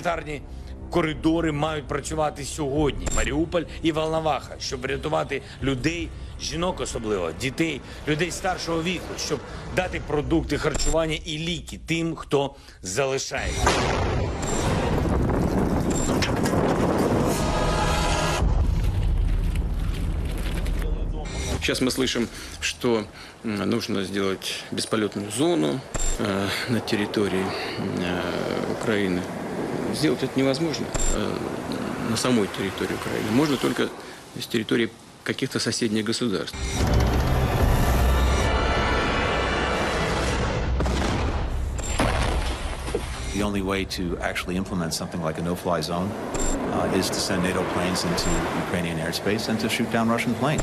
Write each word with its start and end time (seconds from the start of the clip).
Гуманітарні 0.00 0.42
коридори 0.90 1.52
мають 1.52 1.88
працювати 1.88 2.44
сьогодні. 2.44 3.06
Маріуполь 3.16 3.62
і 3.82 3.92
Волноваха, 3.92 4.56
щоб 4.60 4.80
врятувати 4.80 5.42
людей, 5.62 6.08
жінок 6.40 6.80
особливо, 6.80 7.32
дітей, 7.40 7.80
людей 8.08 8.30
старшого 8.30 8.82
віку, 8.82 9.14
щоб 9.18 9.40
дати 9.76 10.00
продукти 10.06 10.58
харчування 10.58 11.18
і 11.24 11.38
ліки 11.38 11.80
тим, 11.86 12.16
хто 12.16 12.54
залишається. 12.82 13.68
Сейчас 21.60 21.80
мы 21.80 21.90
слышим, 21.90 22.28
что 22.60 23.04
м, 23.44 23.70
нужно 23.70 24.04
сделать 24.04 24.62
бесполетную 24.70 25.30
зону 25.32 25.80
э, 26.18 26.48
на 26.68 26.80
территории 26.80 27.44
э, 27.98 28.72
Украины. 28.72 29.20
Сделать 29.93 30.23
это 30.23 30.39
невозможно 30.39 30.85
э, 31.15 31.37
на 32.09 32.17
самой 32.17 32.47
территории 32.47 32.93
Украины. 32.93 33.31
Можно 33.31 33.57
только 33.57 33.89
с 34.39 34.45
территории 34.45 34.89
каких-то 35.23 35.59
соседних 35.59 36.05
государств. 36.05 36.55
The 43.33 43.43
only 43.43 43.61
way 43.61 43.85
to 43.85 44.17
actually 44.19 44.57
implement 44.57 44.93
something 44.93 45.21
like 45.21 45.37
a 45.39 45.41
no-fly 45.41 45.81
zone 45.81 46.11
uh, 46.73 46.91
is 46.93 47.09
to 47.09 47.19
send 47.19 47.43
NATO 47.43 47.63
planes 47.73 48.03
into 48.03 48.29
Ukrainian 48.65 48.97
airspace 48.97 49.49
and 49.49 49.59
to 49.61 49.69
shoot 49.69 49.89
down 49.91 50.09
Russian 50.09 50.33
planes. 50.35 50.61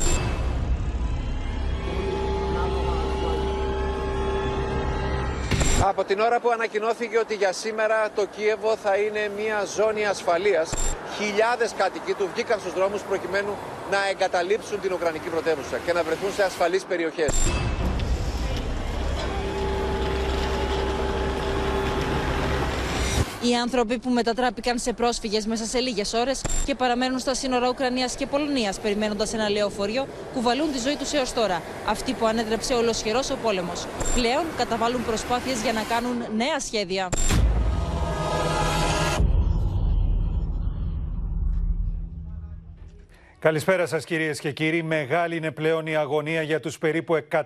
Από 5.81 6.03
την 6.03 6.19
ώρα 6.19 6.39
που 6.39 6.49
ανακοινώθηκε 6.51 7.17
ότι 7.17 7.35
για 7.35 7.51
σήμερα 7.53 8.09
το 8.15 8.25
Κίεβο 8.25 8.75
θα 8.75 8.95
είναι 8.95 9.31
μια 9.37 9.65
ζώνη 9.75 10.05
ασφαλείας, 10.05 10.73
χιλιάδες 11.17 11.73
κάτοικοι 11.77 12.13
του 12.13 12.29
βγήκαν 12.33 12.59
στους 12.59 12.73
δρόμους 12.73 13.01
προκειμένου 13.01 13.57
να 13.91 13.97
εγκαταλείψουν 14.09 14.79
την 14.79 14.93
Ουκρανική 14.93 15.29
πρωτεύουσα 15.29 15.77
και 15.85 15.93
να 15.93 16.03
βρεθούν 16.03 16.31
σε 16.33 16.43
ασφαλείς 16.43 16.83
περιοχές. 16.83 17.33
Οι 23.41 23.55
άνθρωποι 23.55 23.97
που 23.99 24.09
μετατράπηκαν 24.09 24.79
σε 24.79 24.93
πρόσφυγες 24.93 25.45
μέσα 25.45 25.65
σε 25.65 25.79
λίγες 25.79 26.13
ώρες 26.13 26.41
και 26.65 26.75
παραμένουν 26.75 27.19
στα 27.19 27.33
σύνορα 27.33 27.69
Ουκρανίας 27.69 28.15
και 28.15 28.25
Πολωνίας 28.25 28.79
περιμένοντας 28.79 29.33
ένα 29.33 29.49
λεωφορείο 29.49 30.07
κουβαλούν 30.33 30.71
τη 30.71 30.79
ζωή 30.79 30.95
τους 30.95 31.13
έως 31.13 31.33
τώρα. 31.33 31.61
Αυτοί 31.87 32.13
που 32.13 32.25
ανέτρεψε 32.25 32.73
ολοσχερός 32.73 33.29
ο 33.29 33.37
πόλεμος. 33.41 33.85
Πλέον 34.15 34.43
καταβάλουν 34.57 35.05
προσπάθειες 35.05 35.61
για 35.61 35.73
να 35.73 35.81
κάνουν 35.81 36.15
νέα 36.35 36.59
σχέδια. 36.59 37.09
Καλησπέρα 43.41 43.85
σας 43.85 44.05
κυρίες 44.05 44.39
και 44.39 44.51
κύριοι. 44.51 44.83
Μεγάλη 44.83 45.35
είναι 45.35 45.51
πλέον 45.51 45.87
η 45.87 45.95
αγωνία 45.95 46.41
για 46.41 46.59
τους 46.59 46.77
περίπου 46.77 47.17
100.000 47.31 47.41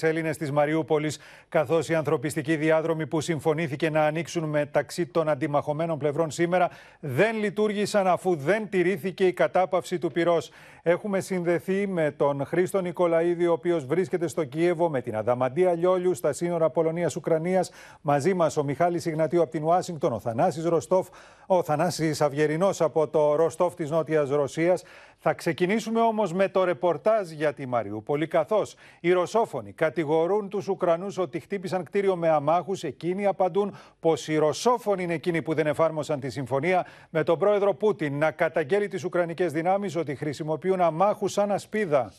Έλληνες 0.00 0.36
της 0.36 0.50
Μαριούπολης 0.50 1.18
καθώς 1.48 1.88
οι 1.88 1.94
ανθρωπιστικοί 1.94 2.56
διάδρομοι 2.56 3.06
που 3.06 3.20
συμφωνήθηκε 3.20 3.90
να 3.90 4.06
ανοίξουν 4.06 4.44
μεταξύ 4.44 5.06
των 5.06 5.28
αντιμαχωμένων 5.28 5.98
πλευρών 5.98 6.30
σήμερα 6.30 6.70
δεν 7.00 7.36
λειτουργήσαν 7.36 8.06
αφού 8.06 8.36
δεν 8.36 8.68
τηρήθηκε 8.68 9.26
η 9.26 9.32
κατάπαυση 9.32 9.98
του 9.98 10.12
πυρός. 10.12 10.50
Έχουμε 10.86 11.20
συνδεθεί 11.20 11.86
με 11.86 12.10
τον 12.10 12.44
Χρήστο 12.44 12.80
Νικολαίδη 12.80 13.46
ο 13.46 13.52
οποίος 13.52 13.84
βρίσκεται 13.86 14.26
στο 14.26 14.44
Κίεβο 14.44 14.88
με 14.88 15.00
την 15.00 15.16
Αδαμαντία 15.16 15.72
Λιόλιου 15.72 16.14
στα 16.14 16.32
σύνορα 16.32 16.70
Πολωνίας-Ουκρανίας 16.70 17.70
μαζί 18.00 18.34
μας 18.34 18.56
ο 18.56 18.64
Μιχάλης 18.64 19.06
Ιγνατίου 19.06 19.42
από 19.42 19.50
την 19.50 19.64
Ουάσιγκτον, 19.64 20.12
ο 20.12 20.20
Θανάσης 20.20 20.64
Ροστόφ, 20.64 21.08
ο 21.46 21.62
Θανάσης 21.62 22.20
Αυγερινός 22.20 22.80
από 22.80 23.08
το 23.08 23.34
Ροστόφ 23.34 23.74
της 23.74 23.90
Νότιας 23.90 24.28
Ρωσίας. 24.28 24.82
Θα 25.18 25.32
ξεκινήσουμε 25.32 26.00
όμως 26.00 26.32
με 26.32 26.48
το 26.48 26.64
ρεπορτάζ 26.64 27.30
για 27.30 27.52
τη 27.52 27.66
Μαριούπολη, 27.66 28.26
καθώς 28.26 28.74
οι 29.00 29.12
Ρωσόφωνοι 29.12 29.72
κατηγορούν 29.72 30.48
τους 30.48 30.68
Ουκρανούς 30.68 31.18
ότι 31.18 31.40
χτύπησαν 31.40 31.84
κτίριο 31.84 32.16
με 32.16 32.28
αμάχους. 32.28 32.82
Εκείνοι 32.82 33.26
απαντούν 33.26 33.76
πως 34.00 34.28
οι 34.28 34.36
Ρωσόφωνοι 34.36 35.02
είναι 35.02 35.14
εκείνοι 35.14 35.42
που 35.42 35.54
δεν 35.54 35.66
εφάρμοσαν 35.66 36.20
τη 36.20 36.30
συμφωνία 36.30 36.86
με 37.10 37.22
τον 37.22 37.38
πρόεδρο 37.38 37.74
Πούτιν 37.74 38.18
να 38.18 38.30
καταγγέλει 38.30 38.88
τις 38.88 39.04
Ουκρανικές 39.04 39.52
δυνάμεις 39.52 39.96
ότι 39.96 40.14
χρησιμοποιούν 40.14 40.72
αμάχους 40.80 41.32
σαν 41.32 41.52
ασπίδα. 41.52 42.12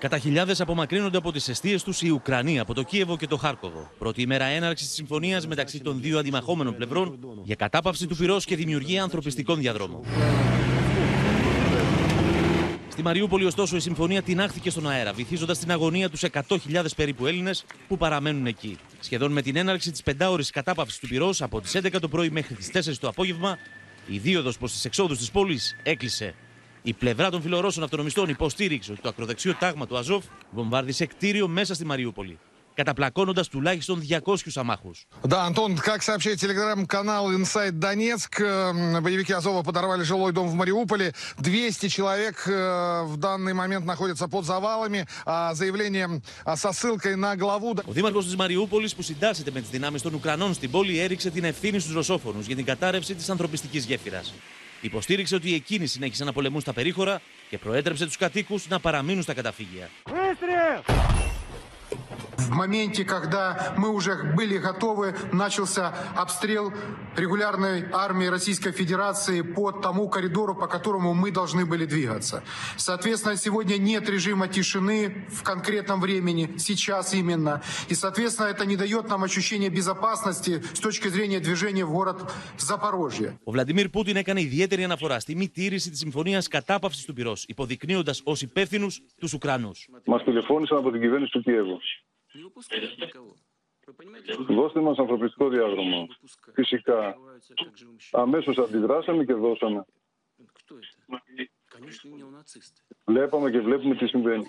Κατά 0.00 0.18
χιλιάδες 0.18 0.60
απομακρύνονται 0.60 1.16
από 1.16 1.32
τις 1.32 1.48
αιστείες 1.48 1.82
τους 1.82 2.02
οι 2.02 2.10
Ουκρανοί 2.10 2.58
από 2.58 2.74
το 2.74 2.82
Κίεβο 2.82 3.16
και 3.16 3.26
το 3.26 3.36
Χάρκοβο. 3.36 3.90
Πρώτη 3.98 4.22
ημέρα 4.22 4.44
έναρξης 4.44 4.86
της 4.86 4.96
συμφωνίας 4.96 5.46
μεταξύ 5.46 5.80
των 5.80 6.00
δύο 6.00 6.18
αντιμαχόμενων 6.18 6.74
πλευρών 6.76 7.18
για 7.44 7.54
κατάπαυση 7.54 8.06
του 8.06 8.16
πυρός 8.16 8.44
και 8.44 8.56
δημιουργία 8.56 9.02
ανθρωπιστικών 9.02 9.58
διαδρόμων. 9.58 10.00
Στη 12.88 13.02
Μαριούπολη, 13.02 13.44
ωστόσο, 13.44 13.76
η 13.76 13.80
συμφωνία 13.80 14.22
τεινάχθηκε 14.22 14.70
στον 14.70 14.90
αέρα, 14.90 15.12
βυθίζοντας 15.12 15.58
την 15.58 15.70
αγωνία 15.70 16.10
τους 16.10 16.22
100.000 16.22 16.84
περίπου 16.96 17.26
Έλληνες 17.26 17.64
που 17.88 17.96
παραμένουν 17.96 18.46
εκεί. 18.46 18.78
Σχεδόν 19.00 19.32
με 19.32 19.42
την 19.42 19.56
έναρξη 19.56 19.90
της 19.90 20.02
πεντάωρης 20.02 20.50
κατάπαυσης 20.50 20.98
του 20.98 21.08
πυρός 21.08 21.42
από 21.42 21.60
τις 21.60 21.74
11 21.74 22.00
το 22.00 22.08
πρωί 22.08 22.30
μέχρι 22.30 22.54
τις 22.54 22.70
4 22.70 22.98
το 22.98 23.08
απόγευμα, 23.08 23.58
η 24.12 24.18
δίωδο 24.18 24.52
προς 24.58 24.72
τις 24.72 24.84
εξόδους 24.84 25.18
της 25.18 25.30
πόλης 25.30 25.76
έκλεισε. 25.82 26.34
Η 26.82 26.92
πλευρά 26.92 27.30
των 27.30 27.42
φιλορώσων 27.42 27.82
αυτονομιστών 27.82 28.28
υποστήριξε 28.28 28.92
ότι 28.92 29.00
το 29.00 29.08
ακροδεξιό 29.08 29.54
τάγμα 29.54 29.86
του 29.86 29.96
Αζόφ 29.96 30.24
βομβάρδισε 30.50 31.06
κτίριο 31.06 31.48
μέσα 31.48 31.74
στη 31.74 31.84
Μαριούπολη, 31.84 32.38
καταπλακώνοντα 32.79 33.43
τουλάχιστον 33.51 34.03
200 34.25 34.35
αμάχου. 34.55 34.91
Да, 35.23 35.45
Антон, 35.49 35.77
как 35.77 36.01
сообщает 36.03 36.37
телеграм-канал 36.39 37.23
Inside 37.31 37.71
Донецк, 37.71 38.33
э, 38.39 38.99
боевики 39.01 39.33
Азова 39.33 39.61
подорвали 39.63 40.03
жилой 40.03 40.31
дом 40.31 40.47
в 40.49 40.53
Мариуполе. 40.53 41.13
200 41.37 41.87
человек 41.87 42.35
э, 42.47 42.51
в 43.11 43.17
данный 43.17 43.53
момент 43.53 43.85
находятся 43.85 44.27
под 44.27 44.43
завалами. 44.45 45.05
А 45.25 45.53
Заявление 45.53 46.21
а, 46.43 46.55
со 46.57 46.71
ссылкой 46.71 47.15
на 47.15 47.35
главу... 47.35 47.73
Ο 47.85 47.91
δήμαρχο 47.91 48.23
τη 48.23 48.35
Μαριούπολη, 48.35 48.89
που 48.95 49.01
συντάσσεται 49.01 49.51
με 49.51 49.61
τι 49.61 49.67
δυνάμει 49.71 49.99
των 49.99 50.13
Ουκρανών 50.13 50.53
στην 50.53 50.71
πόλη, 50.71 50.99
έριξε 50.99 51.29
την 51.29 51.43
ευθύνη 51.43 51.79
στου 51.79 51.93
Ρωσόφωνου 51.93 52.39
για 52.39 52.55
την 52.55 52.65
κατάρρευση 52.65 53.15
τη 53.15 53.25
ανθρωπιστική 53.29 53.77
γέφυρα. 53.77 54.21
Υποστήριξε 54.81 55.35
ότι 55.35 55.53
εκείνοι 55.53 55.87
συνέχισαν 55.87 56.25
να 56.25 56.33
πολεμούν 56.33 56.61
στα 56.61 56.73
περίχωρα 56.73 57.21
και 57.49 57.57
προέτρεψε 57.57 58.05
του 58.05 58.11
κατοίκου 58.19 58.59
να 58.69 58.79
παραμείνουν 58.79 59.23
στα 59.23 59.33
καταφύγια. 59.33 59.89
В 62.37 62.51
моменте, 62.51 63.03
когда 63.05 63.73
мы 63.77 63.89
уже 63.89 64.33
были 64.35 64.57
готовы, 64.57 65.15
начался 65.31 65.93
обстрел 66.15 66.71
регулярной 67.15 67.85
армии 67.91 68.27
Российской 68.27 68.71
Федерации 68.71 69.41
по 69.41 69.71
тому 69.71 70.09
коридору, 70.09 70.55
по 70.55 70.67
которому 70.67 71.13
мы 71.13 71.31
должны 71.31 71.65
были 71.65 71.85
двигаться. 71.85 72.43
Соответственно, 72.77 73.35
сегодня 73.35 73.77
нет 73.77 74.09
режима 74.09 74.47
тишины 74.47 75.25
в 75.29 75.43
конкретном 75.43 75.99
времени, 76.01 76.55
сейчас 76.57 77.13
именно. 77.13 77.61
И, 77.89 77.95
соответственно, 77.95 78.47
это 78.47 78.65
не 78.65 78.75
дает 78.75 79.09
нам 79.09 79.23
ощущения 79.23 79.69
безопасности 79.69 80.61
с 80.73 80.79
точки 80.79 81.07
зрения 81.07 81.39
движения 81.39 81.85
в 81.85 81.91
город 81.91 82.31
Запорожье. 82.57 83.39
Ο 83.43 83.51
Βλαντιμίρ 83.51 83.89
Πούτιν 83.89 84.17
έκανε 84.17 84.41
ιδιαίτερη 84.41 84.83
αναφορά 84.83 85.19
στη 85.19 85.35
μη 85.35 85.49
τήρηση 85.49 85.89
τη 85.89 85.97
συμφωνία 85.97 86.41
κατάπαυση 86.49 87.05
του 87.05 87.13
πυρό, 87.13 87.33
υποδεικνύοντα 87.47 88.13
ω 88.23 88.33
υπεύθυνου 88.39 88.87
του 89.19 89.27
Ουκρανού. 89.33 89.71
Μας 90.05 90.23
τηλεφώνησαν 90.23 90.77
από 90.77 90.91
την 90.91 91.01
κυβέρνηση 91.01 91.31
του 91.31 91.41
Κιέβου. 91.41 91.79
Δώστε 94.48 94.80
μας 94.80 94.98
ανθρωπιστικό 94.98 95.48
διάδρομο. 95.48 96.06
Φυσικά. 96.54 97.16
Αμέσως 98.10 98.58
αντιδράσαμε 98.58 99.24
και 99.24 99.34
δώσαμε. 99.34 99.84
Βλέπαμε 103.04 103.50
και 103.50 103.60
βλέπουμε 103.60 103.96
τι 103.96 104.06
συμβαίνει. 104.06 104.44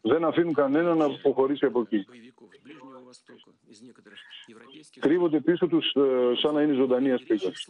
Δεν 0.00 0.24
αφήνουν 0.24 0.54
κανένα 0.54 0.94
να 0.94 1.04
αποχωρήσει 1.04 1.64
από 1.64 1.80
εκεί. 1.80 2.04
Κρύβονται 5.00 5.40
πίσω 5.40 5.66
τους 5.66 5.92
ε, 5.94 6.32
σαν 6.42 6.54
να 6.54 6.62
είναι 6.62 6.74
ζωντανοί 6.74 7.12
ασπίδες. 7.12 7.68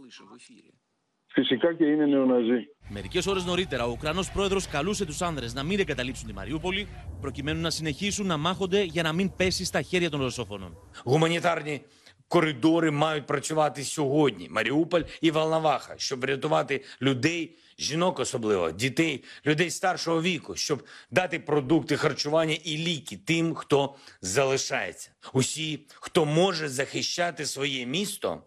Φυσικά 1.33 1.73
και 1.73 1.85
είναι 1.85 2.05
νεοναζί. 2.05 2.67
Μερικέ 2.89 3.19
ώρε 3.27 3.39
νωρίτερα, 3.45 3.85
ο 3.85 3.91
Ουκρανό 3.91 4.23
πρόεδρο 4.33 4.59
καλούσε 4.71 5.05
του 5.05 5.25
άνδρε 5.25 5.45
να 5.53 5.63
μην 5.63 5.79
εγκαταλείψουν 5.79 6.27
τη 6.27 6.33
Μαριούπολη, 6.33 6.87
προκειμένου 7.21 7.61
να 7.61 7.69
συνεχίσουν 7.69 8.27
να 8.27 8.37
μάχονται 8.37 8.83
για 8.83 9.03
να 9.03 9.13
μην 9.13 9.35
πέσει 9.35 9.65
στα 9.65 9.81
χέρια 9.81 10.09
των 10.09 10.21
Ρωσόφωνων. 10.21 10.77
Гуманітарні 11.03 11.81
коридори 12.29 12.91
мають 12.91 13.25
працювати 13.25 13.83
сьогодні. 13.83 14.47
Маріуполь 14.49 15.01
і 15.21 15.31
Волноваха, 15.31 15.93
щоб 15.97 16.19
врятувати 16.19 16.83
людей, 17.01 17.57
жінок 17.79 18.19
особливо, 18.19 18.71
дітей, 18.71 19.23
людей 19.45 19.69
старшого 19.69 20.21
віку, 20.21 20.55
щоб 20.55 20.83
дати 21.11 21.39
продукти 21.39 21.97
харчування 21.97 22.57
і 22.63 22.77
ліки 22.77 23.17
тим, 23.25 23.55
хто 23.55 23.95
залишається. 24.21 25.11
Усі, 25.33 25.87
хто 25.93 26.25
може 26.25 26.67
захищати 26.67 27.45
своє 27.45 27.85
місто, 27.85 28.43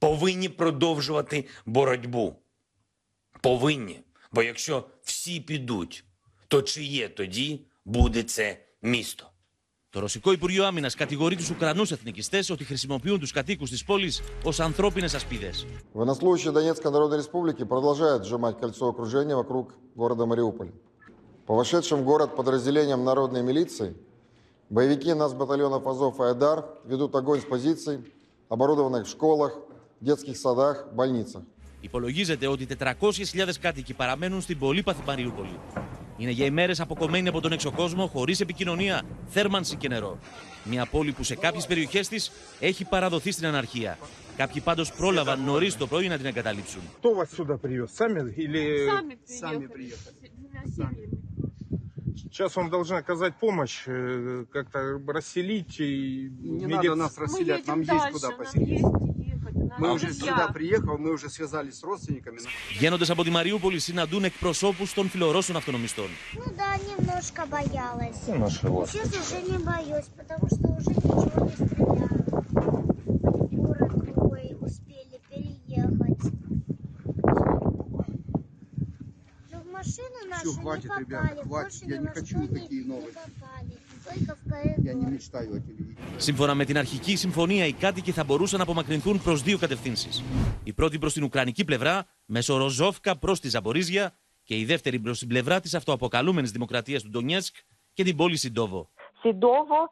повинні 0.00 0.48
продовжувати 0.48 1.46
боротьбу. 1.66 2.36
Повинні. 3.40 4.00
Бо 4.32 4.42
якщо 4.42 4.84
всі 5.02 5.40
підуть, 5.40 6.04
то 6.48 6.62
чиє 6.62 7.08
тоді 7.08 7.60
буде 7.84 8.22
це 8.22 8.58
місто? 8.82 9.26
Το 9.90 10.00
Ρωσικό 10.00 10.32
Υπουργείο 10.32 10.64
Άμυνα 10.64 10.90
κατηγορεί 10.90 11.36
του 11.36 11.44
Ουκρανού 11.50 11.82
εθνικιστέ 11.82 12.42
ότι 12.50 12.64
χρησιμοποιούν 12.64 13.20
του 13.20 13.26
κατοίκου 13.34 13.64
τη 13.64 13.82
πόλη 13.86 14.12
ω 14.44 14.50
ανθρώπινε 14.58 15.04
ασπίδε. 15.04 15.52
Военнослужащие 15.94 16.52
Донецкой 16.52 16.90
Народной 16.92 17.18
Республики 17.18 17.64
продолжают 17.64 18.24
сжимать 18.26 18.58
кольцо 18.60 18.88
окружения 18.88 19.34
вокруг 19.34 19.64
города 19.94 20.26
Мариуполь. 20.26 20.70
По 21.46 21.54
вошедшим 21.54 22.00
в 22.00 22.04
город 22.04 22.36
подразделениям 22.36 23.04
народной 23.04 23.42
милиции 23.42 23.94
боевики 24.68 25.14
нас 25.14 25.32
батальонов 25.32 25.86
Азов 25.86 26.20
и 26.20 26.24
Айдар 26.24 26.58
ведут 26.84 27.14
огонь 27.14 27.40
с 27.40 27.44
позиций, 27.44 27.96
оборудованных 28.48 29.06
в 29.06 29.10
школах, 29.10 29.52
детских 30.00 30.36
садах, 30.36 30.86
больницах. 30.94 31.42
Υπολογίζεται 31.80 32.46
ότι 32.46 32.66
400.000 32.78 33.50
κάτοικοι 33.60 33.94
παραμένουν 33.94 34.40
στην 34.40 34.58
πολύπαθη 34.58 35.02
Μαριούπολη. 35.06 35.58
Είναι 36.16 36.30
για 36.30 36.44
ημέρε 36.44 36.72
αποκομμένοι 36.78 37.28
από 37.28 37.40
τον 37.40 37.52
εξωκόσμο, 37.52 38.06
χωρί 38.06 38.34
επικοινωνία, 38.38 39.02
θέρμανση 39.26 39.76
και 39.76 39.88
νερό. 39.88 40.18
Μια 40.64 40.86
πόλη 40.86 41.12
που 41.12 41.22
σε 41.22 41.34
κάποιε 41.34 41.60
περιοχέ 41.68 42.00
τη 42.00 42.26
έχει 42.60 42.84
παραδοθεί 42.84 43.30
στην 43.30 43.46
αναρχία. 43.46 43.98
Κάποιοι 44.36 44.60
πάντω 44.60 44.84
πρόλαβαν 44.96 45.44
νωρί 45.44 45.72
το 45.72 45.86
πρωί 45.86 46.08
να 46.08 46.16
την 46.16 46.26
εγκαταλείψουν. 46.26 46.80
Кто 47.00 47.14
вас 47.14 47.28
сюда 47.30 47.56
привез? 47.56 47.90
Сами 47.92 48.32
или... 48.36 48.62
Сами 49.40 49.66
приехали. 49.66 50.16
Сейчас 52.16 52.56
вам 52.56 52.68
должны 52.70 52.96
оказать 52.96 53.34
помощь, 53.36 53.84
э, 53.86 54.44
как-то 54.50 54.78
расселить 55.06 55.80
и... 55.80 56.30
Не 56.40 56.64
медиц- 56.66 56.88
надо 56.88 56.94
нас 56.94 57.18
расселять, 57.18 57.66
нам 57.66 57.80
есть 57.80 58.08
куда 58.12 58.30
поселить. 58.40 58.84
Мы 59.78 59.88
А 59.88 59.92
уже 59.92 60.06
я. 60.06 60.12
сюда 60.12 60.48
приехал, 60.52 60.98
мы 60.98 61.12
уже 61.12 61.28
связались 61.30 61.78
с 61.78 61.82
родственниками. 61.82 62.38
Βγαίνοντα 62.78 63.12
από 63.12 63.24
τη 63.24 63.30
Μαριούπολη, 63.30 63.78
συναντούν 63.78 64.24
εκπροσώπου 64.24 64.84
των 64.94 65.08
φιλορώσων 65.08 65.56
αυτονομιστών. 65.56 66.06
Ну 66.34 66.44
да, 66.56 66.76
немножко 66.76 67.46
боялась. 67.46 68.16
Ну, 68.26 68.38
началось. 68.38 68.90
Сейчас 68.90 69.08
уже 69.08 69.42
не 69.50 69.58
боюсь, 69.58 70.06
потому 70.16 70.46
что 70.48 70.68
уже 70.78 70.90
ничего 70.90 71.44
не 71.46 71.66
стреляют. 71.66 72.28
Город 73.52 73.92
другой 74.04 74.56
успели 74.60 75.20
переехать. 75.30 76.32
Но 79.52 79.60
в 79.60 79.66
машину 79.72 80.18
нашу 80.30 80.52
Всё, 80.52 80.60
хватит, 80.60 80.84
не 80.84 80.88
попали, 80.88 81.04
ребята, 81.04 81.26
хватит. 81.26 81.48
больше 81.48 81.78
Я 81.84 81.96
ни 81.96 82.00
не 82.00 82.06
во 82.08 82.14
хочу 82.14 82.26
что 82.26 82.38
не, 82.38 82.48
никакие 82.48 82.82
не 82.82 82.88
новости. 82.88 83.14
попали. 83.14 83.49
Σύμφωνα 86.17 86.55
με 86.55 86.65
την 86.65 86.77
αρχική 86.77 87.15
συμφωνία, 87.15 87.65
οι 87.65 87.73
κάτοικοι 87.73 88.11
θα 88.11 88.23
μπορούσαν 88.23 88.57
να 88.57 88.63
απομακρυνθούν 88.63 89.21
προς 89.21 89.41
δύο 89.41 89.57
κατευθύνσεις. 89.57 90.23
Η 90.63 90.73
πρώτη 90.73 90.99
προς 90.99 91.13
την 91.13 91.23
Ουκρανική 91.23 91.65
πλευρά, 91.65 92.05
μέσω 92.25 92.57
Ροζόφκα 92.57 93.17
προς 93.17 93.39
τη 93.39 93.49
Ζαμπορίζια, 93.49 94.13
και 94.43 94.57
η 94.57 94.65
δεύτερη 94.65 94.99
προς 94.99 95.19
την 95.19 95.27
πλευρά 95.27 95.59
της 95.59 95.73
αυτοαποκαλούμενης 95.73 96.51
Δημοκρατίας 96.51 97.03
του 97.03 97.09
Ντονιέσκ 97.09 97.55
και 97.93 98.03
την 98.03 98.15
πόλη 98.15 98.37
Σιντόβο. 98.37 98.89
Σιδόβο 99.19 99.89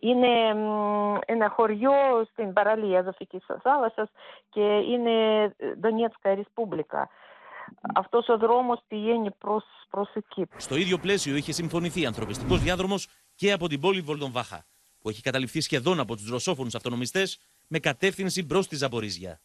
είναι 0.00 0.54
μ, 0.54 1.18
ένα 1.26 1.48
χωριό 1.48 1.92
στην 2.32 2.52
παραλία 2.52 2.98
Αζωφικής 2.98 3.44
θάλασσας 3.62 4.10
και 4.50 4.60
είναι 4.60 5.12
Δονιέτσκα 5.80 6.34
Ρεσπούμπλικα. 6.34 7.08
Αυτός 7.94 8.28
ο 8.28 8.38
δρόμος 8.38 8.80
πηγαίνει 8.88 9.30
προς, 9.30 9.64
προς 9.90 10.08
εκεί. 10.14 10.46
Στο 10.56 10.76
ίδιο 10.76 10.98
πλαίσιο 10.98 11.36
είχε 11.36 11.52
συμφωνηθεί 11.52 12.06
ανθρωπιστικός 12.06 12.62
διάδρομος 12.62 13.08
και 13.40 13.52
από 13.52 13.68
την 13.68 13.80
πόλη 13.80 14.00
Βολτομβάχα, 14.00 14.66
που 15.00 15.08
έχει 15.08 15.22
καταληφθεί 15.22 15.60
σχεδόν 15.60 16.00
από 16.00 16.16
τους 16.16 16.28
ρωσόφωνους 16.28 16.74
αυτονομιστές 16.74 17.38
με 17.66 17.78
κατεύθυνση 17.78 18.44
προ 18.44 18.64
τη 18.64 18.76
Ζαμπορίζια. 18.76 19.40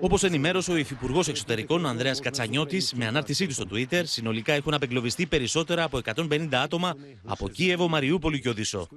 Όπως 0.00 0.22
ενημέρωσε 0.22 0.72
ο 0.72 0.76
Υφυπουργός 0.76 1.28
Εξωτερικών 1.28 1.86
Ανδρέας 1.86 2.20
Κατσανιώτης 2.20 2.92
με 2.92 3.06
ανάρτησή 3.06 3.46
του 3.46 3.52
στο 3.52 3.64
Twitter, 3.70 4.02
συνολικά 4.04 4.52
έχουν 4.52 4.74
απεγκλωβιστεί 4.74 5.26
περισσότερα 5.26 5.84
από 5.84 6.00
150 6.04 6.48
άτομα 6.52 6.96
από 7.24 7.48
Κίεβο, 7.48 7.88
Μαριούπολη 7.88 8.40
και 8.40 8.48
Οδυσσό. 8.48 8.88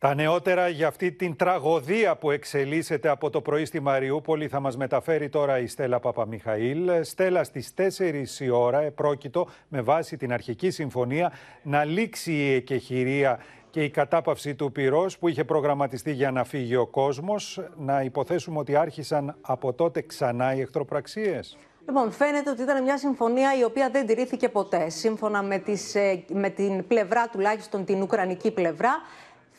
Τα 0.00 0.14
νεότερα 0.14 0.68
για 0.68 0.86
αυτή 0.86 1.12
την 1.12 1.36
τραγωδία 1.36 2.16
που 2.16 2.30
εξελίσσεται 2.30 3.08
από 3.08 3.30
το 3.30 3.40
πρωί 3.40 3.64
στη 3.64 3.80
Μαριούπολη 3.80 4.48
θα 4.48 4.60
μας 4.60 4.76
μεταφέρει 4.76 5.28
τώρα 5.28 5.58
η 5.58 5.66
Στέλλα 5.66 6.00
Παπαμιχαήλ. 6.00 6.90
Στέλλα 7.00 7.44
στις 7.44 7.74
4 7.76 8.40
η 8.40 8.48
ώρα 8.48 8.80
επρόκειτο 8.80 9.48
με 9.68 9.80
βάση 9.80 10.16
την 10.16 10.32
αρχική 10.32 10.70
συμφωνία 10.70 11.32
να 11.62 11.84
λήξει 11.84 12.32
η 12.32 12.54
εκεχηρία 12.54 13.40
και 13.70 13.84
η 13.84 13.90
κατάπαυση 13.90 14.54
του 14.54 14.72
πυρός 14.72 15.18
που 15.18 15.28
είχε 15.28 15.44
προγραμματιστεί 15.44 16.12
για 16.12 16.30
να 16.30 16.44
φύγει 16.44 16.76
ο 16.76 16.86
κόσμος. 16.86 17.60
Να 17.76 18.02
υποθέσουμε 18.02 18.58
ότι 18.58 18.76
άρχισαν 18.76 19.36
από 19.40 19.72
τότε 19.72 20.02
ξανά 20.02 20.54
οι 20.54 20.60
εχθροπραξίες. 20.60 21.56
Λοιπόν, 21.88 22.10
φαίνεται 22.10 22.50
ότι 22.50 22.62
ήταν 22.62 22.82
μια 22.82 22.98
συμφωνία 22.98 23.58
η 23.58 23.64
οποία 23.64 23.90
δεν 23.90 24.06
τηρήθηκε 24.06 24.48
ποτέ. 24.48 24.88
Σύμφωνα 24.88 25.42
με, 25.42 25.58
τις, 25.58 25.94
ε, 25.94 26.24
με 26.32 26.48
την 26.48 26.86
πλευρά, 26.86 27.28
τουλάχιστον 27.28 27.84
την 27.84 28.02
Ουκρανική 28.02 28.50
πλευρά, 28.50 28.90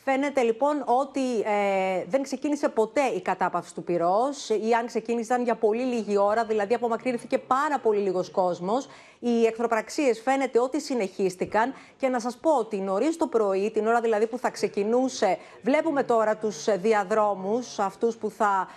Φαίνεται 0.04 0.42
λοιπόν 0.42 0.82
ότι 0.84 1.40
ε, 1.40 2.04
δεν 2.08 2.22
ξεκίνησε 2.22 2.68
ποτέ 2.68 3.00
η 3.00 3.20
κατάπαυση 3.20 3.74
του 3.74 3.82
πυρός 3.82 4.48
ή 4.48 4.72
αν 4.78 4.86
ξεκίνησαν 4.86 5.42
για 5.42 5.54
πολύ 5.54 5.82
λίγη 5.82 6.18
ώρα, 6.18 6.44
δηλαδή 6.44 6.74
απομακρύνθηκε 6.74 7.38
πάρα 7.38 7.78
πολύ 7.78 8.00
λίγος 8.00 8.30
κόσμος. 8.30 8.88
Οι 9.18 9.46
εχθροπραξίες 9.46 10.20
φαίνεται 10.20 10.60
ότι 10.60 10.80
συνεχίστηκαν 10.80 11.74
και 11.96 12.08
να 12.08 12.20
σας 12.20 12.36
πω 12.36 12.50
ότι 12.58 12.76
νωρίς 12.76 13.16
το 13.16 13.26
πρωί, 13.26 13.70
την 13.70 13.86
ώρα 13.86 14.00
δηλαδή 14.00 14.26
που 14.26 14.38
θα 14.38 14.50
ξεκινούσε, 14.50 15.38
βλέπουμε 15.62 16.02
τώρα 16.02 16.36
τους 16.36 16.64
διαδρόμους, 16.76 17.78
αυτούς 17.78 18.16
που 18.16 18.30
θα 18.30 18.68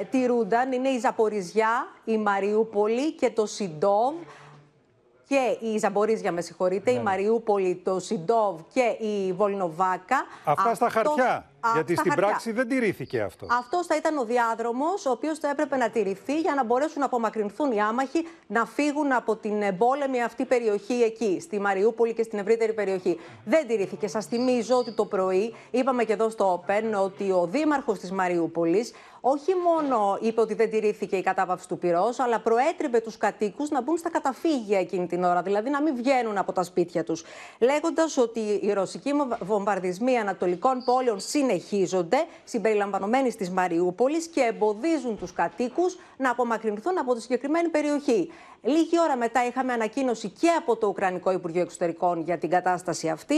ε, 0.00 0.04
τηρούνταν, 0.04 0.72
είναι 0.72 0.88
η 0.88 0.98
Ζαποριζιά, 0.98 1.86
η 2.04 2.18
Μαριούπολη 2.18 3.12
και 3.12 3.30
το 3.30 3.46
Σιντόβ 3.46 4.14
και 5.28 5.56
η 5.66 5.78
Ζαμπορίζια, 5.78 6.32
με 6.32 6.40
συγχωρείτε, 6.40 6.90
η 6.90 7.00
Μαριούπολη, 7.00 7.80
το 7.84 7.98
Σιντόβ 8.00 8.60
και 8.72 9.04
η 9.06 9.32
Βολνοβάκα. 9.32 10.16
Αυτά 10.44 10.74
στα 10.74 10.86
Αυτός- 10.86 10.92
χαρτιά, 10.92 11.34
Α, 11.60 11.70
γιατί 11.74 11.92
στα 11.92 12.00
στην 12.00 12.10
χαρτιά. 12.12 12.28
πράξη 12.28 12.52
δεν 12.52 12.68
τηρήθηκε 12.68 13.20
αυτός. 13.20 13.48
Αυτός 13.58 13.86
θα 13.86 13.96
ήταν 13.96 14.18
ο 14.18 14.24
διάδρομος, 14.24 15.06
ο 15.06 15.10
οποίος 15.10 15.38
θα 15.38 15.48
έπρεπε 15.48 15.76
να 15.76 15.90
τηρηθεί 15.90 16.40
για 16.40 16.54
να 16.54 16.64
μπορέσουν 16.64 17.00
να 17.00 17.06
απομακρυνθούν 17.06 17.72
οι 17.72 17.80
άμαχοι, 17.80 18.26
να 18.46 18.64
φύγουν 18.66 19.12
από 19.12 19.36
την 19.36 19.62
εμπόλεμη 19.62 20.22
αυτή 20.22 20.44
περιοχή 20.44 20.94
εκεί, 21.02 21.38
στη 21.40 21.60
Μαριούπολη 21.60 22.12
και 22.14 22.22
στην 22.22 22.38
ευρύτερη 22.38 22.72
περιοχή. 22.72 23.18
Δεν 23.44 23.66
τηρήθηκε. 23.66 24.06
Σας 24.08 24.26
θυμίζω 24.26 24.76
ότι 24.76 24.92
το 24.92 25.04
πρωί 25.04 25.54
είπαμε 25.70 26.04
και 26.04 26.12
εδώ 26.12 26.30
στο 26.30 26.64
Open 26.66 27.02
ότι 27.04 27.30
ο 27.30 27.46
δήμαρχος 27.50 27.98
της 27.98 28.12
Μαριούπολης 28.12 28.92
όχι 29.24 29.54
μόνο 29.54 30.18
είπε 30.20 30.40
ότι 30.40 30.54
δεν 30.54 30.70
τηρήθηκε 30.70 31.16
η 31.16 31.22
κατάπαυση 31.22 31.68
του 31.68 31.78
πυρός, 31.78 32.18
αλλά 32.18 32.40
προέτρεπε 32.40 33.00
τους 33.00 33.16
κατοίκους 33.16 33.70
να 33.70 33.82
μπουν 33.82 33.96
στα 33.96 34.10
καταφύγια 34.10 34.78
εκείνη 34.78 35.06
την 35.06 35.24
ώρα, 35.24 35.42
δηλαδή 35.42 35.70
να 35.70 35.82
μην 35.82 35.96
βγαίνουν 35.96 36.38
από 36.38 36.52
τα 36.52 36.62
σπίτια 36.62 37.04
τους. 37.04 37.24
Λέγοντας 37.58 38.16
ότι 38.16 38.40
οι 38.40 38.72
ρωσικοί 38.72 39.12
βομβαρδισμοί 39.40 40.18
ανατολικών 40.18 40.82
πόλεων 40.84 41.20
συνεχίζονται, 41.20 42.24
συμπεριλαμβανομένοι 42.44 43.34
της 43.34 43.50
Μαριούπολης, 43.50 44.26
και 44.26 44.40
εμποδίζουν 44.40 45.18
τους 45.18 45.32
κατοίκους 45.32 45.98
να 46.16 46.30
απομακρυνθούν 46.30 46.98
από 46.98 47.14
τη 47.14 47.20
συγκεκριμένη 47.20 47.68
περιοχή. 47.68 48.30
Λίγη 48.64 49.00
ώρα 49.00 49.16
μετά 49.16 49.46
είχαμε 49.46 49.72
ανακοίνωση 49.72 50.28
και 50.28 50.48
από 50.48 50.76
το 50.76 50.86
Ουκρανικό 50.86 51.32
Υπουργείο 51.32 51.62
Εξωτερικών 51.62 52.20
για 52.20 52.38
την 52.38 52.50
κατάσταση 52.50 53.08
αυτή, 53.08 53.36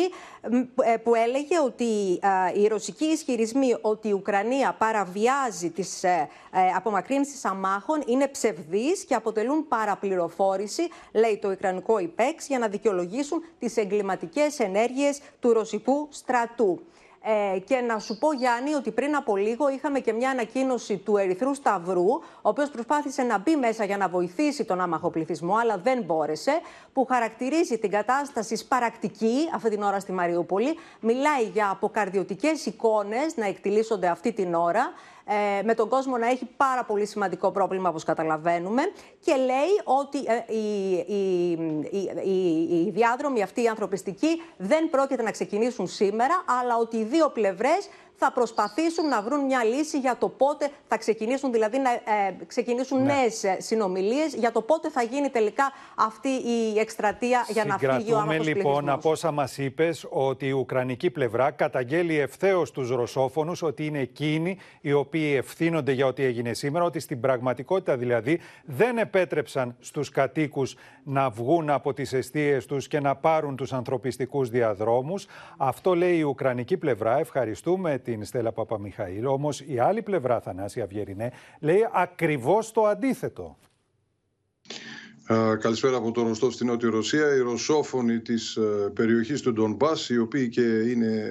μ, 0.51 0.57
ε, 0.57 0.97
που 0.97 1.15
έλεγε 1.15 1.61
ότι 1.65 2.19
α, 2.27 2.53
οι 2.55 2.67
ρωσικοί 2.67 3.05
ισχυρισμοί 3.05 3.77
ότι 3.81 4.09
η 4.09 4.13
Ουκρανία 4.13 4.75
παραβιάζει 4.79 5.71
τις 5.71 6.05
ε, 6.05 6.29
ε, 6.53 6.61
απομακρύνσεις 6.77 7.45
αμάχων 7.45 8.03
είναι 8.07 8.29
ψευδείς 8.29 9.05
και 9.05 9.15
αποτελούν 9.15 9.69
παραπληροφόρηση, 9.69 10.89
λέει 11.13 11.39
το 11.39 11.51
Ουκρανικό 11.51 11.99
ΙΠΕΞ, 11.99 12.47
για 12.47 12.59
να 12.59 12.69
δικαιολογήσουν 12.69 13.45
τις 13.59 13.77
εγκληματικές 13.77 14.59
ενέργειες 14.59 15.21
του 15.41 15.53
ρωσικού 15.53 16.09
στρατού. 16.11 16.81
Ε, 17.27 17.59
και 17.59 17.77
να 17.77 17.99
σου 17.99 18.19
πω, 18.19 18.33
Γιάννη, 18.33 18.75
ότι 18.75 18.91
πριν 18.91 19.17
από 19.17 19.37
λίγο 19.37 19.69
είχαμε 19.69 20.01
και 20.01 20.13
μια 20.13 20.31
ανακοίνωση 20.31 20.97
του 20.97 21.17
Ερυθρού 21.17 21.55
Σταυρού, 21.55 22.11
ο 22.13 22.23
οποίος 22.43 22.71
προσπάθησε 22.71 23.23
να 23.23 23.39
μπει 23.39 23.57
μέσα 23.57 23.85
για 23.85 23.97
να 23.97 24.09
βοηθήσει 24.09 24.65
τον 24.65 24.81
άμαχο 24.81 25.11
πληθυσμό, 25.11 25.55
αλλά 25.57 25.79
δεν 25.79 26.03
μπόρεσε, 26.03 26.61
που 26.93 27.05
χαρακτηρίζει 27.05 27.79
την 27.79 27.91
κατάσταση 27.91 28.57
σπαρακτική 28.57 29.51
αυτή 29.55 29.71
την 29.71 29.83
ώρα 29.83 30.01
στη 30.01 30.13
Μαριούπολη. 30.13 30.79
Μιλάει 31.01 31.43
για 31.43 31.71
αποκαρδιωτικές 31.71 32.67
εικόνες 32.67 33.37
να 33.37 33.47
εκτιλήσονται 33.47 34.09
αυτή 34.09 34.33
την 34.33 34.55
ώρα, 34.55 34.93
ε, 35.27 35.63
με 35.63 35.75
τον 35.75 35.89
κόσμο 35.89 36.17
να 36.17 36.27
έχει 36.27 36.49
πάρα 36.57 36.85
πολύ 36.85 37.07
σημαντικό 37.07 37.51
πρόβλημα, 37.51 37.89
όπως 37.89 38.05
καταλαβαίνουμε, 38.05 38.83
και 39.25 39.35
λέει 39.35 39.81
ότι 39.85 40.19
ε, 40.19 40.53
οι, 40.55 40.93
οι, 40.93 41.51
οι, 41.91 42.11
οι, 42.25 42.87
οι 42.87 42.91
διάδρομοι 42.91 43.43
αυτοί 43.43 43.63
οι 43.63 43.69
ανθρωπιστικοί 43.69 44.43
δεν 44.57 44.91
πρόκειται 44.91 45.23
να 45.23 45.31
ξεκινήσουν 45.31 45.87
σήμερα, 45.87 46.45
αλλά 46.61 46.77
ότι 46.77 46.97
οι 46.97 47.05
δύο 47.05 47.31
πλευρές 47.31 47.89
θα 48.17 48.33
προσπαθήσουν 48.33 49.09
να 49.09 49.23
βρουν 49.23 49.45
μια 49.45 49.65
λύση 49.65 49.99
για 49.99 50.17
το 50.19 50.29
πότε 50.29 50.71
θα 50.89 50.99
ξεκινήσουν, 50.99 51.53
δηλαδή 51.53 51.79
να 51.79 51.91
ε, 51.91 52.37
ξεκινήσουν 52.47 52.99
Ναι. 53.03 53.13
νέες 53.13 53.43
νέε 53.43 53.61
συνομιλίες 53.61 54.35
για 54.35 54.53
το 54.53 54.63
πότε 54.63 54.91
θα 54.91 55.03
γίνει 55.03 55.29
τελικά 55.31 55.73
αυτή 55.95 56.29
η 56.29 56.79
εκστρατεία 56.79 57.47
για 57.49 57.65
να 57.65 57.79
φύγει 57.79 57.91
ο 57.93 57.99
Συγκρατούμε 57.99 58.21
άμαχος 58.21 58.47
λοιπόν 58.47 58.63
πληθυσμός. 58.73 58.95
από 58.95 59.11
όσα 59.11 59.31
μας 59.31 59.59
είπες 59.59 60.07
ότι 60.11 60.47
η 60.47 60.51
Ουκρανική 60.53 61.11
πλευρά 61.11 61.51
καταγγέλει 61.51 62.19
ευθέως 62.19 62.71
τους 62.71 62.91
Ρωσόφωνους 62.91 63.63
ότι 63.63 63.87
είναι 63.87 63.99
εκείνοι 63.99 64.59
οι 64.81 64.93
οποίοι 64.93 65.35
ευθύνονται 65.37 65.93
για 65.93 66.07
ό,τι 66.07 66.25
έγινε 66.25 66.53
σήμερα, 66.55 66.85
ότι 66.85 67.01
στην 67.01 67.21
πραγματικότητα 67.21 67.97
δηλαδή 67.97 68.41
δεν 68.65 68.99
επέτρεψαν 68.99 69.77
στους 69.81 70.09
κατοίκους 70.09 70.77
να 71.05 71.31
βγουν 71.31 71.71
από 71.71 71.93
τις 71.95 72.13
αιστείες 72.13 72.67
τους 72.67 72.89
και 72.89 73.01
να 73.01 73.15
πάρουν 73.17 73.57
τους 73.57 73.73
ανθρωπιστικούς 73.73 74.49
διαδρόμους. 74.49 75.27
Αυτό 75.57 75.95
λέει 75.95 76.17
η 76.17 76.23
Ουκρανική 76.23 76.77
πλευρά. 76.77 77.19
Ευχαριστούμε 77.19 77.99
την 78.05 78.25
Στέλλα 78.25 78.53
Παπαμιχαήλ. 78.53 79.27
Όμως 79.27 79.61
η 79.61 79.79
άλλη 79.79 80.03
πλευρά, 80.03 80.41
Θανάση 80.41 80.85
Βιερινέ, 80.89 81.33
λέει 81.61 81.89
ακριβώς 81.93 82.73
το 82.73 82.87
αντίθετο. 82.87 83.57
Α, 85.33 85.57
Καλησπέρα 85.57 85.97
από 85.97 86.11
το 86.11 86.23
Ροστόφ 86.23 86.55
στη 86.55 86.65
Νότια 86.65 86.91
Ρωσία. 86.91 87.35
Οι 87.35 87.39
ρωσόφωνοι 87.39 88.21
της 88.21 88.57
ε, 88.57 88.91
περιοχής 88.95 89.41
του 89.41 89.53
Ντονμπάς, 89.53 90.09
οι 90.09 90.19
οποίοι 90.19 90.49
και 90.49 90.63
είναι 90.63 91.31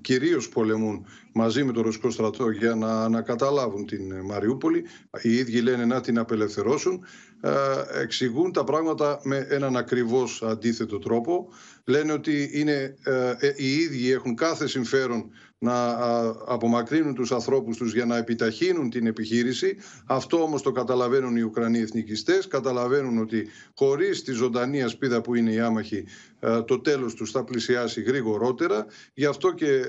κυρίως 0.00 0.48
πολεμούν 0.48 1.06
μαζί 1.32 1.64
με 1.64 1.72
το 1.72 1.80
ρωσικό 1.80 2.10
στρατό 2.10 2.50
για 2.50 2.74
να 2.74 3.04
ανακαταλάβουν 3.04 3.86
την 3.86 4.12
ε, 4.12 4.22
Μαριούπολη, 4.22 4.84
οι 5.22 5.36
ίδιοι 5.36 5.60
λένε 5.60 5.84
να 5.84 6.00
την 6.00 6.18
απελευθερώσουν, 6.18 7.04
ε, 7.40 8.00
εξηγούν 8.02 8.52
τα 8.52 8.64
πράγματα 8.64 9.20
με 9.22 9.46
έναν 9.50 9.76
ακριβώς 9.76 10.42
αντίθετο 10.42 10.98
τρόπο. 10.98 11.48
Λένε 11.84 12.12
ότι 12.12 12.50
είναι, 12.52 12.94
ε, 13.04 13.34
ε, 13.38 13.52
οι 13.56 13.74
ίδιοι 13.74 14.12
έχουν 14.12 14.34
κάθε 14.34 14.66
συμφέρον 14.68 15.30
να 15.64 15.72
α, 15.88 16.34
απομακρύνουν 16.46 17.14
τους 17.14 17.32
ανθρώπους 17.32 17.76
τους 17.76 17.92
για 17.92 18.04
να 18.04 18.16
επιταχύνουν 18.16 18.90
την 18.90 19.06
επιχείρηση. 19.06 19.76
Αυτό 20.06 20.42
όμως 20.42 20.62
το 20.62 20.72
καταλαβαίνουν 20.72 21.36
οι 21.36 21.40
Ουκρανοί 21.42 21.78
εθνικιστές, 21.78 22.46
καταλαβαίνουν 22.46 23.18
ότι 23.18 23.48
χωρίς 23.76 24.22
τη 24.22 24.32
ζωντανή 24.32 24.82
ασπίδα 24.82 25.20
που 25.20 25.34
είναι 25.34 25.52
οι 25.52 25.58
άμαχοι 25.60 26.04
ε, 26.40 26.62
το 26.62 26.80
τέλος 26.80 27.14
τους 27.14 27.30
θα 27.30 27.44
πλησιάσει 27.44 28.02
γρήγορότερα. 28.02 28.86
Γι' 29.14 29.24
αυτό 29.26 29.52
και 29.52 29.70
ε, 29.74 29.84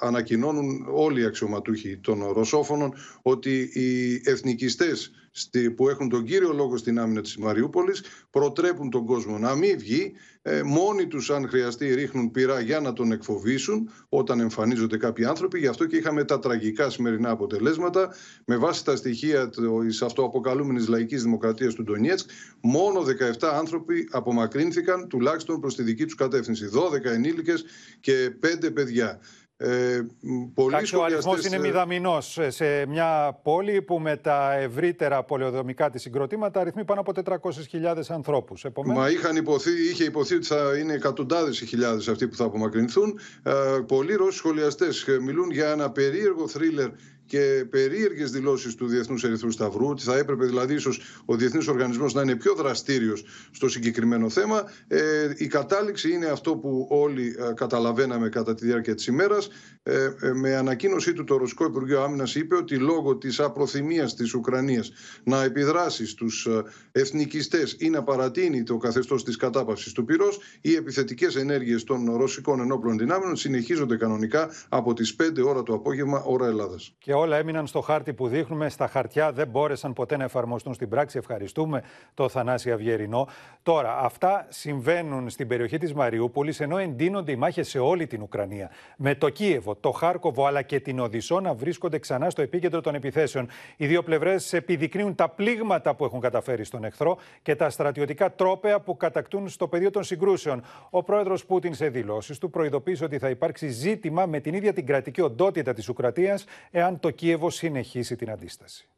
ανακοινώνουν 0.00 0.86
όλοι 0.94 1.20
οι 1.20 1.24
αξιωματούχοι 1.24 1.96
των 1.96 2.32
Ρωσόφωνων 2.32 2.94
ότι 3.22 3.70
οι 3.72 4.20
εθνικιστές 4.24 5.10
στη- 5.30 5.70
που 5.70 5.88
έχουν 5.88 6.08
τον 6.08 6.24
κύριο 6.24 6.52
λόγο 6.52 6.76
στην 6.76 6.98
άμυνα 6.98 7.20
της 7.20 7.36
Μαριούπολης 7.36 8.02
προτρέπουν 8.30 8.90
τον 8.90 9.04
κόσμο 9.06 9.38
να 9.38 9.54
μην 9.54 9.78
βγει. 9.78 10.12
Ε, 10.48 10.62
μόνοι 10.62 11.06
τους 11.06 11.30
αν 11.30 11.48
χρειαστεί 11.48 11.94
ρίχνουν 11.94 12.30
πυρά 12.30 12.60
για 12.60 12.80
να 12.80 12.92
τον 12.92 13.12
εκφοβήσουν 13.12 13.90
όταν 14.08 14.40
εμφανίζονται 14.40 14.96
κάποιοι 14.96 15.24
άνθρωποι. 15.24 15.58
Γι' 15.58 15.66
αυτό 15.66 15.86
και 15.86 15.96
είχαμε 15.96 16.24
τα 16.24 16.38
τραγικά 16.38 16.90
σημερινά 16.90 17.30
αποτελέσματα. 17.30 18.14
Με 18.44 18.56
βάση 18.56 18.84
τα 18.84 18.96
στοιχεία 18.96 19.48
της 19.48 20.02
αυτοαποκαλούμενης 20.02 20.88
λαϊκής 20.88 21.22
δημοκρατίας 21.22 21.74
του 21.74 21.82
Ντονιέτσκ, 21.82 22.30
μόνο 22.60 23.04
17 23.40 23.48
άνθρωποι 23.48 24.08
απομακρύνθηκαν 24.10 25.08
τουλάχιστον 25.08 25.60
προς 25.60 25.74
τη 25.74 25.82
δική 25.82 26.04
τους 26.04 26.14
κατεύθυνση. 26.14 26.68
12 26.72 27.04
ενήλικες 27.04 27.64
και 28.00 28.30
5 28.40 28.70
παιδιά. 28.72 29.20
Ε, 29.58 30.00
μ, 30.20 30.44
πολλοί 30.54 30.74
Εντάξει, 30.74 30.96
ο 30.96 31.02
αριθμός 31.02 31.22
σχολιαστές, 31.22 31.52
είναι 31.52 31.66
ε, 31.66 31.68
μηδαμινός 31.68 32.38
σε 32.48 32.86
μια 32.86 33.40
πόλη 33.42 33.82
που 33.82 33.98
με 33.98 34.16
τα 34.16 34.52
ευρύτερα 34.54 35.22
πολεοδομικά 35.22 35.90
της 35.90 36.02
συγκροτήματα 36.02 36.60
αριθμεί 36.60 36.84
πάνω 36.84 37.00
από 37.00 37.12
400.000 37.24 38.02
ανθρώπους. 38.08 38.66
Μα 38.84 39.10
είχαν 39.10 39.36
υποθεί, 39.36 39.70
είχε 39.90 40.04
υποθεί 40.04 40.34
ότι 40.34 40.46
θα 40.46 40.78
είναι 40.78 40.92
εκατοντάδες 40.92 41.60
οι 41.60 41.66
χιλιάδες 41.66 42.08
αυτοί 42.08 42.28
που 42.28 42.36
θα 42.36 42.44
απομακρυνθούν. 42.44 43.18
Ε, 43.42 43.52
πολλοί 43.86 44.14
Ρώσοι 44.14 44.38
σχολιαστές 44.38 45.06
μιλούν 45.20 45.50
για 45.50 45.70
ένα 45.70 45.90
περίεργο 45.90 46.48
θρίλερ 46.48 46.88
και 47.26 47.66
περίεργες 47.70 48.30
δηλώσεις 48.30 48.74
του 48.74 48.86
Διεθνούς 48.86 49.24
Ερυθρού 49.24 49.50
Σταυρού, 49.50 49.88
ότι 49.88 50.02
θα 50.02 50.16
έπρεπε 50.16 50.44
δηλαδή 50.44 50.74
ίσως 50.74 51.00
ο 51.24 51.36
Διεθνής 51.36 51.68
Οργανισμός 51.68 52.14
να 52.14 52.22
είναι 52.22 52.36
πιο 52.36 52.54
δραστήριος 52.54 53.24
στο 53.50 53.68
συγκεκριμένο 53.68 54.28
θέμα. 54.28 54.64
Ε, 54.88 55.32
η 55.36 55.46
κατάληξη 55.46 56.12
είναι 56.12 56.26
αυτό 56.26 56.56
που 56.56 56.86
όλοι 56.90 57.36
ε, 57.38 57.52
καταλαβαίναμε 57.54 58.28
κατά 58.28 58.54
τη 58.54 58.64
διάρκεια 58.66 58.94
της 58.94 59.06
ημέρας. 59.06 59.48
Ε, 59.82 60.04
ε, 60.20 60.32
με 60.32 60.56
ανακοίνωσή 60.56 61.12
του, 61.12 61.24
το 61.24 61.36
Ρωσικό 61.36 61.64
Υπουργείο 61.64 62.02
Άμυνας 62.02 62.34
είπε 62.34 62.56
ότι 62.56 62.76
λόγω 62.76 63.16
της 63.16 63.40
απροθυμίας 63.40 64.14
της 64.14 64.34
Ουκρανίας 64.34 64.92
να 65.24 65.42
επιδράσει 65.42 66.06
στους 66.06 66.48
εθνικιστές 66.92 67.76
ή 67.78 67.90
να 67.90 68.02
παρατείνει 68.02 68.62
το 68.62 68.76
καθεστώς 68.76 69.24
της 69.24 69.36
κατάπαυσης 69.36 69.92
του 69.92 70.04
πυρός, 70.04 70.38
οι 70.60 70.74
επιθετικές 70.74 71.36
ενέργειες 71.36 71.84
των 71.84 72.16
ρωσικών 72.16 72.60
ενόπλων 72.60 72.98
δυνάμεων 72.98 73.36
συνεχίζονται 73.36 73.96
κανονικά 73.96 74.50
από 74.68 74.94
τις 74.94 75.16
5 75.16 75.42
ώρα 75.42 75.62
το 75.62 75.74
απόγευμα, 75.74 76.22
ώρα 76.22 76.46
Ελλάδας. 76.46 76.94
Και 77.16 77.22
όλα 77.22 77.36
έμειναν 77.36 77.66
στο 77.66 77.80
χάρτη 77.80 78.12
που 78.12 78.28
δείχνουμε. 78.28 78.68
Στα 78.68 78.86
χαρτιά 78.86 79.32
δεν 79.32 79.48
μπόρεσαν 79.48 79.92
ποτέ 79.92 80.16
να 80.16 80.24
εφαρμοστούν 80.24 80.74
στην 80.74 80.88
πράξη. 80.88 81.18
Ευχαριστούμε 81.18 81.82
το 82.14 82.28
Θανάση 82.28 82.72
Αυγερινό. 82.72 83.28
Τώρα, 83.62 83.98
αυτά 83.98 84.46
συμβαίνουν 84.48 85.30
στην 85.30 85.48
περιοχή 85.48 85.78
της 85.78 85.94
Μαριούπολης, 85.94 86.60
ενώ 86.60 86.78
εντείνονται 86.78 87.32
οι 87.32 87.36
μάχες 87.36 87.68
σε 87.68 87.78
όλη 87.78 88.06
την 88.06 88.22
Ουκρανία. 88.22 88.70
Με 88.96 89.14
το 89.14 89.28
Κίεβο, 89.28 89.74
το 89.74 89.90
Χάρκοβο 89.90 90.46
αλλά 90.46 90.62
και 90.62 90.80
την 90.80 90.98
Οδυσσό 90.98 91.40
να 91.40 91.54
βρίσκονται 91.54 91.98
ξανά 91.98 92.30
στο 92.30 92.42
επίκεντρο 92.42 92.80
των 92.80 92.94
επιθέσεων. 92.94 93.48
Οι 93.76 93.86
δύο 93.86 94.02
πλευρές 94.02 94.52
επιδεικνύουν 94.52 95.14
τα 95.14 95.28
πλήγματα 95.28 95.94
που 95.94 96.04
έχουν 96.04 96.20
καταφέρει 96.20 96.64
στον 96.64 96.84
εχθρό 96.84 97.18
και 97.42 97.56
τα 97.56 97.70
στρατιωτικά 97.70 98.34
τρόπαια 98.34 98.80
που 98.80 98.96
κατακτούν 98.96 99.48
στο 99.48 99.68
πεδίο 99.68 99.90
των 99.90 100.04
συγκρούσεων. 100.04 100.62
Ο 100.90 101.02
πρόεδρος 101.02 101.46
Πούτιν 101.46 101.74
σε 101.74 101.88
δηλώσεις 101.88 102.38
του 102.38 102.50
προειδοποίησε 102.50 103.04
ότι 103.04 103.18
θα 103.18 103.28
υπάρξει 103.28 103.68
ζήτημα 103.68 104.26
με 104.26 104.40
την 104.40 104.54
ίδια 104.54 104.72
την 104.72 104.86
κρατική 104.86 105.20
οντότητα 105.20 105.72
της 105.72 105.88
Ουκρατίας 105.88 106.44
εάν 106.70 107.00
το 107.06 107.12
Κίεβο 107.12 107.50
συνεχίσει 107.50 108.16
την 108.16 108.30
αντίσταση. 108.30 108.88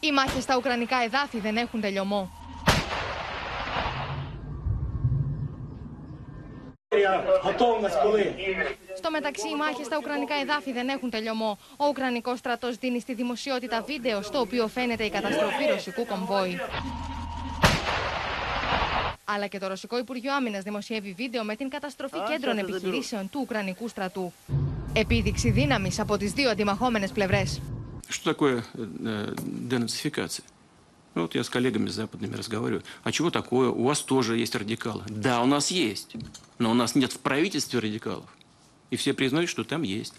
Οι 0.00 0.12
μάχες 0.12 0.42
στα 0.42 0.56
ουκρανικά 0.56 0.96
εδάφη 1.04 1.40
δεν 1.40 1.56
έχουν 1.56 1.80
τελειωμό. 1.80 2.30
Στο 8.96 9.10
μεταξύ, 9.10 9.48
οι 9.48 9.54
μάχες 9.54 9.86
στα 9.86 9.96
ουκρανικά 9.96 10.34
εδάφη 10.42 10.72
δεν 10.72 10.88
έχουν 10.88 11.10
τελειωμό. 11.10 11.58
Ο 11.76 11.86
Ουκρανικός 11.86 12.38
στρατός 12.38 12.76
δίνει 12.76 13.00
στη 13.00 13.14
δημοσιότητα 13.14 13.82
βίντεο 13.82 14.22
στο 14.22 14.40
οποίο 14.40 14.68
φαίνεται 14.68 15.04
η 15.04 15.10
καταστροφή 15.10 15.64
ρωσικού 15.66 16.06
κομβόη 16.06 16.60
Αλλά 19.31 19.47
και 19.47 19.59
το 19.59 19.67
Ρωσικό 19.67 19.97
Υπουργείο 19.97 20.33
Άμυνα 20.33 20.59
δημοσιεύει 20.59 21.13
βίντεο 21.13 21.43
με 21.43 21.55
την 21.55 21.69
καταστροφή 21.69 22.17
κέντρων 22.29 22.57
επιχειρήσεων 22.57 23.29
του 23.29 23.39
Ουκρανικού 23.43 23.87
στρατού. 23.87 24.33
Επίδειξη 24.93 25.51
δύναμη 25.51 25.91
από 25.97 26.17
τι 26.17 26.25
δύο 26.27 26.49
αντιμαχόμενε 26.49 27.07
πλευρέ. 27.07 27.43
Что 28.09 28.23
такое 28.23 28.63
э, 28.73 29.35
денацификация? 29.45 30.45
Ну, 31.15 31.23
Вот 31.23 31.35
я 31.35 31.43
с 31.43 31.49
коллегами 31.49 31.89
западными 31.89 32.35
разговариваю. 32.35 32.83
А 33.03 33.11
чего 33.11 33.31
такое? 33.31 33.69
У 33.69 33.83
вас 33.83 34.01
тоже 34.01 34.37
есть 34.37 34.55
радикалы. 34.55 35.03
Да, 35.09 35.41
у 35.41 35.45
нас 35.45 35.71
есть. 35.71 36.15
Но 36.59 36.71
у 36.71 36.73
нас 36.73 36.95
нет 36.95 37.11
в 37.11 37.19
правительстве 37.19 37.79
радикалов. 37.79 38.29
И 38.91 38.95
все 38.95 39.13
признают, 39.13 39.49
что 39.49 39.63
там 39.63 39.81
есть. 39.81 40.13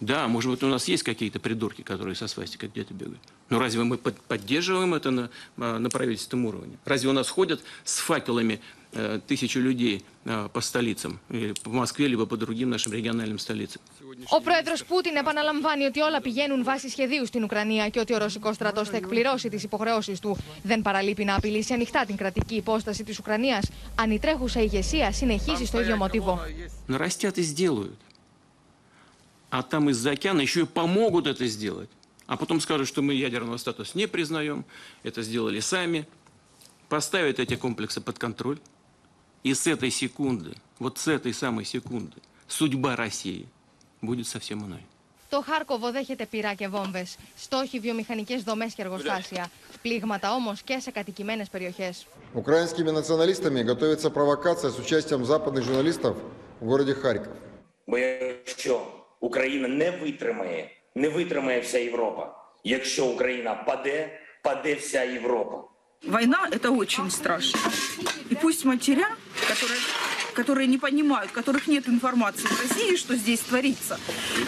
Да, 0.00 0.26
может 0.28 0.50
быть, 0.50 0.62
у 0.62 0.68
нас 0.68 0.88
есть 0.88 1.02
какие-то 1.02 1.38
придурки, 1.40 1.82
которые 1.82 2.14
со 2.14 2.28
свастикой 2.28 2.68
где-то 2.72 2.94
бегают. 2.94 3.20
Но 3.50 3.58
разве 3.58 3.82
мы 3.84 3.96
под- 3.98 4.20
поддерживаем 4.20 4.94
это 4.94 5.10
на, 5.10 5.28
а, 5.58 5.78
на 5.78 5.88
правительственном 5.90 6.46
уровне? 6.46 6.76
Разве 6.84 7.10
у 7.10 7.12
нас 7.12 7.28
ходят 7.28 7.60
с 7.84 7.98
факелами 7.98 8.60
э, 8.92 9.20
тысячи 9.26 9.58
людей 9.58 10.02
э, 10.24 10.48
по 10.52 10.60
столицам? 10.60 11.18
Или 11.30 11.52
по 11.62 11.70
Москве, 11.70 12.06
либо 12.06 12.24
по 12.26 12.36
другим 12.36 12.70
нашим 12.70 12.92
региональным 12.92 13.38
столицам? 13.38 13.80
Ο 14.30 14.40
πρόεδρο 14.40 14.74
Πούτιν 14.88 15.16
επαναλαμβάνει 15.16 15.84
ότι 15.84 16.00
όλα 16.00 16.20
πηγαίνουν 16.20 16.64
βάσει 16.64 16.88
σχεδίου 16.88 17.26
στην 17.26 17.42
Ουκρανία 17.44 17.88
και 17.88 18.00
ότι 18.00 18.14
ο 18.14 18.18
ρωσικό 18.18 18.52
στρατό 18.52 18.84
θα 18.84 18.96
εκπληρώσει 18.96 19.48
τι 19.48 19.64
υποχρεώσει 19.64 20.20
του. 20.20 20.36
Δεν 20.62 20.82
παραλείπει 20.82 21.24
να 21.24 21.34
απειλήσει 21.34 21.72
ανοιχτά 21.72 22.04
την 22.04 22.16
κρατική 22.16 22.54
υπόσταση 22.54 23.04
τη 23.04 23.16
Ουκρανία 23.20 23.62
αν 23.94 24.10
η 24.10 24.18
τρέχουσα 24.18 24.60
ηγεσία 24.62 25.12
συνεχίσει 25.12 25.66
στο 25.66 25.80
ίδιο 25.80 25.96
μοτίβο. 25.96 26.40
нарастят 26.86 27.36
и 27.38 27.42
сделают. 27.42 27.96
А 29.50 29.62
там 29.62 29.90
из-за 29.90 30.10
океана 30.12 30.40
еще 30.40 30.62
и 30.62 30.64
помогут 30.64 31.26
это 31.26 31.46
сделать. 31.46 31.88
А 32.26 32.36
потом 32.36 32.60
скажут, 32.60 32.88
что 32.88 33.02
мы 33.02 33.14
ядерного 33.14 33.56
статуса 33.56 33.96
не 33.96 34.06
признаем, 34.06 34.64
это 35.02 35.22
сделали 35.22 35.60
сами, 35.60 36.06
поставят 36.88 37.38
эти 37.38 37.54
комплексы 37.56 38.00
под 38.00 38.18
контроль. 38.18 38.58
И 39.44 39.54
с 39.54 39.66
этой 39.66 39.90
секунды, 39.90 40.54
вот 40.80 40.98
с 40.98 41.06
этой 41.06 41.32
самой 41.32 41.64
секунды, 41.64 42.16
судьба 42.48 42.96
России 42.96 43.46
будет 44.02 44.26
совсем 44.26 44.64
иной. 44.66 44.84
Το 45.30 45.42
Χάρκοβο 45.42 45.90
δέχεται 45.92 46.26
πυρά 46.26 46.54
και 46.54 46.68
βόμβε. 46.68 47.06
Στόχοι 47.36 47.78
βιομηχανικέ 47.80 48.38
δομέ 48.38 48.66
και 48.66 48.82
εργοστάσια. 48.82 49.50
Πλήγματα 49.82 50.34
όμω 50.34 50.54
και 50.64 50.78
σε 50.78 50.90
κατοικημένε 50.90 51.44
περιοχέ. 51.50 51.94
Украинскими 52.34 52.90
националистами 52.90 53.62
готовится 53.62 54.10
провокация 54.10 54.70
с 54.70 54.78
участием 54.78 55.24
западных 55.24 55.64
журналистов 55.64 56.16
в 56.60 56.64
городе 56.66 56.94
Харьков. 56.94 57.32
Бо 57.86 57.98
якщо 57.98 58.99
Україна 59.20 59.68
не 59.68 59.90
витримає, 59.90 60.70
не 60.94 61.08
витримає 61.08 61.60
вся 61.60 61.78
Європа. 61.78 62.34
Якщо 62.64 63.06
Україна 63.06 63.54
паде, 63.54 64.20
паде 64.42 64.74
вся 64.74 65.02
Європа. 65.02 65.64
Война – 66.02 66.52
это 66.52 66.70
очень 66.70 67.10
страшно. 67.10 67.60
И 68.30 68.34
пусть 68.34 68.64
матеря, 68.64 69.08
которые 69.48 69.80
которые 70.36 70.66
не 70.66 70.78
понимают, 70.78 71.32
которых 71.32 71.66
нет 71.66 71.88
информации 71.88 72.46
в 72.46 72.60
России, 72.60 72.96
что 72.96 73.16
здесь 73.16 73.40
творится. 73.40 73.98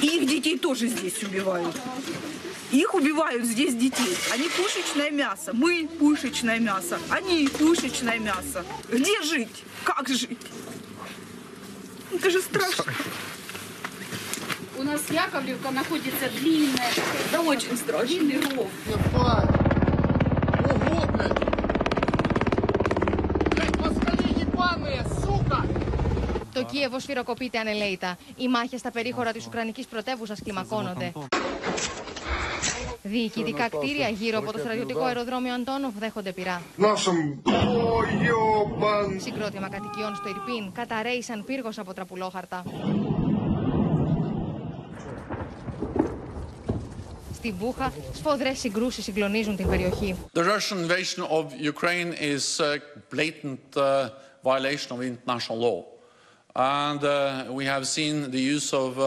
И 0.02 0.06
их 0.06 0.28
детей 0.28 0.58
тоже 0.58 0.86
здесь 0.86 1.22
убивают. 1.22 1.74
Их 2.70 2.94
убивают 2.94 3.44
здесь 3.44 3.74
детей. 3.74 4.14
Они 4.30 4.48
пушечное 4.50 5.10
мясо. 5.10 5.52
Мы 5.54 5.88
пушечное 5.98 6.58
мясо. 6.58 6.98
Они 7.08 7.48
пушечное 7.48 8.18
мясо. 8.18 8.64
Где 8.92 9.22
жить? 9.22 9.64
Как 9.84 10.08
жить? 10.08 10.46
Это 12.12 12.30
же 12.30 12.42
страшно. 12.42 12.92
У 14.80 14.82
нас 14.82 15.00
Яковлевка 15.10 15.70
находится 15.80 16.26
длинная, 16.38 16.92
Это 17.26 17.38
очень 17.52 17.76
страшно. 17.82 18.06
длинный 18.08 18.38
ров. 18.56 18.70
Ого, 20.72 21.06
блядь! 21.12 21.40
Блядь, 23.54 23.76
москали 23.82 24.28
ебаные, 24.44 25.00
сука! 25.22 25.58
Το 26.52 26.64
Κίεβο 26.64 26.98
σφυροκοπείται 26.98 27.58
ανελαίητα. 27.58 28.18
Οι 28.36 28.48
μάχε 28.48 28.76
στα 28.76 28.90
περίχωρα 28.90 29.32
τη 29.32 29.40
Ουκρανική 29.46 29.86
πρωτεύουσα 29.90 30.34
κλιμακώνονται. 30.44 31.12
Διοικητικά 33.02 33.68
κτίρια 33.68 34.08
γύρω 34.08 34.38
από 34.38 34.52
το 34.52 34.58
στρατιωτικό 34.58 35.04
αεροδρόμιο 35.04 35.54
Αντώνοφ 35.54 35.92
δέχονται 35.98 36.32
πειρά. 36.32 36.62
Нашим... 36.76 37.40
Ой, 37.44 38.08
ёбан! 38.26 39.20
Συγκρότημα 39.20 39.68
κατοικιών 39.68 40.14
στο 40.14 40.28
Ιρπίν 40.28 40.72
καταραίησαν 40.72 41.44
πύργο 41.44 41.70
από 41.76 41.94
τραπουλόχαρτα. 41.94 42.62
Στη 47.45 47.51
Βούχα, 47.51 47.93
σφοδρές 48.13 48.59
συγκρούσεις 48.59 49.03
συγκλονίζουν 49.03 49.55
την 49.55 49.67
περιοχή. 49.69 50.15
The 50.33 50.39
Russian 50.39 50.77
invasion 50.87 51.23
of 51.29 51.45
Ukraine 51.73 52.13
is 52.33 52.59
a 52.59 52.77
blatant 53.15 53.75
uh, 53.75 54.09
violation 54.43 54.89
of 54.95 54.99
international 55.11 55.57
law. 55.67 55.79
And 56.55 57.01
uh, 57.03 57.51
we 57.59 57.65
have 57.73 57.83
seen 57.95 58.31
the 58.35 58.43
use 58.55 58.69
of 58.83 58.91
uh, 58.97 59.03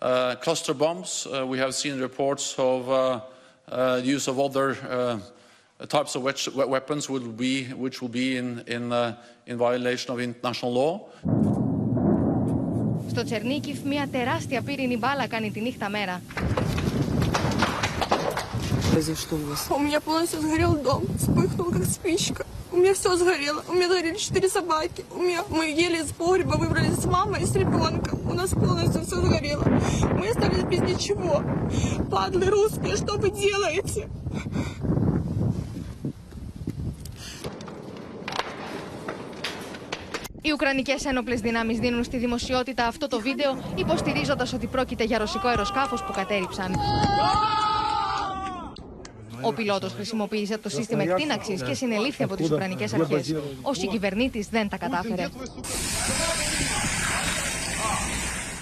uh, 0.00 0.34
cluster 0.44 0.74
bombs. 0.82 1.10
Uh, 1.26 1.46
we 1.52 1.58
have 1.64 1.72
seen 1.82 1.94
reports 2.08 2.44
of 2.72 2.80
uh, 2.88 2.94
uh, 2.96 3.96
the 4.00 4.10
use 4.16 4.26
of 4.32 4.36
other 4.46 4.68
uh, 4.70 5.18
types 5.96 6.12
of 6.16 6.20
wech- 6.28 6.52
we- 6.58 6.70
weapons 6.76 7.04
would 7.12 7.26
be, 7.44 7.54
which 7.84 7.96
will 8.00 8.14
be 8.22 8.28
in, 8.40 8.46
in, 8.76 8.84
uh, 8.92 9.48
in 9.50 9.54
violation 9.58 10.08
of 10.14 10.18
international 10.28 10.72
law. 10.80 10.92
Στο 13.10 13.24
Τσερνίκιφ, 13.24 13.78
μια 13.84 14.08
τεράστια 14.12 14.62
πύρινη 14.62 14.96
μπάλα 14.96 15.26
κάνει 15.26 15.50
τη 15.50 15.60
νύχτα 15.60 15.88
μέρα. 15.88 16.20
произошло 18.91 19.37
у 19.37 19.49
вас? 19.49 19.67
У 19.69 19.79
меня 19.79 19.99
полностью 20.01 20.41
сгорел 20.41 20.75
дом, 20.75 21.03
вспыхнул 21.17 21.71
как 21.71 21.85
спичка. 21.85 22.45
У 22.71 22.77
меня 22.77 22.93
все 22.93 23.15
сгорело. 23.15 23.63
У 23.67 23.73
меня 23.73 23.87
сгорели 23.87 24.17
четыре 24.17 24.49
собаки. 24.49 25.05
У 25.11 25.19
меня 25.19 25.43
мы 25.49 25.65
еле 25.65 26.01
из 26.01 26.11
погреба 26.11 26.57
выбрались 26.57 26.95
с 26.95 27.05
мамой 27.05 27.41
и 27.43 27.45
с 27.45 27.55
ребенком. 27.55 28.19
У 28.29 28.33
нас 28.33 28.49
полностью 28.51 29.01
все 29.05 29.15
сгорело. 29.15 29.63
Мы 30.13 30.29
остались 30.29 30.63
без 30.63 30.81
ничего. 30.81 31.43
Падлы 32.11 32.45
русские, 32.45 32.95
что 32.97 33.17
вы 33.17 33.29
делаете? 33.31 34.09
Οι 40.41 40.51
Ουκρανικέ 40.51 40.95
ένοπλε 41.05 41.35
δυνάμει 41.35 41.73
δίνουν 41.73 42.03
στη 42.03 42.17
δημοσιότητα 42.17 42.87
αυτό 42.87 43.07
το 43.07 43.19
βίντεο, 43.19 43.57
υποστηρίζοντα 43.75 44.47
ότι 44.53 44.67
πρόκειται 44.67 45.03
για 45.03 45.17
ρωσικό 45.17 45.47
αεροσκάφο 45.47 45.95
που 45.95 46.13
κατέριψαν. 46.13 46.75
Ο 49.41 49.53
πιλότο 49.53 49.89
χρησιμοποίησε 49.89 50.57
το 50.57 50.69
σύστημα 50.69 51.03
εκτείναξη 51.03 51.55
και 51.67 51.73
συνελήφθη 51.73 52.23
από 52.23 52.35
τι 52.35 52.43
Ουκρανικέ 52.43 52.83
αρχέ. 52.93 53.41
Ο 53.61 53.73
συγκυβερνήτη 53.73 54.47
δεν 54.51 54.69
τα 54.69 54.77
κατάφερε. 54.77 55.29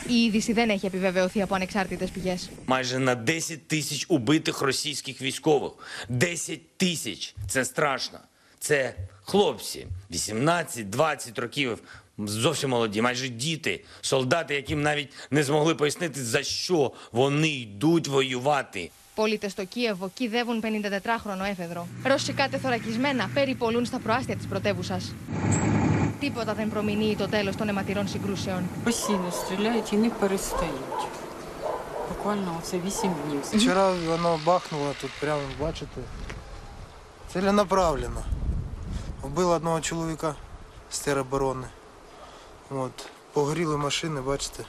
Η 0.07 0.23
είδηση 0.23 0.53
δεν 0.53 0.69
έχει 0.69 0.85
επιβεβαιωθεί 0.85 1.41
από 1.41 1.55
ανεξάρτητε 1.55 2.07
πηγέ. 2.13 2.35
Майже 2.65 2.97
на 2.99 3.23
10 3.25 3.57
тисяч 3.67 4.05
убитих 4.07 4.61
російських 4.61 5.21
військових. 5.21 5.71
10 6.09 6.59
тисяч. 6.77 7.35
Це 7.47 7.65
страшно. 7.65 8.19
Це 8.59 8.95
хлопці 9.23 9.87
18-20 10.11 11.41
років. 11.41 11.79
Зовсім 12.17 12.69
молоді, 12.69 13.01
майже 13.01 13.27
діти, 13.27 13.83
солдати, 14.01 14.55
яким 14.55 14.81
навіть 14.81 15.09
не 15.31 15.43
змогли 15.43 15.75
пояснити, 15.75 16.23
за 16.23 16.43
що 16.43 16.91
вони 17.11 17.49
йдуть 17.49 18.07
воювати. 18.07 18.89
Πολίτε 19.15 19.49
στο 19.49 19.65
Κίεβο 19.65 20.09
κυδεύουν 20.13 20.63
54χρονο 20.63 21.45
έφεδρο. 21.49 21.87
Ρωσικά 22.03 22.49
τεθωρακισμένα 22.49 23.29
περιπολούν 23.33 23.85
στα 23.85 23.99
προάστια 23.99 24.35
τη 24.35 24.45
πρωτεύουσα. 24.45 24.99
Τίποτα 26.19 26.53
δεν 26.53 26.69
προμηνύει 26.69 27.15
το 27.15 27.27
τέλο 27.27 27.55
των 27.55 27.69
αιματηρών 27.69 28.07
συγκρούσεων. 28.07 28.63
Постійно 28.83 29.31
стріляють 29.31 29.91
і 29.91 29.95
не 29.95 30.09
перестають. 30.09 31.01
Буквально 32.09 32.55
оце 32.59 32.77
8 32.77 33.11
днів. 33.27 33.41
Вчора 33.61 33.91
воно 33.91 34.39
бахнуло 34.45 34.93
тут 35.01 35.11
прямо, 35.19 35.41
бачите. 35.61 36.01
Ціленаправленно. 37.33 38.23
Вбило 39.21 39.53
одного 39.53 39.81
чоловіка 39.81 40.35
з 40.89 40.99
тероборони. 40.99 41.67
От. 42.69 43.05
Погоріли 43.33 43.77
машини, 43.77 44.21
бачите. 44.21 44.63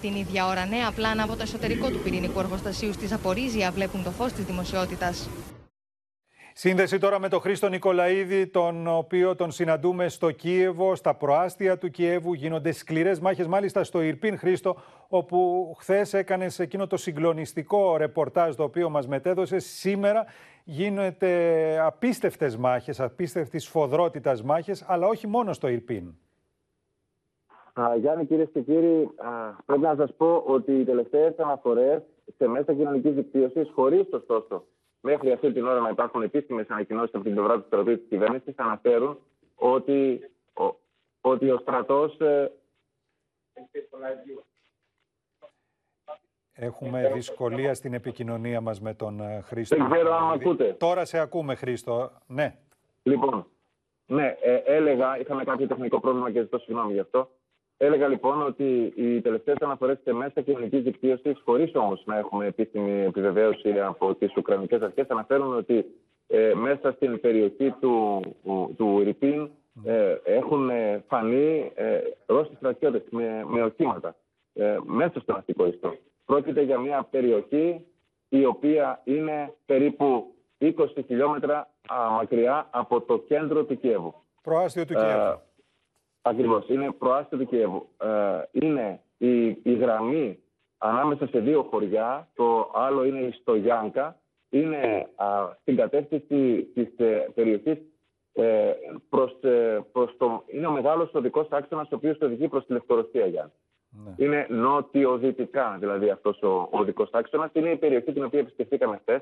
Την 0.00 0.14
ίδια 0.14 0.46
ώρα, 0.46 0.66
νέα 0.66 0.92
πλάνα 0.92 1.22
από 1.22 1.36
το 1.36 1.42
εσωτερικό 1.42 1.90
του 1.90 1.98
πυρηνικού 1.98 2.38
εργοστασίου 2.38 2.92
στη 2.92 3.06
Ζαπορίζια 3.06 3.70
βλέπουν 3.70 4.02
το 4.02 4.10
φως 4.10 4.32
της 4.32 4.44
δημοσιότητας. 4.44 5.28
Σύνδεση 6.52 6.98
τώρα 6.98 7.18
με 7.18 7.28
τον 7.28 7.40
Χρήστο 7.40 7.68
Νικολαίδη, 7.68 8.46
τον 8.46 8.86
οποίο 8.86 9.36
τον 9.36 9.50
συναντούμε 9.50 10.08
στο 10.08 10.30
Κίεβο, 10.30 10.94
στα 10.94 11.14
προάστια 11.14 11.78
του 11.78 11.90
Κιέβου. 11.90 12.32
Γίνονται 12.32 12.72
σκληρές 12.72 13.20
μάχες, 13.20 13.46
μάλιστα 13.46 13.84
στο 13.84 14.00
Ιρπίν 14.00 14.38
Χρήστο, 14.38 14.76
όπου 15.08 15.72
χθες 15.78 16.14
έκανες 16.14 16.58
εκείνο 16.58 16.86
το 16.86 16.96
συγκλονιστικό 16.96 17.96
ρεπορτάζ 17.96 18.54
το 18.54 18.62
οποίο 18.62 18.90
μας 18.90 19.06
μετέδωσε. 19.06 19.58
Σήμερα 19.58 20.24
γίνονται 20.64 21.78
απίστευτες 21.80 22.56
μάχες, 22.56 23.00
απίστευτης 23.00 23.64
σφοδρότητα 23.64 24.36
μάχες, 24.44 24.84
αλλά 24.86 25.06
όχι 25.06 25.26
μόνο 25.26 25.52
στο 25.52 25.68
Ιρπίν. 25.68 26.14
Α, 27.80 27.96
Γιάννη, 27.96 28.26
κυρίες 28.26 28.48
και 28.52 28.60
κύριοι, 28.60 29.10
α, 29.16 29.62
πρέπει 29.66 29.82
να 29.82 29.94
σας 29.94 30.14
πω 30.16 30.42
ότι 30.46 30.72
οι 30.80 30.84
τελευταίες 30.84 31.38
αναφορές 31.38 32.02
σε 32.36 32.46
μέσα 32.46 32.74
κοινωνικής 32.74 33.14
δικτύωσης, 33.14 33.70
χωρίς 33.74 34.12
ωστόσο 34.12 34.64
μέχρι 35.00 35.32
αυτή 35.32 35.52
την 35.52 35.66
ώρα 35.66 35.80
να 35.80 35.88
υπάρχουν 35.88 36.22
επίσημες 36.22 36.68
ανακοινώσεις 36.68 37.14
από 37.14 37.24
την 37.24 37.34
πλευρά 37.34 37.54
του 37.58 37.64
στρατού 37.66 37.96
της 37.96 38.06
κυβέρνησης, 38.08 38.54
αναφέρουν 38.56 39.18
ότι 39.54 40.20
ο, 40.54 40.74
ότι 41.20 41.50
ο 41.50 41.58
στρατός. 41.58 42.16
Έχουμε 46.52 47.10
δυσκολία 47.12 47.74
στην 47.74 47.94
επικοινωνία 47.94 48.60
μας 48.60 48.80
με 48.80 48.94
τον 48.94 49.20
ε, 49.20 49.40
Χρήστο. 49.40 49.76
Δεν 49.76 49.90
ξέρω 49.90 50.14
αν 50.14 50.24
με 50.24 50.32
Νικολαίδη. 50.32 50.64
ακούτε. 50.64 50.72
Τώρα 50.72 51.04
σε 51.04 51.18
ακούμε, 51.18 51.54
Χρήστο. 51.54 52.10
Ναι. 52.26 52.58
Λοιπόν, 53.02 53.46
ναι, 54.06 54.36
ε, 54.40 54.54
έλεγα, 54.54 55.18
είχαμε 55.18 55.44
κάποιο 55.44 55.66
τεχνικό 55.66 56.00
πρόβλημα 56.00 56.30
και 56.30 56.40
ζητώ 56.40 56.58
συγγνώμη 56.58 56.92
γι' 56.92 56.98
αυτό. 56.98 57.30
Έλεγα 57.78 58.08
λοιπόν 58.08 58.42
ότι 58.42 58.92
οι 58.96 59.20
τελευταίες 59.20 59.56
αναφορές 59.60 59.98
σε 60.04 60.12
μέσα 60.12 60.40
κοινωνικής 60.40 60.82
δικτύωσης, 60.82 61.40
χωρίς 61.44 61.74
όμως 61.74 62.02
να 62.04 62.18
έχουμε 62.18 62.46
επίσημη 62.46 63.02
επιβεβαίωση 63.02 63.80
από 63.80 64.14
τις 64.14 64.36
Ουκρανικές 64.36 64.80
αρχές, 64.80 65.06
αναφέρουν 65.08 65.56
ότι 65.56 65.84
ε, 66.26 66.52
μέσα 66.54 66.92
στην 66.92 67.20
περιοχή 67.20 67.74
του, 67.80 68.20
του, 68.44 68.74
του 68.76 69.00
Ιρπίν 69.00 69.50
ε, 69.84 70.16
έχουν 70.24 70.70
ε, 70.70 71.04
φανεί 71.08 71.72
ε, 71.74 71.98
Ρώσοι 72.26 72.54
στρατιώτες 72.56 73.02
με, 73.10 73.44
με 73.46 73.62
οχήματα 73.62 74.16
ε, 74.52 74.76
μέσα 74.84 75.20
στο 75.20 75.34
αστικό 75.34 75.66
ιστό. 75.66 75.94
Πρόκειται 76.24 76.62
για 76.62 76.78
μια 76.78 77.06
περιοχή 77.10 77.86
η 78.28 78.44
οποία 78.44 79.00
είναι 79.04 79.54
περίπου 79.66 80.34
20 80.60 80.70
χιλιόμετρα 81.06 81.70
α, 81.86 82.10
μακριά 82.10 82.68
από 82.70 83.00
το 83.00 83.18
κέντρο 83.18 83.64
του 83.64 83.78
Κιέβου. 83.78 84.14
Προάστιο 84.42 84.84
του 84.84 84.94
Κιέβου. 84.94 85.40
Ακριβώς. 86.28 86.68
Είναι 86.68 86.92
προάστιο 86.92 87.38
του 87.38 87.46
Κιέβου. 87.46 87.88
Ε, 88.00 88.42
είναι 88.52 89.00
η, 89.18 89.46
η 89.46 89.74
γραμμή 89.74 90.38
ανάμεσα 90.78 91.26
σε 91.26 91.38
δύο 91.38 91.62
χωριά. 91.62 92.28
Το 92.34 92.70
άλλο 92.74 93.04
είναι 93.04 93.18
η 93.18 93.30
Στογιάνκα. 93.30 94.20
Είναι 94.48 95.08
α, 95.16 95.26
στην 95.60 95.76
κατεύθυνση 95.76 96.62
της 96.74 96.88
ε, 96.96 97.30
περιοχής. 97.34 97.78
Ε, 98.32 98.72
προς, 99.08 99.42
ε, 99.42 99.84
προς 99.92 100.16
το, 100.16 100.44
είναι 100.46 100.66
ο 100.66 100.70
μεγάλος 100.70 101.14
οδικός 101.14 101.48
άξονας 101.50 101.90
ο 101.90 101.94
οποίος 101.94 102.18
οδηγεί 102.20 102.48
προς 102.48 102.66
τη 102.66 102.72
Λευκορωσία, 102.72 103.26
Γιάννη. 103.26 103.52
Είναι 104.16 104.46
νότιο-δυτικά 104.50 105.76
δηλαδή 105.80 106.10
αυτός 106.10 106.42
ο, 106.42 106.48
ο 106.48 106.68
οδικός 106.70 107.10
άξονας. 107.12 107.50
Είναι 107.52 107.70
η 107.70 107.76
περιοχή 107.76 108.12
την 108.12 108.24
οποία 108.24 108.40
επισκεφτήκαμε 108.40 108.96
χθες. 108.96 109.20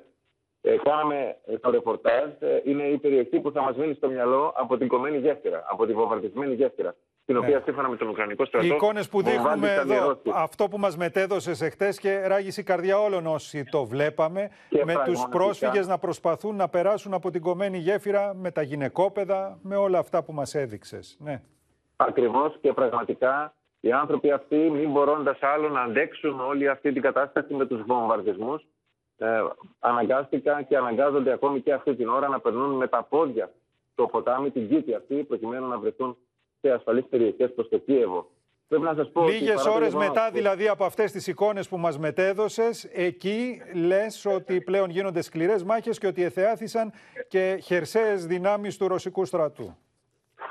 Ε, 0.67 0.77
κάναμε 0.83 1.37
ε, 1.47 1.59
το 1.59 1.71
ρεπορτάζ. 1.71 2.31
Ε, 2.39 2.61
είναι 2.65 2.83
η 2.83 2.99
περιοχή 2.99 3.41
που 3.41 3.51
θα 3.51 3.63
μας 3.63 3.77
μείνει 3.77 3.95
στο 3.95 4.09
μυαλό 4.09 4.53
από 4.57 4.77
την 4.77 4.89
κομμένη 4.89 5.19
γέφυρα, 5.19 5.65
από 5.71 5.87
την 5.87 5.95
βομβαρδισμένη 5.95 6.55
γέφυρα. 6.55 6.95
Την 7.27 7.37
οποία 7.37 7.63
σύμφωνα 7.65 7.89
με 7.89 7.97
τον 7.97 8.09
Ουκρανικό 8.09 8.45
στρατό. 8.45 8.67
Οι 8.67 8.71
εικόνες 8.71 9.09
που 9.09 9.23
δείχνουμε 9.23 9.51
βομβάρδισαν 9.51 9.89
οι 9.89 9.93
εδώ, 9.93 10.07
Ρώσοι. 10.07 10.31
αυτό 10.35 10.69
που 10.69 10.79
μας 10.79 10.97
μετέδωσες 10.97 11.69
χτε 11.73 11.89
και 12.01 12.27
ράγισε 12.27 12.61
η 12.61 12.65
καρδιά 12.65 12.99
όλων 12.99 13.27
όσοι 13.27 13.65
το 13.65 13.85
βλέπαμε, 13.85 14.51
Και 14.69 14.85
με 14.85 14.93
τους 14.93 15.03
πραγματικά. 15.03 15.29
πρόσφυγες 15.29 15.87
να 15.87 15.99
προσπαθούν 15.99 16.57
να 16.57 16.69
περάσουν 16.69 17.15
από 17.15 17.31
την 17.31 17.43
κομμένη 17.43 17.79
γέφυρα 17.79 18.35
με 18.35 18.51
τα 18.51 18.63
γυναικόπαιδα, 18.63 19.59
με 19.63 19.77
όλα 19.77 19.99
αυτά 19.99 20.23
που 20.23 20.33
μας 20.33 20.55
έδειξες. 20.55 21.17
Ναι. 21.21 21.43
Ακριβώς 21.97 22.59
και 22.61 22.73
πραγματικά 22.73 23.55
οι 23.81 23.93
άνθρωποι 23.93 24.31
αυτοί, 24.31 24.57
μην 24.57 24.91
μπορώντας 24.91 25.39
άλλο 25.41 25.69
να 25.69 25.81
αντέξουν 25.81 26.41
όλη 26.41 26.69
αυτή 26.69 26.93
την 26.93 27.03
κατάσταση 27.03 27.55
με 27.55 27.67
τους 27.67 27.83
βομβαρδισμούς, 27.87 28.67
ε, 29.19 29.27
αναγκάστηκαν 29.79 30.67
και 30.67 30.77
αναγκάζονται 30.77 31.33
ακόμη 31.33 31.61
και 31.61 31.73
αυτή 31.73 31.95
την 31.95 32.09
ώρα 32.09 32.29
να 32.29 32.41
περνούν 32.41 32.71
με 32.77 32.89
τα 32.89 33.03
πόδια 33.03 33.53
το 33.95 34.07
ποτάμι, 34.07 34.51
την 34.51 34.69
κήτη 34.69 34.95
αυτή, 34.95 35.15
προκειμένου 35.15 35.69
να 35.69 35.79
βρεθούν 35.79 36.17
σε 36.61 36.71
ασφαλείς 36.71 37.05
περιοχές 37.11 37.53
προς 37.55 37.69
το 37.69 37.79
Κίεβο. 37.79 38.31
Πρέπει 38.69 38.85
να 38.85 38.95
σας 38.95 39.11
πω 39.13 39.23
ότι 39.23 39.33
Λίγες 39.33 39.55
παρά 39.55 39.63
το 39.69 39.75
ώρες 39.75 39.89
γεγονός 39.89 40.09
μετά 40.09 40.27
ότι- 40.27 40.37
δηλαδή 40.37 40.69
από 40.69 40.85
αυτές 40.85 41.13
τις 41.13 41.27
εικόνες 41.27 41.69
που 41.69 41.77
μας 41.79 41.99
μετέδωσες, 41.99 42.85
εκεί 42.85 43.63
λες 43.75 44.27
ότι 44.27 44.61
πλέον 44.61 44.91
γίνονται 44.91 45.23
σκληρές 45.23 45.65
μάχες 45.65 45.99
και 45.99 46.07
ότι 46.07 46.23
εθεάθησαν 46.23 46.93
και 47.29 47.59
χερσαίες 47.63 48.27
δυνάμεις 48.27 48.77
του 48.77 48.89
ρωσικού 48.89 49.25
στρατού. 49.25 49.77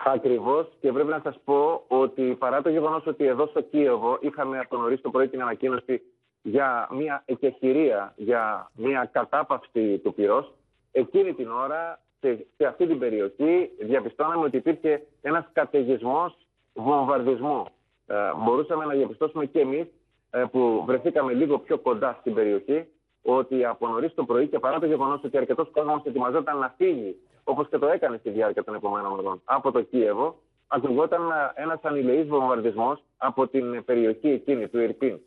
Ακριβώς 0.05 0.67
και 0.79 0.91
πρέπει 0.91 1.09
να 1.09 1.19
σας 1.23 1.39
πω 1.43 1.83
ότι 1.87 2.21
παρά 2.39 2.61
το 2.61 2.69
γεγονός 2.69 3.05
ότι 3.05 3.25
εδώ 3.25 3.47
στο 3.47 3.61
Κίεβο 3.61 4.17
είχαμε 4.21 4.59
από 4.59 4.77
νωρίς 4.77 5.01
το 5.01 5.09
πρωί 5.09 5.27
την 5.27 5.41
ανακοίνωση 5.41 6.01
για 6.43 6.87
μια 6.91 7.23
εκεχηρία, 7.25 8.13
για 8.15 8.71
μια 8.73 9.09
κατάπαυση 9.11 9.97
του 9.97 10.13
πυρός, 10.13 10.53
εκείνη 10.91 11.33
την 11.33 11.51
ώρα 11.51 11.99
σε, 12.19 12.45
σε 12.57 12.65
αυτή 12.65 12.87
την 12.87 12.99
περιοχή 12.99 13.71
διαπιστώναμε 13.79 14.45
ότι 14.45 14.57
υπήρχε 14.57 15.03
ένας 15.21 15.45
καταιγισμός 15.53 16.37
βομβαρδισμού. 16.73 17.65
Ε, 18.05 18.15
μπορούσαμε 18.43 18.85
να 18.85 18.93
διαπιστώσουμε 18.93 19.45
και 19.45 19.59
εμείς 19.59 19.87
ε, 20.29 20.43
που 20.51 20.83
βρεθήκαμε 20.85 21.33
λίγο 21.33 21.59
πιο 21.59 21.77
κοντά 21.77 22.17
στην 22.19 22.33
περιοχή 22.33 22.87
ότι 23.21 23.65
από 23.65 23.87
νωρίς 23.87 24.13
το 24.13 24.23
πρωί 24.25 24.47
και 24.47 24.59
παρά 24.59 24.79
το 24.79 24.85
γεγονός 24.85 25.23
ότι 25.23 25.37
αρκετός 25.37 25.69
κόσμος 25.71 26.01
ετοιμαζόταν 26.03 26.57
να 26.57 26.73
φύγει, 26.77 27.15
όπως 27.43 27.69
και 27.69 27.77
το 27.77 27.87
έκανε 27.87 28.17
στη 28.17 28.29
διάρκεια 28.29 28.63
των 28.63 28.75
επόμενων 28.75 29.11
ωρών, 29.11 29.41
από 29.43 29.71
το 29.71 29.81
Κίεβο, 29.81 30.39
ακουγόταν 30.67 31.21
ένας 31.53 31.79
ανηλεής 31.81 32.27
βομβαρδισμός 32.27 33.03
από 33.17 33.47
την 33.47 33.83
περιοχή 33.85 34.29
εκείνη 34.29 34.67
του 34.67 34.79
Ιρπίν. 34.79 35.19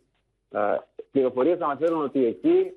Πληροφορίες 1.10 1.60
αναφέρουν 1.60 2.02
ότι 2.02 2.24
εκεί 2.24 2.72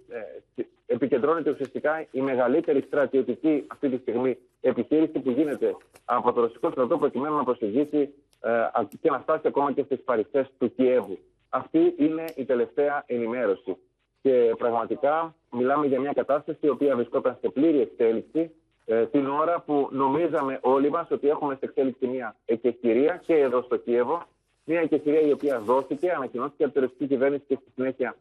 ε, 0.55 0.63
επικεντρώνεται 0.85 1.49
ουσιαστικά 1.49 2.05
η 2.11 2.21
μεγαλύτερη 2.21 2.81
στρατιωτική 2.81 3.63
αυτή 3.67 3.89
τη 3.89 3.97
στιγμή 3.97 4.37
επιχείρηση 4.61 5.19
που 5.19 5.29
γίνεται 5.31 5.75
από 6.05 6.33
το 6.33 6.41
ρωσικό 6.41 6.71
στρατό 6.71 6.97
προκειμένου 6.97 7.35
να 7.35 7.43
προσεγγίσει 7.43 8.13
ε, 8.41 8.61
και 9.01 9.09
να 9.09 9.19
φτάσει 9.19 9.47
ακόμα 9.47 9.71
και 9.71 9.83
στις 9.83 10.01
παριστές 10.03 10.47
του 10.57 10.75
Κιέβου. 10.75 11.17
Αυτή 11.49 11.93
είναι 11.97 12.23
η 12.35 12.45
τελευταία 12.45 13.03
ενημέρωση. 13.07 13.77
Και 14.21 14.53
πραγματικά 14.57 15.35
μιλάμε 15.51 15.85
για 15.85 15.99
μια 15.99 16.13
κατάσταση 16.13 16.59
η 16.61 16.69
οποία 16.69 16.95
βρισκόταν 16.95 17.37
σε 17.41 17.49
πλήρη 17.49 17.79
εξέλιξη 17.79 18.51
ε, 18.85 19.05
την 19.05 19.27
ώρα 19.27 19.61
που 19.61 19.89
νομίζαμε 19.91 20.59
όλοι 20.61 20.89
μας 20.89 21.07
ότι 21.11 21.29
έχουμε 21.29 21.53
σε 21.53 21.65
εξέλιξη 21.65 22.07
μια 22.07 22.35
εκεχηρία 22.45 23.21
και 23.25 23.33
εδώ 23.33 23.61
στο 23.61 23.77
Κίεβο. 23.77 24.23
Μια 24.71 24.81
εκεχηρία 24.81 25.21
η 25.21 25.31
οποία 25.31 25.59
δόθηκε, 25.59 26.11
ανακοινώθηκε 26.11 26.63
από 26.63 26.73
την 26.73 26.81
ρωσική 26.81 27.07
κυβέρνηση 27.07 27.43
και 27.47 27.57
στη 27.61 27.71
συνέχεια 27.75 28.15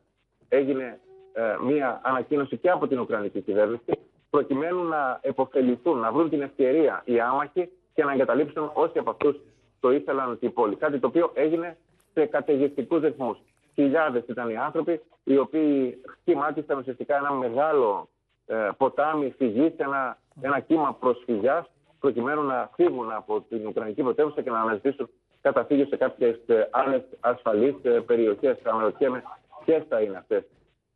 έγινε 0.48 1.00
ε, 1.32 1.56
μια 1.64 2.00
ανακοίνωση 2.04 2.56
και 2.56 2.70
από 2.70 2.86
την 2.86 3.00
Ουκρανική 3.00 3.40
κυβέρνηση 3.40 3.92
προκειμένου 4.30 4.84
να 4.84 5.18
επωφεληθούν, 5.22 5.98
να 5.98 6.12
βρουν 6.12 6.28
την 6.28 6.42
ευκαιρία 6.42 7.02
οι 7.04 7.20
άμαχοι 7.20 7.70
και 7.94 8.04
να 8.04 8.12
εγκαταλείψουν 8.12 8.70
όσοι 8.74 8.98
από 8.98 9.10
αυτούς 9.10 9.36
το 9.80 9.90
ήθελαν 9.90 10.38
την 10.38 10.52
πόλη. 10.52 10.76
Κάτι 10.76 10.98
το 10.98 11.06
οποίο 11.06 11.30
έγινε 11.34 11.76
σε 12.12 12.26
καταιγιστικούς 12.26 13.00
ρυθμούς. 13.00 13.38
Χιλιάδες 13.74 14.24
ήταν 14.28 14.48
οι 14.48 14.56
άνθρωποι 14.56 15.00
οι 15.24 15.38
οποίοι 15.38 16.02
σχημάτισαν 16.20 16.78
ουσιαστικά 16.78 17.16
ένα 17.16 17.32
μεγάλο 17.32 18.08
ε, 18.46 18.68
ποτάμι 18.76 19.34
φυγής, 19.38 19.72
ένα, 19.76 20.18
ένα 20.40 20.60
κύμα 20.60 20.94
προσφυγιάς, 21.00 21.70
προκειμένου 22.00 22.42
να 22.42 22.70
φύγουν 22.74 23.12
από 23.12 23.40
την 23.48 23.66
Ουκρανική 23.66 24.02
πρωτεύουσα 24.02 24.42
και 24.42 24.50
να 24.50 24.60
αναζητήσουν 24.60 25.08
καταφύγιο 25.40 25.86
σε 25.86 25.96
κάποιες 25.96 26.38
άλλες 26.70 27.02
ασφαλείς 27.20 27.74
περιοχές. 28.06 28.56
Αναρωτιέμαι 28.62 29.22
ποιες 29.64 29.82
θα 29.88 30.00
είναι 30.00 30.16
αυτές. 30.16 30.42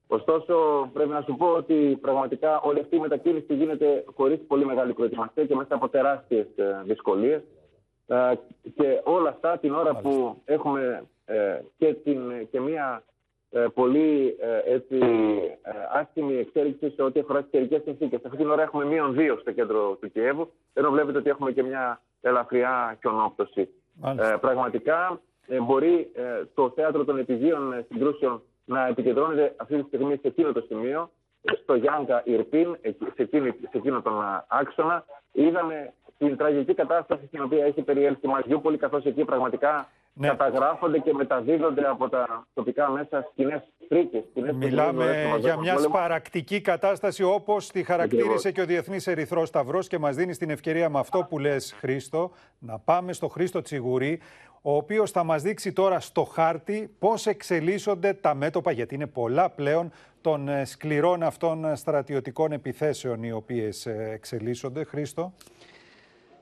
Ωστόσο, 0.07 0.89
πρέπει 0.93 1.09
να 1.09 1.21
σου 1.21 1.37
πω 1.37 1.47
ότι 1.47 1.99
πραγματικά 2.01 2.61
όλη 2.61 2.81
αυτή 2.81 2.97
η 2.97 3.01
μετακίνηση 3.01 3.55
γίνεται 3.55 4.05
χωρίς 4.15 4.39
πολύ 4.47 4.65
μεγάλη 4.65 4.93
προετοιμασία 4.93 5.47
και 5.47 5.55
μέσα 5.55 5.75
από 5.75 5.89
τεράστιες 5.89 6.47
δυσκολίες. 6.85 7.43
Ε, 8.07 8.35
και 8.75 9.01
όλα 9.05 9.29
αυτά 9.29 9.59
την 9.59 9.75
ώρα 9.75 9.95
που 9.95 10.43
έχουμε 10.45 11.05
ε, 11.25 11.61
και, 11.79 11.95
την, 11.95 12.49
και 12.51 12.61
μια 12.61 13.03
ε, 13.51 13.67
πολύ 13.75 14.37
ε, 14.41 14.75
έτσι, 14.75 14.97
ε, 15.63 15.71
άσχημη 15.93 16.35
εξέλιξη 16.35 16.91
σε 16.91 17.03
ό,τι 17.03 17.21
αφορά 17.21 17.41
τις 17.41 17.51
καιρικές 17.51 17.83
συνθήκες. 17.83 18.21
Αυτή 18.25 18.37
την 18.37 18.51
ώρα 18.51 18.63
έχουμε 18.63 18.85
μείον 18.85 19.15
δύο 19.15 19.37
στο 19.37 19.53
κέντρο 19.53 19.99
του 20.01 20.13
Κιέβου, 20.13 20.53
ενώ 20.73 20.91
βλέπετε 20.91 21.19
ότι 21.19 21.29
έχουμε 21.29 21.53
και 21.53 21.63
μια 21.63 22.01
ελαφριά 22.21 22.97
χιονόπτωση. 23.01 23.69
Ε, 24.05 24.37
πραγματικά 24.41 25.21
ε, 25.47 25.61
μπορεί 25.61 26.11
ε, 26.15 26.45
το 26.55 26.71
θέατρο 26.71 27.05
των 27.05 27.19
επιδίων 27.19 27.73
ε, 27.73 27.87
συγκρούσεων 27.89 28.43
να 28.65 28.87
επικεντρώνεται 28.87 29.55
αυτή 29.57 29.77
τη 29.77 29.87
στιγμή 29.87 30.15
σε 30.15 30.29
εκείνο 30.29 30.53
το 30.53 30.61
σημείο, 30.61 31.11
στο 31.63 31.75
Γιάνκα 31.75 32.23
Ιρπίν, 32.25 32.77
εκεί- 32.81 33.13
σε, 33.15 33.23
εκείνη, 33.23 33.51
σε 33.51 33.77
εκείνο 33.79 34.03
τον 34.03 34.23
α, 34.23 34.45
άξονα. 34.49 35.05
Είδαμε 35.33 35.93
την 36.19 36.37
τραγική 36.37 36.75
κατάσταση 36.75 37.27
στην 37.27 37.43
οποία 37.43 37.65
έχει 37.65 37.83
περιέλθει 37.83 38.27
η 38.27 38.29
Μαριούπολη, 38.29 38.77
καθώς 38.77 39.05
εκεί 39.05 39.25
πραγματικά 39.25 39.89
καταγράφονται 40.21 40.99
και 40.99 41.13
μεταδίδονται 41.13 41.89
από 41.89 42.09
τα 42.09 42.47
τοπικά 42.55 42.91
μέσα 42.91 43.29
σκηνές 43.31 43.63
φρίκε. 43.89 44.25
Μιλάμε 44.55 45.37
για 45.39 45.59
μια 45.59 45.79
σπαρακτική 45.79 46.61
κατάσταση 46.61 47.23
όπως 47.23 47.69
τη 47.71 47.83
χαρακτήρισε 47.83 48.29
Ακριβώς. 48.29 48.53
και 48.53 48.61
ο 48.61 48.67
Διεθνής 48.67 49.07
Ερυθρός 49.07 49.49
Σταυρός 49.49 49.89
και 49.89 49.99
μας 49.99 50.17
δίνει 50.17 50.37
την 50.37 50.51
ευκαιρία 50.51 50.89
με 50.89 50.99
αυτό 50.99 51.27
που 51.29 51.39
λες 51.39 51.73
Χρήστο 51.79 52.31
να 52.59 52.79
πάμε 52.79 53.13
στο 53.13 53.29
Χρήστο 53.29 53.63
Τσιγουρή 53.63 54.21
ο 54.63 54.77
οποίος 54.77 55.11
θα 55.11 55.25
μας 55.25 55.43
δείξει 55.43 55.73
τώρα 55.73 56.01
στο 56.01 56.25
χάρτη 56.25 56.95
πώς 56.99 57.27
εξελίσσονται 57.27 58.13
τα 58.13 58.35
μέτωπα 58.35 58.73
γιατί 58.73 58.95
είναι 58.95 59.07
πολλά 59.07 59.51
πλέον 59.51 59.91
των 60.21 60.49
ε, 60.49 60.65
σκληρών 60.65 61.23
αυτών 61.23 61.77
στρατιωτικών 61.77 62.53
επιθέσεων 62.53 63.23
οι 63.23 63.33
οποίες 63.33 63.87
ε, 63.87 64.11
εξελίσσονται. 64.13 64.85
Χρήστο. 64.85 65.33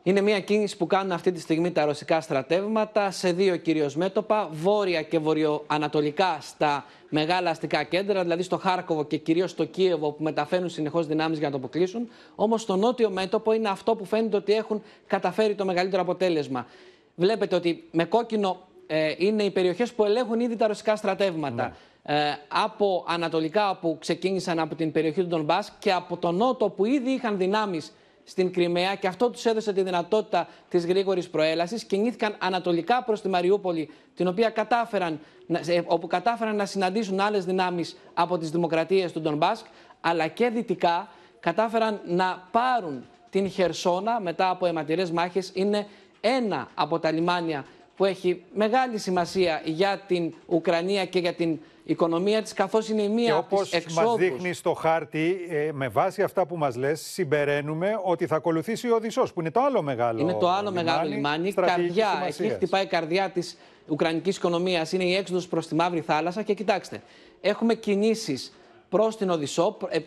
Είναι 0.03 0.21
μια 0.21 0.41
κίνηση 0.41 0.77
που 0.77 0.87
κάνουν 0.87 1.13
αυτή 1.13 1.33
τη 1.33 1.41
στιγμή 1.41 1.71
τα 1.73 1.85
ρωσικά 1.85 2.21
στρατεύματα 2.21 3.11
σε 3.11 3.33
δύο 3.33 3.57
κυρίως 3.57 3.97
μέτωπα, 3.97 4.49
βόρεια 4.53 5.03
και 5.03 5.19
βορειοανατολικά 5.19 6.39
στα 6.41 6.85
μεγάλα 7.09 7.51
αστικά 7.51 7.83
κέντρα, 7.83 8.23
δηλαδή 8.23 8.43
στο 8.43 8.59
Χάρκοβο 8.59 9.05
και 9.05 9.17
κυρίως 9.17 9.51
στο 9.51 9.65
Κίεβο 9.65 10.13
που 10.13 10.23
μεταφέρουν 10.23 10.69
συνεχώς 10.69 11.07
δυνάμεις 11.07 11.39
για 11.39 11.47
να 11.47 11.53
το 11.53 11.59
αποκλείσουν. 11.59 12.09
Όμως 12.35 12.65
το 12.65 12.77
νότιο 12.77 13.11
μέτωπο 13.11 13.53
είναι 13.53 13.69
αυτό 13.69 13.97
που 13.97 14.05
φαίνεται 14.05 14.37
ότι 14.37 14.53
έχουν 14.53 14.83
καταφέρει 15.07 15.55
το 15.55 15.65
μεγαλύτερο 15.65 16.03
αποτέλεσμα. 16.03 16.67
Βλέπετε 17.15 17.57
ότι 17.57 17.89
με 17.91 18.05
κόκκινο 18.05 18.61
ε, 18.87 19.15
είναι 19.17 19.43
οι 19.43 19.51
περιοχές 19.51 19.93
που 19.93 20.05
ελέγχουν 20.05 20.41
ήδη 20.41 20.57
τα 20.57 20.67
ρωσικά 20.67 20.97
στρατεύματα. 20.97 21.77
Ε, 22.03 22.15
από 22.49 23.05
ανατολικά 23.09 23.79
που 23.81 23.97
ξεκίνησαν 24.01 24.59
από 24.59 24.75
την 24.75 24.93
περιοχή 24.93 25.21
του 25.21 25.27
Ντονμπάς 25.27 25.73
και 25.79 25.93
από 25.93 26.17
το 26.17 26.31
νότο 26.31 26.69
που 26.69 26.85
ήδη 26.85 27.11
είχαν 27.11 27.37
δυνάμεις 27.37 27.93
στην 28.31 28.53
Κρυμαία 28.53 28.95
και 28.95 29.07
αυτό 29.07 29.31
τους 29.31 29.45
έδωσε 29.45 29.73
τη 29.73 29.83
δυνατότητα 29.83 30.49
της 30.69 30.87
γρήγορης 30.87 31.29
προέλασης. 31.29 31.85
Κινήθηκαν 31.85 32.37
ανατολικά 32.39 33.03
προς 33.03 33.21
τη 33.21 33.29
Μαριούπολη, 33.29 33.91
την 34.15 34.27
οποία 34.27 34.51
κατάφεραν, 34.51 35.21
να- 35.47 35.63
σε- 35.63 35.85
όπου 35.87 36.07
κατάφεραν 36.07 36.57
να 36.57 36.67
συναντήσουν 36.67 37.21
άλλες 37.21 37.45
δυνάμεις 37.45 37.97
από 38.15 38.39
τις 38.39 38.51
δημοκρατίες 38.51 39.13
του 39.13 39.21
Ντονμπάσκ, 39.21 39.65
αλλά 40.01 40.27
και 40.27 40.49
δυτικά 40.49 41.09
κατάφεραν 41.41 42.01
να 42.07 42.49
πάρουν 42.51 43.05
την 43.31 43.49
Χερσόνα 43.51 44.21
μετά 44.21 44.51
από 44.51 44.67
αιματηρές 44.67 45.11
μάχες. 45.11 45.51
Είναι 45.55 45.87
ένα 46.21 46.69
από 46.75 46.99
τα 46.99 47.11
λιμάνια 47.11 47.65
που 47.97 48.05
έχει 48.05 48.43
μεγάλη 48.55 48.99
σημασία 48.99 49.63
για 49.65 49.99
την 50.07 50.35
Ουκρανία 50.47 51.05
και 51.05 51.19
για 51.19 51.33
την 51.35 51.59
οικονομία 51.91 52.43
της, 52.43 52.53
καθώς 52.53 52.89
είναι 52.89 53.03
η 53.03 53.07
Και 53.07 53.13
μία 53.13 53.35
από 53.35 53.47
όπως 53.57 53.71
τις 53.71 53.73
μας 53.73 53.85
εξόδους 53.85 54.17
δείχνει 54.17 54.53
στο 54.53 54.73
χάρτη, 54.75 55.37
ε, 55.49 55.71
με 55.73 55.89
βάση 55.89 56.23
αυτά 56.23 56.47
που 56.47 56.57
μας 56.57 56.77
λες, 56.77 57.01
συμπεραίνουμε 57.01 58.01
ότι 58.05 58.27
θα 58.27 58.37
ακολουθήσει 58.37 58.89
ο 58.91 58.95
Οδυσσός, 58.95 59.33
που 59.33 59.41
είναι 59.41 59.51
το 59.51 59.61
άλλο 59.61 59.83
μεγάλο 59.83 60.21
Είναι 60.21 60.35
το 60.35 60.51
άλλο 60.51 60.71
μεγάλο 60.71 61.09
λιμάνι. 61.09 61.51
στρατηγικής 61.51 61.97
Καρδιά, 61.97 62.19
σημασίας. 62.19 62.39
εκεί 62.39 62.55
χτυπάει 62.55 62.83
η 62.83 62.87
καρδιά 62.87 63.31
της 63.31 63.59
Ουκρανικής 63.89 64.37
οικονομίας. 64.37 64.93
Είναι 64.93 65.05
η 65.05 65.15
έξοδος 65.15 65.49
προς 65.49 65.67
τη 65.67 65.75
Μαύρη 65.75 66.01
Θάλασσα. 66.01 66.43
Και 66.43 66.55
κοιτάξτε, 66.55 67.03
έχουμε 67.41 67.75
κινήσεις 67.75 68.53
προς 68.89 69.17
την 69.17 69.31
Οδυσσό 69.31 69.77
ε, 69.89 69.99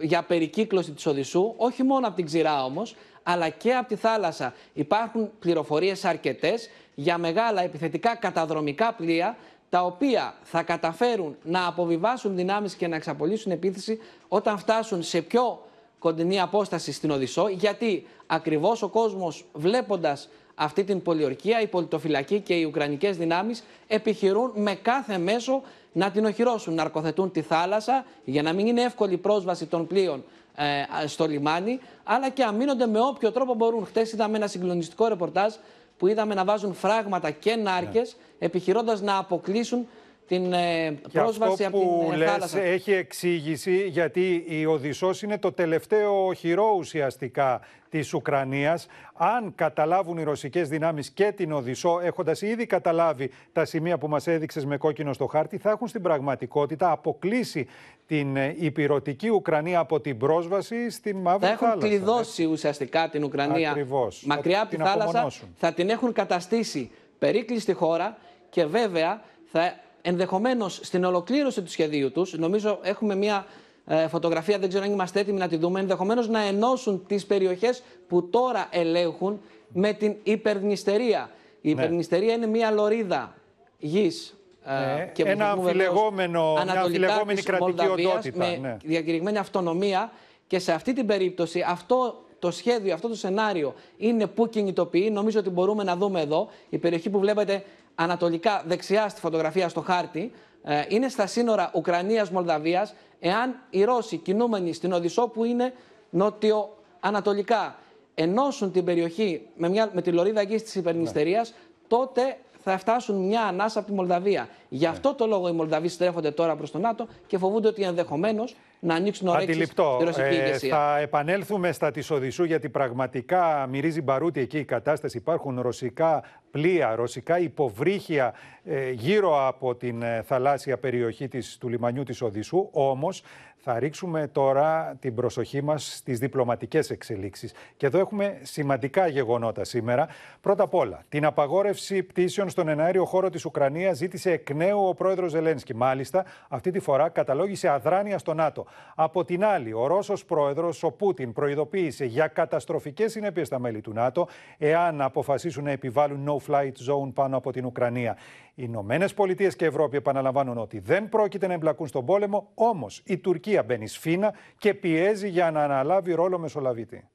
για 0.00 0.22
περικύκλωση 0.22 0.92
της 0.92 1.06
Οδυσσού, 1.06 1.54
όχι 1.56 1.82
μόνο 1.82 2.06
από 2.06 2.16
την 2.16 2.24
ξηρά 2.24 2.64
όμως, 2.64 2.96
αλλά 3.22 3.48
και 3.48 3.72
από 3.74 3.88
τη 3.88 3.96
θάλασσα. 3.96 4.54
Υπάρχουν 4.72 5.30
πληροφορίες 5.38 6.04
αρκετές 6.04 6.70
για 6.94 7.18
μεγάλα 7.18 7.62
επιθετικά 7.62 8.16
καταδρομικά 8.16 8.92
πλοία 8.92 9.36
τα 9.72 9.84
οποία 9.84 10.34
θα 10.42 10.62
καταφέρουν 10.62 11.36
να 11.42 11.66
αποβιβάσουν 11.66 12.36
δυνάμεις 12.36 12.74
και 12.74 12.88
να 12.88 12.96
εξαπολύσουν 12.96 13.52
επίθεση 13.52 13.98
όταν 14.28 14.58
φτάσουν 14.58 15.02
σε 15.02 15.22
πιο 15.22 15.62
κοντινή 15.98 16.40
απόσταση 16.40 16.92
στην 16.92 17.10
Οδυσσό, 17.10 17.48
γιατί 17.48 18.06
ακριβώς 18.26 18.82
ο 18.82 18.88
κόσμος 18.88 19.44
βλέποντας 19.52 20.28
αυτή 20.54 20.84
την 20.84 21.02
πολιορκία, 21.02 21.60
η 21.60 21.66
πολιτοφυλακή 21.66 22.40
και 22.40 22.54
οι 22.54 22.64
Ουκρανικές 22.64 23.16
δυνάμεις 23.16 23.64
επιχειρούν 23.86 24.52
με 24.54 24.74
κάθε 24.74 25.18
μέσο 25.18 25.62
να 25.92 26.10
την 26.10 26.24
οχυρώσουν, 26.24 26.74
να 26.74 26.82
αρκοθετούν 26.82 27.30
τη 27.30 27.42
θάλασσα 27.42 28.04
για 28.24 28.42
να 28.42 28.52
μην 28.52 28.66
είναι 28.66 28.82
εύκολη 28.82 29.12
η 29.12 29.18
πρόσβαση 29.18 29.66
των 29.66 29.86
πλοίων 29.86 30.24
ε, 30.56 31.06
στο 31.06 31.26
λιμάνι, 31.26 31.80
αλλά 32.04 32.28
και 32.28 32.42
αμήνονται 32.42 32.86
με 32.86 33.00
όποιο 33.00 33.32
τρόπο 33.32 33.54
μπορούν. 33.54 33.86
Χτες 33.86 34.12
είδαμε 34.12 34.36
ένα 34.36 34.46
συγκλονιστικό 34.46 35.06
ρεπορτάζ 35.08 35.54
που 36.02 36.08
είδαμε 36.08 36.34
να 36.34 36.44
βάζουν 36.44 36.74
φράγματα 36.74 37.30
και 37.30 37.56
νάρκες 37.56 38.16
επιχειρώντας 38.38 39.00
να 39.00 39.16
αποκλείσουν 39.16 39.86
την 40.32 40.52
ε, 40.52 40.90
Και 41.08 41.18
πρόσβαση 41.18 41.64
αυτό 41.64 41.78
από 41.78 41.88
που 41.88 42.02
την 42.04 42.12
ε, 42.12 42.16
λες 42.16 42.30
θάλασσα. 42.30 42.60
έχει 42.60 42.92
εξήγηση 42.92 43.86
γιατί 43.88 44.44
η 44.48 44.66
Οδυσσός 44.66 45.22
είναι 45.22 45.38
το 45.38 45.52
τελευταίο 45.52 46.32
χειρό 46.32 46.74
ουσιαστικά 46.78 47.60
της 47.90 48.12
Ουκρανίας. 48.14 48.86
Αν 49.14 49.52
καταλάβουν 49.54 50.18
οι 50.18 50.22
ρωσικές 50.22 50.68
δυνάμεις 50.68 51.10
και 51.10 51.32
την 51.36 51.52
Οδυσσό, 51.52 52.00
έχοντας 52.02 52.42
ήδη 52.42 52.66
καταλάβει 52.66 53.30
τα 53.52 53.64
σημεία 53.64 53.98
που 53.98 54.08
μας 54.08 54.26
έδειξες 54.26 54.64
με 54.64 54.76
κόκκινο 54.76 55.12
στο 55.12 55.26
χάρτη, 55.26 55.58
θα 55.58 55.70
έχουν 55.70 55.88
στην 55.88 56.02
πραγματικότητα 56.02 56.90
αποκλείσει 56.90 57.66
την 58.06 58.36
ε, 58.36 58.54
υπηρετική 58.58 59.28
Ουκρανία 59.28 59.78
από 59.78 60.00
την 60.00 60.18
πρόσβαση 60.18 60.90
στην 60.90 61.16
Μαύρη 61.16 61.46
Θα 61.46 61.52
έχουν 61.52 61.68
Θάλασσα. 61.68 61.88
κλειδώσει 61.88 62.44
ουσιαστικά 62.44 63.08
την 63.08 63.24
Ουκρανία 63.24 63.70
Ακριβώς. 63.70 64.22
μακριά 64.26 64.56
Θα 64.56 64.62
από 64.62 64.70
τη 64.70 64.76
την 64.76 64.84
θάλασσα, 64.84 65.08
απομονώσουν. 65.10 65.48
θα 65.56 65.72
την 65.72 65.88
έχουν 65.90 66.12
καταστήσει 66.12 66.90
περίκλειστη 67.18 67.72
χώρα 67.72 68.16
και 68.50 68.64
βέβαια 68.64 69.22
θα 69.46 69.74
ενδεχομένως 70.02 70.80
στην 70.82 71.04
ολοκλήρωση 71.04 71.62
του 71.62 71.70
σχεδίου 71.70 72.12
τους, 72.12 72.32
νομίζω 72.38 72.78
έχουμε 72.82 73.14
μια 73.14 73.46
ε, 73.86 74.08
φωτογραφία, 74.08 74.58
δεν 74.58 74.68
ξέρω 74.68 74.84
αν 74.84 74.92
είμαστε 74.92 75.20
έτοιμοι 75.20 75.38
να 75.38 75.48
τη 75.48 75.56
δούμε, 75.56 75.80
ενδεχομένως 75.80 76.28
να 76.28 76.40
ενώσουν 76.42 77.04
τις 77.06 77.26
περιοχές 77.26 77.82
που 78.08 78.28
τώρα 78.28 78.68
ελέγχουν 78.70 79.40
με 79.72 79.92
την 79.92 80.14
υπερνηστερία. 80.22 81.30
Η 81.60 81.70
υπερνηστερία 81.70 82.32
είναι 82.34 82.46
μια 82.46 82.70
λωρίδα 82.70 83.34
γης 83.78 84.36
ε, 84.64 84.72
Ναι, 84.94 85.10
και 85.12 85.22
ένα 85.22 85.54
που 85.54 85.62
βεβαίως 85.62 85.86
αμφιλεγόμενο- 85.86 86.52
μια 86.52 86.60
ανατολικά 86.60 86.80
αμφιλεγόμενη 86.80 87.34
της 87.34 87.44
κρατική 87.44 87.70
Μολδαβίας 87.70 88.12
οντότητα, 88.12 88.38
με 88.38 88.56
ναι. 88.56 88.76
διακηρυγμένη 88.84 89.38
αυτονομία 89.38 90.12
και 90.46 90.58
σε 90.58 90.72
αυτή 90.72 90.92
την 90.92 91.06
περίπτωση 91.06 91.64
αυτό 91.66 92.22
το 92.38 92.50
σχέδιο, 92.50 92.94
αυτό 92.94 93.08
το 93.08 93.14
σενάριο 93.14 93.74
είναι 93.96 94.26
που 94.26 94.48
κινητοποιεί. 94.48 95.10
Νομίζω 95.12 95.38
ότι 95.38 95.50
μπορούμε 95.50 95.84
να 95.84 95.96
δούμε 95.96 96.20
εδώ 96.20 96.48
η 96.68 96.78
περιοχή 96.78 97.10
που 97.10 97.18
βλέπετε 97.18 97.64
ανατολικά 97.94 98.62
δεξιά 98.66 99.08
στη 99.08 99.20
φωτογραφία 99.20 99.68
στο 99.68 99.80
χάρτη 99.80 100.32
ε, 100.62 100.84
είναι 100.88 101.08
στα 101.08 101.26
σύνορα 101.26 101.70
Ουκρανίας-Μολδαβίας 101.74 102.94
εάν 103.20 103.54
οι 103.70 103.84
Ρώσοι 103.84 104.16
κινούμενοι 104.16 104.72
στην 104.72 104.92
Οδυσσό 104.92 105.28
που 105.28 105.44
είναι 105.44 105.72
νότιο-ανατολικά 106.10 107.76
ενώσουν 108.14 108.72
την 108.72 108.84
περιοχή 108.84 109.46
με, 109.56 109.68
μια, 109.68 109.90
με 109.92 110.02
τη 110.02 110.12
λωρίδα 110.12 110.42
γης 110.42 110.62
της 110.62 110.74
υπερνηστερίας 110.74 111.54
τότε 111.88 112.38
θα 112.64 112.78
φτάσουν 112.78 113.16
μια 113.16 113.42
ανάσα 113.42 113.78
από 113.78 113.88
τη 113.88 113.94
Μολδαβία. 113.94 114.48
Γι' 114.68 114.86
αυτό 114.86 115.14
το 115.14 115.26
λόγο 115.26 115.48
οι 115.48 115.52
Μολδαβοί 115.52 115.88
στρέφονται 115.88 116.30
τώρα 116.30 116.56
προς 116.56 116.70
το 116.70 116.78
ΝΑΤΟ 116.78 117.06
και 117.26 117.38
φοβούνται 117.38 117.68
ότι 117.68 117.82
ενδεχομένως 117.82 118.56
να 118.84 118.94
ανοίξουν 118.94 119.28
ορέξεις 119.28 119.48
Αντιληπτό. 119.50 119.94
στη 119.94 120.04
ρωσική 120.04 120.34
Ε, 120.40 120.44
ηγεσία. 120.46 120.76
θα 120.76 120.98
επανέλθουμε 120.98 121.72
στα 121.72 121.90
της 121.90 122.10
Οδυσσού 122.10 122.44
γιατί 122.44 122.68
πραγματικά 122.68 123.66
μυρίζει 123.70 124.02
μπαρούτι 124.02 124.40
εκεί 124.40 124.58
η 124.58 124.64
κατάσταση. 124.64 125.16
Υπάρχουν 125.16 125.60
ρωσικά 125.60 126.22
πλοία, 126.50 126.94
ρωσικά 126.94 127.38
υποβρύχια 127.38 128.34
ε, 128.64 128.90
γύρω 128.90 129.46
από 129.46 129.74
την 129.74 130.02
ε, 130.02 130.22
θαλάσσια 130.26 130.78
περιοχή 130.78 131.28
της, 131.28 131.56
του 131.60 131.68
λιμανιού 131.68 132.02
της 132.02 132.22
Οδυσσού. 132.22 132.68
Όμως 132.72 133.22
θα 133.64 133.78
ρίξουμε 133.78 134.28
τώρα 134.32 134.96
την 135.00 135.14
προσοχή 135.14 135.62
μας 135.62 135.96
στις 135.96 136.18
διπλωματικές 136.18 136.90
εξελίξεις. 136.90 137.52
Και 137.76 137.86
εδώ 137.86 137.98
έχουμε 137.98 138.38
σημαντικά 138.42 139.06
γεγονότα 139.06 139.64
σήμερα. 139.64 140.08
Πρώτα 140.40 140.62
απ' 140.62 140.74
όλα, 140.74 141.02
την 141.08 141.24
απαγόρευση 141.24 142.02
πτήσεων 142.02 142.50
στον 142.50 142.68
εναέριο 142.68 143.04
χώρο 143.04 143.30
της 143.30 143.44
Ουκρανίας 143.44 143.96
ζήτησε 143.96 144.30
εκ 144.30 144.50
νέου 144.54 144.88
ο 144.88 144.94
πρόεδρος 144.94 145.30
Ζελένσκι. 145.30 145.74
Μάλιστα, 145.74 146.24
αυτή 146.48 146.70
τη 146.70 146.78
φορά 146.80 147.08
καταλόγησε 147.08 147.68
αδράνεια 147.68 148.18
στο 148.18 148.34
ΝΑΤΟ. 148.34 148.66
Από 148.95 149.25
την 149.25 149.45
άλλη, 149.45 149.73
ο 149.73 149.87
Ρώσος 149.87 150.25
πρόεδρος, 150.25 150.83
ο 150.83 150.91
Πούτιν, 150.91 151.33
προειδοποίησε 151.33 152.05
για 152.05 152.27
καταστροφικές 152.27 153.11
συνέπειες 153.11 153.47
στα 153.47 153.59
μέλη 153.59 153.81
του 153.81 153.93
ΝΑΤΟ 153.93 154.27
εάν 154.57 155.01
αποφασίσουν 155.01 155.63
να 155.63 155.71
επιβάλλουν 155.71 156.29
no-flight 156.29 156.71
zone 156.87 157.13
πάνω 157.13 157.37
από 157.37 157.51
την 157.51 157.65
Ουκρανία. 157.65 158.17
Οι 158.55 158.63
Ηνωμένε 158.65 159.07
Πολιτείε 159.07 159.49
και 159.49 159.63
η 159.63 159.67
Ευρώπη 159.67 159.97
επαναλαμβάνουν 159.97 160.57
ότι 160.57 160.79
δεν 160.79 161.09
πρόκειται 161.09 161.47
να 161.47 161.53
εμπλακούν 161.53 161.87
στον 161.87 162.05
πόλεμο, 162.05 162.51
όμω 162.53 162.87
η 163.03 163.17
Τουρκία 163.17 163.63
μπαίνει 163.63 163.87
σφήνα 163.87 164.33
και 164.57 164.73
πιέζει 164.73 165.29
για 165.29 165.51
να 165.51 165.63
αναλάβει 165.63 166.13
ρόλο 166.13 166.37
μεσολαβητή. 166.37 167.09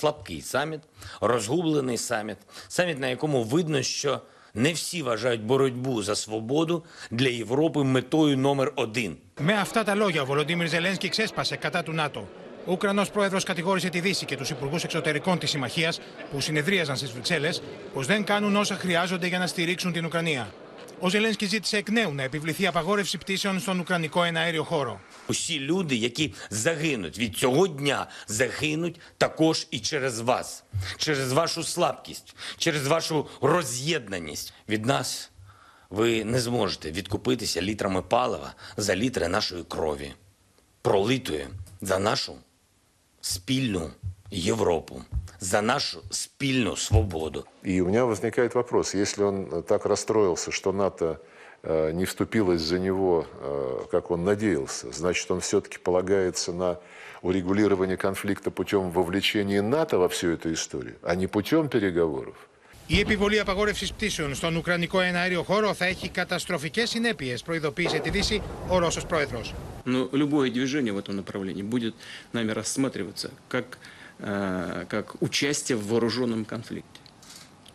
Слабкий 0.00 0.40
саміт, 0.40 0.82
розгублений 1.20 1.96
саміт, 1.96 2.38
саміт, 2.68 2.98
на 2.98 3.06
якому 3.06 3.44
видно, 3.44 3.82
що 3.82 4.20
не 4.54 4.72
всі 4.72 5.02
вважають 5.02 5.42
боротьбу 5.42 6.02
за 6.02 6.14
свободу 6.14 6.84
для 7.10 7.28
Європи 7.28 7.84
метою 7.84 8.36
номер 8.36 8.72
один. 8.74 9.16
Με 9.40 9.52
αυτά 9.52 9.84
τα 9.84 9.94
λόγια, 9.94 10.22
ο 10.22 10.24
Βολοντίμιρ 10.24 10.68
Ζελένσκι 10.68 11.08
ξέσπασε 11.08 11.56
κατά 11.56 11.82
του 11.82 11.92
ΝΑΤΟ. 11.92 12.28
Ο 12.66 12.72
Ουκρανό 12.72 13.04
πρόεδρο 13.12 13.40
κατηγόρησε 13.40 13.88
τη 13.88 14.00
Δύση 14.00 14.24
και 14.24 14.36
του 14.36 14.44
υπουργού 14.50 14.76
εξωτερικών 14.82 15.38
τη 15.38 15.46
συμμαχία 15.46 15.92
που 16.30 16.40
συνεδρίαζαν 16.40 16.96
στι 16.96 17.06
Βρυξέλλε 17.06 17.48
πω 17.94 18.02
δεν 18.02 18.24
κάνουν 18.24 18.56
όσα 18.56 18.74
χρειάζονται 18.74 19.26
για 19.26 19.38
να 19.38 19.46
στηρίξουν 19.46 19.92
την 19.92 20.04
Ουκρανία. 20.04 20.52
Ο 21.00 21.08
Ζελένσκι 21.08 21.46
ζήτησε 21.46 21.76
εκ 21.76 21.90
νέου 21.90 22.14
να 22.14 22.22
επιβληθεί 22.22 22.66
απαγόρευση 22.66 23.18
πτήσεων 23.18 23.60
στον 23.60 23.78
Ουκρανικό 23.78 24.22
εναέριο 24.22 24.62
χώρο. 24.62 25.00
Усі 25.27 25.59
люди, 25.59 25.95
які 25.95 26.33
загинуть 26.49 27.19
від 27.19 27.37
цього 27.37 27.67
дня, 27.67 28.07
загинуть 28.27 28.99
також 29.17 29.67
і 29.71 29.79
через 29.79 30.19
вас, 30.19 30.63
через 30.97 31.31
вашу 31.31 31.63
слабкість, 31.63 32.35
через 32.57 32.87
вашу 32.87 33.27
роз'єднаність. 33.41 34.53
Від 34.69 34.85
нас 34.85 35.31
ви 35.89 36.23
не 36.23 36.39
зможете 36.39 36.91
відкупитися 36.91 37.61
літрами 37.61 38.01
палива 38.01 38.53
за 38.77 38.95
літри 38.95 39.27
нашої 39.27 39.63
крові, 39.63 40.13
пролитої 40.81 41.47
за 41.81 41.99
нашу 41.99 42.35
спільну 43.21 43.91
Європу, 44.31 45.01
за 45.39 45.61
нашу 45.61 46.01
спільну 46.09 46.77
свободу. 46.77 47.45
И 47.63 47.81
у 47.81 47.85
меня 47.85 48.05
возникает 48.05 48.55
вопрос, 48.55 48.95
он 49.17 49.45
э, 49.45 49.61
так 49.63 49.85
расстроился, 49.85 50.51
что 50.51 50.73
НАТО 50.73 51.19
не 51.92 52.04
вступилось 52.04 52.62
за 52.62 52.78
него, 52.78 53.26
э, 53.40 53.80
как 53.90 54.10
он 54.10 54.24
надеялся, 54.24 54.90
значит, 54.92 55.30
он 55.30 55.40
все-таки 55.40 55.78
полагается 55.78 56.52
на 56.52 56.78
урегулирование 57.22 57.96
конфликта 57.96 58.50
путем 58.50 58.90
вовлечения 58.90 59.60
НАТО 59.60 59.98
во 59.98 60.08
всю 60.08 60.30
эту 60.30 60.52
историю, 60.52 60.96
а 61.02 61.14
не 61.14 61.26
путем 61.26 61.68
переговоров. 61.68 62.36
Η 62.86 63.00
επιβολή 63.00 63.38
απαγόρευση 63.38 63.92
πτήσεων 63.92 64.34
στον 64.34 64.56
Ουκρανικό 64.56 65.00
εναέριο 65.00 65.42
χώρο 65.42 65.74
θα 65.74 65.84
έχει 65.84 66.08
καταστροφικέ 66.08 66.86
συνέπειε, 66.86 67.36
προειδοποίησε 67.44 67.98
τη 67.98 68.10
Δύση 68.10 68.42
ο 68.68 68.78
Ρώσο 68.78 69.06
πρόεδρο. 69.06 69.42
Но 69.84 70.08
любое 70.12 70.50
движение 70.50 70.92
в 70.92 70.98
этом 70.98 71.16
направлении 71.16 71.62
будет 71.62 71.94
нами 72.32 72.52
рассматриваться 72.52 73.30
как, 73.48 73.78
э, 74.18 74.86
как 74.88 75.22
участие 75.22 75.76
в 75.76 75.86
вооруженном 75.86 76.44
конфликте 76.44 77.00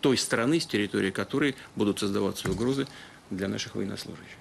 той 0.01 0.17
страны, 0.17 0.59
с 0.59 0.67
территории 0.67 1.09
которой 1.09 1.55
будут 1.75 1.99
создаваться 1.99 2.51
угрозы 2.51 2.85
для 3.29 3.47
наших 3.47 3.75
военнослужащих. 3.75 4.37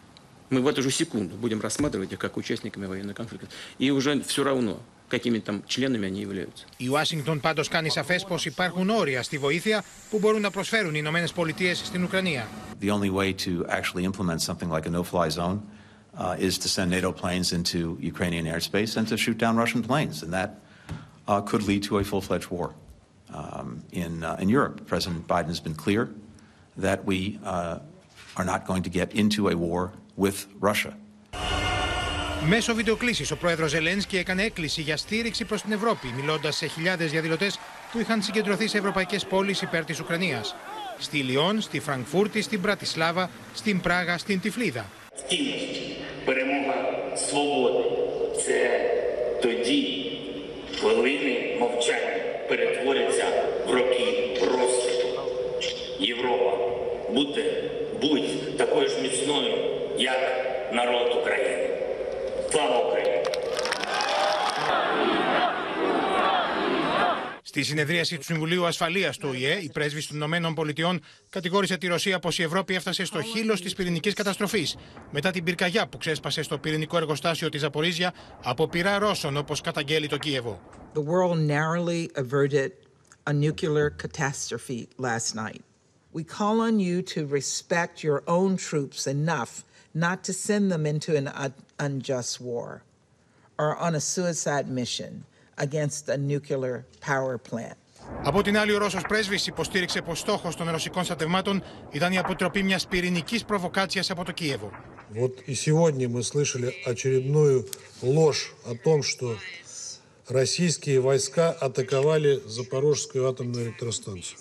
Мы 0.50 0.60
в 0.60 0.66
эту 0.66 0.82
же 0.82 0.90
секунду 0.90 1.36
будем 1.36 1.60
рассматривать 1.60 2.12
их 2.12 2.18
как 2.18 2.36
участниками 2.36 2.86
военного 2.86 3.14
конфликта. 3.14 3.48
И 3.78 3.90
уже 3.90 4.22
все 4.22 4.44
равно, 4.44 4.80
какими 5.08 5.38
там 5.38 5.62
членами 5.66 6.06
они 6.06 6.20
являются. 6.20 6.64
Η 6.78 6.88
Ουάσιγκτον 6.88 7.40
πάντω 7.40 7.62
κάνει 7.70 7.90
σαφέ 7.90 8.20
πω 8.28 8.36
υπάρχουν 8.44 8.90
όρια 8.90 9.22
στη 9.22 9.38
βοήθεια 9.38 9.84
που 10.10 10.18
μπορούν 10.18 10.40
να 10.40 10.50
προσφέρουν 10.50 10.94
οι 10.94 10.98
Ηνωμένε 11.00 11.28
Πολιτείε 11.34 11.74
στην 11.74 12.04
Ουκρανία. 12.04 12.46
The 12.80 12.90
only 12.90 13.10
way 13.10 13.32
to 13.32 13.66
actually 13.68 14.04
implement 14.04 14.40
something 14.42 14.68
like 14.68 14.86
a 14.86 14.90
no-fly 14.90 15.28
zone 15.28 15.62
uh, 16.16 16.36
is 16.38 16.58
to 16.58 16.68
send 16.68 16.90
NATO 16.90 17.10
planes 17.12 17.52
into 17.52 17.96
Ukrainian 18.00 18.44
airspace 18.46 18.96
and 18.96 19.08
to 19.08 19.16
shoot 19.16 19.38
down 19.38 19.56
Russian 19.56 19.82
planes, 19.82 20.22
and 20.22 20.32
that 20.32 20.50
uh, 21.28 21.40
could 21.40 21.62
lead 21.70 21.82
to 21.84 21.98
a 21.98 22.04
full-fledged 22.04 22.50
war. 22.50 22.74
Um, 23.32 23.82
in, 23.92 24.22
uh, 24.22 24.36
in 24.42 24.48
Europe, 24.48 24.86
President 24.86 25.26
Biden 25.26 25.48
has 25.48 25.60
been 25.60 25.74
clear 25.74 26.02
that 26.76 27.04
we 27.04 27.38
uh, 27.44 27.78
are 28.38 28.44
not 28.44 28.66
going 28.66 28.82
to 28.82 28.90
get 28.90 29.08
into 29.22 29.48
a 29.48 29.56
war 29.56 29.92
with 30.16 30.46
Russia. 30.60 30.92
Μέσω 32.48 32.74
βιντεοκλήση, 32.74 33.32
ο 33.32 33.36
πρόεδρο 33.36 33.66
Ζελένσκι 33.66 34.16
έκανε 34.16 34.42
έκκληση 34.42 34.80
για 34.82 34.96
στήριξη 34.96 35.44
προ 35.44 35.56
την 35.56 35.72
Ευρώπη, 35.72 36.12
μιλώντα 36.16 36.50
σε 36.50 36.66
χιλιάδε 36.66 37.04
διαδηλωτέ 37.04 37.50
που 37.92 37.98
είχαν 37.98 38.22
συγκεντρωθεί 38.22 38.68
σε 38.68 38.78
ευρωπαϊκέ 38.78 39.18
πόλει 39.28 39.56
υπέρ 39.62 39.84
τη 39.84 39.94
Ουκρανία. 40.00 40.44
Στη 40.98 41.18
Λιόν, 41.18 41.60
στη 41.60 41.80
Φραγκφούρτη, 41.80 42.42
στην 42.42 42.60
Πρατισλάβα, 42.60 43.30
στην 43.54 43.80
Πράγα, 43.80 44.18
στην 44.18 44.40
Τυφλίδα. 44.40 44.86
Цінності, 45.28 45.96
перемога 46.24 46.74
свободи 47.14 47.84
це 48.44 48.80
тоді 49.42 50.12
хвилини 50.78 51.56
мовчання 51.58 52.14
перетворяться 52.48 53.24
в 53.66 53.70
роки 53.70 54.38
розквіту. 54.40 55.08
Європа, 55.98 56.56
будьте, 57.12 57.42
будь 58.00 58.56
такою 58.56 58.88
ж 58.88 59.00
міцною, 59.02 59.54
як 59.98 60.18
народ 60.72 61.18
України. 61.20 61.68
Слава 62.50 62.78
Україні! 62.78 63.14
Στη 67.42 67.62
συνεδρίαση 67.62 68.16
του 68.16 68.24
Συμβουλίου 68.24 68.66
Ασφαλεία 68.66 69.10
του 69.10 69.28
ΟΗΕ, 69.32 69.58
η 69.62 69.70
πρέσβη 69.72 70.06
των 70.06 70.16
Ηνωμένων 70.16 70.54
Πολιτειών 70.54 71.00
κατηγόρησε 71.30 71.76
τη 71.76 71.86
Ρωσία 71.86 72.18
πω 72.18 72.30
η 72.36 72.42
Ευρώπη 72.42 72.74
έφτασε 72.74 73.04
στο 73.04 73.22
χείλο 73.22 73.54
τη 73.54 73.74
πυρηνική 73.74 74.12
καταστροφή 74.12 74.66
μετά 75.10 75.30
την 75.30 75.44
πυρκαγιά 75.44 75.86
που 75.86 75.98
ξέσπασε 75.98 76.42
στο 76.42 76.58
πυρηνικό 76.58 76.96
εργοστάσιο 76.96 77.48
τη 77.48 77.58
Ζαπορίζια 77.58 78.14
από 78.42 78.68
πυρά 78.68 78.98
Ρώσων, 78.98 79.36
όπω 79.36 79.54
καταγγέλει 79.62 80.08
το 80.08 80.16
Κίεβο. 80.16 80.60
The 80.94 81.00
world 81.00 81.38
narrowly 81.54 82.08
averted 82.22 82.70
a 83.26 83.32
nuclear 83.32 83.90
catastrophe 83.90 84.88
last 84.98 85.34
night. 85.34 85.67
We 86.12 86.24
call 86.38 86.60
on 86.60 86.78
you 86.78 87.02
to 87.14 87.26
respect 87.26 87.94
your 88.08 88.22
own 88.26 88.56
troops 88.56 89.06
enough 89.06 89.52
not 89.94 90.18
to 90.24 90.32
send 90.32 90.70
them 90.72 90.84
into 90.86 91.16
an 91.16 91.28
un- 91.28 91.54
unjust 91.86 92.40
war 92.40 92.82
or 93.58 93.76
on 93.76 93.94
a 93.94 94.00
suicide 94.00 94.68
mission 94.68 95.24
against 95.58 96.08
a 96.08 96.16
nuclear 96.16 96.84
power 97.00 97.38
plant. 97.38 97.76
Από 98.22 98.42
την 98.42 98.56
άλλη, 98.58 98.72
ο 98.72 98.78
Ρώσος 98.78 99.02
πρέσβης 99.02 99.46
υποστήριξε 99.46 100.02
πως 100.02 100.18
στόχος 100.18 100.56
των 100.56 100.70
ρωσικών 100.70 101.04
στρατευμάτων 101.04 101.62
ήταν 101.90 102.12
η 102.12 102.18
αποτροπή 102.18 102.62
μιας 102.62 102.86
πυρηνικής 102.86 103.44
προβοκάτσιας 103.44 104.10
από 104.10 104.24
το 104.24 104.32
Κίεβο. 104.32 104.70
Вот 105.10 105.42
и 105.46 105.54
сегодня 105.54 106.08
мы 106.08 106.22
слышали 106.22 106.72
очередную 106.86 107.66
ложь 108.02 108.54
о 108.64 108.74
том, 108.74 109.02
что 109.02 109.36
российские 110.28 110.98
войска 111.00 111.50
атаковали 111.66 112.42
Запорожскую 112.46 113.28
атомную 113.28 113.64
электростанцию. 113.66 114.38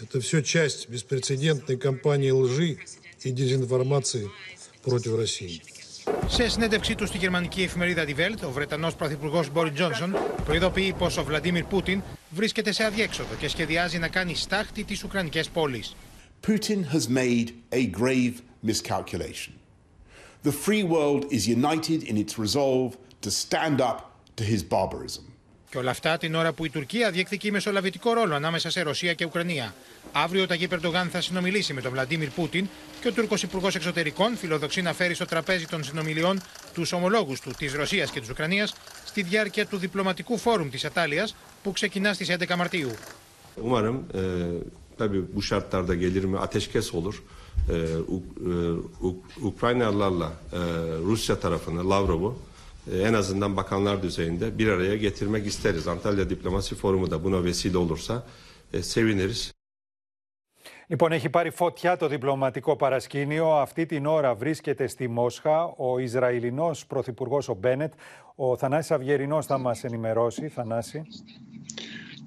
Это 0.00 0.20
все 0.20 0.42
часть 0.42 0.88
беспрецедентной 0.88 1.76
кампании 1.76 2.30
лжи 2.30 2.78
и 3.22 3.30
дезинформации 3.30 4.28
против 4.82 5.16
России. 5.16 5.62
Σε 6.26 6.48
συνέντευξή 6.48 6.94
του 6.94 7.06
στη 7.06 7.18
γερμανική 7.18 7.62
εφημερίδα 7.62 8.04
Die 8.06 8.16
Welt, 8.16 8.46
ο 8.46 8.50
Βρετανός 8.50 8.94
Πρωθυπουργός 8.94 9.50
Μπόρι 9.50 9.70
Τζόνσον 9.70 10.16
προειδοποιεί 10.44 10.92
πως 10.92 11.16
ο 11.16 11.24
Βλαντίμιρ 11.24 11.64
Πούτιν 11.64 12.02
βρίσκεται 12.30 12.72
σε 12.72 12.84
αδιέξοδο 12.84 13.34
και 13.34 13.48
σχεδιάζει 13.48 13.98
να 13.98 14.08
κάνει 14.08 14.34
στάχτη 14.34 14.84
τις 14.84 15.04
Ουκρανικές 15.04 15.48
πόλεις. 15.48 15.96
Putin 16.46 16.84
has 16.92 17.08
made 17.08 17.48
a 17.70 17.86
grave 18.00 18.34
miscalculation. 18.66 19.52
The 20.42 20.52
free 20.64 20.82
world 20.82 21.24
is 21.30 21.46
united 21.46 22.02
in 22.02 22.16
its 22.16 22.36
resolve 22.36 22.96
to 23.20 23.30
stand 23.30 23.80
up 23.80 23.98
to 24.36 24.42
his 24.42 24.62
barbarism. 24.62 25.25
Και 25.69 25.77
όλα 25.77 25.91
αυτά 25.91 26.17
την 26.17 26.35
ώρα 26.35 26.53
που 26.53 26.65
η 26.65 26.69
Τουρκία 26.69 27.11
διεκδικεί 27.11 27.51
μεσολαβητικό 27.51 28.13
ρόλο 28.13 28.35
ανάμεσα 28.35 28.69
σε 28.69 28.81
Ρωσία 28.81 29.13
και 29.13 29.25
Ουκρανία. 29.25 29.73
Αύριο 30.11 30.43
ο 30.43 30.45
Ταγί 30.45 30.67
Περντογάν 30.67 31.07
θα 31.09 31.21
συνομιλήσει 31.21 31.73
με 31.73 31.81
τον 31.81 31.91
Βλαντίμιρ 31.91 32.29
Πούτιν 32.29 32.67
και 33.01 33.07
ο 33.07 33.11
Τούρκος 33.11 33.43
Υπουργός 33.43 33.75
Εξωτερικών 33.75 34.35
φιλοδοξεί 34.35 34.81
να 34.81 34.93
φέρει 34.93 35.13
στο 35.13 35.25
τραπέζι 35.25 35.65
των 35.67 35.83
συνομιλιών 35.83 36.41
τους 36.73 36.91
ομολόγους 36.91 37.39
του 37.39 37.51
της 37.57 37.73
Ρωσίας 37.73 38.11
και 38.11 38.19
της 38.19 38.29
Ουκρανίας 38.29 38.73
στη 39.05 39.21
διάρκεια 39.21 39.65
του 39.65 39.77
διπλωματικού 39.77 40.37
φόρουμ 40.37 40.69
της 40.69 40.85
Ατάλειας 40.85 41.35
που 41.63 41.71
ξεκινά 41.71 42.13
στις 42.13 42.29
11 42.29 42.55
Μαρτίου. 42.55 42.91
Umarım 43.67 43.97
e, 44.13 44.21
tabii 44.97 45.21
bu 45.35 45.41
şartlarda 45.41 45.93
gelir 46.03 46.23
mi; 46.31 46.37
Ateşkes 46.37 46.93
olur. 46.93 47.15
E, 47.69 47.73
U- 48.15 48.23
e, 48.51 48.53
U- 49.07 49.21
Ukraynalılarla 49.41 50.29
e, 50.53 50.57
Rusya 51.09 51.39
tarafını 51.39 51.89
Lavrov'u 51.89 52.29
e, 52.31 52.46
en 52.93 53.13
azından 53.13 53.57
bakanlar 53.57 54.03
düzeyinde 54.03 54.57
bir 54.57 54.67
araya 54.67 54.95
getirmek 54.95 55.47
isteriz. 55.47 55.87
Antalya 55.87 56.29
Diplomasi 56.29 56.75
Forumu 56.75 57.11
da 57.11 57.23
buna 57.23 57.43
vesile 57.43 57.77
olursa 57.77 58.23
e, 58.73 58.83
seviniriz. 58.83 59.51
Λοιπόν, 60.89 61.11
έχει 61.11 61.29
πάρει 61.29 61.49
φωτιά 61.49 61.97
το 61.97 62.07
διπλωματικό 62.07 62.75
παρασκήνιο. 62.75 63.55
Αυτή 63.55 63.85
την 63.85 64.05
ώρα 64.05 64.35
βρίσκεται 64.35 64.87
στη 64.87 65.07
Μόσχα 65.07 65.65
ο 65.65 65.99
Ισραηλινός 65.99 66.85
Πρωθυπουργός 66.85 67.49
ο 67.49 67.53
Μπένετ. 67.53 67.93
Ο 68.35 68.57
Θανάσης 68.57 68.91
Αυγερινός 68.91 69.45
θα 69.45 69.57
μας 69.57 69.83
ενημερώσει. 69.83 70.47
Θανάση. 70.47 71.01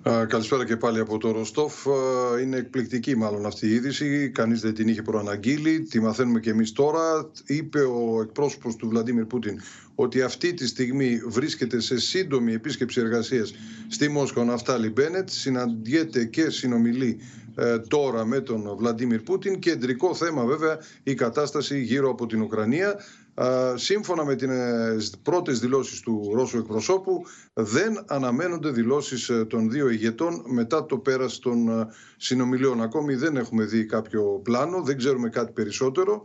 Α, 0.09 0.27
Καλησπέρα 0.27 0.65
και 0.65 0.77
πάλι 0.77 0.99
από 1.01 1.19
το 1.19 1.31
Ροστόφ. 1.31 1.87
Α, 1.87 2.41
Είναι 2.41 2.57
εκπληκτική 2.57 3.17
μάλλον 3.17 3.47
αυτή 3.47 3.67
η 3.67 3.71
είδηση. 3.71 4.31
Κανείς 4.31 4.61
δεν 4.61 4.75
την 4.75 4.89
είχε 4.89 5.03
προαναγγείλει. 5.03 5.81
Τη 5.81 6.01
μαθαίνουμε 6.01 6.41
και 6.41 6.51
εμείς 6.51 6.73
τώρα. 6.73 7.31
Είπε 7.47 7.81
ο 7.81 8.21
εκπρόσωπος 8.23 8.77
του 8.77 8.89
Βλαντίμιρ 8.89 9.25
Πούτιν 9.25 9.61
ότι 9.95 10.23
αυτή 10.23 10.55
τη 10.55 10.67
στιγμή 10.67 11.21
βρίσκεται 11.27 11.81
σε 11.81 11.99
σύντομη 11.99 12.53
επίσκεψη 12.53 13.01
εργασίας 13.01 13.55
στη 13.89 14.09
Μόσχα 14.09 14.41
ο 14.41 14.45
Ναφτάλη 14.45 14.91
Μπένετ. 14.91 15.29
Συναντιέται 15.31 16.25
και 16.25 16.51
συνομιλεί 16.51 17.21
ε, 17.55 17.79
τώρα 17.79 18.25
με 18.25 18.41
τον 18.41 18.77
Βλαντίμιρ 18.79 19.21
Πούτιν. 19.21 19.59
Κεντρικό 19.59 20.15
θέμα 20.15 20.45
βέβαια 20.45 20.79
η 21.03 21.15
κατάσταση 21.15 21.81
γύρω 21.81 22.11
από 22.11 22.27
την 22.27 22.43
Ουκρανία. 22.43 22.97
Α, 23.35 23.77
Σύμφωνα 23.77 24.25
με 24.25 24.35
τις 24.35 25.13
πρώτες 25.23 25.61
δηλώσεις 25.61 26.01
του 26.01 26.31
Ρώσου 26.35 26.59
εκπροσώπου 26.59 27.23
δεν 27.53 28.05
αναμένονται 28.07 28.71
δηλώσεις 28.71 29.29
ε, 29.29 29.45
των 29.45 29.71
δύο 29.71 29.89
ηγετών 29.89 30.43
μετά 30.47 30.87
το 30.87 30.99
πέρας 30.99 31.39
των 31.39 31.69
ε, 31.69 31.87
συνομιλιών. 32.17 32.83
Ακόμη 32.83 33.15
δεν 33.15 33.37
έχουμε 33.37 33.65
δει 33.65 33.85
κάποιο 33.87 34.41
πλάνο, 34.45 34.83
δεν 34.83 34.97
ξέρουμε 34.97 35.29
κάτι 35.29 35.53
περισσότερο. 35.53 36.23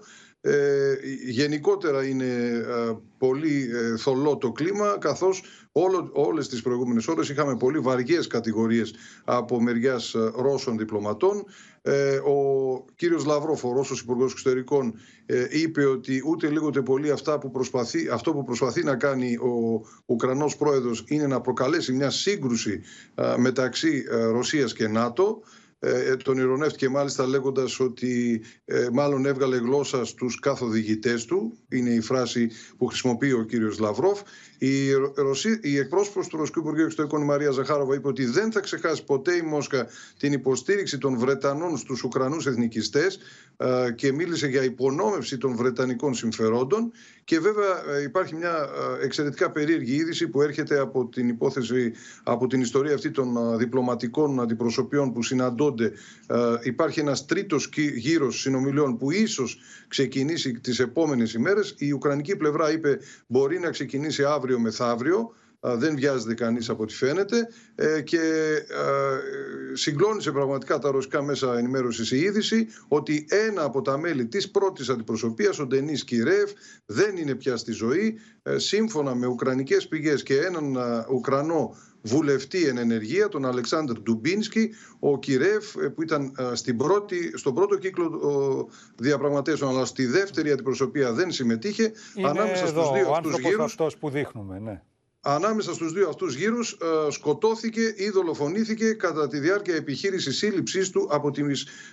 Ε, 0.47 0.95
γενικότερα 1.25 2.07
είναι 2.07 2.25
ε, 2.25 2.97
πολύ 3.17 3.69
ε, 3.73 3.97
θολό 3.97 4.37
το 4.37 4.51
κλίμα 4.51 4.97
καθώς 4.99 5.43
όλο, 5.71 6.09
όλες 6.13 6.47
τις 6.47 6.61
προηγούμενες 6.61 7.07
ώρες 7.07 7.29
είχαμε 7.29 7.57
πολύ 7.57 7.79
βαριές 7.79 8.27
κατηγορίες 8.27 8.93
από 9.23 9.61
μεριάς 9.61 10.13
ε, 10.13 10.31
Ρώσων 10.35 10.77
διπλωματών. 10.77 11.45
Ε, 11.87 12.15
ο 12.15 12.85
κύριος 12.95 13.25
Λαυρόφ, 13.25 13.63
ο 13.63 13.73
Ρώσος 13.73 14.01
Υπουργός 14.01 14.31
Εξωτερικών, 14.31 14.93
ε, 15.25 15.45
είπε 15.49 15.85
ότι 15.85 16.21
ούτε 16.25 16.49
λίγο 16.49 16.65
ούτε 16.65 16.81
πολύ 16.81 17.11
αυτά 17.11 17.37
που 17.37 17.51
προσπαθεί, 17.51 18.09
αυτό 18.09 18.33
που 18.33 18.43
προσπαθεί 18.43 18.83
να 18.83 18.95
κάνει 18.95 19.35
ο 19.37 19.81
Ουκρανός 20.05 20.55
πρόεδρος 20.55 21.03
είναι 21.07 21.27
να 21.27 21.41
προκαλέσει 21.41 21.93
μια 21.93 22.09
σύγκρουση 22.09 22.81
ε, 23.15 23.33
μεταξύ 23.37 24.05
ε, 24.09 24.23
Ρωσίας 24.23 24.73
και 24.73 24.87
ΝΑΤΟ. 24.87 25.41
Ε, 25.79 26.15
τον 26.15 26.37
ηρωνεύτηκε 26.37 26.89
μάλιστα 26.89 27.27
λέγοντας 27.27 27.79
ότι 27.79 28.41
ε, 28.65 28.87
μάλλον 28.93 29.25
έβγαλε 29.25 29.57
γλώσσα 29.57 30.05
στους 30.05 30.39
καθοδηγητές 30.39 31.25
του. 31.25 31.57
Είναι 31.69 31.89
η 31.89 32.01
φράση 32.01 32.49
που 32.77 32.85
χρησιμοποιεί 32.85 33.31
ο 33.31 33.43
κύριος 33.43 33.79
Λαυρόφ. 33.79 34.21
Η, 34.57 34.91
Ρωσί... 35.15 35.59
η 35.61 35.77
εκπρόσωπος 35.77 36.27
του 36.27 36.37
Ρωσικού 36.37 36.59
Υπουργείου 36.59 36.83
Εξωτερικών 36.83 37.21
η 37.21 37.25
Μαρία 37.25 37.51
Ζαχάροβα 37.51 37.95
είπε 37.95 38.07
ότι 38.07 38.25
δεν 38.25 38.51
θα 38.51 38.59
ξεχάσει 38.59 39.03
ποτέ 39.03 39.35
η 39.35 39.41
Μόσχα 39.41 39.87
την 40.19 40.33
υποστήριξη 40.33 40.97
των 40.97 41.17
Βρετανών 41.17 41.77
στους 41.77 42.03
Ουκρανούς 42.03 42.45
εθνικιστές 42.45 43.19
ε, 43.57 43.91
και 43.95 44.11
μίλησε 44.11 44.47
για 44.47 44.63
υπονόμευση 44.63 45.37
των 45.37 45.55
Βρετανικών 45.55 46.13
συμφερόντων 46.13 46.91
και 47.23 47.39
βέβαια 47.39 47.95
ε, 47.97 48.01
υπάρχει 48.01 48.35
μια 48.35 48.69
ε, 49.01 49.05
εξαιρετικά 49.05 49.51
περίεργη 49.51 49.95
είδηση 49.95 50.27
που 50.27 50.41
έρχεται 50.41 50.79
από 50.79 51.05
την 51.05 51.27
υπόθεση, 51.27 51.93
από 52.23 52.47
την 52.47 52.61
ιστορία 52.61 52.93
αυτή 52.93 53.11
των 53.11 53.37
ε, 53.37 53.57
διπλωματικών 53.57 54.39
αντιπροσωπιών 54.41 55.13
που 55.13 55.23
συναντώνται. 55.23 55.91
Ε, 56.27 56.37
Υπάρχει 56.63 56.99
ένας 56.99 57.25
τρίτος 57.25 57.69
γύ- 57.75 57.95
γύρος 57.95 58.39
συνομιλιών 58.39 58.97
που 58.97 59.11
ίσως 59.11 59.59
ξεκινήσει 59.87 60.51
τις 60.53 60.79
επόμενες 60.79 61.33
ημέρες. 61.33 61.75
Η 61.77 61.91
Ουκρανική 61.91 62.35
πλευρά 62.35 62.71
είπε 62.71 62.99
μπορεί 63.27 63.59
να 63.59 63.69
ξεκινήσει 63.69 64.23
αύριο 64.23 64.44
μεθαύριο. 64.53 65.33
Α, 65.67 65.77
Δεν 65.77 65.95
βιάζεται 65.95 66.33
κανείς 66.33 66.69
από 66.69 66.83
ό,τι 66.83 66.93
φαίνεται 66.93 67.47
ε, 67.75 68.01
και 68.01 68.19
ε, 68.67 69.75
συγκλώνησε 69.75 70.31
πραγματικά 70.31 70.79
τα 70.79 70.91
ρωσικά 70.91 71.21
μέσα 71.23 71.57
ενημέρωσης 71.57 72.11
η 72.11 72.17
είδηση 72.17 72.67
ότι 72.87 73.25
ένα 73.29 73.63
από 73.63 73.81
τα 73.81 73.97
μέλη 73.97 74.25
της 74.27 74.51
πρώτης 74.51 74.89
αντιπροσωπείας, 74.89 75.59
ο 75.59 75.65
Ντενίς 75.65 76.03
Κιρεύ, 76.03 76.53
δεν 76.85 77.17
είναι 77.17 77.35
πια 77.35 77.57
στη 77.57 77.71
ζωή. 77.71 78.19
Ε, 78.43 78.57
Σύμφωνα 78.57 79.15
με 79.15 79.25
ουκρανικές 79.27 79.87
πηγές 79.87 80.23
και 80.23 80.37
έναν 80.37 80.77
α, 80.77 81.05
Ουκρανό 81.11 81.75
βουλευτή 82.05 82.67
εν 82.67 82.77
ενεργεία, 82.77 83.27
τον 83.27 83.45
Αλεξάνδρ 83.45 83.99
Ντουμπίνσκι, 83.99 84.69
ο 84.99 85.19
Κιρεύ 85.19 85.57
ε, 85.81 85.87
που 85.87 86.01
ήταν 86.01 86.33
α, 86.41 86.55
στην 86.55 86.77
πρώτη, 86.77 87.37
στον 87.37 87.53
πρώτο 87.53 87.77
κύκλο 87.77 88.05
ο, 88.05 88.65
διαπραγματεύσεων 88.95 89.71
αλλά 89.71 89.85
στη 89.85 90.05
δεύτερη 90.05 90.51
αντιπροσωπεία 90.51 91.13
δεν 91.13 91.31
συμμετείχε. 91.31 91.91
Είναι 92.15 92.27
Ανάμεσα 92.27 92.65
εδώ 92.65 92.83
στους 92.83 92.93
δύο 92.93 93.09
ο 93.09 93.13
αυτούς 93.13 93.33
άνθρωπος 93.33 93.39
γύρους 93.39 93.63
αυτός 93.65 93.97
που 93.97 94.09
δείχνουμε, 94.09 94.59
ναι. 94.59 94.81
Ανάμεσα 95.27 95.73
στους 95.73 95.93
δύο 95.93 96.09
αυτούς 96.09 96.35
γύρους 96.35 96.71
ε, 96.71 97.11
σκοτώθηκε 97.11 97.93
ή 97.95 98.09
δολοφονήθηκε 98.09 98.93
κατά 98.93 99.27
τη 99.27 99.39
διάρκεια 99.39 99.75
επιχείρησης 99.75 100.37
σύλληψής 100.37 100.89
του 100.89 101.07
από 101.11 101.31
την, 101.31 101.51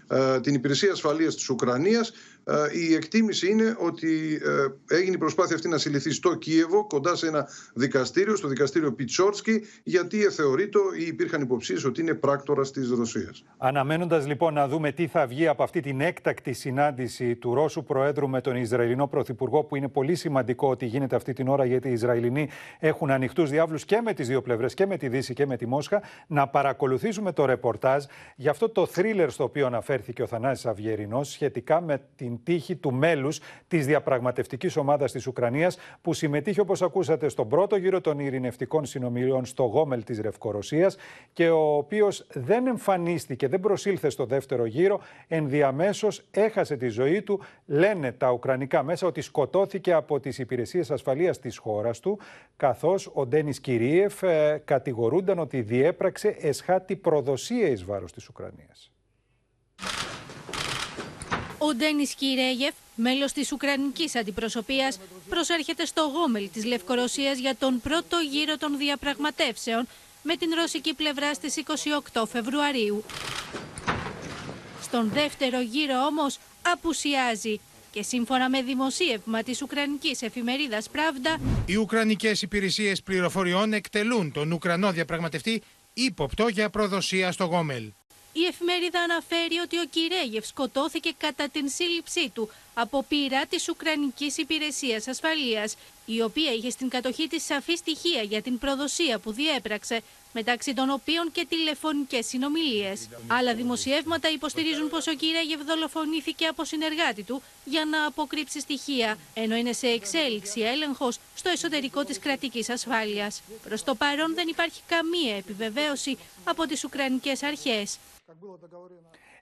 ε, 0.08 0.40
την 0.40 0.54
Υπηρεσία 0.54 0.92
Ασφαλείας 0.92 1.34
της 1.34 1.48
Ουκρανίας. 1.48 2.12
Ε, 2.44 2.54
η 2.72 2.94
εκτίμηση 2.94 3.50
είναι 3.50 3.76
ότι 3.78 4.40
ε, 4.88 4.94
έγινε 4.96 5.14
η 5.14 5.18
προσπάθεια 5.18 5.54
αυτή 5.54 5.68
να 5.68 5.78
συλληφθεί 5.78 6.10
στο 6.10 6.34
Κίεβο, 6.34 6.86
κοντά 6.86 7.14
σε 7.14 7.26
ένα 7.26 7.48
δικαστήριο, 7.74 8.36
στο 8.36 8.48
δικαστήριο 8.48 8.92
Πιτσόρσκι, 8.92 9.64
γιατί 9.82 10.18
θεωρείται 10.18 10.78
ή 10.98 11.06
υπήρχαν 11.06 11.40
υποψίες 11.40 11.84
ότι 11.84 12.00
είναι 12.00 12.14
πράκτορας 12.14 12.70
της 12.70 12.90
Ρωσίας. 12.90 13.44
Αναμένοντας 13.58 14.26
λοιπόν 14.26 14.54
να 14.54 14.68
δούμε 14.68 14.92
τι 14.92 15.06
θα 15.06 15.26
βγει 15.26 15.46
από 15.46 15.62
αυτή 15.62 15.80
την 15.80 16.00
έκτακτη 16.00 16.52
συνάντηση 16.52 17.36
του 17.36 17.54
Ρώσου 17.54 17.84
Προέδρου 17.84 18.28
με 18.28 18.40
τον 18.40 18.56
Ισραηλινό 18.56 19.06
Πρωθυπουργό, 19.06 19.64
που 19.64 19.76
είναι 19.76 19.88
πολύ 19.88 20.14
σημαντικό 20.14 20.68
ότι 20.68 20.86
γίνεται 20.86 21.16
αυτή 21.16 21.32
την 21.32 21.48
ώρα, 21.48 21.64
γιατί 21.64 21.88
οι 21.88 21.92
Ισραηλινοί 21.92 22.48
έχουν 22.78 23.10
ανοιχτούς 23.22 23.50
διάβλους 23.50 23.84
και 23.84 24.00
με 24.00 24.12
τις 24.12 24.28
δύο 24.28 24.42
πλευρές, 24.42 24.74
και 24.74 24.86
με 24.86 24.96
τη 24.96 25.08
Δύση 25.08 25.34
και 25.34 25.46
με 25.46 25.56
τη 25.56 25.66
Μόσχα, 25.66 26.02
να 26.26 26.48
παρακολουθήσουμε 26.48 27.32
το 27.32 27.44
ρεπορτάζ 27.44 28.04
για 28.36 28.50
αυτό 28.50 28.68
το 28.68 28.86
θρίλερ 28.86 29.30
στο 29.30 29.44
οποίο 29.44 29.66
αναφέρθηκε 29.66 30.22
ο 30.22 30.26
Θανάσης 30.26 30.66
Αυγερινός 30.66 31.30
σχετικά 31.30 31.80
με 31.80 32.02
την 32.16 32.38
τύχη 32.44 32.76
του 32.76 32.92
μέλους 32.92 33.40
της 33.68 33.86
διαπραγματευτικής 33.86 34.76
ομάδας 34.76 35.12
της 35.12 35.26
Ουκρανίας, 35.26 35.76
που 36.02 36.12
συμμετείχε, 36.14 36.60
όπως 36.60 36.82
ακούσατε, 36.82 37.28
στον 37.28 37.48
πρώτο 37.48 37.76
γύρο 37.76 38.00
των 38.00 38.18
ειρηνευτικών 38.18 38.84
συνομιλιών 38.84 39.44
στο 39.44 39.64
Γόμελ 39.64 40.04
της 40.04 40.20
Ρευκορωσίας 40.20 40.96
και 41.32 41.48
ο 41.50 41.76
οποίος 41.76 42.26
δεν 42.32 42.66
εμφανίστηκε, 42.66 43.48
δεν 43.48 43.60
προσήλθε 43.60 44.10
στο 44.10 44.24
δεύτερο 44.24 44.64
γύρο, 44.64 45.00
ενδιαμέσως 45.28 46.22
έχασε 46.30 46.76
τη 46.76 46.88
ζωή 46.88 47.22
του. 47.22 47.40
Λένε 47.66 48.12
τα 48.12 48.30
ουκρανικά 48.30 48.82
μέσα 48.82 49.06
ότι 49.06 49.20
σκοτώθηκε 49.20 49.92
από 49.92 50.20
τις 50.20 50.38
υπηρεσίες 50.38 50.90
ασφαλείας 50.90 51.38
της 51.38 51.58
χώρας 51.58 52.00
του, 52.00 52.18
καθώς 52.56 53.10
ο 53.14 53.26
Ντένις 53.26 53.60
Κυρίεφ 53.60 54.22
ε, 54.22 54.62
κατηγορούνταν 54.64 55.38
ότι 55.38 55.60
διέπραξε 55.60 56.36
εσχάτη 56.40 56.96
προδοσία 56.96 57.68
εις 57.68 57.84
βάρος 57.84 58.12
της 58.12 58.28
Ουκρανίας. 58.28 58.90
Ο 61.58 61.74
Ντένις 61.74 62.14
Κιρέγεφ, 62.14 62.74
μέλος 62.94 63.32
της 63.32 63.52
Ουκρανικής 63.52 64.16
αντιπροσωπείας, 64.16 65.00
προσέρχεται 65.28 65.84
στο 65.84 66.02
Γόμελ 66.02 66.50
της 66.52 66.64
Λευκορωσίας 66.64 67.38
για 67.38 67.56
τον 67.56 67.80
πρώτο 67.80 68.18
γύρο 68.30 68.56
των 68.56 68.78
διαπραγματεύσεων 68.78 69.86
με 70.22 70.36
την 70.36 70.50
ρωσική 70.54 70.94
πλευρά 70.94 71.34
στις 71.34 71.56
28 72.12 72.22
Φεβρουαρίου. 72.26 73.04
Στον 74.82 75.10
δεύτερο 75.12 75.60
γύρο 75.60 76.04
όμως 76.06 76.38
απουσιάζει 76.72 77.60
και 77.92 78.02
σύμφωνα 78.02 78.48
με 78.48 78.62
δημοσίευμα 78.62 79.42
της 79.42 79.62
Ουκρανικής 79.62 80.22
εφημερίδας 80.22 80.88
Pravda, 80.92 81.40
Οι 81.66 81.76
Ουκρανικές 81.76 82.42
υπηρεσίες 82.42 83.02
πληροφοριών 83.02 83.72
εκτελούν 83.72 84.32
τον 84.32 84.52
Ουκρανό 84.52 84.92
διαπραγματευτή 84.92 85.62
ύποπτο 85.94 86.48
για 86.48 86.70
προδοσία 86.70 87.32
στο 87.32 87.44
Γόμελ. 87.44 87.92
Η 88.32 88.44
εφημερίδα 88.44 89.00
αναφέρει 89.00 89.58
ότι 89.64 89.78
ο 89.78 89.84
Κυρέγεφ 89.90 90.46
σκοτώθηκε 90.46 91.10
κατά 91.18 91.48
την 91.48 91.68
σύλληψή 91.68 92.28
του 92.28 92.50
από 92.74 93.04
πείρα 93.08 93.46
της 93.46 93.68
Ουκρανικής 93.68 94.36
Υπηρεσίας 94.36 95.08
Ασφαλείας, 95.08 95.76
η 96.06 96.22
οποία 96.22 96.52
είχε 96.52 96.70
στην 96.70 96.88
κατοχή 96.88 97.26
της 97.28 97.44
σαφή 97.44 97.76
στοιχεία 97.76 98.22
για 98.22 98.42
την 98.42 98.58
προδοσία 98.58 99.18
που 99.18 99.32
διέπραξε, 99.32 100.00
μεταξύ 100.32 100.74
των 100.74 100.90
οποίων 100.90 101.32
και 101.32 101.46
τηλεφωνικές 101.48 102.26
συνομιλίες. 102.26 103.08
Άλλα 103.26 103.54
δημοσιεύματα 103.54 104.30
υποστηρίζουν 104.30 104.88
πως 104.88 105.06
ο 105.06 105.14
Κυρέγεφ 105.14 105.62
δολοφονήθηκε 105.62 106.46
από 106.46 106.64
συνεργάτη 106.64 107.22
του 107.22 107.42
για 107.64 107.84
να 107.84 108.06
αποκρύψει 108.06 108.60
στοιχεία, 108.60 109.18
ενώ 109.34 109.56
είναι 109.56 109.72
σε 109.72 109.86
εξέλιξη 109.86 110.60
έλεγχος 110.60 111.18
στο 111.34 111.48
εσωτερικό 111.50 112.04
της 112.04 112.18
κρατικής 112.18 112.68
ασφάλειας. 112.70 113.42
Προς 113.62 113.84
το 113.84 113.94
παρόν 113.94 114.34
δεν 114.34 114.48
υπάρχει 114.48 114.80
καμία 114.86 115.36
επιβεβαίωση 115.36 116.18
από 116.44 116.66
τις 116.66 116.84
Ουκρανικές 116.84 117.42
αρχές. 117.42 117.98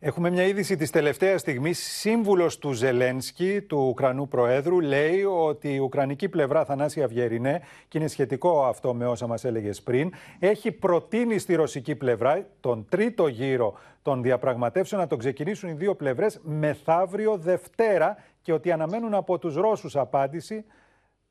Έχουμε 0.03 0.31
μια 0.31 0.47
είδηση 0.47 0.77
της 0.77 0.91
τελευταίας 0.91 1.41
στιγμής. 1.41 1.79
Σύμβουλος 1.79 2.59
του 2.59 2.73
Ζελένσκι, 2.73 3.61
του 3.61 3.87
Ουκρανού 3.89 4.29
Προέδρου, 4.29 4.81
λέει 4.81 5.23
ότι 5.23 5.75
η 5.75 5.79
Ουκρανική 5.79 6.29
πλευρά, 6.29 6.65
Θανάση 6.65 7.03
Αυγερινέ, 7.03 7.63
και 7.89 7.99
είναι 7.99 8.07
σχετικό 8.07 8.65
αυτό 8.65 8.95
με 8.95 9.07
όσα 9.07 9.27
μας 9.27 9.45
έλεγες 9.45 9.83
πριν, 9.83 10.13
έχει 10.39 10.73
προτείνει 10.73 11.39
στη 11.39 11.55
ρωσική 11.55 11.95
πλευρά 11.95 12.47
τον 12.61 12.87
τρίτο 12.89 13.27
γύρο 13.27 13.79
των 14.03 14.23
διαπραγματεύσεων 14.23 15.01
να 15.01 15.07
τον 15.07 15.19
ξεκινήσουν 15.19 15.69
οι 15.69 15.73
δύο 15.73 15.95
πλευρές 15.95 16.41
μεθαύριο 16.43 17.37
Δευτέρα 17.37 18.17
και 18.43 18.53
ότι 18.53 18.73
αναμένουν 18.73 19.15
από 19.15 19.39
τους 19.39 19.55
Ρώσους 19.55 19.97
απάντηση 19.97 20.65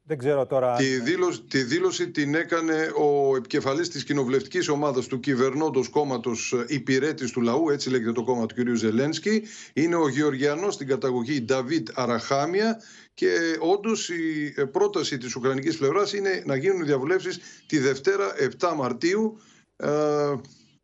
δεν 0.09 0.17
ξέρω 0.17 0.45
τώρα. 0.45 0.75
Τη 0.75 0.99
δήλωση, 0.99 1.41
τη 1.41 1.63
δήλωση 1.63 2.09
την 2.09 2.35
έκανε 2.35 2.91
ο 2.95 3.35
επικεφαλής 3.35 3.89
της 3.89 4.03
κοινοβουλευτικής 4.03 4.67
ομάδας 4.67 5.07
του 5.07 5.19
κυβερνώντος 5.19 5.89
κόμματος 5.89 6.55
υπηρέτης 6.67 7.31
του 7.31 7.41
λαού, 7.41 7.69
έτσι 7.69 7.89
λέγεται 7.89 8.11
το 8.11 8.23
κόμμα 8.23 8.45
του 8.45 8.55
κ. 8.55 8.75
Ζελένσκι. 8.75 9.43
Είναι 9.73 9.95
ο 9.95 10.09
Γεωργιανός 10.09 10.73
στην 10.73 10.87
καταγωγή 10.87 11.41
Νταβίτ 11.41 11.89
Αραχάμια 11.93 12.81
και 13.13 13.57
όντως 13.59 14.09
η 14.09 14.53
πρόταση 14.71 15.17
της 15.17 15.35
Ουκρανικής 15.35 15.77
πλευράς 15.77 16.13
είναι 16.13 16.43
να 16.45 16.55
γίνουν 16.55 16.85
διαβουλεύσεις 16.85 17.39
τη 17.67 17.77
Δευτέρα 17.77 18.33
7 18.59 18.73
Μαρτίου. 18.75 19.39
Ε, 19.75 19.89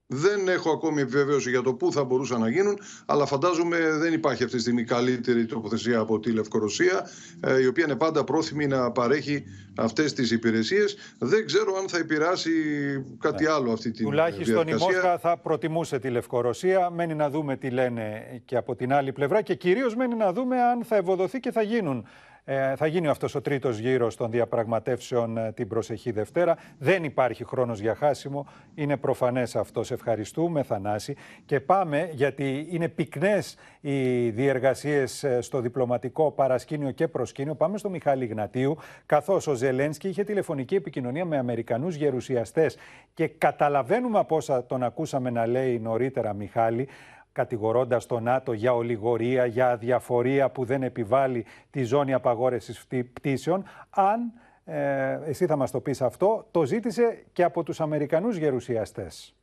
δεν 0.07 0.47
έχω 0.47 0.71
ακόμη 0.71 1.01
επιβεβαίωση 1.01 1.49
για 1.49 1.61
το 1.61 1.73
πού 1.73 1.91
θα 1.91 2.03
μπορούσαν 2.03 2.39
να 2.39 2.49
γίνουν, 2.49 2.79
αλλά 3.05 3.25
φαντάζομαι 3.25 3.77
δεν 3.91 4.13
υπάρχει 4.13 4.43
αυτή 4.43 4.55
τη 4.55 4.61
στιγμή 4.61 4.83
καλύτερη 4.83 5.45
τοποθεσία 5.45 5.99
από 5.99 6.19
τη 6.19 6.31
Λευκορωσία, 6.31 7.09
ε, 7.39 7.61
η 7.61 7.67
οποία 7.67 7.83
είναι 7.83 7.95
πάντα 7.95 8.23
πρόθυμη 8.23 8.67
να 8.67 8.91
παρέχει 8.91 9.43
αυτές 9.75 10.13
τις 10.13 10.31
υπηρεσίες. 10.31 10.97
Δεν 11.17 11.45
ξέρω 11.45 11.75
αν 11.75 11.89
θα 11.89 11.97
επηρεάσει 11.97 12.51
κάτι 13.19 13.43
ναι. 13.43 13.49
άλλο 13.49 13.71
αυτή 13.71 13.91
τη 13.91 14.03
Τουλάχιστον 14.03 14.45
διαδικασία. 14.45 14.87
η 14.87 14.93
Μόσχα 14.93 15.17
θα 15.17 15.37
προτιμούσε 15.37 15.99
τη 15.99 16.09
Λευκορωσία. 16.09 16.89
Μένει 16.89 17.15
να 17.15 17.29
δούμε 17.29 17.57
τι 17.57 17.69
λένε 17.69 18.23
και 18.45 18.57
από 18.57 18.75
την 18.75 18.93
άλλη 18.93 19.11
πλευρά 19.11 19.41
και 19.41 19.55
κυρίως 19.55 19.95
μένει 19.95 20.15
να 20.15 20.33
δούμε 20.33 20.61
αν 20.61 20.83
θα 20.83 20.95
ευοδοθεί 20.95 21.39
και 21.39 21.51
θα 21.51 21.61
γίνουν 21.61 22.05
ε, 22.47 22.75
θα 22.75 22.87
γίνει 22.87 23.07
αυτός 23.07 23.35
ο 23.35 23.41
τρίτος 23.41 23.77
γύρος 23.77 24.15
των 24.15 24.31
διαπραγματεύσεων 24.31 25.37
ε, 25.37 25.51
την 25.51 25.67
προσεχή 25.67 26.11
Δευτέρα. 26.11 26.57
Δεν 26.77 27.03
υπάρχει 27.03 27.45
χρόνος 27.45 27.79
για 27.79 27.95
χάσιμο. 27.95 28.47
Είναι 28.75 28.97
προφανές 28.97 29.55
αυτό. 29.55 29.83
Σε 29.83 29.93
ευχαριστούμε, 29.93 30.63
Θανάση. 30.63 31.15
Και 31.45 31.59
πάμε, 31.59 32.09
γιατί 32.13 32.67
είναι 32.69 32.87
πυκνές 32.87 33.55
οι 33.81 34.29
διεργασίες 34.29 35.23
ε, 35.23 35.41
στο 35.41 35.59
διπλωματικό 35.59 36.31
παρασκήνιο 36.31 36.91
και 36.91 37.07
προσκήνιο. 37.07 37.55
Πάμε 37.55 37.77
στο 37.77 37.89
Μιχάλη 37.89 38.25
Γνατίου, 38.25 38.77
καθώς 39.05 39.47
ο 39.47 39.53
Ζελένσκι 39.53 40.07
είχε 40.07 40.23
τηλεφωνική 40.23 40.75
επικοινωνία 40.75 41.25
με 41.25 41.37
Αμερικανούς 41.37 41.95
γερουσιαστές. 41.95 42.77
Και 43.13 43.27
καταλαβαίνουμε 43.27 44.19
από 44.19 44.35
όσα 44.35 44.65
τον 44.65 44.83
ακούσαμε 44.83 45.29
να 45.29 45.45
λέει 45.47 45.79
νωρίτερα, 45.79 46.33
Μιχάλη, 46.33 46.87
κατηγορώντας 47.35 48.05
τον 48.05 48.23
ΝΑΤΟ 48.23 48.53
για 48.53 48.73
ολιγορία, 48.73 49.45
για 49.45 49.71
αδιαφορία 49.71 50.49
που 50.49 50.65
δεν 50.65 50.83
επιβάλλει 50.83 51.45
τη 51.69 51.83
ζώνη 51.83 52.13
απαγόρευσης 52.13 52.85
πτήσεων, 53.13 53.63
αν, 53.89 54.33
ε, 54.63 55.19
εσύ 55.25 55.45
θα 55.45 55.55
μας 55.55 55.71
το 55.71 55.79
πεις 55.79 56.01
αυτό, 56.01 56.47
το 56.51 56.65
ζήτησε 56.65 57.25
και 57.31 57.43
από 57.43 57.63
τους 57.63 57.79
Αμερικανούς 57.79 58.37
γερουσιαστές. 58.37 59.35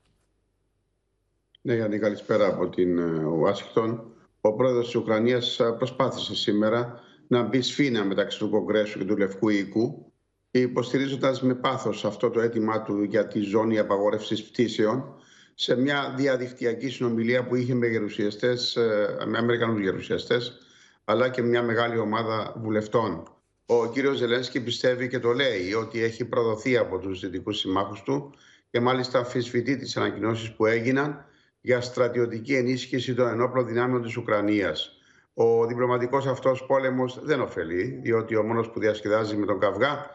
Ναι, 1.63 1.75
Γιάννη, 1.75 1.99
καλησπέρα 1.99 2.47
από 2.47 2.69
την 2.69 2.99
Ουάσιγκτον. 3.25 4.13
Ο 4.41 4.53
πρόεδρος 4.53 4.85
της 4.85 4.95
Ουκρανίας 4.95 5.61
προσπάθησε 5.77 6.35
σήμερα 6.35 7.01
να 7.27 7.43
μπει 7.43 7.61
σφήνα 7.61 8.05
μεταξύ 8.05 8.39
του 8.39 8.51
Κογκρέσου 8.51 8.99
και 8.99 9.05
του 9.05 9.17
Λευκού 9.17 9.49
Οίκου, 9.49 10.13
υποστηρίζοντας 10.51 11.43
με 11.43 11.55
πάθος 11.55 12.05
αυτό 12.05 12.31
το 12.31 12.41
αίτημά 12.41 12.83
του 12.83 13.03
για 13.03 13.27
τη 13.27 13.41
ζώνη 13.41 13.79
απαγόρευσης 13.79 14.45
πτήσεων, 14.45 15.15
σε 15.55 15.77
μια 15.77 16.15
διαδικτυακή 16.17 16.89
συνομιλία 16.89 17.45
που 17.45 17.55
είχε 17.55 17.75
με, 17.75 17.87
γερουσιαστές, 17.87 18.79
με 19.27 19.39
Αμερικανούς 19.39 19.81
γερουσιαστές, 19.81 20.59
αλλά 21.05 21.29
και 21.29 21.43
μια 21.43 21.63
μεγάλη 21.63 21.99
ομάδα 21.99 22.55
βουλευτών. 22.57 23.23
Ο 23.67 23.91
κύριος 23.91 24.17
Ζελένσκι 24.17 24.61
πιστεύει 24.61 25.09
και 25.09 25.19
το 25.19 25.33
λέει 25.33 25.73
ότι 25.73 26.03
έχει 26.03 26.25
προδοθεί 26.25 26.77
από 26.77 26.99
τους 26.99 27.21
δυτικούς 27.21 27.59
συμμάχους 27.59 28.03
του 28.03 28.35
και 28.71 28.81
μάλιστα 28.81 29.19
αμφισβητεί 29.19 29.77
τις 29.77 29.97
ανακοινώσεις 29.97 30.53
που 30.53 30.67
έγιναν 30.67 31.25
για 31.61 31.81
στρατιωτική 31.81 32.55
ενίσχυση 32.55 33.15
των 33.15 33.29
ενόπλων 33.29 33.67
δυνάμεων 33.67 34.03
της 34.03 34.17
Ουκρανίας. 34.17 34.97
Ο 35.35 35.67
διπλωματικός 35.67 36.27
αυτός 36.27 36.65
πόλεμος 36.67 37.19
δεν 37.23 37.41
ωφελεί, 37.41 38.01
διότι 38.03 38.37
ο 38.37 38.43
μόνος 38.43 38.71
που 38.71 38.81
διασκεδάζει 38.81 39.37
με 39.37 39.47
τον 39.47 39.59
καυγά 39.59 40.07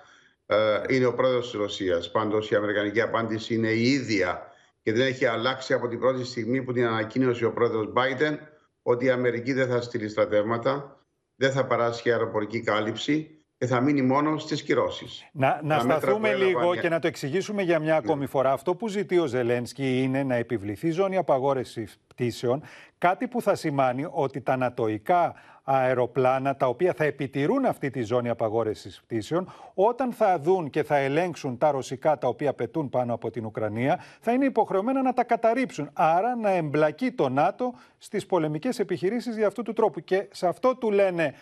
είναι 0.90 1.06
ο 1.06 1.14
πρόεδρος 1.14 1.50
της 1.50 1.60
Ρωσίας. 1.60 2.12
Πάντως 2.12 2.52
η 2.52 2.56
αμερικανική 2.56 3.02
απάντηση 3.02 3.54
είναι 3.54 3.70
η 3.70 3.84
ίδια 3.92 4.52
και 4.88 4.94
δεν 4.94 5.08
έχει 5.08 5.26
αλλάξει 5.26 5.74
από 5.74 5.88
την 5.88 6.00
πρώτη 6.00 6.24
στιγμή 6.24 6.64
που 6.64 6.74
την 6.74 6.86
ανακοίνωσε 6.86 7.46
ο 7.46 7.54
πρόεδρος 7.54 7.94
Biden 7.96 8.38
ότι 8.82 9.06
η 9.06 9.10
Αμερική 9.10 9.54
δεν 9.54 9.68
θα 9.68 9.82
στείλει 9.82 10.10
στρατεύματα, 10.10 11.06
δεν 11.36 11.52
θα 11.52 11.66
παράσχει 11.66 12.12
αεροπορική 12.12 12.62
κάλυψη 12.62 13.37
και 13.58 13.66
θα 13.66 13.82
μείνει 13.82 14.01
μόνος 14.01 14.41
στις 14.41 14.64
κυρώσεις. 14.64 15.30
Να, 15.32 15.60
να 15.64 15.80
σταθούμε 15.80 16.34
λίγο 16.36 16.76
και 16.76 16.89
να 16.89 16.99
το 16.99 17.08
εξηγήσουμε 17.08 17.62
για 17.62 17.80
μια 17.80 17.95
ακόμη 17.95 18.26
φορά. 18.26 18.51
Αυτό 18.51 18.76
που 18.76 18.88
ζητεί 18.88 19.18
ο 19.18 19.26
Ζελένσκι 19.26 20.03
είναι 20.03 20.24
να 20.24 20.36
επιβληθεί 20.36 20.91
ζώνη 20.91 21.18
απαγόρευσης 21.18 21.99
πτήσεων, 22.08 22.62
κάτι 22.97 23.28
που 23.28 23.41
θα 23.41 23.55
σημάνει 23.55 24.08
ότι 24.12 24.41
τα 24.41 24.58
νατοϊκά 24.58 25.36
αεροπλάνα 25.64 26.55
τα 26.55 26.68
οποία 26.68 26.93
θα 26.93 27.03
επιτηρούν 27.03 27.66
αυτή 27.66 27.89
τη 27.89 28.01
ζώνη 28.01 28.30
απαγόρευσης 28.30 29.01
πτήσεων 29.01 29.51
όταν 29.74 30.12
θα 30.12 30.39
δουν 30.39 30.70
και 30.70 30.84
θα 30.84 30.95
ελέγξουν 30.95 31.58
τα 31.58 31.72
ρωσικά 31.72 32.18
τα 32.18 32.28
οποία 32.28 32.53
πετούν 32.53 32.89
πάνω 32.89 33.14
από 33.14 33.30
την 33.32 33.45
Ουκρανία 33.45 33.99
θα 34.20 34.32
είναι 34.32 34.45
υποχρεωμένα 34.45 35.01
να 35.01 35.14
τα 35.14 35.24
καταρρύψουν. 35.24 35.89
Άρα 35.93 36.36
να 36.36 36.49
εμπλακεί 36.49 37.12
το 37.12 37.30
ΝΑΤΟ 37.30 37.74
στις 37.97 38.26
πολεμικές 38.26 38.80
επιχειρήσεις 38.80 39.38
για 39.38 39.47
αυτού 39.47 39.64
του 39.64 39.74
τρόπου. 39.74 39.99
Και 39.99 40.28
σε 40.32 40.47
αυτό 40.47 40.76
του 40.76 40.91
λένε 40.91 41.34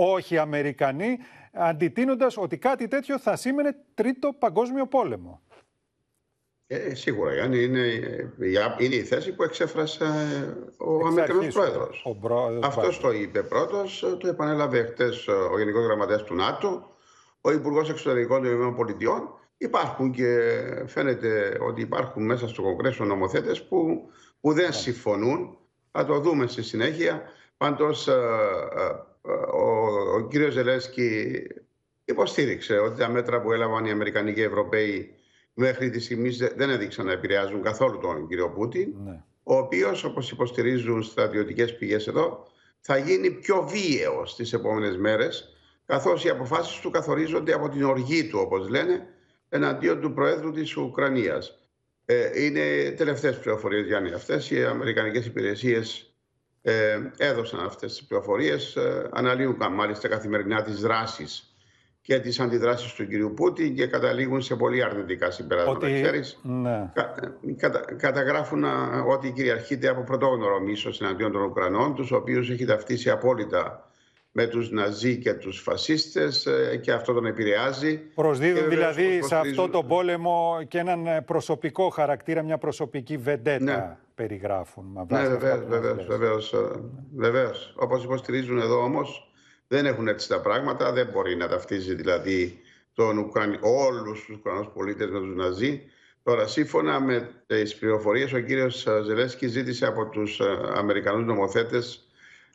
όχι 0.00 0.34
οι 0.34 0.38
Αμερικανοί 0.38 1.18
αντιτείνοντας 1.52 2.36
ότι 2.36 2.58
κάτι 2.58 2.88
τέτοιο 2.88 3.18
θα 3.18 3.36
σήμαινε 3.36 3.76
τρίτο 3.94 4.32
παγκόσμιο 4.38 4.86
πόλεμο. 4.86 5.42
Ε, 6.66 6.94
σίγουρα, 6.94 7.34
Γιάννη, 7.34 7.62
είναι, 7.62 7.86
είναι 8.78 8.94
η 8.94 9.02
θέση 9.02 9.34
που 9.34 9.42
εξέφρασε 9.42 10.04
ο 10.78 11.06
Αμερικανός 11.06 11.54
Πρόεδρος. 11.54 12.02
Ο 12.04 12.14
πρόεδρος 12.14 12.66
Αυτός 12.66 13.00
το 13.00 13.12
είπε 13.12 13.42
πρώτος, 13.42 14.16
το 14.20 14.28
επανέλαβε 14.28 14.82
χτες 14.82 15.28
ο 15.28 15.58
Γενικός 15.58 15.84
Γραμματέας 15.84 16.22
του 16.22 16.34
ΝΑΤΟ, 16.34 16.96
ο 17.40 17.50
Υπουργός 17.50 17.90
Εξωτερικών 17.90 18.42
των 18.42 18.88
ΗΠΑ. 18.88 19.38
Υπάρχουν 19.56 20.10
και 20.10 20.38
φαίνεται 20.86 21.58
ότι 21.60 21.80
υπάρχουν 21.80 22.24
μέσα 22.24 22.48
στο 22.48 22.62
Κογκρέσο 22.62 23.04
νομοθέτες 23.04 23.62
που, 23.62 24.10
που 24.40 24.52
δεν 24.52 24.72
συμφωνούν. 24.72 25.58
Θα 25.90 26.04
το 26.04 26.18
δούμε 26.18 26.46
στη 26.46 26.62
συνέχεια. 26.62 27.22
Πάντως, 27.56 28.08
ο, 29.52 30.14
ο 30.14 30.26
κύριος 30.28 30.52
Ζελέσκι 30.52 31.32
υποστήριξε 32.04 32.78
ότι 32.78 32.98
τα 32.98 33.08
μέτρα 33.08 33.40
που 33.40 33.52
έλαβαν 33.52 33.84
οι 33.84 33.90
Αμερικανοί 33.90 34.32
και 34.32 34.40
οι 34.40 34.44
Ευρωπαίοι 34.44 35.14
μέχρι 35.54 35.90
τη 35.90 36.00
στιγμή 36.00 36.28
δεν 36.56 36.70
έδειξαν 36.70 37.06
να 37.06 37.12
επηρεάζουν 37.12 37.62
καθόλου 37.62 37.98
τον 37.98 38.28
κύριο 38.28 38.50
Πούτιν, 38.50 38.94
ναι. 39.04 39.22
ο 39.42 39.56
οποίος, 39.56 40.04
όπως 40.04 40.30
υποστηρίζουν 40.30 41.02
στρατιωτικές 41.02 41.76
πηγές 41.76 42.06
εδώ, 42.06 42.46
θα 42.80 42.96
γίνει 42.96 43.30
πιο 43.30 43.68
βίαιος 43.70 44.30
στι 44.30 44.50
επόμενες 44.52 44.96
μέρες, 44.96 45.56
καθώς 45.86 46.24
οι 46.24 46.28
αποφάσεις 46.28 46.80
του 46.80 46.90
καθορίζονται 46.90 47.52
από 47.52 47.68
την 47.68 47.84
οργή 47.84 48.28
του, 48.28 48.38
όπως 48.42 48.68
λένε, 48.68 49.06
εναντίον 49.48 50.00
του 50.00 50.12
Προέδρου 50.12 50.52
της 50.52 50.76
Ουκρανίας. 50.76 51.58
Ε, 52.04 52.44
είναι 52.44 52.90
τελευταίες 52.90 53.38
πληροφορίες, 53.38 53.86
Γιάννη, 53.86 54.12
αυτές. 54.12 54.50
Οι 54.50 54.64
Αμερικανικές 54.64 55.26
υπηρεσίες 55.26 56.07
ε, 56.62 56.98
έδωσαν 57.16 57.60
αυτές 57.64 57.92
τις 57.96 58.04
πληροφορίες, 58.06 58.76
ε, 58.76 59.08
αναλύουν 59.12 59.56
μάλιστα 59.72 60.08
καθημερινά 60.08 60.62
τις 60.62 60.80
δράσεις 60.80 61.52
και 62.00 62.18
τις 62.18 62.40
αντιδράσεις 62.40 62.92
του 62.92 63.06
κ. 63.06 63.34
Πούτιν 63.34 63.74
και 63.74 63.86
καταλήγουν 63.86 64.42
σε 64.42 64.56
πολύ 64.56 64.82
αρνητικά 64.82 65.30
συμπεράσματα, 65.30 65.86
Ότι- 65.86 66.00
ξέρεις. 66.02 66.38
Ναι. 66.42 66.90
Κα- 66.94 67.14
κατα- 67.56 67.94
καταγράφουν 67.96 68.64
α, 68.64 69.02
ότι 69.08 69.32
κυριαρχείται 69.32 69.88
από 69.88 70.02
πρωτόγνωρο 70.02 70.60
μίσος 70.60 71.00
εναντίον 71.00 71.32
των 71.32 71.42
Ουκρανών, 71.42 71.94
τους 71.94 72.10
οποίους 72.12 72.50
έχει 72.50 72.64
ταυτίσει 72.64 73.10
απόλυτα 73.10 73.90
με 74.32 74.46
τους 74.46 74.70
Ναζί 74.70 75.16
και 75.18 75.32
τους 75.34 75.60
φασίστες 75.60 76.46
ε, 76.46 76.76
και 76.76 76.92
αυτό 76.92 77.12
τον 77.12 77.26
επηρεάζει. 77.26 77.96
Και 77.96 78.04
Προσδίδουν 78.14 78.54
βεβαίως 78.62 78.74
δηλαδή 78.74 79.02
όπως 79.02 79.12
σε 79.12 79.16
υποστηρίζουν- 79.34 79.64
αυτό 79.64 79.78
τον 79.78 79.86
πόλεμο 79.88 80.58
και 80.68 80.78
έναν 80.78 81.06
ε, 81.06 81.20
προσωπικό 81.20 81.88
χαρακτήρα, 81.88 82.42
μια 82.42 82.58
προσωπική 82.58 83.16
βεντέτα 83.16 83.98
περιγράφουν. 84.18 84.84
Με 84.84 85.00
Ναι, 85.00 85.28
βάση 85.28 85.32
αυτά 85.32 85.38
βεβαίως, 85.38 85.64
που 85.64 85.68
μας 85.68 85.78
βεβαίως, 85.80 85.96
λες. 85.96 86.06
βεβαίως, 86.06 86.52
ε, 86.52 86.58
βεβαίως. 87.16 87.74
Όπως 87.76 88.04
υποστηρίζουν 88.04 88.58
εδώ 88.58 88.82
όμως, 88.82 89.32
δεν 89.68 89.86
έχουν 89.86 90.08
έτσι 90.08 90.28
τα 90.28 90.40
πράγματα. 90.40 90.92
Δεν 90.92 91.06
μπορεί 91.12 91.36
να 91.36 91.48
ταυτίζει 91.48 91.94
δηλαδή 91.94 92.58
τον 92.92 93.18
Ουκραν... 93.18 93.58
όλους 93.60 94.24
τους 94.24 94.36
Ουκρανούς 94.36 94.66
πολίτες 94.74 95.10
με 95.10 95.18
τους 95.18 95.34
Ναζί. 95.34 95.82
Τώρα, 96.22 96.46
σύμφωνα 96.46 97.00
με 97.00 97.30
τις 97.46 97.76
πληροφορίες, 97.78 98.32
ο 98.32 98.40
κύριος 98.40 98.86
ε, 98.86 99.02
Ζελέσκι 99.04 99.46
ζήτησε 99.46 99.86
από 99.86 100.08
τους 100.08 100.40
ε, 100.40 100.44
Αμερικανούς 100.74 101.24
νομοθέτες 101.26 102.08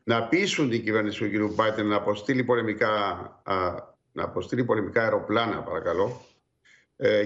να 0.04 0.24
πείσουν 0.28 0.70
την 0.70 0.84
κυβέρνηση 0.84 1.30
του 1.30 1.48
κ. 1.50 1.54
Μπάιτεν 1.54 1.88
να 1.88 1.96
αποστείλει 1.96 2.44
πολεμικά, 2.44 2.90
α, 3.44 3.56
να 4.12 4.24
αποστείλει 4.24 4.64
πολεμικά 4.64 5.02
αεροπλάνα, 5.02 5.62
παρακαλώ, 5.64 6.04
ε, 6.06 6.33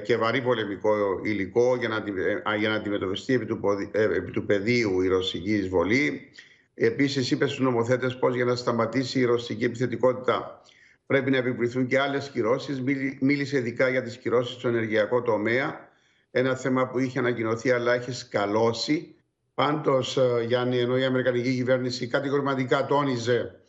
και 0.04 0.18
βαρύ 0.18 0.42
πολεμικό 0.42 1.20
υλικό 1.24 1.76
για 1.76 1.88
να, 1.88 1.96
αντι- 1.96 2.18
ε, 2.18 2.50
α, 2.50 2.56
για 2.56 2.70
να 2.70 2.76
αντιμετωπιστεί 2.76 3.34
επί 3.34 3.46
του, 3.46 3.60
ποδι- 3.60 3.96
ε, 3.96 4.04
επί 4.04 4.32
του 4.32 4.46
πεδίου 4.46 5.02
η 5.02 5.08
ρωσική 5.08 5.54
εισβολή. 5.54 6.32
Επίσης 6.74 7.32
είπε 7.32 7.46
στους 7.48 7.60
νομοθέτες 7.60 8.18
πως 8.18 8.36
για 8.36 8.46
να 8.46 8.56
σταματήσει 8.56 9.20
η 9.20 9.24
ρωσική 9.26 9.64
επιθετικότητα 9.64 10.62
πρέπει 11.06 11.32
να 11.32 11.38
επιβληθούν 11.38 11.88
και 11.88 12.00
άλλες 12.00 12.30
κυρώσεις. 12.30 12.82
Μίλη- 12.82 13.22
Μίλησε 13.22 13.58
ειδικά 13.58 13.90
για 13.90 14.02
τις 14.04 14.18
κυρώσεις 14.18 14.56
στο 14.56 14.68
ενεργειακό 14.68 15.22
τομέα, 15.22 15.90
ένα 16.32 16.56
θέμα 16.56 16.88
που 16.88 17.00
είχε 17.00 17.20
ανακοινωθεί 17.20 17.72
αλλά 17.72 17.94
έχει 17.94 18.12
σκαλώσει. 18.12 19.16
Πάντως, 19.54 20.18
ε, 20.18 20.44
Γιάννη, 20.48 20.78
ενώ 20.80 20.98
η 20.98 21.04
Αμερικανική 21.04 21.54
κυβέρνηση 21.56 22.08
κατηγορηματικά 22.08 22.86
τόνιζε 22.86 23.60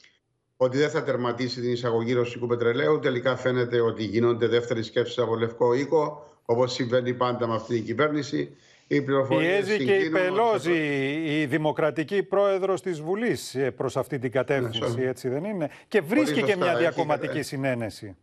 ότι 0.60 0.78
δεν 0.78 0.90
θα 0.90 1.02
τερματίσει 1.02 1.60
την 1.60 1.72
εισαγωγή 1.72 2.12
ρωσικού 2.12 2.46
πετρελαίου. 2.46 2.98
Τελικά 2.98 3.36
φαίνεται 3.36 3.80
ότι 3.80 4.04
γίνονται 4.04 4.46
δεύτερε 4.46 4.82
σκέψει 4.82 5.20
από 5.20 5.36
Λευκό 5.36 5.74
Οίκο, 5.74 6.26
όπως 6.44 6.72
συμβαίνει 6.72 7.14
πάντα 7.14 7.46
με 7.46 7.54
αυτή 7.54 7.74
την 7.74 7.84
κυβέρνηση. 7.84 8.56
Οι 8.86 9.02
πληροφορίες 9.02 9.64
Πιέζει 9.64 9.84
και 9.84 9.92
η 9.94 10.00
συγκλίνουν 10.00 10.14
ότι 10.14 10.24
Πελόζη, 10.28 11.40
η 11.40 11.46
δημοκρατική 11.46 12.22
πρόεδρος 12.22 12.82
της 12.82 13.00
Βουλής, 13.00 13.54
ε, 13.54 13.70
προς 13.70 13.96
αυτή 13.96 14.18
την 14.18 14.30
κατεύθυνση, 14.30 14.94
Ναι, 15.00 15.08
έτσι 15.08 15.28
δεν 15.28 15.44
είναι; 15.44 15.70
Και 15.88 16.00
βρίσκει 16.00 16.32
και 16.32 16.40
σωστά, 16.40 16.56
μια 16.56 16.70
έχει 16.70 16.78
διακομματική 16.80 17.26
κατα- 17.32 17.42
συνένεση. 17.42 18.16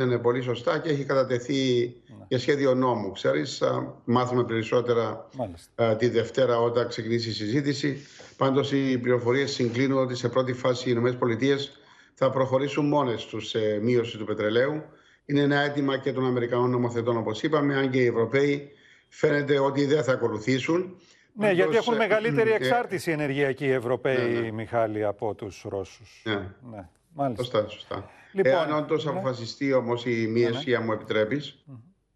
Ναι, 0.00 0.06
ναι, 0.06 0.18
πολύ 0.18 0.42
σωστά 0.42 0.78
και 0.78 0.88
έχει 0.88 1.04
κατατεθεί 1.04 1.82
Ναι. 2.06 2.24
για 2.28 2.38
σχέδιο 2.38 2.74
νόμου. 2.74 3.10
Ξέρεις, 3.10 3.62
α, 3.62 3.94
μάθουμε 4.04 4.44
περισσότερα 4.44 5.28
Μάλιστα. 5.36 5.88
α, 5.88 5.96
τη 5.96 6.08
Δευτέρα 6.08 6.60
όταν 6.60 6.88
ξεκινήσει 6.88 7.28
η 7.28 7.32
συζήτηση. 7.32 8.06
Πάντως 8.36 8.72
οι 8.72 8.98
πληροφορίες 8.98 9.50
συγκλίνουν 9.52 9.98
ότι 9.98 10.14
σε 10.14 10.28
πρώτη 10.28 10.52
φάση 10.52 10.90
οι 10.90 10.92
ΗΠΑ 10.92 11.56
θα 12.14 12.30
προχωρήσουν 12.30 12.86
μόνες 12.88 13.26
τους 13.26 13.48
σε 13.48 13.58
μείωση 13.82 14.18
του 14.18 14.24
πετρελαίου. 14.24 14.82
Είναι 15.26 15.40
ένα 15.40 15.60
αίτημα 15.60 15.98
και 15.98 16.12
των 16.12 16.26
Αμερικανών 16.26 16.70
νομοθετών 16.70 17.16
όπως 17.16 17.42
είπαμε, 17.42 17.76
αν 17.76 17.90
και 17.90 17.98
οι 17.98 18.06
Ευρωπαίοι 18.06 18.70
φαίνεται 19.08 19.58
ότι 19.58 19.84
δεν 19.84 20.04
θα 20.04 20.12
ακολουθήσουν. 20.12 20.96
Ναι, 21.34 21.46
γιατί 21.46 21.70
Πάντως, 21.70 21.76
έχουν 21.86 21.94
ε, 21.94 21.96
μεγαλύτερη 21.96 22.50
ε, 22.50 22.54
εξάρτηση 22.54 23.10
ενεργειακή 23.10 23.64
οι 23.64 23.70
Ευρωπαίοι, 23.70 24.32
Ναι, 24.32 24.40
ναι. 24.40 24.50
Μιχάλη, 24.52 25.04
από 25.04 25.34
τους 25.34 25.64
Ρώσους. 25.68 26.22
Ναι. 26.24 26.34
Ναι, 26.70 26.88
μάλιστα. 27.14 27.42
Σωστά, 27.44 27.68
σωστά. 27.68 28.10
Λοιπόν, 28.32 28.52
Εάν 28.52 28.72
όντω 28.72 28.94
ναι. 28.96 29.10
αποφασιστεί 29.10 29.72
όμως 29.72 30.06
η 30.06 30.26
μίεση, 30.26 30.74
αν 30.74 30.82
μου 30.84 30.92
επιτρέπεις, 30.92 31.64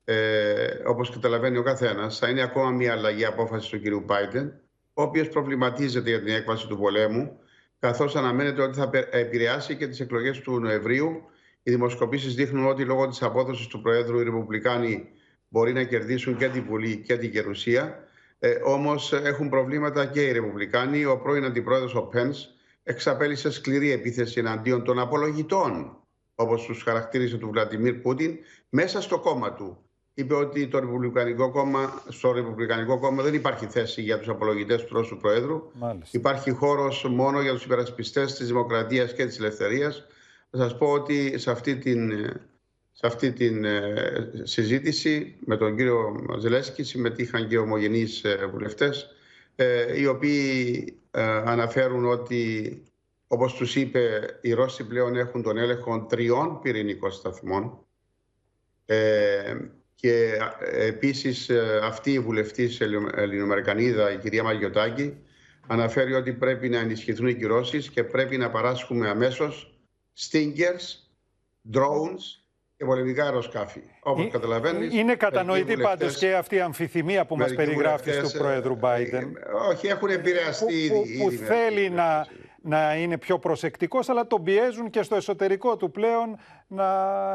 ε, 0.04 0.66
όπως 0.86 1.10
καταλαβαίνει 1.10 1.58
ο 1.58 1.62
καθένας, 1.62 2.18
θα 2.18 2.28
είναι 2.28 2.42
ακόμα 2.42 2.70
μια 2.70 2.92
αλλαγή 2.92 3.24
απόφασης 3.24 3.68
του 3.70 3.80
κ. 3.80 3.84
Biden, 4.08 4.50
ο 4.94 5.02
οποίος 5.02 5.28
προβληματίζεται 5.28 6.10
για 6.10 6.22
την 6.22 6.34
έκβαση 6.34 6.66
του 6.66 6.78
πολέμου, 6.78 7.38
καθώς 7.78 8.16
αναμένεται 8.16 8.62
ότι 8.62 8.78
θα 8.78 8.88
πε- 8.88 9.14
επηρεάσει 9.14 9.76
και 9.76 9.86
τις 9.86 10.00
εκλογές 10.00 10.40
του 10.40 10.60
Νοεμβρίου. 10.60 11.22
Οι 11.62 11.70
δημοσκοπήσεις 11.70 12.34
δείχνουν 12.34 12.66
ότι 12.66 12.84
λόγω 12.84 13.08
της 13.08 13.22
απόδοσης 13.22 13.66
του 13.66 13.80
Προέδρου 13.80 14.20
οι 14.20 14.24
Ρεπουμπλικάνοι 14.24 15.08
μπορεί 15.48 15.72
να 15.72 15.82
κερδίσουν 15.82 16.36
και 16.36 16.48
τη 16.48 16.60
Βουλή 16.60 16.96
και 16.96 17.16
την 17.16 17.30
Γερουσία. 17.30 18.08
Ε, 18.38 18.54
Όμως 18.64 19.12
έχουν 19.12 19.48
προβλήματα 19.48 20.06
και 20.06 20.20
οι 20.22 20.32
Ρεπουμπλικάνοι. 20.32 21.04
Ο 21.04 21.18
πρώην 21.18 21.44
αντιπρόεδρος 21.44 21.94
ο 21.94 22.02
Πένς 22.02 22.48
εξαπέλυσε 22.82 23.50
σκληρή 23.50 23.90
επίθεση 23.92 24.38
εναντίον 24.38 24.84
των 24.84 24.98
απολογητών, 24.98 25.96
όπως 26.34 26.64
τους 26.64 26.82
χαρακτήρισε 26.82 27.36
του 27.36 27.50
Βλαντιμίρ 27.50 27.94
Πούτιν, 27.94 28.38
μέσα 28.68 29.00
στο 29.00 29.18
κόμμα 29.18 29.52
του. 29.52 29.78
Είπε 30.14 30.34
ότι 30.34 30.68
το 30.68 30.78
Ρεπουμπλικανικό 30.78 31.50
κόμμα, 31.50 32.02
στο 32.08 32.32
Ρεπουμπλικανικό 32.32 32.98
κόμμα 32.98 33.22
δεν 33.22 33.34
υπάρχει 33.34 33.66
θέση 33.66 34.02
για 34.02 34.18
τους 34.18 34.28
απολογητές 34.28 34.84
του 34.84 34.94
Ρώσου 34.94 35.16
Προέδρου. 35.16 35.70
Μάλιστα. 35.72 36.18
Υπάρχει 36.18 36.50
χώρος 36.50 37.04
μόνο 37.10 37.40
για 37.40 37.52
τους 37.52 37.64
υπερασπιστές 37.64 38.34
της 38.34 38.46
δημοκρατίας 38.46 39.12
και 39.12 39.26
της 39.26 39.38
ελευθερίας. 39.38 40.06
Θα 40.50 40.58
σας 40.58 40.78
πω 40.78 40.86
ότι 40.86 41.38
σε 41.38 41.50
αυτή 41.50 41.76
την, 41.76 42.10
σε 42.92 43.06
αυτή 43.06 43.32
την 43.32 43.64
ε, 43.64 44.30
συζήτηση 44.42 45.36
με 45.44 45.56
τον 45.56 45.76
κύριο 45.76 46.26
Ζελέσκη 46.38 46.82
συμμετείχαν 46.82 47.48
και 47.48 47.58
ομογενείς 47.58 48.24
ε, 48.24 48.48
βουλευτές 48.52 49.14
ε, 49.56 50.00
οι 50.00 50.06
οποίοι 50.06 50.84
ε, 51.10 51.22
αναφέρουν 51.22 52.04
ότι 52.04 52.82
όπως 53.26 53.54
τους 53.54 53.76
είπε 53.76 54.20
οι 54.40 54.52
Ρώσοι 54.52 54.86
πλέον 54.86 55.16
έχουν 55.16 55.42
τον 55.42 55.56
έλεγχο 55.58 56.06
τριών 56.06 56.60
πυρηνικών 56.62 57.12
σταθμών 57.12 57.86
ε, 58.86 59.54
και 59.94 60.38
ε, 60.60 60.86
επίσης 60.86 61.48
ε, 61.48 61.80
αυτή 61.82 62.12
η 62.12 62.20
βουλευτής 62.20 62.80
Ελλη- 62.80 63.10
Ελληνοαμερικανίδα 63.16 64.12
η 64.12 64.18
κυρία 64.18 64.42
Μαγιωτάκη 64.42 65.16
αναφέρει 65.66 66.14
ότι 66.14 66.32
πρέπει 66.32 66.68
να 66.68 66.78
ενισχυθούν 66.78 67.26
οι 67.26 67.34
κυρώσεις 67.34 67.88
και 67.90 68.04
πρέπει 68.04 68.36
να 68.36 68.50
παράσχουμε 68.50 69.08
αμέσως 69.08 69.78
stingers, 70.18 70.98
drones 71.72 72.22
και 72.76 72.84
πολεμικά 72.84 73.24
αεροσκάφη. 73.24 73.80
Όπως 74.02 74.28
καταλαβαίνεις... 74.30 74.94
Είναι 74.94 75.14
κατανοητή 75.14 75.64
μερικοί 75.64 75.82
πάντως 75.82 75.98
βουλευτές- 75.98 76.20
και 76.30 76.34
αυτή 76.34 76.54
η 76.54 76.60
αμφιθυμία 76.60 77.24
που 77.26 77.36
μας 77.36 77.48
μερικοί 77.52 77.64
περιγράφεις 77.66 78.04
βουλευτές, 78.12 78.32
του 78.32 78.38
Πρόεδρου 78.38 78.78
Biden. 78.82 79.24
Όχι, 79.70 79.86
έχουν 79.86 80.08
επηρεαστεί 80.08 80.64
που, 80.64 80.72
ήδη. 80.72 80.88
που, 81.18 81.24
που 81.24 81.30
ήδη 81.30 81.38
με- 81.40 81.46
θέλει 81.46 81.90
να, 81.90 82.26
να 82.66 82.94
είναι 82.96 83.18
πιο 83.18 83.38
προσεκτικός, 83.38 84.08
αλλά 84.08 84.26
τον 84.26 84.42
πιέζουν 84.42 84.90
και 84.90 85.02
στο 85.02 85.16
εσωτερικό 85.16 85.76
του 85.76 85.90
πλέον 85.90 86.36
να 86.66 86.86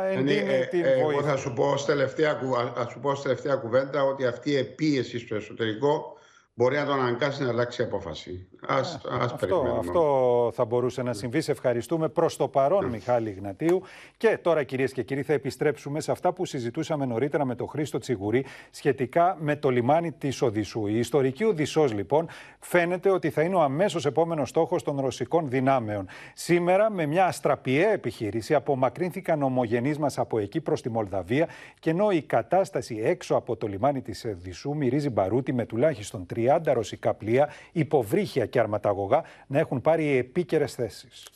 εντείνει 0.05 0.53
Ε, 0.53 0.65
την 0.65 0.85
ε, 0.85 0.91
εγώ 0.91 1.03
βοήθεια. 1.03 1.29
θα 1.29 1.35
σου, 1.37 1.53
πω 1.53 1.63
ως 1.71 1.85
τελευταία, 1.85 2.33
κου- 2.33 2.55
α- 2.57 2.73
ας 2.77 2.91
σου 2.91 2.99
πω 2.99 3.09
ως 3.09 3.21
τελευταία 3.21 3.55
κουβέντα 3.55 4.03
ότι 4.03 4.25
αυτή 4.25 4.51
η 4.51 4.63
πίεση 4.63 5.19
στο 5.19 5.35
εσωτερικό 5.35 6.17
μπορεί 6.59 6.75
να 6.75 6.85
τον 6.85 6.99
αναγκάσει 6.99 7.43
να 7.43 7.49
αλλάξει 7.49 7.81
απόφαση. 7.81 8.47
Ας, 8.67 9.01
ας 9.09 9.23
Αυτό, 9.31 9.35
περιμένουμε. 9.37 9.79
αυτό 9.79 10.51
θα 10.53 10.65
μπορούσε 10.65 11.01
να 11.01 11.13
συμβεί. 11.13 11.41
Σε 11.41 11.51
ευχαριστούμε 11.51 12.09
προς 12.09 12.37
το 12.37 12.47
παρόν, 12.47 12.85
Μιχάλη 12.85 13.31
Γνατίου. 13.31 13.81
Και 14.17 14.39
τώρα, 14.41 14.63
κυρίες 14.63 14.91
και 14.91 15.03
κύριοι, 15.03 15.21
θα 15.21 15.33
επιστρέψουμε 15.33 15.99
σε 15.99 16.11
αυτά 16.11 16.33
που 16.33 16.45
συζητούσαμε 16.45 17.05
νωρίτερα 17.05 17.45
με 17.45 17.55
τον 17.55 17.67
Χρήστο 17.67 17.97
Τσιγουρή 17.97 18.45
σχετικά 18.69 19.37
με 19.39 19.55
το 19.55 19.69
λιμάνι 19.69 20.11
της 20.11 20.41
Οδυσσού. 20.41 20.87
Η 20.87 20.99
ιστορική 20.99 21.43
Οδυσσός, 21.43 21.93
λοιπόν, 21.93 22.27
φαίνεται 22.59 23.11
ότι 23.11 23.29
θα 23.29 23.41
είναι 23.41 23.55
ο 23.55 23.61
αμέσως 23.61 24.05
επόμενος 24.05 24.49
στόχος 24.49 24.83
των 24.83 24.99
ρωσικών 24.99 25.49
δυνάμεων. 25.49 26.07
Σήμερα, 26.33 26.91
με 26.91 27.05
μια 27.05 27.25
αστραπιαία 27.25 27.91
επιχείρηση, 27.91 28.53
απομακρύνθηκαν 28.53 29.43
ομογενείς 29.43 29.97
μας 29.97 30.17
από 30.17 30.39
εκεί 30.39 30.61
προς 30.61 30.81
τη 30.81 30.89
Μολδαβία 30.89 31.47
και 31.79 31.89
ενώ 31.89 32.11
η 32.11 32.21
κατάσταση 32.21 33.01
έξω 33.03 33.35
από 33.35 33.55
το 33.55 33.67
λιμάνι 33.67 34.01
της 34.01 34.25
Οδυσσού 34.25 34.75
μυρίζει 34.75 35.09
μπαρούτι 35.09 35.53
με 35.53 35.65
τουλάχιστον 35.65 36.25
30 36.57 36.73
ρωσικά 36.73 37.13
πλοία, 37.13 37.49
υποβρύχια 37.71 38.45
και 38.45 38.59
αρματαγωγά 38.59 39.23
να 39.47 39.59
έχουν 39.59 39.81
πάρει 39.81 40.17
επίκαιρες 40.17 40.73
θέσεις. 40.73 41.27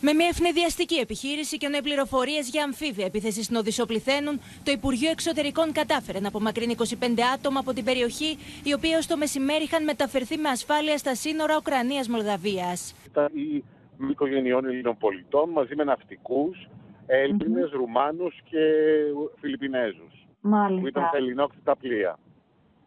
Με 0.00 0.12
μια 0.12 0.26
ευνηδιαστική 0.26 0.94
επιχείρηση 0.94 1.56
και 1.56 1.66
ενώ 1.66 1.76
οι 1.76 1.82
πληροφορίες 1.82 2.48
για 2.48 2.64
αμφίβια 2.64 3.06
επίθεση 3.06 3.42
στην 3.42 3.56
Οδυσσό 3.56 3.86
πληθαίνουν, 3.86 4.40
το 4.64 4.70
Υπουργείο 4.70 5.10
Εξωτερικών 5.10 5.72
κατάφερε 5.72 6.20
να 6.20 6.28
απομακρύνει 6.28 6.74
25 6.78 6.84
άτομα 7.34 7.60
από 7.60 7.72
την 7.72 7.84
περιοχή, 7.84 8.38
οι 8.64 8.72
οποίοι 8.72 8.90
ως 8.98 9.06
το 9.06 9.16
μεσημέρι 9.16 9.64
είχαν 9.64 9.84
μεταφερθεί 9.84 10.36
με 10.36 10.48
ασφάλεια 10.48 10.98
στα 10.98 11.14
σύνορα 11.14 11.56
Ουκρανία-Μολδαβία. 11.56 12.76
ήταν 13.06 13.30
η 13.34 13.64
οικογενειών 14.10 14.64
Ελλήνων 14.64 14.96
πολιτών 14.96 15.50
μαζί 15.50 15.74
με 15.74 15.84
ναυτικούς, 15.84 16.68
Έλληνες, 17.06 17.70
Ρουμάνους 17.70 18.40
και 18.50 18.58
Φιλιππινέζους 19.40 20.12
που 20.40 20.48
ήταν 20.48 20.60
Μάλιστα. 20.60 21.06
στα 21.08 21.16
ελληνόκτητα 21.16 21.76
πλοία 21.76 22.18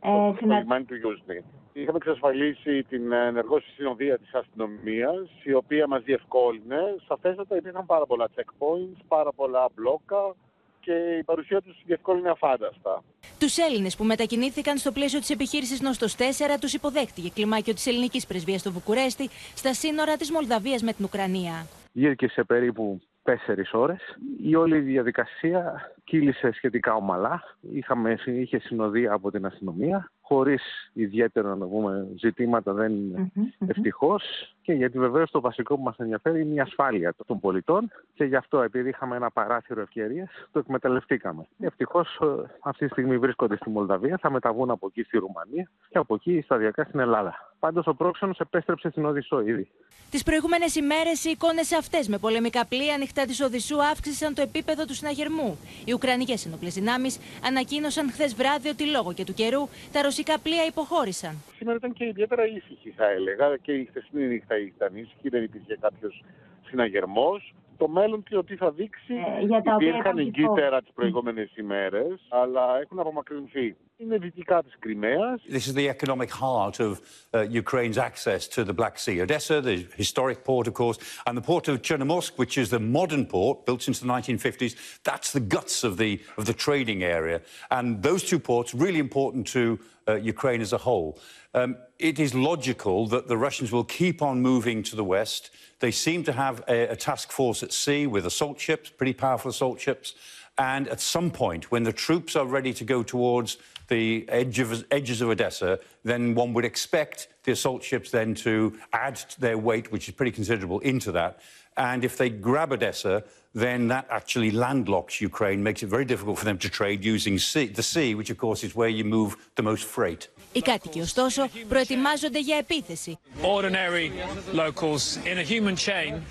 Ε, 0.03 0.07
στο 0.09 0.35
συνα- 0.39 0.59
λιμάνι 0.59 0.85
του 0.85 0.95
Γιούσνη. 0.95 1.43
Είχαμε 1.73 1.97
εξασφαλίσει 1.97 2.83
την 2.83 3.11
ενεργό 3.11 3.59
συνοδεία 3.75 4.17
της 4.17 4.33
αστυνομίας 4.33 5.27
η 5.43 5.53
οποία 5.53 5.87
μας 5.87 6.03
διευκόλυνε. 6.03 6.81
Σαφέστατα 7.07 7.55
υπήρχαν 7.55 7.85
πάρα 7.85 8.05
πολλά 8.05 8.29
checkpoints, 8.35 9.01
πάρα 9.07 9.31
πολλά 9.31 9.69
μπλόκα 9.75 10.35
και 10.79 10.93
η 11.19 11.23
παρουσία 11.23 11.61
τους 11.61 11.81
διευκόλυνε 11.85 12.29
αφάνταστα. 12.29 13.03
Τους 13.39 13.57
Έλληνες 13.57 13.95
που 13.95 14.03
μετακινήθηκαν 14.03 14.77
στο 14.77 14.91
πλαίσιο 14.91 15.19
της 15.19 15.29
επιχείρησης 15.29 15.81
Νόστος 15.81 16.15
4 16.15 16.57
τους 16.59 16.73
υποδέχτηκε 16.73 17.29
κλιμάκιο 17.29 17.73
της 17.73 17.87
ελληνικής 17.87 18.27
πρεσβείας 18.27 18.59
στο 18.61 18.71
Βουκουρέστι 18.71 19.29
στα 19.55 19.73
σύνορα 19.73 20.15
της 20.15 20.31
Μολδαβίας 20.31 20.81
με 20.81 20.93
την 20.93 21.05
Ουκρανία. 21.05 21.65
Γύρκε 21.91 22.27
σε 22.27 22.43
περίπου 22.43 23.01
τέσσερις 23.23 23.73
ώρες. 23.73 24.17
Η 24.43 24.55
όλη 24.55 24.79
διαδικασία 24.79 25.91
κύλησε 26.03 26.51
σχετικά 26.51 26.93
ομαλά. 26.93 27.43
Είχαμε, 27.61 28.17
είχε 28.25 28.59
συνοδεία 28.59 29.13
από 29.13 29.31
την 29.31 29.45
αστυνομία 29.45 30.11
χωρίς 30.31 30.91
ιδιαίτερα 30.93 31.55
να 31.55 31.65
πούμε, 31.67 32.07
ζητήματα 32.17 32.73
δεν 32.73 32.91
είναι 32.91 33.31
mm-hmm. 33.35 33.67
ευτυχώς. 33.67 34.23
Και 34.61 34.73
γιατί 34.73 34.99
βεβαίως 34.99 35.31
το 35.31 35.41
βασικό 35.41 35.75
που 35.75 35.83
μας 35.83 35.97
ενδιαφέρει 35.97 36.41
είναι 36.41 36.53
η 36.53 36.59
ασφάλεια 36.59 37.13
των 37.25 37.39
πολιτών. 37.39 37.91
Και 38.13 38.23
γι' 38.23 38.35
αυτό, 38.35 38.61
επειδή 38.61 38.89
είχαμε 38.89 39.15
ένα 39.15 39.31
παράθυρο 39.31 39.81
ευκαιρίας, 39.81 40.29
το 40.51 40.59
εκμεταλλευτήκαμε. 40.59 41.45
Ευτυχώς 41.59 42.19
ε, 42.21 42.25
αυτή 42.63 42.85
τη 42.85 42.91
στιγμή 42.91 43.17
βρίσκονται 43.17 43.55
στη 43.55 43.69
Μολδαβία, 43.69 44.17
θα 44.21 44.31
μεταβούν 44.31 44.69
από 44.69 44.87
εκεί 44.87 45.03
στη 45.03 45.17
Ρουμανία 45.17 45.69
και 45.89 45.97
από 45.97 46.15
εκεί 46.15 46.41
σταδιακά 46.41 46.83
στην 46.83 46.99
Ελλάδα. 46.99 47.53
Πάντως 47.59 47.87
ο 47.87 47.93
πρόξενος 47.93 48.39
επέστρεψε 48.39 48.89
στην 48.89 49.05
Οδυσσό 49.05 49.41
ήδη. 49.41 49.67
Τις 50.11 50.23
προηγούμενες 50.23 50.75
ημέρες 50.75 51.25
οι 51.25 51.29
εικόνες 51.29 51.71
αυτές 51.71 52.07
με 52.07 52.17
πολεμικά 52.17 52.65
πλοία 52.65 52.93
ανοιχτά 52.93 53.25
της 53.25 53.41
Οδυσσού 53.41 53.83
αύξησαν 53.83 54.33
το 54.33 54.41
επίπεδο 54.41 54.85
του 54.85 54.93
συναγερμού. 54.93 55.57
Οι 55.85 55.93
Ουκρανικές 55.93 56.45
ενόπλε 56.45 56.69
δυνάμεις 56.69 57.19
ανακοίνωσαν 57.45 58.11
χθες 58.11 58.35
βράδυ 58.35 58.69
ότι 58.69 58.85
λόγω 58.85 59.13
και 59.13 59.23
του 59.23 59.33
καιρού 59.33 59.67
τα 59.91 60.01
ρωσικά 60.01 60.20
πλοία 60.43 60.65
υποχώρησαν. 60.65 61.35
Σήμερα 61.57 61.77
ήταν 61.77 61.93
και 61.93 62.05
ιδιαίτερα 62.05 62.45
ήσυχη, 62.47 62.89
θα 62.89 63.09
έλεγα, 63.09 63.57
και 63.57 63.73
η 63.73 63.85
χθεσινή 63.85 64.27
νύχτα 64.27 64.57
ήταν 64.57 64.95
ήσυχη, 64.95 65.29
δεν 65.29 65.43
υπήρχε 65.43 65.77
κάποιος 65.81 66.23
συναγερμός 66.65 67.53
το 67.80 67.88
μέλλον 67.88 68.22
και 68.22 68.36
ότι 68.36 68.56
θα 68.56 68.70
δείξει. 68.70 69.14
Ε, 69.40 69.44
για 69.44 69.62
τα 69.62 69.76
Υπήρχαν 69.80 70.18
εγκύτερα 70.18 70.82
τι 70.82 70.90
προηγούμενε 70.94 71.48
ημέρε, 71.58 72.04
αλλά 72.28 72.78
έχουν 72.80 72.98
απομακρυνθεί. 72.98 73.76
Είναι 73.96 74.18
δυτικά 74.18 74.62
τη 74.62 74.70
Κρυμαία. 74.78 75.38
This 75.50 75.66
is 75.66 75.74
the 75.74 75.88
economic 75.88 76.30
heart 76.30 76.80
of 76.80 77.00
uh, 77.32 77.62
Ukraine's 77.62 77.98
access 77.98 78.46
to 78.54 78.64
the 78.64 78.74
Black 78.80 78.98
Sea. 78.98 79.22
Odessa, 79.22 79.60
the 79.60 79.86
historic 79.96 80.38
port, 80.44 80.66
of 80.66 80.74
course, 80.74 80.98
and 81.26 81.36
the 81.38 81.46
port 81.50 81.68
of 81.68 81.74
Chernomorsk, 81.86 82.32
which 82.42 82.56
is 82.62 82.68
the 82.68 82.82
modern 82.98 83.24
port 83.34 83.56
built 83.66 83.80
since 83.86 83.98
the 84.04 84.10
1950s. 84.16 84.72
That's 85.10 85.30
the 85.36 85.44
guts 85.54 85.76
of 85.88 85.92
the 86.02 86.12
of 86.38 86.44
the 86.50 86.56
trading 86.66 87.00
area, 87.18 87.38
and 87.76 87.86
those 88.08 88.22
two 88.30 88.40
ports 88.50 88.70
really 88.84 89.00
important 89.08 89.42
to 89.56 89.62
uh, 90.08 90.14
Ukraine 90.34 90.60
as 90.66 90.72
a 90.72 90.80
whole. 90.88 91.10
Um, 91.53 91.77
it 91.99 92.19
is 92.19 92.33
logical 92.33 93.07
that 93.07 93.27
the 93.27 93.37
Russians 93.37 93.71
will 93.71 93.83
keep 93.83 94.21
on 94.21 94.41
moving 94.41 94.83
to 94.83 94.95
the 94.95 95.03
west. 95.03 95.49
They 95.79 95.91
seem 95.91 96.23
to 96.23 96.31
have 96.31 96.63
a, 96.67 96.87
a 96.87 96.95
task 96.95 97.31
force 97.31 97.61
at 97.61 97.73
sea 97.73 98.07
with 98.07 98.25
assault 98.25 98.59
ships, 98.59 98.89
pretty 98.89 99.13
powerful 99.13 99.51
assault 99.51 99.79
ships. 99.79 100.15
And 100.57 100.87
at 100.87 101.01
some 101.01 101.31
point, 101.31 101.71
when 101.71 101.83
the 101.83 101.93
troops 101.93 102.35
are 102.35 102.45
ready 102.45 102.73
to 102.73 102.83
go 102.83 103.03
towards 103.03 103.57
the 103.87 104.25
edge 104.29 104.59
of, 104.59 104.85
edges 104.91 105.21
of 105.21 105.29
Odessa, 105.29 105.79
then 106.03 106.35
one 106.35 106.53
would 106.53 106.65
expect 106.65 107.27
the 107.43 107.51
assault 107.51 107.83
ships 107.83 108.11
then 108.11 108.33
to 108.35 108.77
add 108.93 109.21
their 109.39 109.57
weight, 109.57 109.91
which 109.91 110.07
is 110.07 110.13
pretty 110.13 110.31
considerable, 110.31 110.79
into 110.79 111.11
that. 111.11 111.41
And 111.77 112.05
if 112.05 112.17
they 112.17 112.29
grab 112.29 112.71
Odessa, 112.71 113.23
then 113.56 113.88
that 113.88 114.06
actually 114.10 114.50
landlocks 114.50 115.20
Ukraine, 115.20 115.62
makes 115.62 115.82
it 115.82 115.88
very 115.88 116.04
difficult 116.04 116.38
for 116.38 116.44
them 116.44 116.58
to 116.58 116.68
trade 116.68 117.02
using 117.02 117.38
sea, 117.38 117.66
the 117.66 117.82
sea, 117.82 118.14
which 118.14 118.30
of 118.30 118.36
course 118.36 118.62
is 118.62 118.74
where 118.76 118.90
you 118.90 119.04
move 119.04 119.36
the 119.56 119.62
most 119.62 119.84
freight. 119.84 120.28
Οι 120.52 120.62
κάτοικοι, 120.62 121.00
ωστόσο, 121.00 121.48
προετοιμάζονται 121.68 122.40
για 122.40 122.56
επίθεση. 122.56 123.18
Ordinary 123.42 124.10
locals 124.52 125.18
in 125.30 125.38
a 125.38 125.42
human 125.42 125.76
chain 125.76 126.22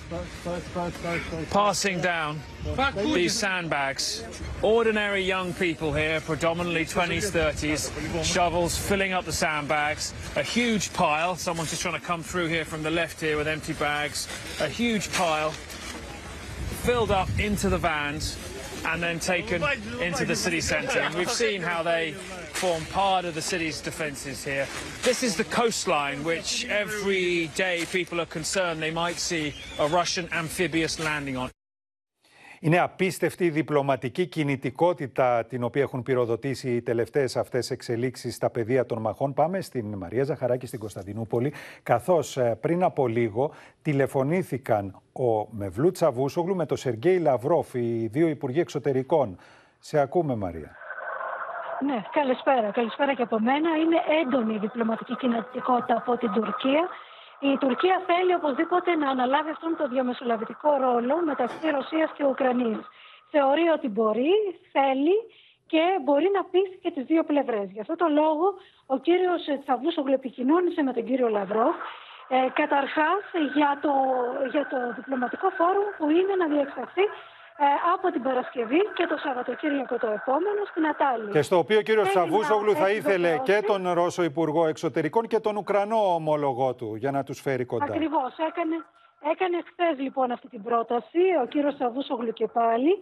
passing 1.52 2.02
down 2.02 2.32
these 3.14 3.34
sandbags. 3.44 4.24
Ordinary 4.62 5.24
young 5.36 5.54
people 5.54 5.90
here, 6.02 6.20
predominantly 6.32 6.86
20s, 6.86 7.26
30s, 7.40 7.82
shovels 8.34 8.74
filling 8.88 9.14
up 9.18 9.26
the 9.26 9.38
sandbags. 9.46 10.04
A 10.36 10.46
huge 10.58 10.86
pile. 10.94 11.36
Someone's 11.36 11.72
just 11.74 11.84
trying 11.86 12.00
to 12.02 12.08
come 12.12 12.24
through 12.32 12.48
here 12.56 12.66
from 12.72 12.82
the 12.88 12.94
left 13.02 13.18
here 13.26 13.36
with 13.40 13.48
empty 13.48 13.74
bags. 13.74 14.20
A 14.68 14.70
huge 14.82 15.06
pile 15.22 15.52
filled 16.81 17.11
up 17.11 17.29
into 17.39 17.69
the 17.69 17.79
vans 17.79 18.37
and 18.87 19.03
then 19.03 19.19
taken 19.21 19.63
into 20.01 20.25
the 20.25 20.35
city 20.35 20.61
centre. 20.61 21.01
And 21.01 21.15
we've 21.15 21.31
seen 21.31 21.61
how 21.61 21.83
they 21.83 22.13
form 22.13 22.85
part 22.87 23.25
of 23.25 23.35
the 23.35 23.43
city's 23.43 23.81
defences 23.81 24.43
here. 24.45 24.67
This 25.03 25.23
is 25.23 25.37
the 25.37 25.45
coastline, 25.45 26.25
which 26.25 26.67
every 26.67 27.49
day 27.49 27.85
people 27.93 28.21
are 28.21 28.27
concerned 28.27 28.83
they 28.83 28.91
might 28.91 29.17
see 29.17 29.55
a 29.79 29.87
Russian 29.89 30.29
amphibious 30.33 30.99
landing 30.99 31.37
on. 31.37 31.51
Είναι 32.63 32.79
απίστευτη 32.79 33.45
η 33.45 33.51
διπλωματική 33.51 34.27
κινητικότητα 34.27 35.45
την 35.45 35.63
οποία 35.63 35.83
έχουν 35.83 36.03
πυροδοτήσει 36.03 36.71
οι 36.71 36.83
τελευταίες 36.83 37.37
αυτές 37.37 37.71
εξελίξεις 37.71 38.35
στα 38.35 38.51
πεδία 38.51 38.87
των 38.87 39.01
μαχών. 39.01 39.35
Πάμε 39.35 39.61
στην 39.61 39.95
Μαρία 39.97 40.25
Ζαχαράκη 40.25 40.67
στην 40.67 40.79
Κωνσταντινούπολη, 40.79 41.53
καθώς 41.83 42.39
πριν 42.61 42.83
από 42.83 43.07
λίγο 43.07 43.51
τηλεφωνήθηκαν 43.83 45.01
ο 45.13 45.47
Μευλού 45.51 45.91
Τσαβούσογλου 45.91 46.57
με 46.57 46.67
τον 46.67 46.77
Σεργέη 46.77 47.19
Λαυρόφ, 47.19 47.75
οι 47.75 48.09
δύο 48.13 48.29
Υπουργοί 48.29 48.61
Εξωτερικών. 48.61 49.37
Σε 49.79 49.99
ακούμε 49.99 50.35
Μαρία. 50.35 50.77
Ναι, 51.87 52.03
καλησπέρα. 52.13 52.71
Καλησπέρα 52.71 53.15
και 53.15 53.23
από 53.23 53.41
μένα. 53.41 53.69
Είναι 53.83 54.01
έντονη 54.23 54.55
η 54.55 54.59
διπλωματική 54.59 55.17
κινητικότητα 55.17 55.95
από 55.97 56.17
την 56.17 56.33
Τουρκία. 56.33 56.89
Η 57.41 57.57
Τουρκία 57.59 58.03
θέλει 58.07 58.35
οπωσδήποτε 58.35 58.95
να 58.95 59.09
αναλάβει 59.11 59.51
αυτόν 59.51 59.77
τον 59.77 59.89
διαμεσολαβητικό 59.89 60.77
ρόλο 60.77 61.23
μεταξύ 61.25 61.71
Ρωσίας 61.71 62.11
και 62.17 62.25
Ουκρανίας. 62.25 62.85
Θεωρεί 63.31 63.69
ότι 63.69 63.89
μπορεί, 63.89 64.33
θέλει 64.73 65.17
και 65.67 65.83
μπορεί 66.05 66.31
να 66.35 66.45
πείσει 66.45 66.79
και 66.83 66.91
τις 66.91 67.05
δύο 67.05 67.23
πλευρές. 67.25 67.71
Γι' 67.71 67.81
αυτό 67.81 67.97
το 67.97 68.09
λόγο 68.09 68.47
ο 68.87 68.99
κύριος 68.99 69.43
Τσαβούσογλου 69.63 70.13
επικοινώνησε 70.13 70.83
με 70.83 70.93
τον 70.93 71.05
κύριο 71.05 71.29
Λαυρόφ 71.29 71.77
ε, 72.29 72.49
καταρχάς 72.61 73.23
για 73.55 73.79
το, 73.83 73.93
για 74.51 74.65
το 74.73 74.79
διπλωματικό 74.97 75.49
φόρουμ 75.59 75.89
που 75.99 76.11
είναι 76.11 76.35
να 76.39 76.47
διεξαχθεί 76.55 77.03
ε, 77.03 77.11
από 77.95 78.11
την 78.11 78.23
Παρασκευή 78.23 78.81
και 78.95 79.07
το 79.07 79.17
Σαββατοκύριακο 79.17 79.97
το 79.99 80.07
επόμενο 80.07 80.61
στην 80.71 80.87
Ατάλη. 80.87 81.31
Και 81.31 81.43
στο 81.43 81.57
οποίο 81.59 81.79
ο 81.79 81.83
κύριος 81.83 82.11
Σαβούσογλου 82.11 82.75
θα 82.75 82.91
ήθελε 82.91 83.39
και 83.39 83.63
τον 83.67 83.93
Ρώσο 83.93 84.23
Υπουργό 84.23 84.67
Εξωτερικών 84.67 85.27
και 85.27 85.41
τον 85.41 85.57
Ουκρανό 85.57 86.15
ομολογό 86.15 86.75
του 86.75 86.95
για 86.95 87.11
να 87.11 87.23
τους 87.23 87.41
φέρει 87.41 87.65
κοντά. 87.65 87.85
Ακριβώς. 87.85 88.33
Έκανε, 88.49 88.77
έκανε 89.33 89.57
χθες 89.69 89.99
λοιπόν 89.99 90.31
αυτή 90.31 90.49
την 90.49 90.63
πρόταση 90.63 91.23
ο 91.43 91.47
κύριος 91.47 91.77
Σαβούσογλου 91.77 92.33
και 92.33 92.47
πάλι. 92.47 92.93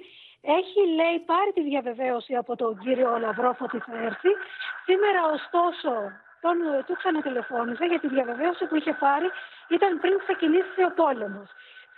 Έχει, 0.59 0.81
λέει, 0.99 1.17
πάρει 1.33 1.51
τη 1.55 1.63
διαβεβαίωση 1.63 2.35
από 2.35 2.57
τον 2.57 2.79
κύριο 2.79 3.19
Λαυρόφ 3.19 3.61
ότι 3.61 3.79
θα 3.79 3.95
έρθει. 4.09 4.33
Σήμερα, 4.89 5.21
ωστόσο, 5.37 5.93
τον, 6.41 6.57
του 6.87 6.95
ξανατηλεφώνησε 7.01 7.85
για 7.85 8.01
τη 8.01 8.09
διαβεβαίωση 8.09 8.65
που 8.69 8.77
είχε 8.77 8.93
πάρει 9.05 9.29
ήταν 9.77 9.91
πριν 10.03 10.15
ξεκινήσει 10.25 10.81
ο 10.89 10.91
πόλεμος. 11.01 11.49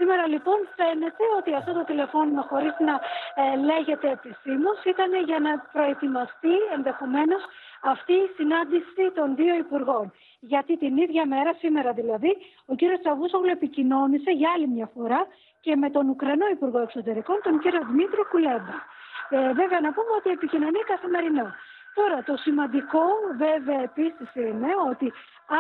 Σήμερα 0.01 0.27
λοιπόν 0.35 0.59
φαίνεται 0.77 1.25
ότι 1.39 1.51
αυτό 1.61 1.73
το 1.73 1.85
τηλεφώνημα 1.85 2.43
χωρίς 2.51 2.75
να 2.89 2.95
ε, 3.43 3.57
λέγεται 3.71 4.09
επισήμως 4.17 4.79
ήταν 4.93 5.11
για 5.29 5.39
να 5.47 5.53
προετοιμαστεί 5.75 6.55
ενδεχομένως 6.77 7.43
αυτή 7.93 8.13
η 8.13 8.29
συνάντηση 8.37 9.03
των 9.15 9.37
δύο 9.41 9.55
υπουργών. 9.65 10.13
Γιατί 10.41 10.73
την 10.77 10.97
ίδια 10.97 11.27
μέρα, 11.27 11.53
σήμερα 11.63 11.93
δηλαδή, 11.93 12.37
ο 12.67 12.75
κύριος 12.75 13.01
Τσαβούσογλου 13.01 13.51
επικοινώνησε 13.51 14.31
για 14.31 14.51
άλλη 14.55 14.69
μια 14.69 14.89
φορά 14.95 15.21
και 15.61 15.77
με 15.77 15.91
τον 15.91 16.09
Ουκρανό 16.09 16.47
Υπουργό 16.57 16.81
Εξωτερικών, 16.81 17.37
τον 17.43 17.59
κύριο 17.63 17.83
Δημήτρη 17.91 18.23
Κουλέμπα. 18.31 18.77
Ε, 19.29 19.53
βέβαια 19.61 19.81
να 19.87 19.91
πούμε 19.97 20.13
ότι 20.19 20.31
επικοινωνεί 20.31 20.81
καθημερινά. 20.93 21.47
Τώρα 21.95 22.23
το 22.23 22.37
σημαντικό 22.37 23.05
βέβαια 23.37 23.81
επίσης 23.83 24.29
είναι 24.35 24.71
ότι 24.91 25.13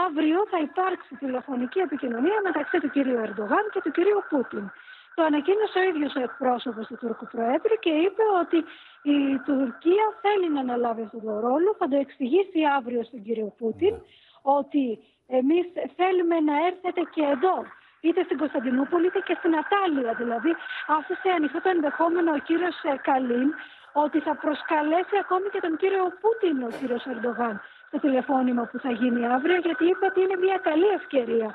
αύριο 0.06 0.38
θα 0.50 0.58
υπάρξει 0.58 1.14
τηλεφωνική 1.14 1.78
επικοινωνία 1.78 2.38
μεταξύ 2.42 2.80
του 2.80 2.90
κυρίου 2.90 3.18
Ερντογάν 3.24 3.64
και 3.72 3.80
του 3.84 3.90
κυρίου 3.90 4.22
Πούτιν. 4.28 4.70
Το 5.14 5.22
ανακοίνωσε 5.22 5.78
ο 5.78 5.82
ίδιος 5.82 6.14
ο 6.14 6.20
εκπρόσωπος 6.28 6.86
του 6.86 6.96
Τούρκου 7.00 7.26
Προέδρου 7.32 7.76
και 7.84 7.90
είπε 7.90 8.22
ότι 8.42 8.58
η 9.02 9.18
Τουρκία 9.48 10.06
θέλει 10.22 10.48
να 10.54 10.60
αναλάβει 10.60 11.02
αυτόν 11.02 11.22
τον 11.24 11.38
ρόλο. 11.46 11.74
Θα 11.78 11.88
το 11.88 11.96
εξηγήσει 11.96 12.60
αύριο 12.76 13.02
στον 13.04 13.22
κύριο 13.22 13.54
Πούτιν 13.58 13.94
ότι 14.42 14.84
εμείς 15.26 15.66
θέλουμε 15.96 16.40
να 16.40 16.54
έρθετε 16.68 17.02
και 17.14 17.22
εδώ 17.34 17.56
είτε 18.00 18.22
στην 18.22 18.38
Κωνσταντινούπολη 18.38 19.06
είτε 19.06 19.20
και 19.28 19.36
στην 19.38 19.52
Ατάλεια. 19.62 20.12
Δηλαδή 20.14 20.52
άφησε 20.98 21.28
ανοιχτό 21.36 21.60
το 21.60 21.68
ενδεχόμενο 21.68 22.30
ο 22.32 22.38
κύριος 22.38 22.76
Καλίν 23.02 23.48
ότι 23.92 24.18
θα 24.20 24.34
προσκαλέσει 24.36 25.14
ακόμη 25.24 25.48
και 25.52 25.60
τον 25.60 25.76
κύριο 25.76 26.04
Πούτιν 26.20 26.56
ο 26.68 26.70
κύριος 26.78 27.04
Ερντογάν 27.12 27.60
στο 27.88 27.98
τηλεφώνημα 27.98 28.62
που 28.70 28.78
θα 28.78 28.90
γίνει 28.90 29.26
αύριο, 29.26 29.58
γιατί 29.66 29.84
είπε 29.90 30.04
ότι 30.10 30.20
είναι 30.20 30.36
μια 30.44 30.58
καλή 30.68 30.88
ευκαιρία, 30.98 31.48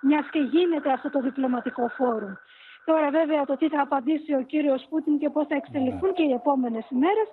μιας 0.00 0.26
και 0.30 0.38
γίνεται 0.38 0.92
αυτό 0.92 1.10
το 1.10 1.20
διπλωματικό 1.20 1.88
φόρουμ. 1.88 2.34
Τώρα, 2.84 3.10
βέβαια, 3.10 3.44
το 3.44 3.56
τι 3.56 3.68
θα 3.68 3.80
απαντήσει 3.80 4.34
ο 4.34 4.42
κύριος 4.42 4.86
Πούτιν 4.90 5.18
και 5.18 5.30
πώς 5.30 5.46
θα 5.46 5.54
εξελιχθούν 5.54 6.12
και 6.14 6.22
οι 6.22 6.32
επόμενες 6.32 6.84
ημέρε, 6.90 7.24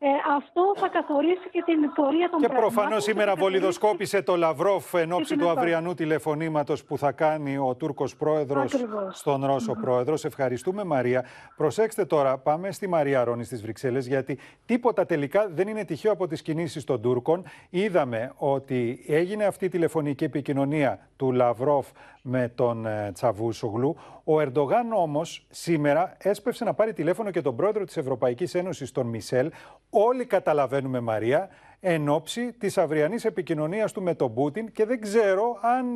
Ε, 0.00 0.06
αυτό 0.36 0.62
θα 0.76 0.88
καθορίσει 0.88 1.48
και 1.50 1.62
την 1.64 1.92
πορεία 1.94 2.28
των 2.30 2.40
Και 2.40 2.46
πραγμάτων. 2.46 2.74
προφανώ 2.74 3.00
σήμερα 3.00 3.30
Θα 3.34 3.40
βολιδοσκόπησε 3.40 4.22
το 4.22 4.36
Λαυρόφ 4.36 4.94
εν 4.94 5.12
ώψη 5.12 5.24
την 5.26 5.36
του 5.38 5.42
Ευρώπη. 5.44 5.60
αυριανού 5.60 5.94
τηλεφωνήματος 5.94 6.84
που 6.84 6.98
θα 6.98 7.12
κάνει 7.12 7.58
ο 7.58 7.74
Τούρκος 7.78 8.16
πρόεδρος 8.16 8.74
Ακριβώς. 8.74 9.18
στον 9.18 9.44
Ρώσο 9.46 9.72
πρόεδρος. 9.80 10.20
Σε 10.20 10.26
ευχαριστούμε, 10.26 10.84
Μαρία. 10.84 11.24
Προσέξτε 11.56 12.04
τώρα, 12.04 12.38
πάμε 12.38 12.70
στη 12.72 12.88
Μαρία 12.88 13.24
Ρόνη 13.24 13.44
στις 13.44 13.62
Βρυξέλλες, 13.62 14.06
γιατί 14.06 14.38
τίποτα 14.66 15.06
τελικά 15.06 15.48
δεν 15.48 15.68
είναι 15.68 15.84
τυχαίο 15.84 16.12
από 16.12 16.26
τις 16.26 16.42
κινήσεις 16.42 16.84
των 16.84 17.00
Τούρκων. 17.02 17.44
Είδαμε 17.70 18.32
ότι 18.36 19.04
έγινε 19.08 19.44
αυτή 19.44 19.64
η 19.64 19.68
τηλεφωνική 19.68 20.24
επικοινωνία 20.24 21.08
του 21.16 21.32
Λαυρόφ 21.32 21.86
με 22.22 22.52
τον 22.54 22.86
ε, 22.86 23.10
Τσαβούσογλου. 23.14 23.96
Ο 24.24 24.40
Ερντογάν 24.40 24.92
όμως 24.92 25.46
σήμερα 25.50 26.14
έσπευσε 26.18 26.64
να 26.64 26.74
πάρει 26.74 26.92
τηλέφωνο 26.92 27.30
και 27.30 27.40
τον 27.40 27.56
πρόεδρο 27.56 27.84
της 27.84 27.96
Ευρωπαϊκής 27.96 28.54
Ένωσης, 28.54 28.92
τον 28.92 29.06
Μισελ. 29.06 29.50
Όλοι 29.90 30.24
καταλαβαίνουμε, 30.24 31.00
Μαρία, 31.00 31.48
εν 31.80 32.08
ώψη 32.08 32.52
της 32.52 32.78
αυριανής 32.78 33.24
επικοινωνίας 33.24 33.92
του 33.92 34.02
με 34.02 34.14
τον 34.14 34.34
Πούτιν 34.34 34.72
και 34.72 34.84
δεν 34.84 35.00
ξέρω 35.00 35.58
αν 35.62 35.86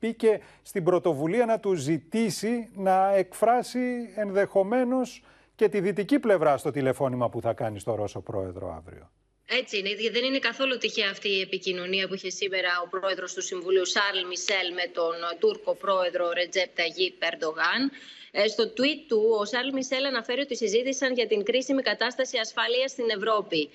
μπήκε 0.00 0.40
στην 0.62 0.84
πρωτοβουλία 0.84 1.44
να 1.44 1.60
του 1.60 1.74
ζητήσει 1.74 2.70
να 2.74 3.14
εκφράσει 3.14 4.12
ενδεχομένως 4.16 5.22
και 5.54 5.68
τη 5.68 5.80
δυτική 5.80 6.18
πλευρά 6.18 6.56
στο 6.56 6.70
τηλεφώνημα 6.70 7.28
που 7.28 7.40
θα 7.40 7.52
κάνει 7.52 7.78
στο 7.78 7.94
Ρώσο 7.94 8.20
πρόεδρο 8.20 8.74
αύριο. 8.76 9.10
Έτσι 9.52 9.78
είναι. 9.78 9.90
Δεν 10.12 10.24
είναι 10.24 10.38
καθόλου 10.38 10.78
τυχαία 10.78 11.10
αυτή 11.10 11.28
η 11.28 11.40
επικοινωνία 11.40 12.08
που 12.08 12.14
είχε 12.14 12.30
σήμερα 12.30 12.68
ο 12.84 12.88
πρόεδρος 12.88 13.34
του 13.34 13.42
Συμβουλίου 13.42 13.86
Σάρλ 13.86 14.26
Μισελ 14.28 14.72
με 14.74 14.86
τον 14.92 15.14
Τούρκο 15.38 15.74
πρόεδρο 15.74 16.32
Ρετζέπ 16.32 16.76
Ταγί 16.76 17.10
Περντογάν. 17.18 17.90
Ε, 18.32 18.48
Στο 18.48 18.64
tweet 18.64 19.00
του, 19.08 19.36
ο 19.40 19.44
Σάρλ 19.44 19.72
Μισελ 19.72 20.04
αναφέρει 20.04 20.40
ότι 20.40 20.56
συζήτησαν 20.56 21.12
για 21.14 21.26
την 21.26 21.44
κρίσιμη 21.44 21.82
κατάσταση 21.82 22.38
ασφαλεία 22.38 22.88
στην 22.88 23.04
Ευρώπη. 23.10 23.70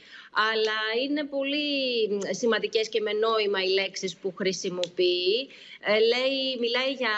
Αλλά 0.52 0.80
είναι 1.04 1.24
πολύ 1.24 1.68
σημαντικές 2.30 2.90
και 2.90 3.02
με 3.02 3.12
νόημα 3.14 3.64
οι 3.64 3.70
λέξεις 3.70 4.16
που 4.18 4.34
χρησιμοποιεί. 4.38 5.50
Ε, 5.88 6.00
Λέει, 6.00 6.58
μιλάει 6.60 6.92
για 6.92 7.18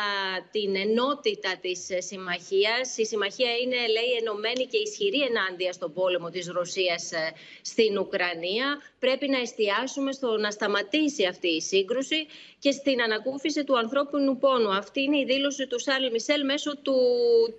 την 0.52 0.76
ενότητα 0.76 1.58
της 1.62 1.88
συμμαχίας. 1.98 2.98
Η 2.98 3.06
συμμαχία 3.06 3.52
είναι, 3.56 3.76
λέει, 3.76 4.12
ενωμένη 4.20 4.66
και 4.66 4.78
ισχυρή 4.78 5.22
ενάντια 5.22 5.72
στον 5.74 5.94
πόλεμο 5.94 6.30
της 6.30 6.48
Ρωσίας 6.48 7.12
ε, 7.12 7.34
στην 7.62 7.98
Ουκρανία. 7.98 8.82
Πρέπει 9.00 9.28
να 9.30 9.40
εστιάσουμε 9.40 10.12
στο 10.12 10.38
να 10.38 10.52
σταματήσει 10.52 11.26
αυτή 11.26 11.48
η 11.48 11.62
σύγκρουση 11.62 12.28
και 12.60 12.72
στην 12.72 13.02
ανακούφιση 13.02 13.64
του 13.64 13.78
ανθρώπινου 13.78 14.38
πόνου. 14.38 14.70
Αυτή 14.74 15.02
είναι 15.02 15.18
η 15.18 15.26
δήλωση 15.26 15.68
του 15.68 15.80
Σάρλ 15.80 16.06
Μισελ 16.12 16.46
μέσω 16.46 16.78
του 16.78 16.98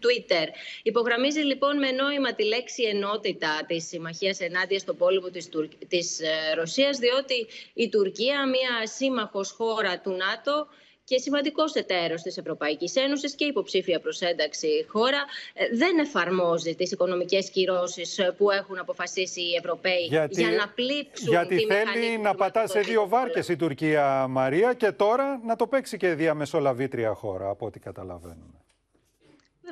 Twitter. 0.03 0.47
Υπογραμμίζει 0.83 1.41
λοιπόν 1.41 1.79
με 1.79 1.91
νόημα 1.91 2.35
τη 2.35 2.45
λέξη 2.45 2.83
ενότητα 2.83 3.65
της 3.67 3.89
συμμαχίας 3.89 4.41
ενάντια 4.41 4.79
στον 4.79 4.97
πόλεμο 4.97 5.29
της, 5.29 5.48
Τουρ... 5.49 5.69
της 5.89 6.21
ε, 6.21 6.55
Ρωσίας, 6.55 6.99
διότι 6.99 7.47
η 7.75 7.89
Τουρκία, 7.89 8.49
μια 8.49 8.87
σύμμαχος 8.87 9.51
χώρα 9.51 10.01
του 10.01 10.11
ΝΑΤΟ, 10.11 10.67
και 11.09 11.19
σημαντικός 11.19 11.75
εταίρος 11.75 12.23
της 12.23 12.37
Ευρωπαϊκής 12.37 12.97
Ένωσης 12.97 13.35
και 13.35 13.45
υποψήφια 13.45 14.01
προς 14.01 14.21
ένταξη 14.21 14.69
χώρα, 14.89 15.25
ε, 15.55 15.77
δεν 15.77 15.99
εφαρμόζει 15.99 16.75
τις 16.75 16.91
οικονομικές 16.91 17.51
κυρώσεις 17.51 18.21
που 18.37 18.51
έχουν 18.51 18.79
αποφασίσει 18.79 19.41
οι 19.41 19.55
Ευρωπαίοι 19.59 20.07
Γιατί- 20.09 20.41
για 20.41 20.51
να 20.51 20.69
πλήψουν 20.69 21.29
Γιατί 21.29 21.57
τη 21.57 21.67
θέλει 21.67 21.85
μηχανή 21.87 22.19
να 22.19 22.35
πατά 22.35 22.67
σε 22.67 22.81
δύο 22.81 23.09
βάρκες 23.09 23.49
η 23.49 23.57
Τουρκία, 23.57 24.27
Μαρία, 24.29 24.75
και 24.75 24.93
τώρα 24.93 25.41
να 25.45 25.57
το 25.57 25.67
παίξει 25.67 25.97
και 25.97 26.15
διαμεσολαβήτρια 26.15 27.15
χώρα, 27.15 27.49
από 27.49 27.67
ό,τι 27.67 27.79
καταλαβαίνουμε. 27.81 28.61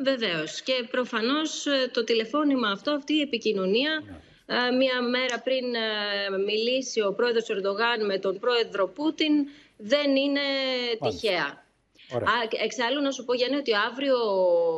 Βεβαίως. 0.02 0.62
Και 0.62 0.72
προφανώς 0.90 1.66
το 1.92 2.04
τηλεφώνημα 2.04 2.70
αυτό, 2.70 2.90
αυτή 2.90 3.14
η 3.14 3.20
επικοινωνία, 3.20 4.02
ε, 4.08 4.12
μία 4.78 5.02
μέρα 5.02 5.40
πριν 5.40 5.74
ε, 5.74 6.38
μιλήσει 6.46 7.00
ο 7.00 7.12
πρόεδρος 7.12 7.46
Ερντογάν 7.48 8.06
με 8.06 8.18
τον 8.18 8.38
πρόεδρο 8.38 8.88
Πούτιν, 8.88 9.32
δεν 9.76 10.16
είναι 10.16 10.40
τυχαία. 11.00 11.64
Ωραία. 12.12 12.28
Α, 12.28 12.32
εξάλλου 12.64 13.00
να 13.02 13.10
σου 13.10 13.24
πω 13.24 13.34
Γιάννη 13.34 13.56
ότι 13.56 13.72
αύριο 13.90 14.16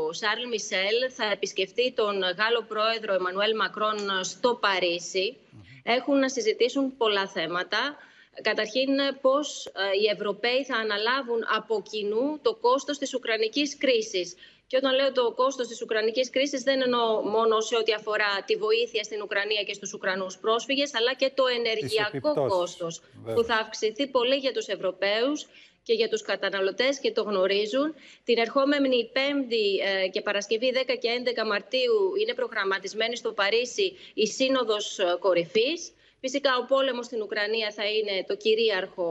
ο 0.09 0.12
Σάρλ 0.12 0.49
Μισελ 0.49 0.97
θα 1.16 1.25
επισκεφτεί 1.25 1.93
τον 1.93 2.14
Γάλλο 2.14 2.62
πρόεδρο 2.69 3.14
Εμμανουέλ 3.14 3.57
Μακρόν 3.57 3.99
στο 4.23 4.55
Παρίσι. 4.55 5.37
Έχουν 5.83 6.19
να 6.19 6.29
συζητήσουν 6.29 6.97
πολλά 6.97 7.29
θέματα. 7.29 7.97
Καταρχήν 8.43 8.89
πώς 9.21 9.66
ε, 9.66 9.71
οι 10.03 10.07
Ευρωπαίοι 10.14 10.64
θα 10.64 10.77
αναλάβουν 10.77 11.45
από 11.57 11.83
κοινού 11.91 12.39
το 12.43 12.55
κόστος 12.55 12.99
της 12.99 13.14
Ουκρανικής 13.14 13.77
κρίσης. 13.77 14.35
Και 14.69 14.77
όταν 14.77 14.95
λέω 14.95 15.12
το 15.12 15.33
κόστος 15.33 15.66
της 15.66 15.83
Ουκρανικής 15.83 16.31
κρίσης 16.31 16.62
δεν 16.62 16.81
εννοώ 16.81 17.23
μόνο 17.23 17.61
σε 17.61 17.77
ό,τι 17.77 17.93
αφορά 17.93 18.43
τη 18.47 18.55
βοήθεια 18.57 19.03
στην 19.03 19.23
Ουκρανία 19.23 19.62
και 19.62 19.75
στους 19.75 19.93
Ουκρανούς 19.93 20.39
πρόσφυγες, 20.39 20.95
αλλά 20.95 21.14
και 21.14 21.31
το 21.35 21.45
ενεργειακό 21.47 22.16
επιπτώσεις, 22.16 22.57
κόστος 22.57 23.03
βέβαια. 23.14 23.35
που 23.35 23.43
θα 23.43 23.55
αυξηθεί 23.55 24.07
πολύ 24.07 24.37
για 24.37 24.53
τους 24.53 24.66
Ευρωπαίους 24.66 25.47
και 25.83 25.95
για 25.95 26.09
τους 26.09 26.23
καταναλωτές 26.23 26.99
και 26.99 27.12
το 27.12 27.23
γνωρίζουν. 27.23 27.95
Την 28.25 28.39
ερχόμενη 28.39 29.11
Πέμπτη 29.12 29.66
ε, 29.77 30.09
και 30.09 30.21
Παρασκευή 30.21 30.73
10 30.75 30.97
και 31.01 31.09
11 31.43 31.47
Μαρτίου 31.47 31.97
είναι 32.21 32.35
προγραμματισμένη 32.35 33.16
στο 33.16 33.33
Παρίσι 33.33 33.97
η 34.14 34.27
Σύνοδος 34.27 34.99
ε, 34.99 35.16
Κορυφής. 35.19 35.93
Φυσικά 36.21 36.51
ο 36.57 36.64
πόλεμος 36.64 37.07
στην 37.07 37.23
Ουκρανία 37.23 37.71
θα 37.71 37.85
είναι 37.91 38.25
το 38.27 38.37
κυρίαρχο 38.37 39.09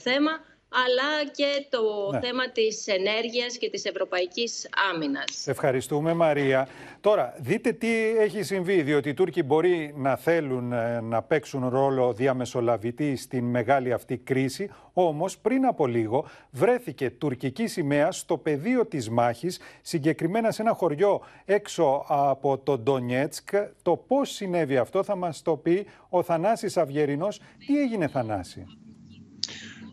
θέμα, 0.00 0.32
αλλά 0.68 1.30
και 1.36 1.66
το 1.68 2.10
Ναι. 2.12 2.20
θέμα 2.20 2.50
της 2.50 2.86
ενέργειας 2.86 3.56
και 3.58 3.70
της 3.70 3.84
ευρωπαϊκής 3.84 4.68
άμυνας. 4.94 5.46
Ευχαριστούμε, 5.46 6.12
Μαρία. 6.14 6.68
Τώρα, 7.00 7.34
δείτε 7.38 7.72
τι 7.72 8.16
έχει 8.18 8.42
συμβεί, 8.42 8.82
διότι 8.82 9.08
οι 9.08 9.14
Τούρκοι 9.14 9.42
μπορεί 9.42 9.92
να 9.96 10.16
θέλουν 10.16 10.72
ε, 10.72 11.00
να 11.00 11.22
παίξουν 11.22 11.68
ρόλο 11.68 12.12
διαμεσολαβητή 12.12 13.16
στην 13.16 13.44
μεγάλη 13.44 13.92
αυτή 13.92 14.16
κρίση, 14.16 14.70
όμως 14.92 15.38
πριν 15.38 15.66
από 15.66 15.86
λίγο 15.86 16.28
βρέθηκε 16.50 17.10
τουρκική 17.10 17.66
σημαία 17.66 18.12
στο 18.12 18.36
πεδίο 18.38 18.86
της 18.86 19.10
μάχης, 19.10 19.60
συγκεκριμένα 19.82 20.50
σε 20.50 20.62
ένα 20.62 20.72
χωριό 20.74 21.20
έξω 21.44 22.04
από 22.08 22.58
το 22.58 22.78
Ντονιέτσκ. 22.78 23.48
Το 23.82 23.96
πώς 23.96 24.30
συνέβη 24.30 24.76
αυτό 24.76 25.02
θα 25.02 25.16
μας 25.16 25.42
το 25.42 25.56
πει 25.56 25.86
ο 26.08 26.22
Θανάσης 26.22 26.76
Αυγερινός. 26.76 27.40
Τι 27.66 27.80
έγινε, 27.80 28.08
Θανάση; 28.08 28.64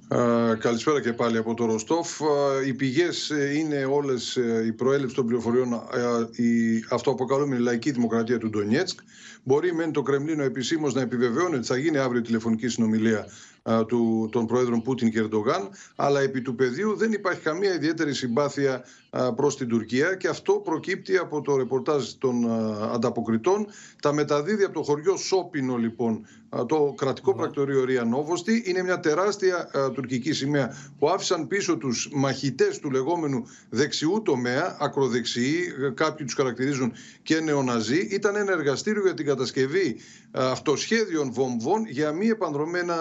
Ε, 0.08 0.56
καλησπέρα 0.60 1.02
και 1.02 1.14
πάλι 1.14 1.38
από 1.38 1.54
το 1.54 1.66
Ροστόφ. 1.66 2.22
Ε, 2.22 2.68
οι 2.68 2.74
πηγές 2.74 3.30
ε, 3.30 3.58
είναι 3.58 3.86
όλες 3.86 4.38
ε, 4.38 4.64
η 4.66 4.72
προέλευσης 4.72 5.14
των 5.14 5.26
πληροφοριών 5.26 5.74
ε, 5.74 6.44
η 6.44 6.84
αυτοαποκαλούμενη 6.90 7.62
λαϊκή 7.62 7.92
δημοκρατία 7.92 8.38
του 8.38 8.50
Ντονιέτσκ. 8.50 9.00
Μπορεί 9.44 9.74
μεν 9.74 9.92
το 9.92 10.02
Κρεμλίνο 10.02 10.44
επισήμως 10.44 10.94
να 10.94 11.02
επιβεβαιώνει 11.02 11.56
ότι 11.56 11.66
θα 11.66 11.78
γίνει 11.78 11.98
αύριο 11.98 12.22
τηλεφωνική 12.22 12.68
συνομιλία 12.68 13.20
ε, 13.20 13.55
του, 13.88 14.30
των 14.32 14.46
Προέδρων 14.46 14.82
Πούτιν 14.82 15.12
και 15.12 15.20
Ερντογάν, 15.20 15.70
αλλά 15.96 16.20
επί 16.22 16.42
του 16.42 16.56
πεδίου 16.56 16.96
δεν 16.96 17.12
υπάρχει 17.12 17.42
καμία 17.42 17.74
ιδιαίτερη 17.74 18.14
συμπάθεια 18.14 18.84
ε, 19.10 19.30
προς 19.36 19.58
την 19.58 19.68
Τουρκία 19.68 20.16
και 20.16 20.28
αυτό 20.28 20.54
προκύπτει 20.54 21.18
από 21.18 21.42
το 21.42 21.58
ρεπορτάζ 21.58 22.10
των 22.10 22.44
ε, 22.44 22.50
ανταποκριτών. 22.94 23.68
Τα 24.02 24.14
μεταδίδει 24.14 24.64
από 24.64 24.74
το 24.74 24.84
χωριό 24.84 25.16
Σόπινο 25.18 25.76
λοιπόν 25.76 26.26
ε, 26.50 26.66
το 26.66 26.94
κρατικό 26.98 27.36
πρακτορείο 27.36 27.84
Ρία 27.84 28.04
Νόβοστη. 28.04 28.64
Είναι 28.66 28.84
μια 28.84 29.00
τεράστια 29.00 29.70
ε, 29.74 29.90
τουρκική 29.90 30.34
σημαία 30.34 30.76
που 31.00 31.10
άφησαν 31.10 31.48
πίσω 31.48 31.78
τους 31.78 32.10
μαχητές 32.14 32.80
του 32.80 32.92
λεγόμενου 32.92 33.48
δεξιού 33.70 34.22
τομέα, 34.26 34.78
ακροδεξιοί, 34.80 35.74
ε, 35.86 35.90
κάποιοι 35.90 36.26
τους 36.26 36.36
χαρακτηρίζουν 36.36 36.94
και 37.24 37.40
νεοναζί. 37.40 38.08
Ήταν 38.12 38.36
ένα 38.36 38.52
εργαστήριο 38.52 39.02
για 39.02 39.14
την 39.14 39.26
κατασκευή 39.26 39.98
ε, 40.25 40.25
αυτοσχέδιων 40.36 41.32
βομβών 41.34 41.86
για 41.88 42.12
μη 42.12 42.28
επανδρομένα 42.28 42.96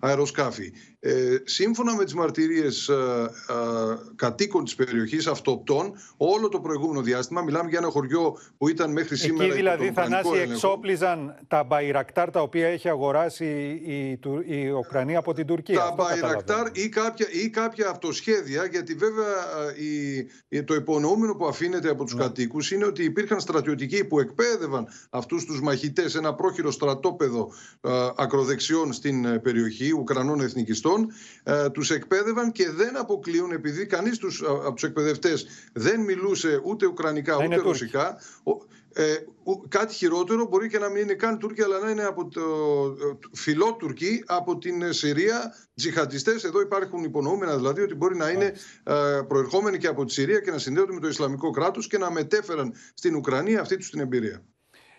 ε, 0.00 0.06
αεροσκάφη. 0.06 0.72
Ε, 1.00 1.36
σύμφωνα 1.44 1.94
με 1.94 2.04
τις 2.04 2.14
μαρτυρίες 2.14 2.88
ε, 2.88 2.94
ε, 2.94 3.54
κατοίκων 4.16 4.64
της 4.64 4.74
περιοχής, 4.74 5.26
αυτοπτών, 5.26 5.92
όλο 6.16 6.48
το 6.48 6.60
προηγούμενο 6.60 7.00
διάστημα, 7.02 7.42
μιλάμε 7.42 7.68
για 7.68 7.78
ένα 7.78 7.88
χωριό 7.88 8.38
που 8.58 8.68
ήταν 8.68 8.92
μέχρι 8.92 9.16
σήμερα 9.16 9.44
Εκεί 9.44 9.52
υπό 9.52 9.56
δηλαδή, 9.56 9.78
τον 9.84 9.88
Ουκρανικό 10.04 10.16
Θανάση, 10.22 10.34
έλεγχο. 10.42 10.52
εξόπλιζαν 10.52 11.36
τα 11.48 11.64
μπαϊρακτάρ 11.64 12.30
τα 12.30 12.40
οποία 12.42 12.66
έχει 12.68 12.88
αγοράσει 12.88 13.46
η, 13.86 14.16
Του- 14.16 14.42
η 14.46 14.68
Ουκρανία 14.70 15.18
από 15.18 15.32
την 15.34 15.46
Τουρκία. 15.46 15.76
τα 15.78 15.82
Αυτό 15.84 15.94
καταλαβαίνω. 16.02 16.26
Μπαϊρακτάρ 16.26 16.66
ή 16.84 16.88
κάποια, 16.88 17.26
ή 17.30 17.48
κάποια 17.50 17.88
αυτοσχέδια, 17.88 18.64
γιατί 18.70 18.94
βέβαια 18.94 19.34
ε, 19.76 19.84
η, 19.84 20.26
η- 20.48 20.64
το 20.64 20.74
υπονοούμενο 20.74 21.34
που 21.34 21.46
αφήνεται 21.46 21.88
από 21.88 22.04
τους 22.04 22.14
Ναι. 22.14 22.22
κατοίκους 22.22 22.70
είναι 22.70 22.84
ότι 22.84 23.04
υπήρχαν 23.04 23.40
στρατιωτικοί 23.40 24.04
που 24.04 24.20
εκπαίδευαν 24.20 24.86
αυτούς 25.10 25.44
τους 25.44 25.60
μαχητές 25.60 26.10
σε 26.10 26.18
ένα 26.18 26.34
πρόχειρο 26.36 26.70
στρατόπεδο 26.70 27.52
ε, 27.80 27.90
ακροδεξιών 28.16 28.92
στην 28.92 29.24
ε, 29.24 29.38
περιοχή, 29.38 29.92
Ουκρανών 29.92 30.40
εθνικιστών, 30.40 31.08
ε, 31.42 31.70
τους 31.70 31.90
εκπαίδευαν 31.90 32.52
και 32.52 32.70
δεν 32.70 32.96
αποκλείουν, 32.98 33.50
επειδή 33.52 33.86
κανείς 33.86 34.18
τους, 34.18 34.42
α- 34.42 34.50
από 34.50 34.72
τους 34.72 34.82
εκπαιδευτές 34.84 35.46
δεν 35.72 36.00
μιλούσε 36.00 36.60
ούτε 36.64 36.86
ουκρανικά 36.86 37.36
Να 37.36 37.44
είναι 37.44 37.54
ούτε 37.54 37.64
Τούρκοι. 37.64 37.78
ρωσικά, 37.80 38.18
ο- 38.42 38.64
ε, 38.98 39.14
ου- 39.44 39.68
κάτι 39.68 39.94
χειρότερο 39.94 40.46
μπορεί 40.46 40.68
και 40.68 40.78
να 40.78 40.88
μην 40.88 41.02
είναι 41.02 41.14
καν 41.14 41.38
Τούρκοι, 41.38 41.62
αλλά 41.62 41.78
να 41.78 41.90
είναι 41.90 42.04
από 42.04 42.28
το 42.28 42.40
ε, 43.00 43.16
φιλότουρκοι 43.32 44.22
από 44.26 44.58
την 44.58 44.82
ε, 44.82 44.92
Συρία, 44.92 45.54
τζιχαντιστές. 45.74 46.44
Εδώ 46.44 46.60
υπάρχουν 46.60 47.04
υπονοούμενα 47.04 47.56
δηλαδή 47.56 47.80
ότι 47.82 47.94
μπορεί 47.94 48.16
να 48.16 48.28
είναι 48.30 48.52
ε, 48.84 49.20
προερχόμενοι 49.28 49.78
και 49.78 49.86
από 49.86 50.04
τη 50.04 50.12
Συρία 50.12 50.40
και 50.40 50.50
να 50.50 50.58
συνδέονται 50.58 50.92
με 50.92 51.00
το 51.00 51.08
Ισλαμικό 51.08 51.50
κράτος 51.50 51.86
και 51.86 51.98
να 51.98 52.10
μετέφεραν 52.10 52.72
στην 52.94 53.14
Ουκρανία 53.16 53.60
αυτή 53.60 53.76
τους 53.76 53.90
την 53.90 54.00
εμπειρία. 54.00 54.42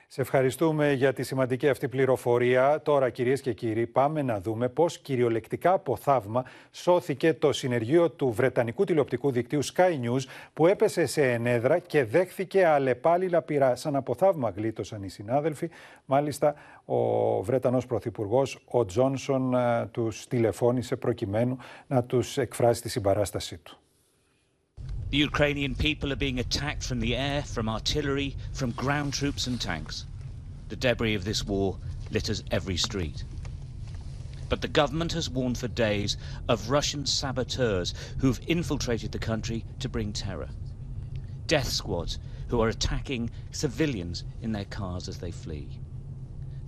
Σε 0.10 0.22
ευχαριστούμε 0.22 0.92
για 0.92 1.14
τη 1.14 1.24
σημαντική 1.24 1.70
αυτή 1.70 1.88
πληροφορία. 1.88 2.82
Τώρα, 2.82 3.10
κυρίες 3.10 3.42
και 3.42 3.54
κύριοι, 3.54 3.88
πάμε 3.88 4.22
να 4.22 4.42
δούμε 4.42 4.70
πώς 4.70 5.00
κυριολεκτικά 5.00 5.72
από 5.72 5.96
θαύμα 5.96 6.46
σώθηκε 6.72 7.34
το 7.34 7.52
συνεργείο 7.52 8.10
του 8.10 8.32
Βρετανικού 8.32 8.84
τηλεοπτικού 8.84 9.32
δικτύου 9.32 9.66
Sky 9.66 9.92
News 10.04 10.22
που 10.54 10.68
έπεσε 10.68 11.06
σε 11.06 11.32
ενέδρα 11.32 11.80
και 11.80 12.04
δέχθηκε 12.04 12.66
αλλεπάλληλα 12.66 13.42
πειρά. 13.42 13.76
Σαν 13.76 13.96
από 13.96 14.16
θαύμα 14.16 14.50
γλίτωσαν 14.50 15.04
οι 15.04 15.10
συνάδελφοι. 15.10 15.70
Μάλιστα, 16.06 16.56
ο 16.86 17.42
Βρετανός 17.42 17.86
Πρωθυπουργός, 17.86 18.60
ο 18.66 18.86
Τζόνσον, 18.86 19.56
τους 19.92 20.28
τηλεφώνησε 20.28 20.96
προκειμένου 20.96 21.58
να 21.88 22.04
τους 22.04 22.38
εκφράσει 22.38 22.82
τη 22.82 22.90
συμπαράστασή 22.90 23.58
του. 23.58 23.78
The 25.10 25.18
Ukrainian 25.18 25.74
people 25.74 26.12
are 26.12 26.18
being 26.18 26.38
attacked 26.38 26.84
from 26.84 27.00
the 27.00 27.16
air, 27.16 27.42
from 27.42 27.70
artillery, 27.70 28.36
from 28.52 28.72
ground 28.72 29.14
troops 29.14 29.48
and 29.48 29.60
tanks. 29.60 30.06
The 30.68 30.76
debris 30.76 31.16
of 31.16 31.24
this 31.24 31.46
war 31.46 31.78
litters 32.12 32.44
every 32.52 32.76
street. 32.76 33.24
But 34.50 34.62
the 34.62 34.68
government 34.68 35.14
has 35.14 35.30
warned 35.30 35.58
for 35.58 35.70
days 35.70 36.18
of 36.50 36.70
Russian 36.70 37.06
saboteurs 37.06 37.94
who've 38.20 38.42
infiltrated 38.48 39.14
the 39.14 39.20
country 39.20 39.64
to 39.80 39.88
bring 39.88 40.12
terror. 40.12 40.50
Death 41.48 41.70
squads 41.70 42.20
who 42.50 42.60
are 42.60 42.70
attacking 42.70 43.30
civilians 43.52 44.26
in 44.42 44.52
their 44.52 44.66
cars 44.66 45.08
as 45.08 45.20
they 45.20 45.32
flee. 45.32 45.80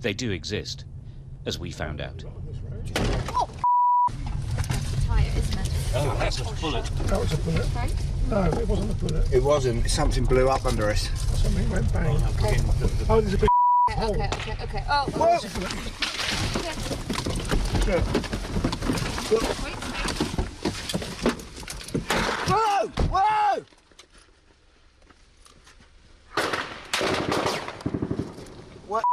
They 0.00 0.14
do 0.14 0.30
exist, 0.30 0.84
as 1.44 1.58
we 1.58 1.70
found 1.70 2.00
out. 2.00 2.24
Oh, 2.96 3.48
that's 5.92 6.40
a 6.40 6.44
bullet. 6.60 6.84
That 6.84 7.20
was 7.20 7.32
a 7.32 7.36
bullet. 7.38 7.66
No, 8.28 8.44
it 8.60 8.68
wasn't 8.68 8.90
a 8.90 8.94
bullet. 8.94 9.32
It 9.32 9.42
wasn't. 9.42 9.90
Something 9.90 10.24
blew 10.24 10.48
up 10.48 10.64
under 10.64 10.88
us. 10.90 11.08
Something 11.40 11.68
went 11.70 11.92
bang. 11.92 12.16
Oh, 13.08 13.20
there's 13.20 13.34
a 13.34 13.38
big 13.38 13.48
hole. 13.90 14.14
Okay, 14.14 14.30
okay, 14.62 14.84
oh, 14.88 15.08
oh. 15.14 15.36
okay. 15.36 15.42
Oh, 15.42 15.42
What? 15.42 15.42
Yeah. 17.86 18.00
Whoa! 22.50 22.86
Whoa! 22.88 23.64
What? 28.88 29.04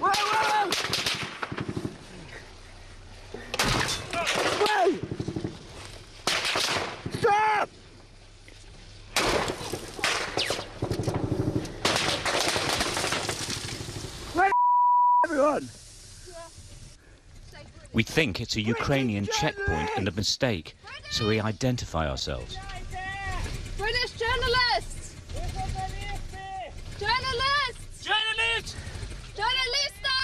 Whoa, 0.00 0.12
whoa, 0.12 0.12
whoa! 0.30 0.70
Whoa! 4.60 4.88
Stop! 7.18 7.68
Where 14.34 14.52
everyone? 15.24 15.68
We 17.92 18.03
think 18.14 18.40
it's 18.40 18.54
a 18.54 18.62
Ukrainian 18.62 19.26
checkpoint 19.26 19.90
and 19.96 20.06
a 20.06 20.12
mistake, 20.12 20.76
so 21.10 21.26
we 21.26 21.40
identify 21.40 22.08
ourselves. 22.08 22.56
British 23.76 24.12
journalists! 24.12 25.16
Journalists! 27.00 28.04
Journalists! 28.06 28.76
Journalista! 29.34 30.16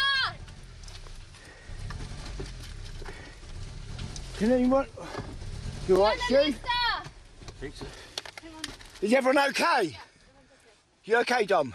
Can 4.38 4.52
anyone... 4.52 4.86
You 5.88 5.96
all 5.96 6.04
right, 6.04 6.20
Stu? 6.20 6.54
Is 9.02 9.12
everyone 9.12 9.48
okay? 9.48 9.98
You 11.06 11.16
okay, 11.16 11.44
Dom? 11.44 11.74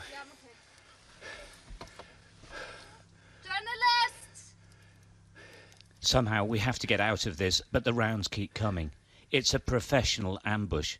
Journalists! 3.43 3.85
Somehow 6.05 6.43
we 6.43 6.59
have 6.59 6.77
to 6.77 6.85
get 6.85 7.01
out 7.01 7.25
of 7.25 7.37
this, 7.37 7.63
but 7.71 7.83
the 7.83 7.91
rounds 7.91 8.27
keep 8.27 8.53
coming. 8.53 8.91
It's 9.31 9.55
a 9.55 9.59
professional 9.59 10.39
ambush. 10.45 10.97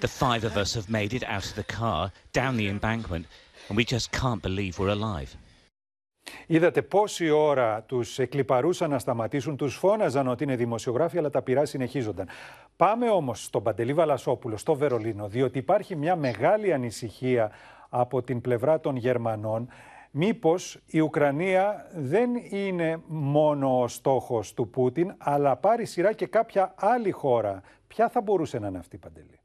The 0.00 0.06
five 0.06 0.44
of 0.44 0.56
us 0.56 0.74
have 0.74 0.88
made 0.90 1.12
it 1.14 1.24
out 1.24 1.44
of 1.50 1.54
the 1.54 1.68
car, 1.80 2.12
down 2.32 2.56
the 2.56 2.68
embankment, 2.68 3.24
and 3.68 3.76
we 3.76 3.84
just 3.84 4.12
can't 4.12 4.42
believe 4.42 4.78
we're 4.78 4.96
alive. 5.00 5.30
Είδατε 6.46 6.82
πόση 6.82 7.30
ώρα 7.30 7.82
τους 7.82 8.18
εκλυπαρούσαν 8.18 8.90
να 8.90 8.98
σταματήσουν, 8.98 9.56
τους 9.56 9.76
φώναζαν 9.76 10.28
ότι 10.28 10.44
είναι 10.44 10.56
δημοσιογράφοι, 10.56 11.18
αλλά 11.18 11.30
τα 11.30 11.42
πειρά 11.42 11.64
συνεχίζονταν. 11.64 12.28
Πάμε 12.76 13.10
όμως 13.10 13.44
στον 13.44 13.62
Παντελή 13.62 13.94
Βαλασόπουλο, 13.94 14.56
στο 14.56 14.74
Βερολίνο, 14.74 15.28
διότι 15.28 15.58
υπάρχει 15.58 15.96
μια 15.96 16.16
μεγάλη 16.16 16.72
ανησυχία 16.72 17.50
από 17.88 18.22
την 18.22 18.40
πλευρά 18.40 18.80
των 18.80 18.96
Γερμανών. 18.96 19.68
Μήπως 20.10 20.78
η 20.86 21.00
Ουκρανία 21.00 21.90
δεν 21.94 22.30
είναι 22.50 23.00
μόνο 23.06 23.80
ο 23.80 23.88
στόχος 23.88 24.54
του 24.54 24.68
Πούτιν, 24.68 25.14
αλλά 25.18 25.56
πάρει 25.56 25.84
σειρά 25.84 26.12
και 26.12 26.26
κάποια 26.26 26.74
άλλη 26.76 27.10
χώρα. 27.10 27.62
Ποια 27.86 28.08
θα 28.08 28.20
μπορούσε 28.20 28.58
να 28.58 28.66
είναι 28.66 28.78
αυτή, 28.78 28.96
Παντελή; 28.96 29.40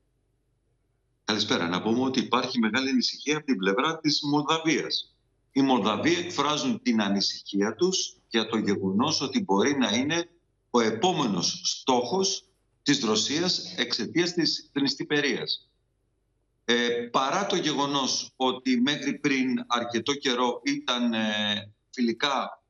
Καλησπέρα. 1.33 1.67
Να 1.67 1.81
πούμε 1.81 2.01
ότι 2.01 2.19
υπάρχει 2.19 2.59
μεγάλη 2.59 2.89
ανησυχία 2.89 3.37
από 3.37 3.45
την 3.45 3.57
πλευρά 3.57 3.99
της 3.99 4.21
Μολδαβίας. 4.23 5.15
Οι 5.51 5.61
Μολδαβοί 5.61 6.13
εκφράζουν 6.13 6.81
την 6.81 7.01
ανησυχία 7.01 7.75
τους 7.75 8.17
για 8.27 8.45
το 8.45 8.57
γεγονός 8.57 9.21
ότι 9.21 9.43
μπορεί 9.43 9.77
να 9.77 9.95
είναι 9.95 10.29
ο 10.69 10.79
επόμενος 10.79 11.61
στόχος 11.63 12.47
της 12.83 13.03
Ρωσίας 13.03 13.73
εξαιτίας 13.77 14.33
της 14.33 14.69
θνηστηπερίας. 14.73 15.69
Ε, 16.65 16.87
παρά 17.11 17.45
το 17.45 17.55
γεγονός 17.55 18.33
ότι 18.35 18.81
μέχρι 18.81 19.19
πριν 19.19 19.63
αρκετό 19.67 20.13
καιρό 20.13 20.61
ήταν 20.63 21.13
ε, 21.13 21.73
φιλικά 21.89 22.63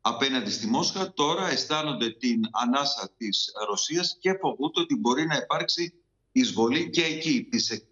απέναντι 0.00 0.50
στη 0.50 0.66
Μόσχα, 0.66 1.12
τώρα 1.12 1.48
αισθάνονται 1.48 2.10
την 2.10 2.40
ανάσα 2.50 3.10
της 3.16 3.52
Ρωσίας 3.68 4.16
και 4.20 4.38
φοβούνται 4.40 4.80
ότι 4.80 4.96
μπορεί 4.96 5.26
να 5.26 5.36
υπάρξει 5.36 5.94
εισβολή 6.32 6.90
και 6.90 7.04
εκεί. 7.04 7.48
Τις, 7.50 7.89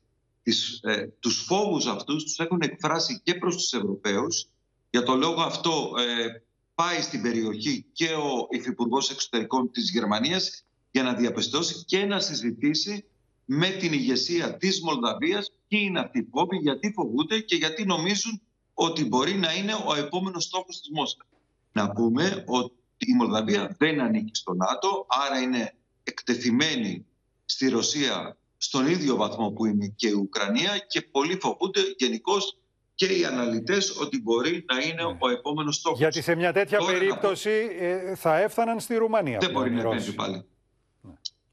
τις, 0.48 0.80
ε, 0.82 1.08
τους 1.20 1.44
φόβους 1.44 1.86
αυτούς 1.86 2.22
τους 2.24 2.38
έχουν 2.38 2.60
εκφράσει 2.60 3.20
και 3.24 3.34
προς 3.34 3.56
τους 3.56 3.72
Ευρωπαίους. 3.72 4.48
Για 4.90 5.02
το 5.02 5.14
λόγο 5.14 5.42
αυτό 5.42 5.92
ε, 5.98 6.42
πάει 6.74 7.00
στην 7.00 7.22
περιοχή 7.22 7.86
και 7.92 8.08
ο 8.08 8.46
Υφυπουργός 8.50 9.10
Εξωτερικών 9.10 9.70
της 9.70 9.90
Γερμανίας 9.90 10.64
για 10.90 11.02
να 11.02 11.14
διαπιστώσει 11.14 11.84
και 11.84 12.04
να 12.04 12.20
συζητήσει 12.20 13.04
με 13.44 13.68
την 13.68 13.92
ηγεσία 13.92 14.56
της 14.56 14.80
Μολδαβίας 14.82 15.52
ποιοι 15.68 15.80
είναι 15.82 16.00
αυτοί 16.00 16.18
οι 16.18 16.28
φόβοι, 16.32 16.56
γιατί 16.56 16.92
φοβούνται 16.92 17.40
και 17.40 17.56
γιατί 17.56 17.84
νομίζουν 17.84 18.40
ότι 18.74 19.04
μπορεί 19.04 19.34
να 19.34 19.54
είναι 19.54 19.74
ο 19.86 19.94
επόμενος 19.94 20.44
στόχος 20.44 20.80
της 20.80 20.90
Μόσχας. 20.92 21.26
Να 21.72 21.90
πούμε 21.90 22.44
ότι 22.46 22.74
η 22.98 23.14
Μολδαβία 23.14 23.76
δεν 23.78 24.00
ανήκει 24.00 24.34
στο 24.34 24.54
ΝΑΤΟ, 24.54 25.06
άρα 25.08 25.40
είναι 25.40 25.74
εκτεθειμένη 26.02 27.06
στη 27.44 27.68
Ρωσία 27.68 28.36
στον 28.58 28.86
ίδιο 28.86 29.16
βαθμό 29.16 29.50
που 29.50 29.66
είναι 29.66 29.92
και 29.96 30.08
η 30.08 30.12
Ουκρανία 30.12 30.78
και 30.88 31.02
πολλοί 31.02 31.38
φοβούνται 31.40 31.80
γενικώς 31.96 32.58
και 32.94 33.06
οι 33.06 33.24
αναλυτές 33.24 33.98
ότι 34.00 34.20
μπορεί 34.22 34.64
να 34.72 34.78
είναι 34.84 35.02
ο 35.18 35.28
επόμενος 35.30 35.76
στόχος. 35.76 35.98
Γιατί 35.98 36.22
σε 36.22 36.34
μια 36.34 36.52
τέτοια 36.52 36.78
Τώρα 36.78 36.92
να 36.92 36.98
περίπτωση 36.98 37.50
ε, 37.78 38.14
θα 38.14 38.38
έφταναν 38.38 38.80
στη 38.80 38.96
Ρουμανία. 38.96 39.38
Δεν 39.38 39.50
μπορεί 39.50 39.70
πλέον 39.70 39.84
οι 39.84 39.88
να 39.88 39.94
Ρώσοι. 39.94 40.10
επέμβει 40.10 40.16
πάλι. 40.16 40.44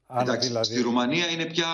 Αν 0.08 0.22
Εντάξει, 0.22 0.46
δηλαδή- 0.48 0.72
Στη 0.72 0.82
Ρουμανία 0.82 1.28
είναι 1.30 1.44
πια 1.44 1.66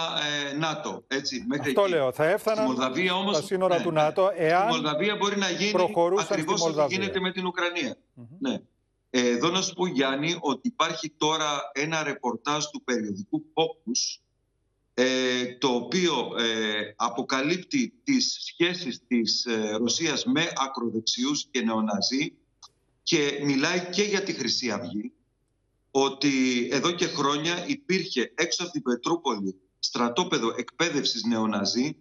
ε, 0.53 0.57
ΝΑΤΟ. 0.57 1.05
Έτσι, 1.09 1.45
μέχρι 1.49 1.69
Αυτό 1.69 1.81
εκεί. 1.83 1.91
λέω, 1.91 2.13
θα 2.13 2.25
έφταναν 2.29 2.65
Στη 2.67 2.67
Μολδαβία 2.75 3.15
όμως, 3.15 3.37
στα 3.37 3.45
σύνορα 3.47 3.77
ναι, 3.77 3.83
του 3.83 3.91
ναι. 3.91 4.01
ΝΑΤΟ 4.01 4.31
εάν 4.37 4.63
Στη 4.63 4.73
Μολδαβία 4.73 5.17
μπορεί 5.17 5.37
να 5.39 5.51
γίνει 5.51 5.71
προχωρούσαν 5.71 6.25
στη 6.25 6.35
ακριβώς 6.35 6.55
ό,τι 6.61 6.63
Μολδαβία. 6.71 6.97
γίνεται 6.97 7.21
με 7.21 7.33
την 7.33 7.47
ουκρανια 7.47 7.97
Ναι. 8.39 8.61
Ε, 9.11 9.29
Εδώ 9.29 9.49
να 9.51 9.63
σου 9.63 9.75
πω 9.75 9.87
Γιάννη 9.87 10.37
ότι 10.41 10.69
υπάρχει 10.69 11.11
τώρα 11.11 11.71
ένα 11.73 12.03
ρεπορτάζ 12.03 12.65
του 12.65 12.83
περιοδικού 12.85 13.45
Focus 13.55 14.22
ε, 15.03 15.57
το 15.59 15.69
οποίο 15.69 16.35
ε, 16.39 16.93
αποκαλύπτει 16.97 17.93
τις 18.05 18.39
σχέσεις 18.41 19.01
της 19.07 19.45
ε, 19.45 19.77
Ρωσίας 19.77 20.25
με 20.25 20.53
ακροδεξιούς 20.57 21.47
και 21.51 21.61
νεοναζί 21.61 22.33
και 23.03 23.41
μιλάει 23.45 23.89
και 23.91 24.03
για 24.03 24.23
τη 24.23 24.33
Χρυσή 24.33 24.71
Αυγή 24.71 25.13
ότι 25.91 26.69
εδώ 26.73 26.91
και 26.91 27.07
χρόνια 27.07 27.67
υπήρχε 27.67 28.33
έξω 28.35 28.63
από 28.63 28.73
την 28.73 28.83
Πετρούπολη 28.83 29.61
στρατόπεδο 29.79 30.55
εκπαίδευσης 30.57 31.25
νεοναζί 31.25 31.97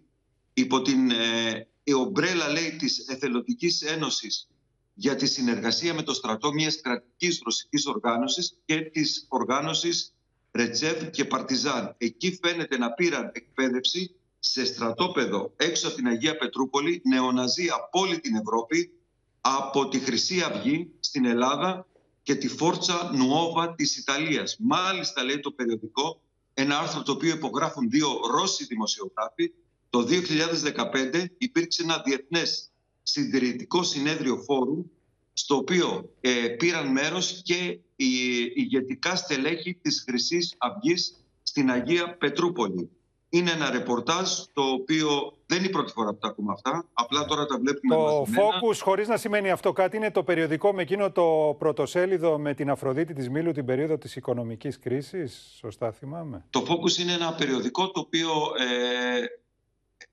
υπό 0.52 0.82
την 0.82 1.10
ε, 1.10 1.94
ομπρέλα 1.94 2.48
λέει 2.48 2.76
της 2.76 3.08
Εθελοντικής 3.08 3.82
Ένωσης 3.82 4.48
για 4.94 5.14
τη 5.14 5.26
συνεργασία 5.26 5.94
με 5.94 6.02
το 6.02 6.14
στρατό 6.14 6.52
μιας 6.52 6.80
κρατικής 6.80 7.40
ρωσικής 7.44 7.86
οργάνωσης 7.86 8.56
και 8.64 8.80
της 8.80 9.26
οργάνωσης 9.28 10.11
Ρετζεύ 10.52 11.10
και 11.10 11.24
Παρτιζάν. 11.24 11.94
Εκεί 11.98 12.38
φαίνεται 12.42 12.78
να 12.78 12.92
πήραν 12.92 13.30
εκπαίδευση 13.34 14.14
σε 14.38 14.64
στρατόπεδο 14.64 15.52
έξω 15.56 15.86
από 15.86 15.96
την 15.96 16.06
Αγία 16.06 16.36
Πετρούπολη, 16.36 17.02
νεοναζί 17.04 17.68
από 17.68 18.00
όλη 18.00 18.20
την 18.20 18.34
Ευρώπη, 18.34 18.92
από 19.40 19.88
τη 19.88 19.98
Χρυσή 19.98 20.40
Αυγή 20.40 20.90
στην 21.00 21.24
Ελλάδα 21.24 21.86
και 22.22 22.34
τη 22.34 22.48
Φόρτσα 22.48 23.10
Νουόβα 23.14 23.74
της 23.74 23.96
Ιταλίας. 23.96 24.56
Μάλιστα 24.58 25.24
λέει 25.24 25.40
το 25.40 25.50
περιοδικό, 25.50 26.20
ένα 26.54 26.78
άρθρο 26.78 27.02
το 27.02 27.12
οποίο 27.12 27.34
υπογράφουν 27.34 27.90
δύο 27.90 28.08
Ρώσοι 28.34 28.64
δημοσιογράφοι, 28.64 29.52
το 29.90 30.06
2015 30.08 31.24
υπήρξε 31.38 31.82
ένα 31.82 32.02
διεθνές 32.04 32.70
συντηρητικό 33.02 33.82
συνέδριο 33.82 34.36
φόρου 34.36 34.90
στο 35.32 35.56
οποίο 35.56 36.10
ε, 36.20 36.48
πήραν 36.48 36.92
μέρος 36.92 37.40
και 37.44 37.78
οι 37.96 38.06
ηγετικά 38.54 39.16
στελέχη 39.16 39.74
της 39.74 40.04
χρυσής 40.08 40.54
Αυγής 40.58 41.24
στην 41.42 41.70
Αγία 41.70 42.16
Πετρούπολη. 42.16 42.90
Είναι 43.28 43.50
ένα 43.50 43.70
ρεπορτάζ 43.70 44.30
το 44.52 44.62
οποίο 44.62 45.36
δεν 45.46 45.58
είναι 45.58 45.66
η 45.66 45.70
πρώτη 45.70 45.92
φορά 45.92 46.12
που 46.12 46.18
τα 46.18 46.28
ακούμε 46.28 46.52
αυτά. 46.52 46.84
Απλά 46.92 47.24
τώρα 47.24 47.46
τα 47.46 47.58
βλέπουμε 47.58 47.94
Το 47.94 48.22
Focus, 48.22 48.76
χωρίς 48.80 49.08
να 49.08 49.16
σημαίνει 49.16 49.50
αυτό 49.50 49.72
κάτι, 49.72 49.96
είναι 49.96 50.10
το 50.10 50.22
περιοδικό 50.22 50.72
με 50.72 50.82
εκείνο 50.82 51.12
το 51.12 51.56
πρωτοσέλιδο 51.58 52.38
με 52.38 52.54
την 52.54 52.70
Αφροδίτη 52.70 53.14
της 53.14 53.30
Μήλου 53.30 53.52
την 53.52 53.64
περίοδο 53.64 53.98
της 53.98 54.16
οικονομικής 54.16 54.78
κρίσης. 54.78 55.54
Σωστά 55.58 55.92
θυμάμαι. 55.92 56.44
Το 56.50 56.64
Focus 56.68 56.98
είναι 56.98 57.12
ένα 57.12 57.34
περιοδικό 57.34 57.90
το 57.90 58.00
οποίο 58.00 58.30
ε, 58.58 59.24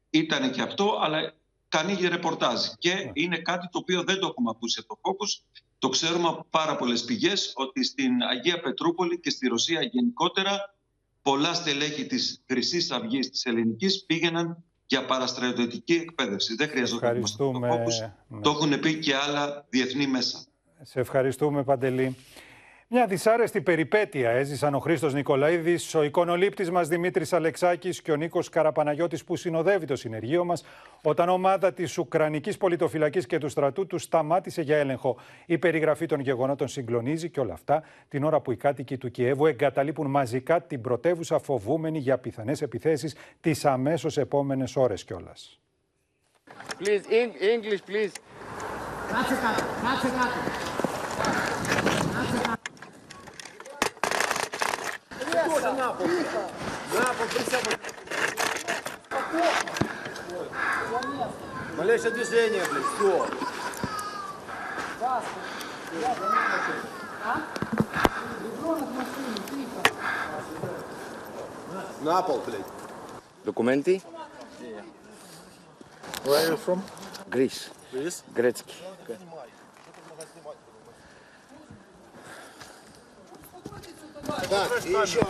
ήταν 0.10 0.52
και 0.52 0.62
αυτό, 0.62 1.00
αλλά 1.02 1.34
κάνει 1.70 2.08
ρεπορτάζ. 2.08 2.62
Και 2.78 2.94
ναι. 2.94 3.12
είναι 3.14 3.38
κάτι 3.38 3.68
το 3.72 3.78
οποίο 3.78 4.04
δεν 4.04 4.20
το 4.20 4.28
έχουμε 4.28 4.50
ακούσει 4.50 4.84
από 4.84 5.00
το 5.02 5.10
Focus. 5.10 5.60
Το 5.80 5.90
ξέρουμε 5.90 6.28
από 6.28 6.46
πάρα 6.50 6.76
πολλές 6.76 7.04
πηγές 7.04 7.52
ότι 7.56 7.84
στην 7.84 8.22
Αγία 8.32 8.60
Πετρούπολη 8.60 9.20
και 9.20 9.30
στη 9.30 9.48
Ρωσία 9.48 9.82
γενικότερα 9.82 10.76
πολλά 11.22 11.54
στελέχη 11.54 12.06
της 12.06 12.44
Χρυσής 12.48 12.92
Αυγής 12.92 13.30
της 13.30 13.46
Ελληνικής 13.46 14.06
πήγαιναν 14.06 14.64
για 14.86 15.06
παραστρατιωτική 15.06 15.94
εκπαίδευση. 15.94 16.56
Δεν 16.56 16.70
χρειαζόταν 16.70 17.20
να 17.20 17.38
το 17.38 17.54
Focus. 17.64 18.12
Ναι. 18.28 18.42
Το 18.42 18.50
έχουν 18.50 18.80
πει 18.80 19.00
και 19.00 19.16
άλλα 19.16 19.66
διεθνή 19.70 20.08
μέσα. 20.08 20.38
Σε 20.82 21.00
ευχαριστούμε 21.00 21.64
Παντελή. 21.64 22.16
Μια 22.92 23.06
δυσάρεστη 23.08 23.62
περιπέτεια 23.62 24.30
έζησαν 24.30 24.76
ο 24.76 24.80
Χρήστος 24.80 25.14
Νικολαίδης, 25.14 25.96
ο 25.96 26.04
εικονολήπτης 26.04 26.72
μας 26.72 26.88
Δημήτρης 26.88 27.34
Αλεξάκης 27.34 28.02
και 28.02 28.12
ο 28.12 28.16
Νίκος 28.16 28.50
Καραπαναγιώτης 28.50 29.24
που 29.24 29.36
συνοδεύει 29.36 29.86
το 29.86 29.96
συνεργείο 29.96 30.46
μας, 30.46 30.64
όταν 31.04 31.30
ομάδα 31.30 31.74
της 31.74 31.98
Ουκρανικής 31.98 32.58
Πολιτοφυλακής 32.58 33.26
και 33.26 33.38
του 33.38 33.50
στρατού 33.50 33.88
τους 33.88 34.04
σταμάτησε 34.04 34.62
για 34.62 34.78
έλεγχο. 34.78 35.18
Η 35.46 35.58
περιγραφή 35.58 36.06
των 36.06 36.20
γεγονότων 36.20 36.68
συγκλονίζει 36.68 37.30
και 37.30 37.40
όλα 37.40 37.54
αυτά 37.54 37.84
την 38.08 38.24
ώρα 38.24 38.40
που 38.40 38.52
οι 38.52 38.56
κάτοικοι 38.56 38.98
του 38.98 39.12
Κιέβου 39.12 39.46
εγκαταλείπουν 39.46 40.08
μαζικά 40.10 40.62
την 40.62 40.82
πρωτεύουσα 40.82 41.40
φοβούμενοι 41.40 42.00
για 42.00 42.18
πιθανές 42.18 42.62
επιθέσεις 42.62 43.16
τις 43.42 43.66
αμέσως 43.66 44.18
επόμενες 44.18 44.76
ώρες 44.76 45.04
κιόλας. 45.04 45.60
Please, 46.80 47.06
English, 47.54 47.84
please. 47.90 48.14
Κάτσε 49.12 49.36
κάτω, 49.42 49.64
κάτσε 49.84 50.08
κάτω. 50.08 51.79
Тоже 55.62 55.74
на 55.74 55.92
пол. 55.92 56.08
На 56.94 57.14
пол, 57.14 57.28
присядь. 57.28 57.80
Малейшее 61.78 62.12
движение, 62.12 62.64
блядь, 62.72 62.86
все. 62.96 63.28
На 72.02 72.22
пол, 72.22 72.42
блядь. 72.46 72.62
Документы? 73.44 74.02
Where 76.24 76.36
are 76.36 76.50
you 76.52 76.58
from? 76.58 76.82
Greece. 77.30 77.70
Greece? 77.92 78.24
Грецкий. 78.34 78.76
Okay. 79.08 79.18
Так, 84.51 84.87
и 84.87 84.91
еще, 84.91 85.21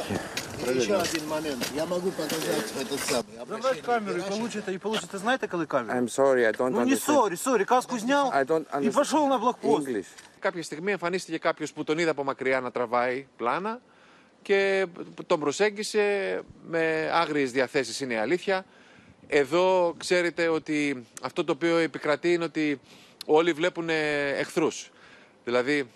и 0.66 0.78
еще 0.78 0.94
один 0.96 1.28
момент. 1.28 1.62
Я 1.74 1.84
могу 1.86 2.10
показать 2.10 2.72
этот 2.80 3.00
самый. 3.00 3.46
Давай 3.48 3.80
камеру 3.80 4.18
и 4.18 4.22
получите, 4.22 4.72
и 4.72 4.78
получите, 4.78 5.18
знаєте, 5.18 5.46
коли 5.46 5.66
камеру? 5.66 5.98
I'm 5.98 6.08
sorry, 6.08 6.44
I 6.46 6.52
don't 6.56 6.70
Ну 6.70 6.84
не 6.84 6.94
understand. 6.94 7.16
sorry, 7.16 7.36
sorry, 7.36 7.64
каску 7.64 7.98
снял 7.98 8.30
I 8.32 8.44
don't 8.44 8.66
и 8.72 8.76
understand. 8.76 8.92
пошел 8.92 9.26
на 9.26 9.38
блокпост. 9.38 9.86
English. 9.88 10.06
Κάποια 10.38 10.62
στιγμή 10.62 10.92
εμφανίστηκε 10.92 11.38
κάποιο 11.38 11.66
που 11.74 11.84
τον 11.84 11.98
είδα 11.98 12.10
από 12.10 12.24
μακριά 12.24 12.60
να 12.60 12.70
τραβάει 12.70 13.26
πλάνα 13.36 13.80
και 14.42 14.86
τον 15.26 15.40
προσέγγισε 15.40 16.40
με 16.68 17.10
άγριες 17.12 17.50
διαθέσεις 17.52 18.00
είναι 18.00 18.14
η 18.14 18.16
αλήθεια. 18.16 18.64
Εδώ 19.26 19.94
ξέρετε 19.98 20.48
ότι 20.48 21.06
αυτό 21.22 21.44
το 21.44 21.52
οποίο 21.52 21.76
επικρατεί 21.76 22.32
είναι 22.32 22.44
ότι 22.44 22.80
όλοι 23.26 23.52
βλέπουν 23.52 23.88
εχθρούς. 24.38 24.90
Δηλαδή 25.44 25.90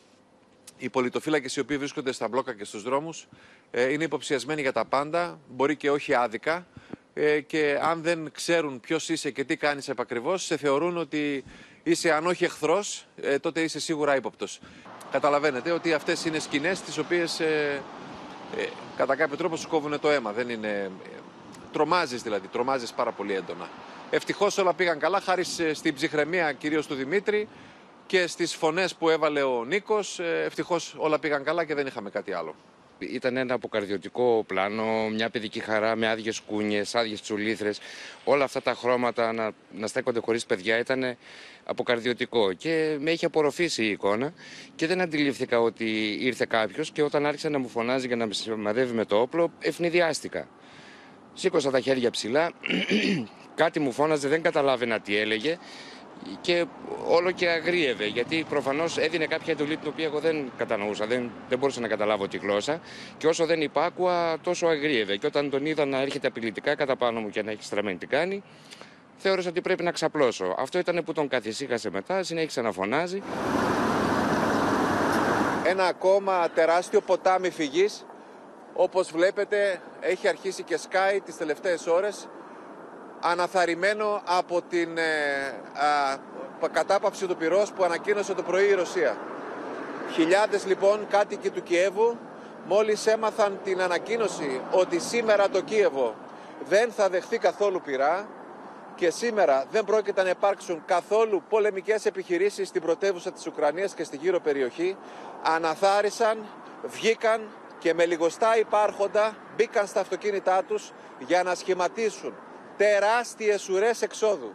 οι 0.84 0.90
πολιτοφύλακες 0.90 1.56
οι 1.56 1.60
οποίοι 1.60 1.78
βρίσκονται 1.78 2.12
στα 2.12 2.28
μπλόκα 2.28 2.54
και 2.54 2.64
στους 2.64 2.84
δρόμους 2.84 3.28
ε, 3.72 3.92
είναι 3.92 4.04
υποψιασμένοι 4.04 4.62
για 4.62 4.72
τα 4.72 4.86
πάντα, 4.86 5.40
μπορεί 5.50 5.76
και 5.76 5.92
όχι 5.92 6.14
άδικα. 6.14 6.68
Ε, 7.14 7.40
και 7.40 7.80
αν 7.82 8.02
δεν 8.02 8.32
ξέρουν 8.32 8.80
ποιος 8.80 9.10
είσαι 9.10 9.32
και 9.32 9.44
τι 9.44 9.58
κάνεις 9.58 9.90
επακριβώς, 9.90 10.44
σε 10.44 10.58
θεωρούν 10.58 10.98
ότι 10.98 11.44
είσαι 11.84 12.14
αν 12.14 12.28
όχι 12.28 12.44
εχθρός, 12.44 13.06
ε, 13.22 13.40
τότε 13.40 13.62
είσαι 13.62 13.80
σίγουρα 13.80 14.16
ύποπτος. 14.16 14.60
Καταλαβαίνετε 15.12 15.72
ότι 15.72 15.94
αυτές 15.94 16.26
είναι 16.26 16.40
σκηνές 16.40 16.82
τις 16.82 16.98
οποίες 16.98 17.42
κατά 18.98 19.16
κάποιο 19.16 19.38
τρόπο 19.38 19.56
σου 19.56 19.68
κόβουν 19.68 20.00
το 20.00 20.10
αίμα. 20.10 20.32
Δεν 20.32 20.50
είναι. 20.50 20.92
Τρομάζεις 21.72 22.22
δηλαδή, 22.22 22.48
τρομάζεις 22.48 22.92
πάρα 22.92 23.12
πολύ 23.12 23.34
έντονα. 23.34 23.70
Ευτυχώς 24.10 24.58
όλα 24.58 24.74
πήγαν 24.74 25.00
καλά, 25.00 25.20
χάρη 25.20 25.44
στην 25.74 25.94
ψυχραιμία 25.94 26.54
κυρίως 26.54 26.88
του 26.88 26.96
Δημήτρη 26.96 27.48
και 28.06 28.28
στις 28.28 28.56
φωνές 28.56 28.95
που 28.95 29.10
έβαλε 29.10 29.41
ο 29.41 29.64
Νίκος. 29.66 30.20
Ε, 30.20 30.43
ευτυχώς 30.45 30.95
όλα 30.97 31.20
πήγαν 31.20 31.43
καλά 31.43 31.66
και 31.66 31.74
δεν 31.74 31.88
είχαμε 31.88 32.10
κάτι 32.10 32.34
άλλο. 32.34 32.56
Ήταν 32.99 33.38
ένα 33.38 33.54
αποκαρδιωτικό 33.54 34.43
πλάνο, 34.47 35.10
μια 35.10 35.30
παιδική 35.30 35.60
χαρά 35.60 35.95
με 35.95 36.10
άδειες 36.10 36.39
κούνιες, 36.39 36.95
άδειες 36.95 37.22
τσουλήθρες. 37.22 37.80
Όλα 38.24 38.43
αυτά 38.43 38.62
τα 38.62 38.74
χρώματα 38.74 39.34
να, 39.34 39.51
να 39.72 39.88
στέκονται 39.88 40.20
χωρίς 40.20 40.45
παιδιά 40.45 40.78
ήταν 40.78 41.18
αποκαρδιωτικό. 41.64 42.54
Και 42.54 42.97
με 42.99 43.12
είχε 43.12 43.26
απορροφήσει 43.26 43.84
η 43.84 43.89
εικόνα 43.89 44.34
και 44.76 44.88
δεν 44.88 45.01
αντιλήφθηκα 45.01 45.60
ότι 45.60 46.18
ήρθε 46.20 46.45
κάποιος. 46.49 46.91
Και 46.91 47.01
όταν 47.01 47.26
άρχισε 47.26 47.49
να 47.49 47.60
μου 47.60 47.68
φωνάζει 47.68 48.08
για 48.08 48.16
να 48.16 48.26
με 48.26 48.34
σημαδεύει 48.34 48.93
με 48.93 49.06
το 49.06 49.20
όπλο, 49.20 49.51
ευνηδιάστηκα. 49.60 50.47
Σήκωσα 51.34 51.72
τα 51.72 51.80
χέρια 51.80 52.12
ψηλά, 52.12 52.51
κάτι 53.56 53.80
μου 53.80 53.91
φώναζε, 53.91 54.28
δεν 54.28 54.41
καταλάβαινα 54.41 54.99
τι 54.99 55.18
έλεγε 55.18 55.58
και 56.41 56.65
όλο 57.07 57.32
και 57.32 57.49
αγρίευε 57.49 58.05
γιατί 58.05 58.45
προφανώς 58.49 58.97
έδινε 58.97 59.26
κάποια 59.26 59.53
εντολή 59.53 59.78
την 59.78 59.88
οποία 59.88 60.05
εγώ 60.05 60.19
δεν 60.19 60.51
κατανοούσα, 60.57 61.05
δεν, 61.05 61.32
δεν 61.49 61.57
μπορούσα 61.59 61.80
να 61.80 61.88
καταλάβω 61.88 62.28
τη 62.28 62.38
γλώσσα 62.38 62.82
και 63.17 63.28
όσο 63.28 63.45
δεν 63.45 63.61
υπάκουα 63.61 64.38
τόσο 64.43 64.67
αγρίευε 64.67 65.17
και 65.17 65.26
όταν 65.26 65.49
τον 65.49 65.65
είδα 65.65 65.86
να 65.86 66.01
έρχεται 66.01 66.28
απειλητικά 66.28 66.76
κατά 66.76 66.95
πάνω 66.95 67.19
μου 67.19 67.30
και 67.30 67.43
να 67.43 67.51
έχει 67.51 67.63
στραμμένη 67.63 67.97
τι 67.97 68.07
κάνει 68.07 68.43
θεώρησα 69.17 69.49
ότι 69.49 69.61
πρέπει 69.61 69.84
να 69.84 69.91
ξαπλώσω. 69.91 70.55
Αυτό 70.57 70.80
ήταν 70.80 71.03
που 71.05 71.13
τον 71.13 71.28
καθησύχασε 71.28 71.89
μετά, 71.89 72.24
συνέχισε 72.24 72.61
να 72.61 72.71
φωνάζει. 72.71 73.21
Ένα 75.65 75.86
ακόμα 75.86 76.49
τεράστιο 76.49 77.01
ποτάμι 77.01 77.49
φυγής 77.49 78.05
όπως 78.74 79.11
βλέπετε 79.11 79.82
έχει 79.99 80.28
αρχίσει 80.28 80.63
και 80.63 80.78
σκάει 80.78 81.19
τις 81.19 81.38
τελευταίες 81.38 81.88
ώρες 81.88 82.28
αναθαρρυμένο 83.24 84.21
από 84.26 84.61
την 84.61 84.97
ε, 84.97 86.69
κατάπαυση 86.71 87.28
του 87.28 87.36
πυρός 87.36 87.71
που 87.71 87.84
ανακοίνωσε 87.84 88.34
το 88.34 88.43
πρωί 88.43 88.67
η 88.67 88.74
Ρωσία. 88.74 89.17
Χιλιάδες 90.11 90.65
λοιπόν 90.65 91.07
κάτοικοι 91.09 91.49
του 91.49 91.63
Κιέβου 91.63 92.17
μόλις 92.65 93.07
έμαθαν 93.07 93.59
την 93.63 93.82
ανακοίνωση 93.82 94.61
ότι 94.71 94.99
σήμερα 94.99 95.49
το 95.49 95.61
Κίεβο 95.61 96.15
δεν 96.67 96.91
θα 96.91 97.09
δεχθεί 97.09 97.38
καθόλου 97.38 97.82
πυρά 97.82 98.28
και 98.95 99.09
σήμερα 99.09 99.65
δεν 99.71 99.84
πρόκειται 99.86 100.24
να 100.24 100.30
υπάρξουν 100.30 100.84
καθόλου 100.86 101.43
πολεμικές 101.49 102.05
επιχειρήσεις 102.05 102.67
στην 102.67 102.82
πρωτεύουσα 102.82 103.32
της 103.32 103.47
Ουκρανίας 103.47 103.93
και 103.93 104.03
στη 104.03 104.17
γύρω 104.17 104.39
περιοχή, 104.39 104.97
αναθάρισαν, 105.43 106.45
βγήκαν 106.84 107.41
και 107.80 107.93
με 107.93 108.05
λιγοστά 108.05 108.57
υπάρχοντα 108.57 109.36
μπήκαν 109.55 109.88
στα 109.88 109.99
αυτοκίνητά 109.99 110.63
τους 110.67 110.91
για 111.19 111.43
να 111.43 111.55
σχηματίσουν 111.55 112.34
τεράστιες 112.76 113.68
ουρές 113.68 114.03
εξόδου. 114.03 114.53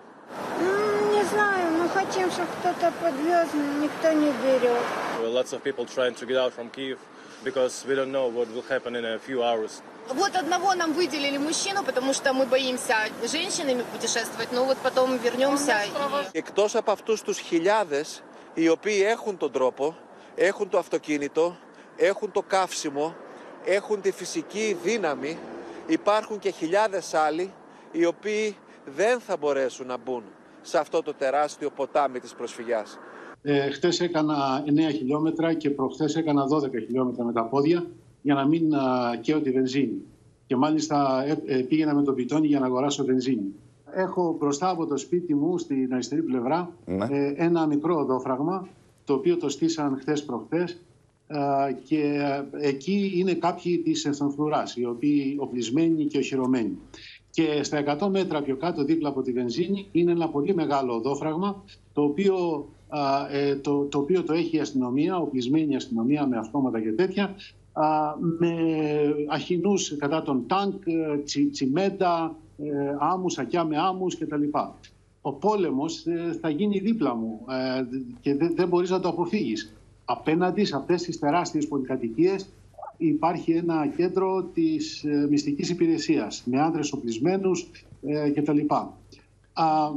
Не 1.19 1.24
знаю, 1.34 1.65
мы 1.80 1.86
хотим, 1.99 2.28
чтобы 2.36 2.51
кто-то 2.59 2.88
подвез, 3.03 3.47
но 3.59 3.63
никто 3.84 4.07
не 4.24 4.32
берет. 4.43 4.84
Lots 5.39 5.51
of 5.55 5.59
people 5.67 5.86
trying 5.97 6.15
to 6.21 6.26
get 6.32 6.38
out 6.43 6.51
from 6.57 6.67
Kiev 6.76 6.97
because 7.47 7.74
we 7.88 7.93
don't 7.99 8.11
know 8.17 8.28
what 8.38 8.47
will 8.53 8.65
happen 8.74 8.91
in 8.99 9.05
a 9.05 9.17
few 9.28 9.39
hours. 9.49 9.71
Вот 10.21 10.34
одного 10.43 10.69
нам 10.82 10.91
выделили 10.99 11.38
мужчину, 11.38 11.80
потому 11.89 12.11
что 12.17 12.28
мы 12.34 12.43
боимся 12.55 12.95
женщинами 13.36 13.84
путешествовать, 13.93 14.51
но 14.57 14.61
вот 14.69 14.78
потом 14.88 15.07
вернемся. 15.17 15.76
и- 15.86 16.38
Εκτός 16.38 16.76
από 16.76 16.91
αυτούς 16.91 17.21
τους 17.21 17.38
χιλιάδες 17.38 18.24
οι 18.53 18.69
οποίοι 18.69 19.03
έχουν 19.07 19.38
τον 19.38 19.51
τρόπο, 19.51 19.95
έχουν 20.36 20.69
το 20.69 20.78
αυτοκίνητο, 20.78 21.57
έχουν 21.97 22.32
το 22.32 22.41
καύσιμο, 22.41 23.15
έχουν 23.65 24.01
τη 24.01 24.11
φυσική 24.11 24.78
δύναμη, 24.84 25.38
υπάρχουν 25.86 26.39
και 26.39 26.49
χιλιάδες 26.49 27.13
άλλοι 27.13 27.53
οι 27.93 28.05
οποίοι 28.05 28.57
δεν 28.97 29.20
θα 29.20 29.36
μπορέσουν 29.36 29.86
να 29.86 29.97
μπουν 30.05 30.22
σε 30.62 30.78
αυτό 30.78 31.03
το 31.03 31.14
τεράστιο 31.14 31.70
ποτάμι 31.70 32.20
της 32.20 32.34
προσφυγιάς. 32.34 32.99
Ε, 33.43 33.70
χτες 33.70 34.01
έκανα 34.01 34.64
9 34.66 34.93
χιλιόμετρα 34.93 35.55
και 35.55 35.70
προχθές 35.70 36.16
έκανα 36.16 36.45
12 36.49 36.70
χιλιόμετρα 36.70 37.24
με 37.24 37.32
τα 37.32 37.45
πόδια 37.45 37.86
για 38.22 38.34
να 38.34 38.47
μην 38.47 38.74
α, 38.74 39.16
καίω 39.20 39.41
τη 39.41 39.51
βενζίνη. 39.51 40.03
Και 40.47 40.57
μάλιστα 40.57 41.24
ε, 41.26 41.43
ε, 41.47 41.62
πήγαινα 41.62 41.95
με 41.95 42.03
το 42.03 42.12
πιτόνι 42.12 42.47
για 42.47 42.61
να 42.61 42.66
αγοράσω 42.66 43.05
βενζίνη. 43.05 43.55
Έχω 43.91 44.36
μπροστά 44.39 44.68
από 44.68 44.86
το 44.86 44.97
σπίτι 44.97 45.34
μου 45.34 45.59
στην 45.59 45.93
αριστερή 45.93 46.22
πλευρά 46.22 46.72
ε, 46.86 47.32
ένα 47.36 47.66
μικρό 47.66 47.99
οδόφραγμα 47.99 48.68
το 49.05 49.14
οποίο 49.14 49.36
το 49.36 49.49
στήσαν 49.49 49.97
χθες 50.01 50.24
προχθές 50.24 50.80
ε, 51.26 51.36
και 51.84 52.01
ε, 52.61 52.68
εκεί 52.68 53.12
είναι 53.14 53.34
κάποιοι 53.34 53.78
της 53.78 54.05
εθνοφρουράς 54.05 54.76
οι 54.76 54.84
οποίοι 54.84 55.36
οπλισμένοι 55.39 56.05
και 56.05 56.18
οχυρωμένοι. 56.18 56.78
Και 57.31 57.62
στα 57.62 57.99
100 58.01 58.09
μέτρα 58.11 58.43
πιο 58.43 58.57
κάτω 58.57 58.85
δίπλα 58.85 59.09
από 59.09 59.22
τη 59.22 59.33
βενζίνη 59.33 59.89
είναι 59.93 60.11
ένα 60.11 60.29
πολύ 60.29 60.55
μεγάλο 60.55 60.95
οδόφραγμα 60.95 61.64
το 61.93 62.03
οποίο, 62.03 62.68
α, 62.89 63.29
ε, 63.33 63.57
το, 63.57 63.85
το 63.85 63.99
οποίο 63.99 64.22
το 64.22 64.33
έχει 64.33 64.57
η 64.57 64.61
αστυνομία, 64.61 65.16
οπλισμένη 65.16 65.76
αστυνομία 65.76 66.26
με 66.26 66.37
αυτόματα 66.37 66.81
και 66.81 66.93
τέτοια 66.93 67.35
α, 67.72 68.14
με 68.39 68.55
αχινούς 69.29 69.97
κατά 69.97 70.22
τον 70.22 70.45
τάγκ, 70.47 70.72
ε, 70.85 71.16
τσι, 71.18 71.47
τσιμέντα, 71.47 72.37
ε, 72.59 72.97
άμμους, 72.99 73.33
σακιά 73.33 73.64
με 73.64 73.76
άμμους 73.79 74.18
κτλ. 74.18 74.43
Ο 75.20 75.33
πόλεμος 75.33 76.07
ε, 76.07 76.39
θα 76.41 76.49
γίνει 76.49 76.79
δίπλα 76.79 77.14
μου 77.14 77.41
ε, 77.49 77.85
και 78.20 78.35
δεν, 78.35 78.55
δεν 78.55 78.68
μπορείς 78.68 78.91
να 78.91 79.01
το 79.01 79.09
αποφύγεις. 79.09 79.72
Απέναντι 80.05 80.64
σε 80.64 80.76
αυτές 80.76 81.03
τις 81.03 81.18
τεράστιες 81.18 81.68
πολυκατοικίες 81.68 82.49
υπάρχει 82.99 83.53
ένα 83.53 83.86
κέντρο 83.96 84.42
της 84.55 85.05
ε, 85.05 85.26
μυστικής 85.30 85.70
υπηρεσίας 85.70 86.42
με 86.46 86.61
άνδρες 86.61 86.92
οπλισμένους 86.92 87.70
ε, 88.03 88.30
κτλ. 88.30 88.59
Α, 89.53 89.90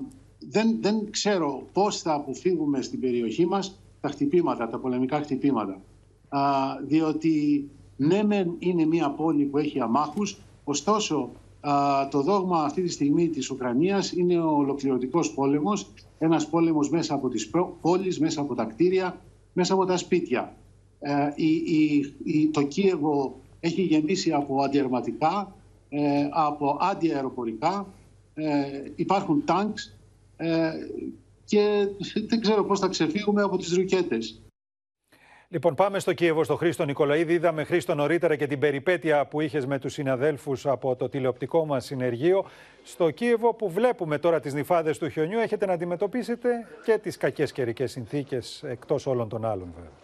δεν, 0.50 0.78
δεν 0.82 1.12
ξέρω 1.12 1.64
πώς 1.74 2.02
θα 2.02 2.14
αποφύγουμε 2.14 2.82
στην 2.82 3.00
περιοχή 3.00 3.46
μας 3.46 3.80
τα 4.02 4.10
χτυπήματα, 4.10 4.70
τα 4.70 4.80
πολεμικά 4.80 5.20
χτυπήματα. 5.22 5.82
Α, 6.30 6.42
διότι 6.88 7.70
ναι 7.98 8.24
μεν 8.24 8.56
είναι 8.60 8.86
μια 8.86 9.10
πόλη 9.10 9.44
που 9.44 9.58
έχει 9.58 9.80
αμάχους, 9.80 10.38
ωστόσο 10.64 11.30
α, 11.62 12.08
το 12.12 12.22
δόγμα 12.22 12.64
αυτή 12.64 12.82
τη 12.82 12.90
στιγμή 12.90 13.30
της 13.30 13.50
Ουκρανίας 13.50 14.12
είναι 14.12 14.40
ο 14.40 14.50
ολοκληρωτικός 14.52 15.34
πόλεμος, 15.34 15.88
ένας 16.20 16.48
πόλεμος 16.50 16.90
μέσα 16.90 17.14
από 17.14 17.30
τις 17.30 17.50
προ- 17.50 17.78
πόλεις, 17.82 18.20
μέσα 18.20 18.42
από 18.42 18.56
τα 18.56 18.64
κτίρια, 18.64 19.22
μέσα 19.54 19.74
από 19.74 19.86
τα 19.86 19.98
σπίτια. 19.98 20.56
Ε, 21.04 21.32
η, 21.36 21.54
η, 21.54 22.14
η, 22.24 22.50
το 22.50 22.64
Κίεβο 22.64 23.40
έχει 23.60 23.82
γεμίσει 23.82 24.32
από 24.32 24.62
αντιερματικά, 24.64 25.56
ε, 25.90 26.28
από 26.32 26.78
αντιαεροπορικά, 26.82 27.88
ε, 28.34 28.84
υπάρχουν 28.96 29.46
τάγκς 29.46 29.98
ε, 30.38 30.72
και 31.46 31.88
δεν 32.28 32.42
ξέρω 32.42 32.64
πώς 32.64 32.80
θα 32.80 32.88
ξεφύγουμε 32.88 33.42
από 33.42 33.58
τις 33.58 33.76
ρουκέτες. 33.76 34.42
Λοιπόν, 35.48 35.76
πάμε 35.76 36.00
στο 36.00 36.14
Κίεβο, 36.14 36.44
στο 36.44 36.56
Χρήστο 36.56 36.86
Νικολαίδη. 36.86 37.34
Είδαμε 37.34 37.64
Χρήστο 37.64 37.96
νωρίτερα 37.96 38.36
και 38.36 38.48
την 38.48 38.60
περιπέτεια 38.60 39.26
που 39.26 39.42
είχες 39.42 39.66
με 39.66 39.80
τους 39.80 39.94
συναδέλφους 39.94 40.66
από 40.66 40.96
το 40.96 41.10
τηλεοπτικό 41.10 41.66
μας 41.66 41.86
συνεργείο. 41.86 42.46
Στο 42.84 43.10
Κίεβο, 43.10 43.54
που 43.54 43.70
βλέπουμε 43.70 44.18
τώρα 44.18 44.40
τις 44.40 44.54
νυφάδες 44.54 44.98
του 44.98 45.10
χιονιού, 45.10 45.40
έχετε 45.40 45.66
να 45.66 45.74
αντιμετωπίσετε 45.74 46.50
και 46.86 46.98
τις 46.98 47.18
κακές 47.18 47.52
καιρικές 47.52 47.92
συνθήκες, 47.92 48.64
εκτός 48.64 49.06
όλων 49.06 49.30
των 49.30 49.46
άλλων, 49.46 49.74
βέβαια. 49.76 50.01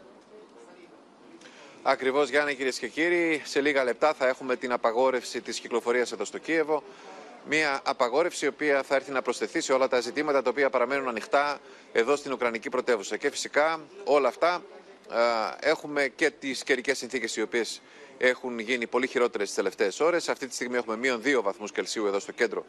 Ακριβώς, 1.83 2.29
Γιάννη, 2.29 2.55
κυρίες 2.55 2.79
και 2.79 2.87
κύριοι. 2.87 3.41
Σε 3.45 3.61
λίγα 3.61 3.83
λεπτά 3.83 4.13
θα 4.13 4.27
έχουμε 4.27 4.55
την 4.55 4.71
απαγόρευση 4.71 5.41
της 5.41 5.59
κυκλοφορίας 5.59 6.11
εδώ 6.11 6.25
στο 6.25 6.37
Κίεβο. 6.37 6.83
Μια 7.49 7.81
απαγόρευση 7.83 8.45
η 8.45 8.47
οποία 8.47 8.83
θα 8.83 8.95
έρθει 8.95 9.11
να 9.11 9.21
προσθεθεί 9.21 9.61
σε 9.61 9.73
όλα 9.73 9.87
τα 9.87 9.99
ζητήματα 9.99 10.41
τα 10.41 10.49
οποία 10.49 10.69
παραμένουν 10.69 11.07
ανοιχτά 11.07 11.59
εδώ 11.91 12.15
στην 12.15 12.31
Ουκρανική 12.31 12.69
πρωτεύουσα. 12.69 13.17
Και 13.17 13.29
φυσικά 13.29 13.79
όλα 14.03 14.27
αυτά 14.27 14.53
α, 14.53 14.61
έχουμε 15.59 16.07
και 16.15 16.29
τις 16.29 16.63
καιρικές 16.63 16.97
συνθήκες 16.97 17.35
οι 17.35 17.41
οποίες 17.41 17.81
έχουν 18.17 18.59
γίνει 18.59 18.87
πολύ 18.87 19.07
χειρότερες 19.07 19.47
τις 19.47 19.55
τελευταίες 19.55 19.99
ώρες. 19.99 20.29
Αυτή 20.29 20.47
τη 20.47 20.53
στιγμή 20.53 20.77
έχουμε 20.77 20.97
μείον 20.97 21.21
2 21.25 21.41
βαθμούς 21.41 21.71
Κελσίου 21.71 22.05
εδώ 22.05 22.19
στο 22.19 22.31
κέντρο. 22.31 22.65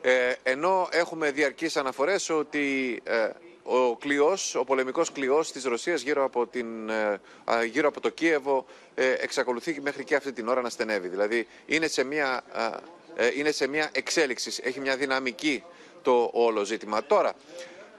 Ε, 0.00 0.32
ενώ 0.42 0.88
έχουμε 0.90 1.30
διαρκείς 1.30 1.76
αναφορές 1.76 2.30
ότι 2.30 3.00
ε, 3.04 3.28
ο 3.68 3.96
κλειός, 3.96 4.54
ο 4.54 4.64
πολεμικός 4.64 5.12
κλειός 5.12 5.52
της 5.52 5.64
Ρωσίας 5.64 6.02
γύρω 6.02 6.24
από, 6.24 6.46
την, 6.46 6.88
ε, 6.88 7.20
α, 7.44 7.64
γύρω 7.64 7.88
από 7.88 8.00
το 8.00 8.08
Κίεβο 8.08 8.66
ε, 8.94 9.12
εξακολουθεί 9.12 9.80
μέχρι 9.80 10.04
και 10.04 10.14
αυτή 10.14 10.32
την 10.32 10.48
ώρα 10.48 10.60
να 10.60 10.68
στενεύει. 10.68 11.08
Δηλαδή 11.08 11.46
είναι 11.66 11.86
σε 11.86 12.04
μια, 12.04 12.44
α, 12.52 12.70
ε, 13.16 13.32
είναι 13.36 13.50
σε 13.50 13.66
μια 13.66 13.90
εξέλιξη, 13.92 14.60
έχει 14.62 14.80
μια 14.80 14.96
δυναμική 14.96 15.64
το 16.02 16.30
όλο 16.32 16.64
ζήτημα. 16.64 17.04
Τώρα, 17.04 17.32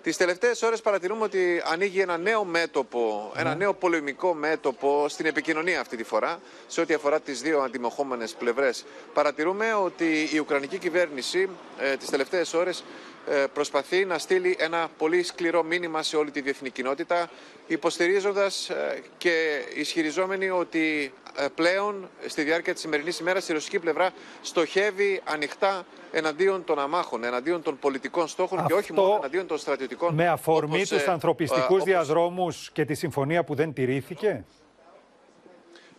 τις 0.03 0.17
τελευταίες 0.17 0.61
ώρες 0.61 0.81
παρατηρούμε 0.81 1.23
ότι 1.23 1.61
ανοίγει 1.65 1.99
ένα 1.99 2.17
νέο 2.17 2.43
μέτωπο, 2.43 3.31
ένα 3.35 3.55
νέο 3.55 3.73
πολεμικό 3.73 4.33
μέτωπο 4.33 5.05
στην 5.09 5.25
επικοινωνία 5.25 5.79
αυτή 5.79 5.97
τη 5.97 6.03
φορά, 6.03 6.39
σε 6.67 6.81
ό,τι 6.81 6.93
αφορά 6.93 7.19
τις 7.19 7.41
δύο 7.41 7.59
αντιμοχόμενες 7.59 8.33
πλευρές. 8.33 8.85
Παρατηρούμε 9.13 9.73
ότι 9.73 10.29
η 10.33 10.39
Ουκρανική 10.39 10.77
κυβέρνηση 10.77 11.49
ε, 11.79 11.95
τις 11.95 12.09
τελευταίες 12.09 12.53
ώρες 12.53 12.79
ε, 12.79 13.18
προσπαθεί 13.53 14.05
να 14.05 14.17
στείλει 14.17 14.55
ένα 14.59 14.89
πολύ 14.97 15.23
σκληρό 15.23 15.63
μήνυμα 15.63 16.03
σε 16.03 16.15
όλη 16.15 16.31
τη 16.31 16.41
διεθνή 16.41 16.69
κοινότητα, 16.69 17.29
υποστηρίζοντας 17.67 18.69
ε, 18.69 19.01
και 19.17 19.63
ισχυριζόμενοι 19.75 20.49
ότι 20.49 21.13
ε, 21.37 21.45
πλέον 21.55 22.09
στη 22.27 22.43
διάρκεια 22.43 22.73
της 22.73 22.81
σημερινής 22.81 23.19
ημέρας 23.19 23.49
η 23.49 23.53
ρωσική 23.53 23.79
πλευρά 23.79 24.11
στοχεύει 24.41 25.21
ανοιχτά 25.23 25.85
εναντίον 26.11 26.63
των 26.63 26.79
αμάχων, 26.79 27.23
εναντίον 27.23 27.61
των 27.61 27.79
πολιτικών 27.79 28.27
στόχων 28.27 28.65
και 28.65 28.73
όχι 28.73 28.91
Αυτό 28.91 29.01
μόνο 29.01 29.15
εναντίον 29.15 29.47
των 29.47 29.57
στρατιωτικών. 29.57 30.13
Με 30.13 30.27
αφορμή 30.27 30.75
όπως, 30.75 30.89
τους 30.89 31.03
ε, 31.05 31.11
ανθρωπιστικούς 31.11 31.63
ε, 31.63 31.73
όπως- 31.73 31.83
διαδρόμους 31.83 32.71
και 32.71 32.85
τη 32.85 32.93
συμφωνία 32.93 33.43
που 33.43 33.55
δεν 33.55 33.73
τηρήθηκε; 33.73 34.45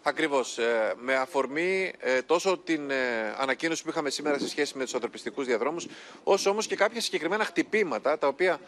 Ακριβώς. 0.03 0.59
Ε, 0.59 0.95
με 0.99 1.15
αφορμή 1.15 1.93
ε, 1.99 2.23
τόσο 2.23 2.59
την 2.59 2.91
ε, 2.91 3.35
ανακοίνωση 3.39 3.83
που 3.83 3.89
είχαμε 3.89 4.11
σήμερα 4.11 4.39
σε 4.39 4.49
σχέση 4.49 4.79
με 4.79 4.85
τους 4.85 4.95
ανθρωπιστικούς 4.95 5.47
διαδρόμους, 5.47 5.87
όσο 6.25 6.51
όμως 6.51 6.67
και 6.67 6.77
κάποια 6.77 7.01
συγκεκριμένα 7.01 7.45
χτυπήματα 7.45 8.19
τα 8.19 8.27
οποία 8.27 8.53
ε, 8.53 8.59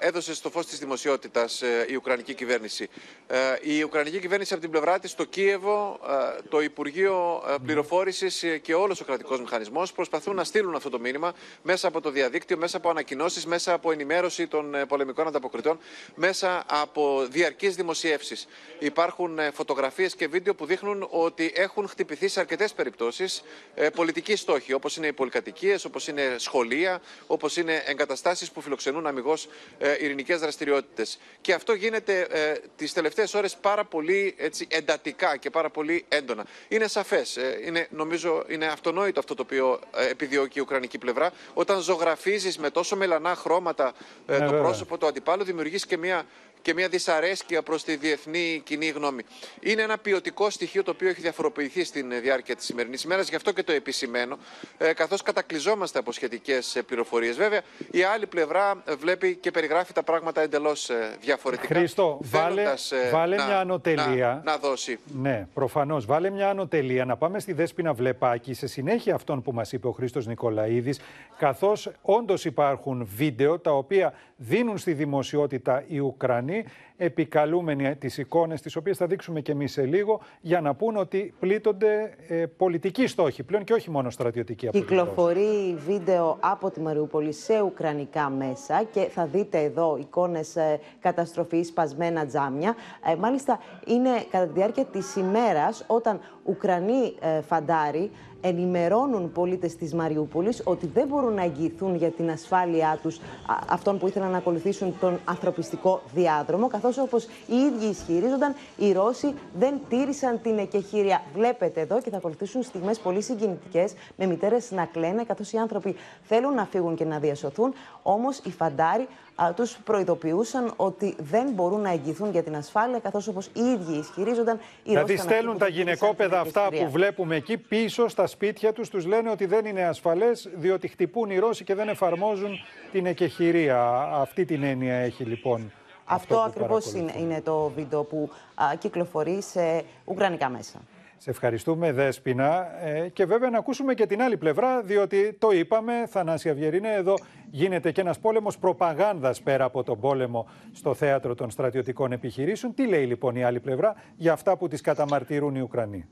έδωσε 0.00 0.34
στο 0.34 0.50
φως 0.50 0.66
της 0.66 0.78
δημοσιότητας 0.78 1.62
ε, 1.62 1.86
η 1.88 1.94
Ουκρανική 1.94 2.34
κυβέρνηση. 2.34 2.88
Ε, 3.26 3.38
η 3.60 3.82
Ουκρανική 3.82 4.18
κυβέρνηση 4.18 4.52
από 4.52 4.62
την 4.62 4.70
πλευρά 4.70 4.98
της, 4.98 5.14
το 5.14 5.24
Κίεβο, 5.24 6.00
ε, 6.38 6.42
το 6.48 6.60
Υπουργείο 6.60 7.42
ε, 7.48 7.54
Πληροφόρησης 7.64 8.42
ε, 8.42 8.58
και 8.58 8.74
όλος 8.74 9.00
ο 9.00 9.04
κρατικός 9.04 9.40
μηχανισμός 9.40 9.92
προσπαθούν 9.92 10.34
να 10.34 10.44
στείλουν 10.44 10.74
αυτό 10.74 10.90
το 10.90 10.98
μήνυμα 10.98 11.32
μέσα 11.62 11.88
από 11.88 12.00
το 12.00 12.10
διαδίκτυο, 12.10 12.56
μέσα 12.56 12.76
από 12.76 12.90
ανακοινώσεις, 12.90 13.46
μέσα 13.46 13.72
από 13.72 13.92
ενημέρωση 13.92 14.46
των 14.46 14.74
ε, 14.74 14.86
πολεμικών 14.86 15.26
ανταποκριτών, 15.26 15.78
μέσα 16.14 16.64
από 16.66 17.26
διαρκείς 17.30 17.74
δημοσιεύσεις. 17.74 18.46
Υπάρχουν 18.78 19.38
ε, 19.38 19.50
φωτογραφίες 19.50 20.14
και 20.14 20.28
βίντεο 20.28 20.54
που 20.54 20.66
δείχνουν 20.66 21.06
ότι 21.10 21.52
έχουν 21.54 21.88
χτυπηθεί 21.88 22.28
σε 22.28 22.40
αρκετές 22.40 22.72
περιπτώσεις 22.72 23.42
ε, 23.74 23.88
πολιτικοί 23.90 24.36
στόχοι, 24.36 24.72
όπως 24.72 24.96
είναι 24.96 25.06
οι 25.06 25.12
πολυκατοικίες, 25.12 25.84
όπως 25.84 26.08
είναι 26.08 26.34
σχολεία, 26.38 27.00
όπως 27.26 27.56
είναι 27.56 27.82
εγκαταστάσεις 27.86 28.50
που 28.50 28.60
φιλοξενούν 28.60 29.06
αμυγός 29.06 29.48
ε, 29.78 29.96
ειρηνικές 30.04 30.40
δραστηριότητες. 30.40 31.18
Και 31.40 31.52
αυτό 31.52 31.72
γίνεται 31.72 32.26
ε, 32.30 32.54
τις 32.76 32.92
τελευταίες 32.92 33.34
ώρες 33.34 33.56
πάρα 33.56 33.84
πολύ 33.84 34.34
έτσι, 34.38 34.66
εντατικά 34.70 35.36
και 35.36 35.50
πάρα 35.50 35.70
πολύ 35.70 36.04
έντονα. 36.08 36.46
Είναι 36.68 36.86
σαφές, 36.88 37.36
ε, 37.36 37.60
είναι, 37.64 37.86
νομίζω 37.90 38.44
είναι 38.48 38.66
αυτονόητο 38.66 39.20
αυτό 39.20 39.34
το 39.34 39.42
οποίο 39.42 39.80
ε, 39.96 40.08
επιδιώκει 40.08 40.58
η 40.58 40.60
Ουκρανική 40.60 40.98
πλευρά. 40.98 41.32
Όταν 41.54 41.80
ζωγραφίζεις 41.80 42.58
με 42.58 42.70
τόσο 42.70 42.96
μελανά 42.96 43.34
χρώματα 43.34 43.92
ε, 44.26 44.32
Ναι, 44.32 44.38
το 44.38 44.44
βέβαια. 44.44 44.60
πρόσωπο 44.60 44.98
του 44.98 45.06
αντιπάλου, 45.06 45.44
δημιουργείς 45.44 45.86
και 45.86 45.96
μια 45.96 46.26
και 46.62 46.74
μια 46.74 46.88
δυσαρέσκεια 46.88 47.62
προς 47.62 47.84
τη 47.84 47.96
διεθνή 47.96 48.60
κοινή 48.64 48.86
γνώμη. 48.88 49.22
Είναι 49.60 49.82
ένα 49.82 49.98
ποιοτικό 49.98 50.50
στοιχείο 50.50 50.82
το 50.82 50.90
οποίο 50.90 51.08
έχει 51.08 51.20
διαφοροποιηθεί 51.20 51.84
στην 51.84 52.12
ε, 52.12 52.18
διάρκεια 52.20 52.56
της 52.56 52.64
σημερινής 52.64 53.02
ημέρας, 53.02 53.28
γι' 53.28 53.36
αυτό 53.36 53.52
και 53.52 53.62
το 53.62 53.72
επισημαίνω, 53.72 54.38
ε, 54.78 54.92
καθώς 54.92 55.22
κατακλυζόμαστε 55.22 55.98
από 55.98 56.12
σχετικές 56.12 56.76
ε, 56.76 56.82
πληροφορίες. 56.82 57.36
Βέβαια, 57.36 57.60
η 57.90 58.02
άλλη 58.02 58.26
πλευρά 58.26 58.82
ε, 58.86 58.94
βλέπει 58.94 59.34
και 59.34 59.50
περιγράφει 59.50 59.92
τα 59.92 60.02
πράγματα 60.02 60.40
εντελώς 60.40 60.90
ε, 60.90 61.16
διαφορετικά. 61.20 61.74
Χρήστο, 61.74 62.18
βάλε, 62.22 62.54
θέλοντας, 62.54 62.92
ε, 62.92 63.08
βάλε 63.12 63.36
να- 63.36 63.46
μια 63.46 63.58
ανωτελεία. 63.58 64.42
Να, 64.44 64.52
να 64.52 64.58
δώσει. 64.58 64.98
Ναι, 65.14 65.46
προφανώς. 65.54 66.06
Βάλε 66.06 66.30
μια 66.30 66.48
ανωτελεία 66.50 67.04
να 67.04 67.16
πάμε 67.16 67.38
στη 67.40 67.52
Δέσποινα 67.52 67.92
Βλεπάκη 67.92 68.54
σε 68.54 68.66
συνέχεια 68.66 69.14
αυτών 69.14 69.42
που 69.42 69.52
μας 69.52 69.72
είπε 69.72 69.86
ο 69.86 69.90
Χρήστος 69.92 70.26
Νικολαίδης, 70.26 71.00
καθώς 71.38 71.90
όντως 72.02 72.44
υπάρχουν 72.44 73.08
βίντεο 73.16 73.58
τα 73.58 73.70
οποία 73.72 74.12
δίνουν 74.36 74.78
στη 74.78 74.92
δημοσιότητα 74.92 75.84
οι 75.88 75.98
Ουκρανοί 75.98 76.47
Ουκρανοί, 76.48 76.64
επικαλούμενοι 76.98 77.96
τις 77.96 78.18
εικόνες, 78.18 78.60
τις 78.60 78.76
οποίες 78.76 78.96
θα 78.96 79.06
δείξουμε 79.06 79.40
και 79.40 79.52
εμείς 79.52 79.72
σε 79.72 79.82
λίγο, 79.82 80.20
για 80.40 80.60
να 80.60 80.74
πούν 80.74 80.96
ότι 80.96 81.34
πλήττονται 81.40 82.14
ε, 82.28 82.46
πολιτικοί 82.46 83.06
στόχοι 83.06 83.42
πλέον 83.42 83.64
και 83.64 83.72
όχι 83.72 83.90
μόνο 83.90 84.10
στρατιωτικοί 84.10 84.68
αποκλειστικοί. 84.68 85.00
Κυκλοφορεί 85.00 85.76
βίντεο 85.86 86.36
από 86.40 86.70
τη 86.70 86.80
Μαριούπολη 86.80 87.32
σε 87.32 87.60
ουκρανικά 87.60 88.30
μέσα 88.30 88.82
και 88.92 89.00
θα 89.00 89.26
δείτε 89.26 89.58
εδώ 89.58 89.96
εικόνες 90.00 90.56
ε, 90.56 90.80
καταστροφής, 91.00 91.68
σπασμένα 91.68 92.26
τζάμια. 92.26 92.74
Ε, 93.12 93.14
μάλιστα 93.16 93.60
είναι 93.86 94.10
κατά 94.30 94.46
τη 94.46 94.52
διάρκεια 94.52 94.84
της 94.84 95.16
ημέρας 95.16 95.84
όταν 95.86 96.20
Ουκρανοί 96.44 97.14
ε, 97.20 97.40
φαντάροι 97.40 98.10
ενημερώνουν 98.40 99.32
πολίτες 99.32 99.76
της 99.76 99.94
Μαριούπολης 99.94 100.62
ότι 100.64 100.86
δεν 100.86 101.06
μπορούν 101.06 101.34
να 101.34 101.42
εγγυηθούν 101.42 101.94
για 101.94 102.10
την 102.10 102.30
ασφάλειά 102.30 102.98
τους 103.02 103.20
αυτών 103.68 103.98
που 103.98 104.06
ήθελαν 104.06 104.30
να 104.30 104.36
ακολουθήσουν 104.36 104.94
τον 105.00 105.18
ανθρωπιστικό 105.24 106.02
διάδρομο, 106.14 106.68
καθώς 106.68 106.87
όπως 106.96 107.24
οι 107.24 107.56
ίδιοι 107.56 107.86
ισχυρίζονταν, 107.86 108.54
οι 108.76 108.92
Ρώσοι 108.92 109.34
δεν 109.58 109.80
τήρησαν 109.88 110.40
την 110.42 110.58
εκεχήρια. 110.58 111.22
Βλέπετε 111.34 111.80
εδώ 111.80 112.00
και 112.00 112.10
θα 112.10 112.16
ακολουθήσουν 112.16 112.62
στιγμές 112.62 112.98
πολύ 112.98 113.22
συγκινητικές, 113.22 113.92
με 114.16 114.26
μητέρες 114.26 114.70
να 114.70 114.84
κλαίνε, 114.84 115.24
καθώς 115.24 115.52
οι 115.52 115.56
άνθρωποι 115.56 115.96
θέλουν 116.22 116.54
να 116.54 116.64
φύγουν 116.64 116.96
και 116.96 117.04
να 117.04 117.18
διασωθούν, 117.18 117.74
όμως 118.02 118.38
οι 118.44 118.50
φαντάροι 118.50 119.08
τους 119.56 119.78
προειδοποιούσαν 119.84 120.72
ότι 120.76 121.14
δεν 121.18 121.50
μπορούν 121.50 121.80
να 121.80 121.90
εγγυηθούν 121.90 122.30
για 122.30 122.42
την 122.42 122.56
ασφάλεια, 122.56 122.98
καθώς 122.98 123.28
όπως 123.28 123.46
οι 123.46 123.60
ίδιοι 123.60 123.98
ισχυρίζονταν, 123.98 124.56
οι 124.56 124.90
Δηλαδή 124.90 125.16
στέλνουν 125.16 125.58
τα 125.58 125.68
γυναικόπαιδα 125.68 126.40
αυτά 126.40 126.68
που 126.68 126.90
βλέπουμε 126.90 127.36
εκεί 127.36 127.58
πίσω 127.58 128.08
στα 128.08 128.26
σπίτια 128.26 128.72
τους, 128.72 128.88
τους 128.88 129.06
λένε 129.06 129.30
ότι 129.30 129.46
δεν 129.46 129.64
είναι 129.64 129.84
ασφαλές, 129.84 130.48
διότι 130.54 130.88
χτυπούν 130.88 131.30
οι 131.30 131.38
Ρώσοι 131.38 131.64
και 131.64 131.74
δεν 131.74 131.88
εφαρμόζουν 131.88 132.50
την 132.92 133.06
εκεχηρία. 133.06 134.08
Αυτή 134.12 134.44
την 134.44 134.62
έννοια 134.62 134.94
έχει 134.94 135.24
λοιπόν. 135.24 135.72
Αυτό, 136.08 136.34
αυτό 136.34 136.48
ακριβώς 136.48 136.92
είναι, 136.92 137.14
είναι 137.18 137.40
το 137.40 137.72
βίντεο 137.76 138.02
που 138.04 138.30
α, 138.54 138.64
κυκλοφορεί 138.78 139.42
σε 139.42 139.84
ουκρανικά 140.04 140.48
μέσα. 140.48 140.78
Σε 141.20 141.30
ευχαριστούμε, 141.30 141.92
Δέσποινα. 141.92 142.82
Ε, 142.84 143.08
και 143.08 143.24
βέβαια 143.24 143.50
να 143.50 143.58
ακούσουμε 143.58 143.94
και 143.94 144.06
την 144.06 144.22
άλλη 144.22 144.36
πλευρά, 144.36 144.82
διότι 144.82 145.32
το 145.38 145.50
είπαμε, 145.50 145.92
Θανάση 146.06 146.48
Αυγερίνε, 146.48 146.92
εδώ 146.92 147.14
γίνεται 147.50 147.92
και 147.92 148.00
ένας 148.00 148.18
πόλεμος 148.18 148.58
προπαγάνδας 148.58 149.42
πέρα 149.42 149.64
από 149.64 149.82
τον 149.82 150.00
πόλεμο 150.00 150.48
στο 150.72 150.94
θέατρο 150.94 151.34
των 151.34 151.50
στρατιωτικών 151.50 152.12
επιχειρήσεων. 152.12 152.74
Τι 152.74 152.86
λέει 152.86 153.06
λοιπόν 153.06 153.36
η 153.36 153.44
άλλη 153.44 153.60
πλευρά 153.60 153.94
για 154.16 154.32
αυτά 154.32 154.56
που 154.56 154.68
τις 154.68 154.80
καταμαρτυρούν 154.80 155.54
οι 155.54 155.60
Ουκρανοί; 155.60 156.08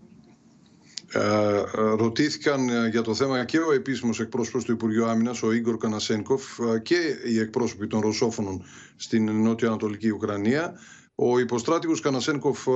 Ε, 1.12 1.18
ε 1.18 1.62
ρωτήθηκαν 1.96 2.68
ε, 2.68 2.88
για 2.88 3.02
το 3.02 3.14
θέμα 3.14 3.44
και 3.44 3.58
ο 3.58 3.72
επίσημος 3.72 4.20
εκπρόσωπος 4.20 4.64
του 4.64 4.72
Υπουργείου 4.72 5.06
Άμυνας, 5.06 5.42
ο 5.42 5.52
Ίγκορ 5.52 5.76
Κανασένκοφ 5.76 6.42
και 6.82 6.96
οι 7.26 7.38
εκπρόσωποι 7.38 7.86
των 7.86 8.00
Ρωσόφωνων 8.00 8.62
στην 8.96 9.42
νότιο-ανατολική 9.42 10.10
Ουκρανία. 10.10 10.78
Ο 11.14 11.38
υποστράτηγος 11.38 12.00
Κανασένκοφ, 12.00 12.66
ε, 12.66 12.70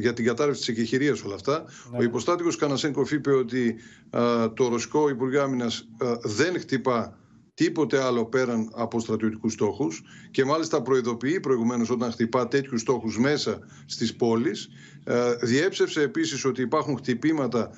για 0.00 0.12
την 0.12 0.24
κατάρρευση 0.24 0.60
της 0.60 0.68
εκεχηρίας 0.68 1.22
όλα 1.22 1.34
αυτά, 1.34 1.64
ναι. 1.90 1.98
ο 1.98 2.02
υποστράτηγος 2.02 2.56
Κανασένκοφ 2.56 3.10
είπε 3.10 3.32
ότι 3.32 3.76
α, 4.10 4.52
το 4.52 4.68
Ρωσικό 4.68 5.08
Υπουργείο 5.08 5.42
Άμυνας 5.42 5.88
δεν 6.22 6.60
χτυπά 6.60 7.18
τίποτε 7.56 8.02
άλλο 8.02 8.24
πέραν 8.24 8.70
από 8.74 9.00
στρατιωτικούς 9.00 9.52
στόχους 9.52 10.02
και 10.30 10.44
μάλιστα 10.44 10.82
προειδοποιεί 10.82 11.40
προηγουμένως 11.40 11.90
όταν 11.90 12.10
χτυπά 12.10 12.48
τέτοιους 12.48 12.80
στόχους 12.80 13.18
μέσα 13.18 13.58
στις 13.86 14.16
πόλεις. 14.16 14.68
Ε, 15.04 15.34
διέψευσε 15.34 16.02
επίσης 16.02 16.44
ότι 16.44 16.62
υπάρχουν 16.62 16.96
χτυπήματα 16.96 17.70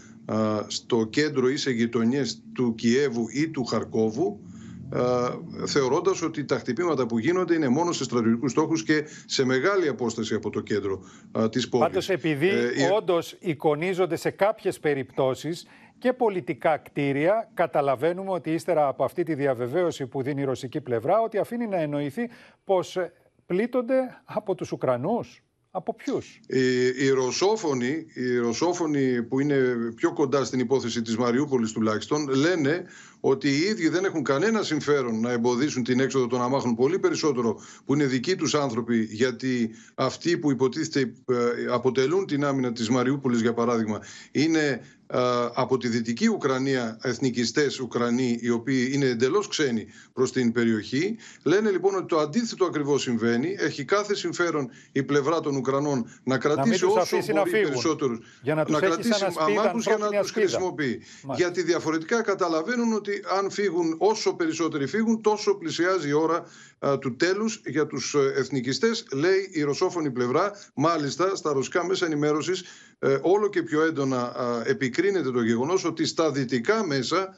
στο 0.67 1.05
κέντρο 1.05 1.49
ή 1.49 1.57
σε 1.57 1.71
γειτονιές 1.71 2.43
του 2.53 2.75
Κιέβου 2.75 3.27
ή 3.29 3.49
του 3.49 3.65
Χαρκόβου 3.65 4.41
θεωρώντας 5.67 6.23
ότι 6.23 6.45
τα 6.45 6.59
χτυπήματα 6.59 7.07
που 7.07 7.19
γίνονται 7.19 7.55
είναι 7.55 7.69
μόνο 7.69 7.93
σε 7.93 8.05
στρατιωτικούς 8.05 8.51
στόχους 8.51 8.83
και 8.83 9.05
σε 9.27 9.45
μεγάλη 9.45 9.89
απόσταση 9.89 10.35
από 10.35 10.51
το 10.51 10.61
κέντρο 10.61 11.01
της 11.51 11.69
πόλης. 11.69 11.87
Πάντως, 11.87 12.09
επειδή 12.09 12.49
ε, 12.49 12.89
όντως 12.97 13.37
εικονίζονται 13.41 14.17
σε 14.17 14.31
κάποιες 14.31 14.79
περιπτώσεις 14.79 15.67
και 15.99 16.13
πολιτικά 16.13 16.77
κτίρια, 16.77 17.51
καταλαβαίνουμε 17.55 18.31
ότι 18.31 18.53
ύστερα 18.53 18.89
από 18.89 19.05
αυτή 19.05 19.23
τη 19.23 19.35
διαβεβαίωση 19.35 20.07
που 20.07 20.23
δίνει 20.23 20.41
η 20.41 20.45
ρωσική 20.45 20.81
πλευρά, 20.81 21.21
ότι 21.21 21.39
αφήνει 21.39 21.67
να 21.67 21.77
εννοηθεί 21.77 22.31
πως 22.65 22.97
πλήττονται 23.47 24.21
από 24.25 24.55
τους 24.55 24.73
Ουκρανούς. 24.73 25.43
Από 25.71 25.95
ποιους; 25.95 26.41
Οι, 26.47 26.87
οι, 26.87 27.09
ρωσόφωνοι, 27.09 28.07
οι 28.15 28.37
ρωσόφωνοι 28.37 29.23
που 29.23 29.41
είναι 29.41 29.77
πιο 29.97 30.13
κοντά 30.13 30.45
στην 30.45 30.61
υπόθεση 30.61 31.03
της 31.03 31.17
Μαριούπολης 31.17 31.73
τουλάχιστον 31.73 32.29
λένε 32.29 32.85
ότι 33.21 33.49
οι 33.49 33.61
ίδιοι 33.61 33.89
δεν 33.89 34.05
έχουν 34.05 34.23
κανένα 34.23 34.63
συμφέρον 34.63 35.21
να 35.21 35.31
εμποδίσουν 35.31 35.85
την 35.85 36.01
έξοδο 36.01 36.27
των 36.27 36.43
αμάχων 36.43 36.75
πολύ 36.75 36.99
περισσότερο 36.99 37.61
που 37.85 37.95
είναι 37.95 38.05
δικοί 38.05 38.37
τους 38.37 38.55
άνθρωποι 38.55 39.09
γιατί 39.11 39.71
αυτοί 39.95 40.39
που 40.39 40.51
υποτίθεται 40.51 41.13
ε, 41.27 41.73
αποτελούν 41.73 42.27
την 42.27 42.45
άμυνα 42.45 42.73
της 42.73 42.89
Μαριούπολης 42.89 43.41
για 43.41 43.55
παράδειγμα 43.55 44.01
είναι 44.31 44.81
ε, 45.11 45.19
από 45.55 45.79
τη 45.79 45.89
Δυτική 45.89 46.27
Ουκρανία 46.29 46.99
εθνικιστές 47.03 47.81
Ουκρανοί 47.81 48.39
οι 48.41 48.51
οποίοι 48.51 48.91
είναι 48.93 49.07
εντελώς 49.07 49.49
ξένοι 49.49 49.87
προς 50.13 50.33
την 50.33 50.53
περιοχή 50.53 51.17
λένε 51.43 51.71
λοιπόν 51.71 51.95
ότι 51.95 52.07
το 52.07 52.19
αντίθετο 52.19 52.65
ακριβώς 52.65 53.03
συμβαίνει. 53.03 53.55
Έχει 53.59 53.85
κάθε 53.85 54.15
συμφέρον 54.15 54.71
η 54.93 55.03
πλευρά 55.03 55.41
των 55.41 55.57
Ουκρανών 55.57 56.11
να 56.23 56.39
κρατήσει 56.39 56.85
να 56.85 57.01
όσο 57.01 57.17
μπορεί 57.35 57.51
περισσότερους 57.51 58.19
για 58.43 58.55
να, 58.55 58.65
να 58.69 58.81
κρατήσει 58.81 59.25
αμάχους 59.39 59.85
για 59.85 59.97
να 59.97 60.21
τους 60.21 60.31
χρησιμοποιεί. 60.31 61.03
Γιατί 61.35 61.63
διαφορετικά 61.63 62.23
καταλαβαίνουν 62.23 62.93
ότι 62.93 63.08
αν 63.39 63.51
φύγουν 63.51 63.95
όσο 63.99 64.35
περισσότεροι 64.35 64.87
φύγουν 64.87 65.23
τόσο 65.23 65.55
πλησιάζει 65.55 66.09
η 66.09 66.13
ώρα 66.13 66.45
του 67.01 67.17
τέλους 67.17 67.61
για 67.65 67.87
τους 67.87 68.15
ε, 68.15 68.33
εθνικιστές 68.37 69.07
λέει 69.13 69.51
η 69.53 69.63
ρωσόφωνη 69.63 70.11
πλευρά. 70.11 70.53
Μάλιστα 70.75 71.37
στα 71.37 71.53
ρωσικά 71.53 71.87
μέσα 71.87 72.07
ενημέρωσης 72.07 72.65
ε, 72.99 73.19
όλο 73.23 73.49
και 73.49 73.63
πιο 73.63 73.83
έντονα 73.83 74.33
επικρίνεται 74.65 75.31
το 75.31 75.43
γεγονός 75.43 75.85
ότι 75.85 76.07
στα 76.07 76.31
δυτικά 76.31 76.87
μέσα, 76.87 77.37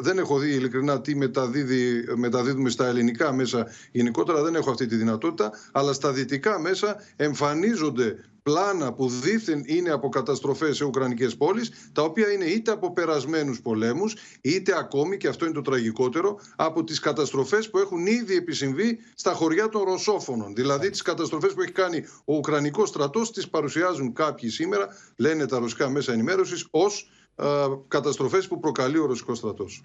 δεν 0.00 0.18
έχω 0.18 0.38
δει 0.38 0.50
ειλικρινά 0.54 1.00
τι 1.00 1.16
μεταδίδει, 1.16 2.04
μεταδίδουμε 2.14 2.70
στα 2.70 2.86
ελληνικά 2.86 3.32
μέσα, 3.32 3.66
γενικότερα 3.92 4.42
δεν 4.42 4.54
έχω 4.54 4.70
αυτή 4.70 4.86
τη 4.86 4.96
δυνατότητα, 4.96 5.52
αλλά 5.72 5.92
στα 5.92 6.12
δυτικά 6.12 6.60
μέσα 6.60 6.96
εμφανίζονται 7.16 8.16
πλάνα 8.46 8.92
που 8.92 9.08
δήθεν 9.08 9.62
είναι 9.66 9.90
από 9.90 10.08
καταστροφές 10.08 10.76
σε 10.76 10.84
ουκρανικές 10.84 11.36
πόλεις, 11.36 11.70
τα 11.92 12.02
οποία 12.02 12.32
είναι 12.32 12.44
είτε 12.44 12.70
από 12.70 12.92
περασμένους 12.92 13.60
πολέμους, 13.60 14.16
είτε 14.40 14.78
ακόμη, 14.78 15.16
και 15.16 15.28
αυτό 15.28 15.44
είναι 15.44 15.54
το 15.54 15.60
τραγικότερο, 15.60 16.38
από 16.56 16.84
τις 16.84 16.98
καταστροφές 16.98 17.70
που 17.70 17.78
έχουν 17.78 18.06
ήδη 18.06 18.34
επισυμβεί 18.56 18.98
στα 19.14 19.32
χωριά 19.32 19.68
των 19.68 19.82
Ρωσόφωνων. 19.82 20.54
Δηλαδή 20.54 20.90
τις 20.90 21.02
καταστροφές 21.02 21.54
που 21.54 21.60
έχει 21.60 21.72
κάνει 21.72 22.04
ο 22.24 22.34
Ουκρανικός 22.36 22.88
στρατός, 22.88 23.32
τις 23.32 23.48
παρουσιάζουν 23.48 24.12
κάποιοι 24.12 24.48
σήμερα, 24.48 24.88
λένε 25.16 25.46
τα 25.46 25.58
ρωσικά 25.58 25.88
μέσα 25.88 26.12
ενημέρωσης, 26.12 26.66
ως 26.70 27.10
ε, 27.36 27.44
καταστροφές 27.88 28.48
που 28.48 28.58
προκαλεί 28.60 28.98
ο 28.98 29.06
Ρωσικός 29.06 29.38
στρατός. 29.38 29.84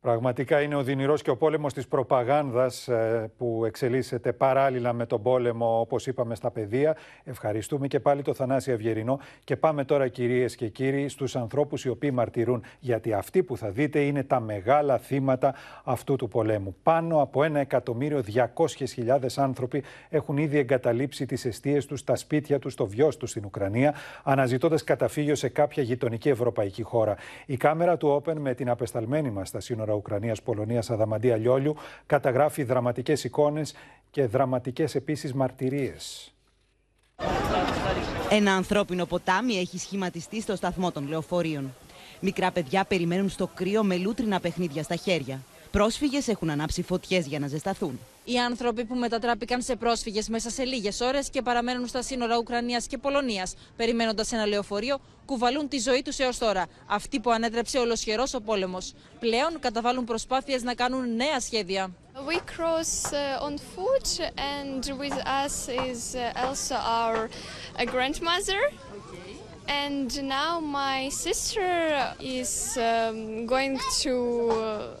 Πραγματικά 0.00 0.60
είναι 0.60 0.74
ο 0.74 0.82
δυνηρός 0.82 1.22
και 1.22 1.30
ο 1.30 1.36
πόλεμος 1.36 1.72
της 1.72 1.88
προπαγάνδας 1.88 2.88
ε, 2.88 3.30
που 3.36 3.62
εξελίσσεται 3.66 4.32
παράλληλα 4.32 4.92
με 4.92 5.06
τον 5.06 5.22
πόλεμο 5.22 5.80
όπως 5.80 6.06
είπαμε 6.06 6.34
στα 6.34 6.50
παιδεία. 6.50 6.96
Ευχαριστούμε 7.24 7.86
και 7.86 8.00
πάλι 8.00 8.22
το 8.22 8.34
Θανάση 8.34 8.70
Ευγερινό 8.70 9.18
και 9.44 9.56
πάμε 9.56 9.84
τώρα 9.84 10.08
κυρίες 10.08 10.54
και 10.54 10.68
κύριοι 10.68 11.08
στους 11.08 11.36
ανθρώπους 11.36 11.84
οι 11.84 11.88
οποίοι 11.88 12.10
μαρτυρούν 12.12 12.62
γιατί 12.78 13.12
αυτοί 13.12 13.42
που 13.42 13.56
θα 13.56 13.70
δείτε 13.70 14.00
είναι 14.00 14.22
τα 14.22 14.40
μεγάλα 14.40 14.98
θύματα 14.98 15.54
αυτού 15.84 16.16
του 16.16 16.28
πολέμου. 16.28 16.76
Πάνω 16.82 17.22
από 17.22 17.42
ένα 17.42 17.60
εκατομμύριο 17.60 18.20
διακόσχες 18.20 18.92
χιλιάδες 18.92 19.38
άνθρωποι 19.38 19.82
έχουν 20.08 20.36
ήδη 20.36 20.58
εγκαταλείψει 20.58 21.26
τις 21.26 21.44
αιστείες 21.44 21.86
τους, 21.86 22.04
τα 22.04 22.16
σπίτια 22.16 22.58
τους, 22.58 22.74
το 22.74 22.86
βιός 22.86 23.16
τους 23.16 23.30
στην 23.30 23.44
Ουκρανία 23.44 23.94
αναζητώντας 24.22 24.84
καταφύγιο 24.84 25.34
σε 25.34 25.48
κάποια 25.48 25.82
γειτονική 25.82 26.28
ευρωπαϊκή 26.28 26.82
χώρα. 26.82 27.16
Η 27.46 27.56
κάμερα 27.56 27.96
του 27.96 28.22
Open 28.22 28.34
με 28.34 28.54
την 28.54 28.70
απεσταλμένη 28.70 29.30
μας 29.30 29.48
στα 29.48 29.60
σύνορα 29.60 29.86
σύνορα 29.88 29.94
Ουκρανίας-Πολωνίας 29.94 30.90
Αδαμαντία 30.90 31.36
Λιόλιου 31.36 31.76
καταγράφει 32.06 32.62
δραματικές 32.62 33.24
εικόνες 33.24 33.74
και 34.10 34.26
δραματικές 34.26 34.94
επίσης 34.94 35.34
μαρτυρίες. 35.34 36.32
Ένα 38.30 38.52
ανθρώπινο 38.52 39.06
ποτάμι 39.06 39.54
έχει 39.54 39.78
σχηματιστεί 39.78 40.40
στο 40.40 40.56
σταθμό 40.56 40.92
των 40.92 41.08
λεωφορείων. 41.08 41.74
Μικρά 42.20 42.50
παιδιά 42.50 42.84
περιμένουν 42.84 43.28
στο 43.28 43.50
κρύο 43.54 43.84
με 43.84 43.96
λούτρινα 43.96 44.40
παιχνίδια 44.40 44.82
στα 44.82 44.96
χέρια. 44.96 45.40
Πρόσφυγες 45.78 46.28
έχουν 46.28 46.50
ανάψει 46.50 46.82
φωτιές 46.82 47.26
για 47.26 47.38
να 47.38 47.46
ζεσταθούν. 47.46 48.00
Οι 48.24 48.38
άνθρωποι 48.38 48.84
που 48.84 48.94
μετατράπηκαν 48.94 49.62
σε 49.62 49.76
πρόσφυγες 49.76 50.28
μέσα 50.28 50.50
σε 50.50 50.64
λίγες 50.64 51.00
ώρες 51.00 51.30
και 51.30 51.42
παραμένουν 51.42 51.86
στα 51.86 52.02
σύνορα 52.02 52.38
Ουκρανίας 52.38 52.86
και 52.86 52.98
Πολωνίας, 52.98 53.54
περιμένοντας 53.76 54.32
ένα 54.32 54.46
λεωφορείο, 54.46 54.98
κουβαλούν 55.24 55.68
τη 55.68 55.78
ζωή 55.78 56.02
τους 56.02 56.18
έως 56.18 56.38
τώρα. 56.38 56.66
Αυτοί 56.86 57.20
που 57.20 57.30
ανέτρεψε 57.30 57.78
ολοσχερός 57.78 58.34
ο 58.34 58.40
πόλεμος. 58.40 58.94
Πλέον 59.20 59.58
καταβάλουν 59.60 60.04
προσπάθειες 60.04 60.62
να 60.62 60.74
κάνουν 60.74 61.14
νέα 61.14 61.40
σχέδια. 61.40 61.90
We 62.26 62.40
cross 62.56 63.12
uh, 63.12 63.46
on 63.46 63.54
foot 63.74 64.08
and 64.56 64.82
with 65.02 65.18
us 65.44 65.68
is 65.88 66.00
uh, 66.16 66.46
also 66.46 66.74
our 66.74 67.16
uh, 67.28 67.84
grandmother. 67.94 68.60
And 69.68 70.10
now 70.24 70.60
my 70.60 71.10
sister 71.10 72.14
is 72.20 72.78
um, 72.78 73.44
going 73.46 73.78
to 74.00 74.14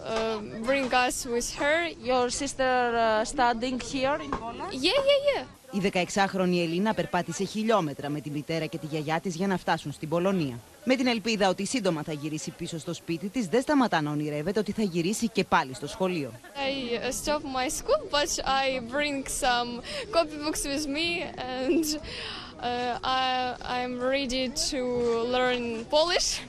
uh, 0.04 0.38
bring 0.62 0.92
us 0.92 1.24
with 1.24 1.54
her. 1.54 1.88
Your 2.02 2.28
sister 2.28 2.64
uh, 2.64 3.24
studying 3.24 3.80
here 3.80 4.18
in 4.22 4.30
Poland? 4.30 4.72
Yeah, 4.72 5.00
yeah, 5.10 5.34
yeah. 5.34 5.44
Η 5.70 5.90
16χρονη 5.92 6.58
Ελίνα 6.58 6.94
περπάτησε 6.94 7.44
χιλιόμετρα 7.44 8.08
με 8.08 8.20
τη 8.20 8.30
μητέρα 8.30 8.66
και 8.66 8.78
τη 8.78 8.86
γιαγιά 8.86 9.20
της 9.20 9.34
για 9.34 9.46
να 9.46 9.56
φτάσουν 9.56 9.92
στην 9.92 10.08
Πολωνία. 10.08 10.58
Με 10.84 10.96
την 10.96 11.06
ελπίδα 11.06 11.48
ότι 11.48 11.66
σύντομα 11.66 12.02
θα 12.02 12.12
γυρίσει 12.12 12.50
πίσω 12.50 12.78
στο 12.78 12.94
σπίτι 12.94 13.28
της, 13.28 13.46
δεν 13.46 13.62
σταματά 13.62 14.00
να 14.00 14.10
ονειρεύεται 14.10 14.60
ότι 14.60 14.72
θα 14.72 14.82
γυρίσει 14.82 15.28
και 15.28 15.44
πάλι 15.44 15.74
στο 15.74 15.86
σχολείο. 15.86 16.32
I 16.56 17.06
uh, 17.06 17.12
stop 17.12 17.42
my 17.42 17.68
school, 17.68 18.02
but 18.10 18.30
I 18.44 18.80
bring 18.94 19.26
some 19.26 19.70
copybooks 20.14 20.64
with 20.72 20.86
me 20.86 21.08
and 21.62 21.84
uh, 22.60 22.98
I, 23.02 23.54
I'm 23.76 24.00
ready 24.00 24.48
to 24.70 24.80
learn 25.34 25.84
Polish 25.86 26.40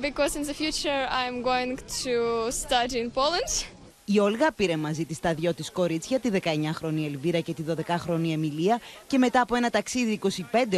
because 0.00 0.36
in 0.36 0.44
the 0.44 0.54
future 0.54 1.06
I'm 1.10 1.42
going 1.42 1.78
to 2.04 2.50
study 2.50 3.00
in 3.00 3.10
Poland. 3.10 3.66
Η 4.08 4.18
Όλγα 4.18 4.52
πήρε 4.52 4.76
μαζί 4.76 5.04
της 5.04 5.20
τα 5.20 5.34
δυο 5.34 5.54
της 5.54 5.70
κορίτσια, 5.70 6.20
τη 6.20 6.30
19χρονη 6.32 7.04
Ελβίρα 7.06 7.40
και 7.40 7.54
τη 7.54 7.64
12χρονη 7.68 8.30
Εμιλία 8.32 8.80
και 9.06 9.18
μετά 9.18 9.40
από 9.40 9.54
ένα 9.54 9.70
ταξίδι 9.70 10.20
25 10.22 10.28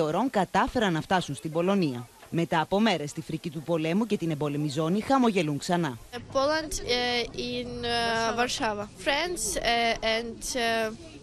ωρών 0.03 0.31
κατάφεραν 0.31 0.93
να 0.93 1.01
φτάσουν 1.01 1.35
στην 1.35 1.53
Πολωνία. 1.53 2.09
Μετά 2.31 2.61
από 2.61 2.81
μέρες 2.81 3.11
στη 3.11 3.21
φρική 3.21 3.51
του 3.51 3.63
πολέμου 3.63 4.07
και 4.07 4.17
την 4.17 4.31
εμπόλεμη 4.31 4.69
ζώνη 4.69 5.01
χαμογελούν 5.01 5.59
ξανά. 5.59 5.99
Poland 6.33 6.73
uh, 6.73 7.57
in 7.57 7.85
uh, 7.85 8.37
Warsaw. 8.39 8.87
Friends 9.05 9.57
uh, 9.57 10.17
and 10.17 10.43
uh, 10.55 11.18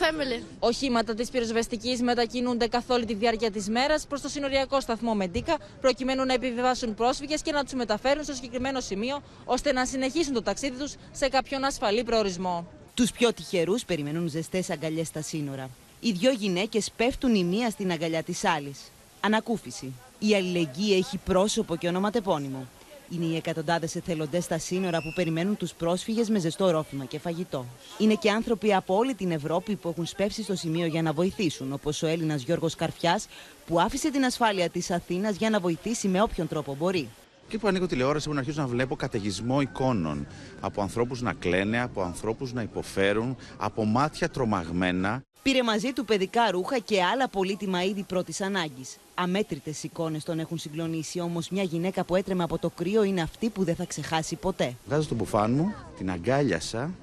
family. 0.00 0.42
Οχήματα 0.58 1.14
της 1.14 1.30
πυροσβεστικής 1.30 2.02
μετακινούνται 2.02 2.66
καθ' 2.66 2.90
όλη 2.90 3.04
τη 3.04 3.14
διάρκεια 3.14 3.50
της 3.50 3.68
μέρας 3.68 4.06
προς 4.06 4.20
το 4.20 4.28
συνοριακό 4.28 4.80
σταθμό 4.80 5.14
Μεντίκα, 5.14 5.58
προκειμένου 5.80 6.24
να 6.24 6.32
επιβιβάσουν 6.32 6.94
πρόσφυγες 6.94 7.42
και 7.42 7.52
να 7.52 7.64
τους 7.64 7.72
μεταφέρουν 7.72 8.24
στο 8.24 8.34
συγκεκριμένο 8.34 8.80
σημείο, 8.80 9.22
ώστε 9.44 9.72
να 9.72 9.86
συνεχίσουν 9.86 10.32
το 10.32 10.42
ταξίδι 10.42 10.76
τους 10.78 10.94
σε 11.12 11.28
κάποιον 11.28 11.64
ασφαλή 11.64 12.04
προορισμό. 12.04 12.66
Τους 12.94 13.10
πιο 13.10 13.32
τυχερούς 13.32 13.84
περιμένουν 13.84 14.28
ζεστές 14.28 14.70
αγκαλιές 14.70 15.06
στα 15.06 15.22
σύνορα. 15.22 15.70
Οι 16.00 16.12
δυο 16.12 16.30
γυναίκες 16.30 16.90
πέφτουν 16.96 17.34
η 17.34 17.44
μία 17.44 17.70
στην 17.70 17.92
αγκαλιά 17.92 18.22
της 18.22 18.44
άλλης. 18.44 18.78
Ανακούφιση. 19.20 19.92
Η 20.18 20.34
αλληλεγγύη 20.34 20.94
έχει 20.98 21.16
πρόσωπο 21.16 21.76
και 21.76 21.88
ονοματεπώνυμο. 21.88 22.66
Είναι 23.12 23.24
οι 23.24 23.36
εκατοντάδες 23.36 23.94
εθελοντές 23.96 24.44
στα 24.44 24.58
σύνορα 24.58 24.98
που 24.98 25.12
περιμένουν 25.14 25.56
τους 25.56 25.72
πρόσφυγες 25.72 26.28
με 26.28 26.38
ζεστό 26.38 26.70
ρόφημα 26.70 27.04
και 27.04 27.18
φαγητό. 27.18 27.66
Είναι 27.98 28.14
και 28.14 28.30
άνθρωποι 28.30 28.74
από 28.74 28.96
όλη 28.96 29.14
την 29.14 29.30
Ευρώπη 29.30 29.76
που 29.76 29.88
έχουν 29.88 30.06
σπεύσει 30.06 30.42
στο 30.42 30.54
σημείο 30.54 30.86
για 30.86 31.02
να 31.02 31.12
βοηθήσουν, 31.12 31.72
όπως 31.72 32.02
ο 32.02 32.06
Έλληνας 32.06 32.42
Γιώργος 32.42 32.74
Καρφιάς, 32.74 33.26
που 33.66 33.80
άφησε 33.80 34.10
την 34.10 34.24
ασφάλεια 34.24 34.68
της 34.68 34.90
Αθήνας 34.90 35.36
για 35.36 35.50
να 35.50 35.60
βοηθήσει 35.60 36.08
με 36.08 36.22
όποιον 36.22 36.48
τρόπο 36.48 36.74
μπορεί. 36.74 37.08
Και 37.48 37.58
που 37.58 37.68
ανοίγω 37.68 37.86
τηλεόραση 37.86 38.28
που 38.28 38.34
να 38.34 38.40
αρχίσω 38.40 38.60
να 38.60 38.66
βλέπω 38.66 38.96
καταιγισμό 38.96 39.60
εικόνων. 39.60 40.26
Από 40.60 40.82
ανθρώπους 40.82 41.20
να 41.20 41.32
κλαίνε, 41.32 41.80
από 41.80 42.02
ανθρώπους 42.02 42.52
να 42.52 42.62
υποφέρουν, 42.62 43.36
από 43.56 43.84
μάτια 43.84 44.28
τρομαγμένα. 44.28 45.22
Πήρε 45.42 45.62
μαζί 45.62 45.92
του 45.92 46.04
παιδικά 46.04 46.50
ρούχα 46.50 46.78
και 46.78 47.02
άλλα 47.02 47.28
πολύτιμα 47.28 47.84
είδη 47.84 48.02
πρώτης 48.02 48.40
ανάγκης. 48.40 48.96
Αμέτρητες 49.22 49.82
εικόνες 49.82 50.24
τον 50.24 50.38
έχουν 50.38 50.58
συγκλονίσει, 50.58 51.20
όμως 51.20 51.48
μια 51.48 51.62
γυναίκα 51.62 52.04
που 52.04 52.16
έτρεμε 52.16 52.42
από 52.42 52.58
το 52.58 52.70
κρύο 52.70 53.02
είναι 53.02 53.20
αυτή 53.20 53.48
που 53.48 53.64
δεν 53.64 53.74
θα 53.74 53.84
ξεχάσει 53.84 54.36
ποτέ. 54.36 54.74
Βγάζω 54.86 55.08
το 55.08 55.14
μπουφάν 55.14 55.52
μου, 55.52 55.74
την 55.96 56.10
αγκάλιασα 56.10 56.94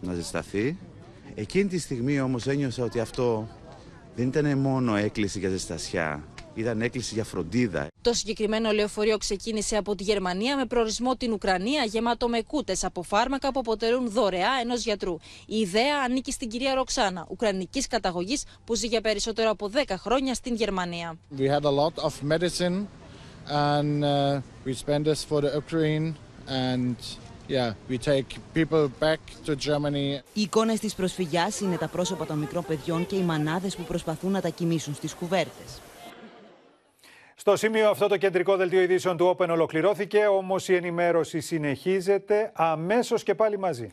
να 0.00 0.14
ζεσταθεί. 0.14 0.76
Εκείνη 1.34 1.68
τη 1.68 1.78
στιγμή 1.78 2.20
όμως 2.20 2.46
ένιωσα 2.46 2.84
ότι 2.84 3.00
αυτό 3.00 3.48
δεν 4.16 4.26
ήταν 4.26 4.58
μόνο 4.58 4.96
έκκληση 4.96 5.38
για 5.38 5.48
ζεστασιά. 5.48 6.24
Ήταν 6.54 6.80
έκκληση 6.82 7.14
για 7.14 7.24
φροντίδα. 7.24 7.86
Το 8.02 8.12
συγκεκριμένο 8.12 8.70
λεωφορείο 8.70 9.18
ξεκίνησε 9.18 9.76
από 9.76 9.94
τη 9.94 10.02
Γερμανία 10.02 10.56
με 10.56 10.64
προορισμό 10.66 11.16
την 11.16 11.32
Ουκρανία, 11.32 11.84
γεμάτο 11.84 12.28
με 12.28 12.42
κούτες 12.42 12.84
από 12.84 13.02
φάρμακα 13.02 13.52
που 13.52 13.60
αποτελούν 13.60 14.10
δωρεά 14.10 14.50
ενός 14.62 14.84
γιατρού. 14.84 15.16
Η 15.46 15.56
ιδέα 15.56 15.96
ανήκει 16.04 16.32
στην 16.32 16.48
κυρία 16.48 16.74
Ροξάνα, 16.74 17.26
ουκρανικής 17.30 17.86
καταγωγής 17.86 18.44
που 18.64 18.74
ζει 18.74 18.86
για 18.86 19.00
περισσότερο 19.00 19.50
από 19.50 19.70
10 19.86 19.94
χρόνια 19.98 20.34
στην 20.34 20.54
Γερμανία. 20.54 21.18
We 21.38 21.48
had 21.48 21.64
a 21.64 21.70
lot 21.70 22.04
of 22.04 22.12
medicine 22.28 22.86
and 23.48 24.04
uh, 24.04 24.40
we 24.64 24.72
spend 24.74 25.04
this 25.04 25.24
for 25.24 25.40
the 25.40 25.52
Ukraine 25.64 26.14
and 26.48 26.96
yeah, 27.48 27.74
we 27.88 27.98
take 27.98 28.28
people 28.54 28.88
back 29.00 29.20
to 29.46 29.54
Germany. 29.56 30.20
Οι 30.32 30.40
εικόνες 30.40 30.78
της 30.78 30.94
προσφυγιάς 30.94 31.60
είναι 31.60 31.76
τα 31.76 31.88
πρόσωπα 31.88 32.26
των 32.26 32.38
μικρών 32.38 32.64
παιδιών 32.66 33.06
και 33.06 33.16
οι 33.16 33.22
μανάδες 33.22 33.76
που 33.76 33.82
προσπαθούν 33.82 34.30
να 34.30 34.40
τα 34.40 34.48
κοιμήσουν 34.48 34.94
στις 34.94 35.14
κουβέρτες. 35.14 35.80
Στο 37.40 37.56
σημείο 37.56 37.90
αυτό 37.90 38.06
το 38.06 38.16
κεντρικό 38.16 38.56
δελτίο 38.56 38.80
ειδήσεων 38.80 39.16
του 39.16 39.36
Open 39.36 39.48
ολοκληρώθηκε, 39.48 40.26
όμως 40.26 40.68
η 40.68 40.74
ενημέρωση 40.74 41.40
συνεχίζεται 41.40 42.50
αμέσως 42.54 43.22
και 43.22 43.34
πάλι 43.34 43.58
μαζί. 43.58 43.92